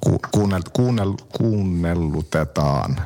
ku, 0.00 0.18
kuunnel, 0.30 0.62
kuunnel, 0.72 1.12
kuunnellutetaan. 1.38 2.96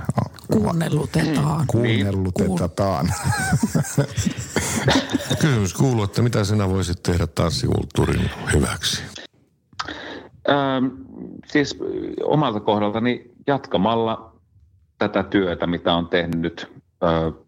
Kuunnellutetaan. 0.52 1.66
Kuunnellutetaan. 1.66 3.06
Kysymys 5.40 5.74
kuuluu, 5.74 6.05
että 6.05 6.23
mitä 6.23 6.44
sinä 6.44 6.69
voisit 6.69 7.02
tehdä 7.02 7.27
tanssikulttuurin 7.27 8.31
hyväksi? 8.55 9.02
Ähm, 10.48 10.86
siis 11.47 11.78
omalta 12.24 12.60
kohdaltani 12.60 13.31
jatkamalla 13.47 14.32
tätä 14.98 15.23
työtä, 15.23 15.66
mitä 15.66 15.94
on 15.94 16.09
tehnyt 16.09 16.40
nyt 16.40 16.73
äh, 17.05 17.47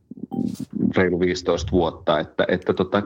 reilu 0.97 1.21
15 1.21 1.73
vuotta, 1.73 2.21
että, 2.21 2.45
että 2.49 2.73
tota, 2.73 3.03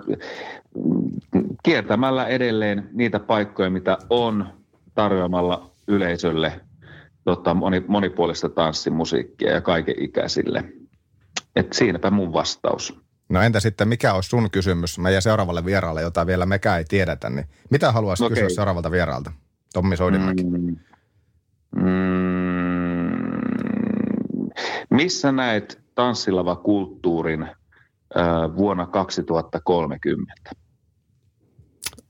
kiertämällä 1.62 2.26
edelleen 2.26 2.90
niitä 2.92 3.20
paikkoja, 3.20 3.70
mitä 3.70 3.98
on 4.10 4.46
tarjoamalla 4.94 5.70
yleisölle 5.88 6.60
tota, 7.24 7.54
moni, 7.54 7.84
monipuolista 7.88 8.48
tanssimusiikkia 8.48 9.52
ja 9.52 9.60
kaiken 9.60 9.94
ikäisille. 9.98 10.64
Et 11.56 11.72
siinäpä 11.72 12.10
mun 12.10 12.32
vastaus. 12.32 13.00
No 13.28 13.42
entä 13.42 13.60
sitten, 13.60 13.88
mikä 13.88 14.12
olisi 14.14 14.28
sun 14.28 14.50
kysymys 14.50 14.98
meidän 14.98 15.22
seuraavalle 15.22 15.64
vieraalle, 15.64 16.02
jota 16.02 16.26
vielä 16.26 16.46
mekään 16.46 16.78
ei 16.78 16.84
tiedetä, 16.84 17.30
niin 17.30 17.46
mitä 17.70 17.92
haluaisit 17.92 18.26
okay. 18.26 18.34
kysyä 18.34 18.48
seuraavalta 18.48 18.90
vieraalta? 18.90 19.32
Tommi 19.74 19.96
Soidimäki. 19.96 20.44
Mm, 20.44 20.76
mm, 21.76 21.84
missä 24.90 25.32
näet 25.32 25.83
tanssilava 25.94 26.56
kulttuurin 26.56 27.48
vuonna 28.56 28.86
2030? 28.86 30.32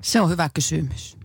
Se 0.03 0.21
on 0.21 0.31
hyvä 0.31 0.51
kysymys. 0.55 1.19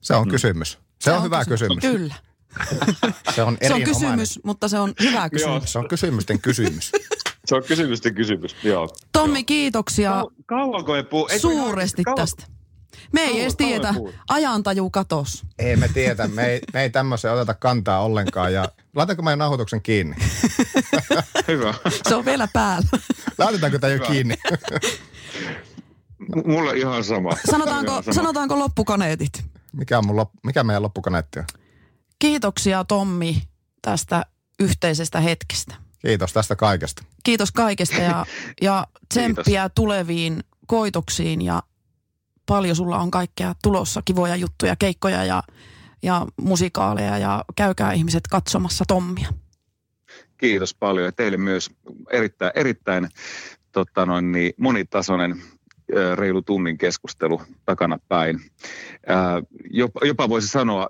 Se 0.00 0.14
on 0.14 0.26
mm. 0.26 0.30
kysymys. 0.30 0.72
Se, 0.72 0.78
se 1.00 1.10
on, 1.10 1.16
on 1.16 1.24
hyvä 1.24 1.44
kysymys. 1.44 1.78
kysymys. 1.80 1.98
Kyllä. 1.98 2.14
se 3.34 3.42
on, 3.42 3.58
se 3.68 3.74
on 3.74 3.82
kysymys, 3.82 4.40
mutta 4.44 4.68
se 4.68 4.78
on 4.78 4.94
hyvä 5.00 5.30
kysymys. 5.30 5.72
se 5.72 5.78
on 5.78 5.88
kysymysten 5.88 6.40
kysymys. 6.40 6.92
se 7.46 7.54
on 7.54 7.62
kysymysten 7.68 8.14
kysymys, 8.14 8.56
joo. 8.64 8.88
Tommi, 9.12 9.44
kiitoksia 9.44 10.22
Kau- 10.22 10.44
kauanko 10.46 10.96
ei 10.96 11.02
puhu? 11.04 11.28
suuresti 11.40 12.04
kauan... 12.04 12.16
tästä. 12.16 12.57
Me 13.12 13.20
ei 13.20 13.40
edes 13.40 13.56
tiedä. 13.56 13.94
Ajantaju 14.28 14.90
katos. 14.90 15.44
Ei 15.58 15.76
me 15.76 15.88
tiedä. 15.88 16.28
Me 16.28 16.46
ei, 16.46 16.60
me 16.72 16.82
ei 16.82 16.90
tämmöiseen 16.90 17.34
oteta 17.34 17.54
kantaa 17.54 18.00
ollenkaan. 18.00 18.52
Ja 18.52 18.68
laitanko 18.96 19.22
meidän 19.22 19.38
nauhoituksen 19.38 19.82
kiinni? 19.82 20.16
Hyvä. 21.48 21.74
Se 22.08 22.14
on 22.14 22.24
vielä 22.24 22.48
päällä. 22.52 22.88
Laitetaanko 23.38 23.78
tämä 23.78 23.92
jo 23.92 24.00
kiinni? 24.00 24.34
Mulla 26.44 26.72
ihan 26.72 27.04
sama. 27.04 27.30
Sanotaanko, 27.50 27.92
ihan 27.92 28.04
sama. 28.04 28.14
sanotaanko 28.14 28.58
loppukaneetit? 28.58 29.44
Mikä, 29.72 29.98
on 29.98 30.06
mun 30.06 30.16
lop, 30.16 30.30
mikä 30.42 30.64
meidän 30.64 30.82
loppukaneetti 30.82 31.38
on? 31.38 31.44
Kiitoksia 32.18 32.84
Tommi 32.84 33.42
tästä 33.82 34.26
yhteisestä 34.60 35.20
hetkestä. 35.20 35.74
Kiitos 35.98 36.32
tästä 36.32 36.56
kaikesta. 36.56 37.02
Kiitos 37.24 37.52
kaikesta 37.52 37.96
ja, 37.96 38.26
ja 38.62 38.86
tsemppiä 39.10 39.44
Kiitos. 39.44 39.72
tuleviin 39.74 40.44
koitoksiin 40.66 41.42
ja 41.42 41.62
paljon 42.48 42.76
sulla 42.76 42.98
on 42.98 43.10
kaikkea 43.10 43.54
tulossa, 43.62 44.02
kivoja 44.04 44.36
juttuja, 44.36 44.76
keikkoja 44.76 45.24
ja, 45.24 45.42
ja 46.02 46.26
musikaaleja 46.40 47.18
ja 47.18 47.44
käykää 47.56 47.92
ihmiset 47.92 48.26
katsomassa 48.30 48.84
Tommia. 48.88 49.28
kiitos 50.38 50.74
paljon 50.74 51.04
ja 51.04 51.12
teille 51.12 51.36
myös 51.36 51.70
erittäin, 52.10 52.52
erittäin 52.54 53.08
tota 53.72 54.06
noin, 54.06 54.32
niin, 54.32 54.52
monitasoinen 54.56 55.42
reilu 56.14 56.42
tunnin 56.42 56.78
keskustelu 56.78 57.42
takana 57.64 57.98
päin. 58.08 58.40
Jopa, 59.70 60.00
jopa 60.04 60.28
voisi 60.28 60.48
sanoa 60.48 60.88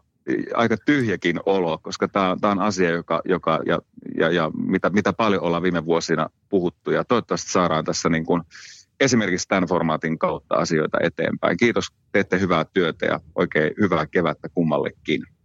aika 0.54 0.76
tyhjäkin 0.86 1.40
olo, 1.46 1.78
koska 1.78 2.08
tämä 2.08 2.36
on 2.42 2.58
asia, 2.58 2.90
joka, 2.90 3.22
joka 3.24 3.60
ja, 3.66 3.78
ja, 4.16 4.30
ja 4.30 4.50
mitä, 4.66 4.90
mitä 4.90 5.12
paljon 5.12 5.42
ollaan 5.42 5.62
viime 5.62 5.84
vuosina 5.84 6.28
puhuttu 6.48 6.90
ja 6.90 7.04
toivottavasti 7.04 7.52
saadaan 7.52 7.84
tässä 7.84 8.08
niin 8.08 8.26
kuin 8.26 8.42
esimerkiksi 9.00 9.48
tämän 9.48 9.68
formaatin 9.68 10.18
kautta 10.18 10.54
asioita 10.54 10.98
eteenpäin. 11.02 11.56
Kiitos, 11.56 11.86
teette 12.12 12.40
hyvää 12.40 12.64
työtä 12.64 13.06
ja 13.06 13.20
oikein 13.34 13.70
hyvää 13.80 14.06
kevättä 14.06 14.48
kummallekin. 14.54 15.22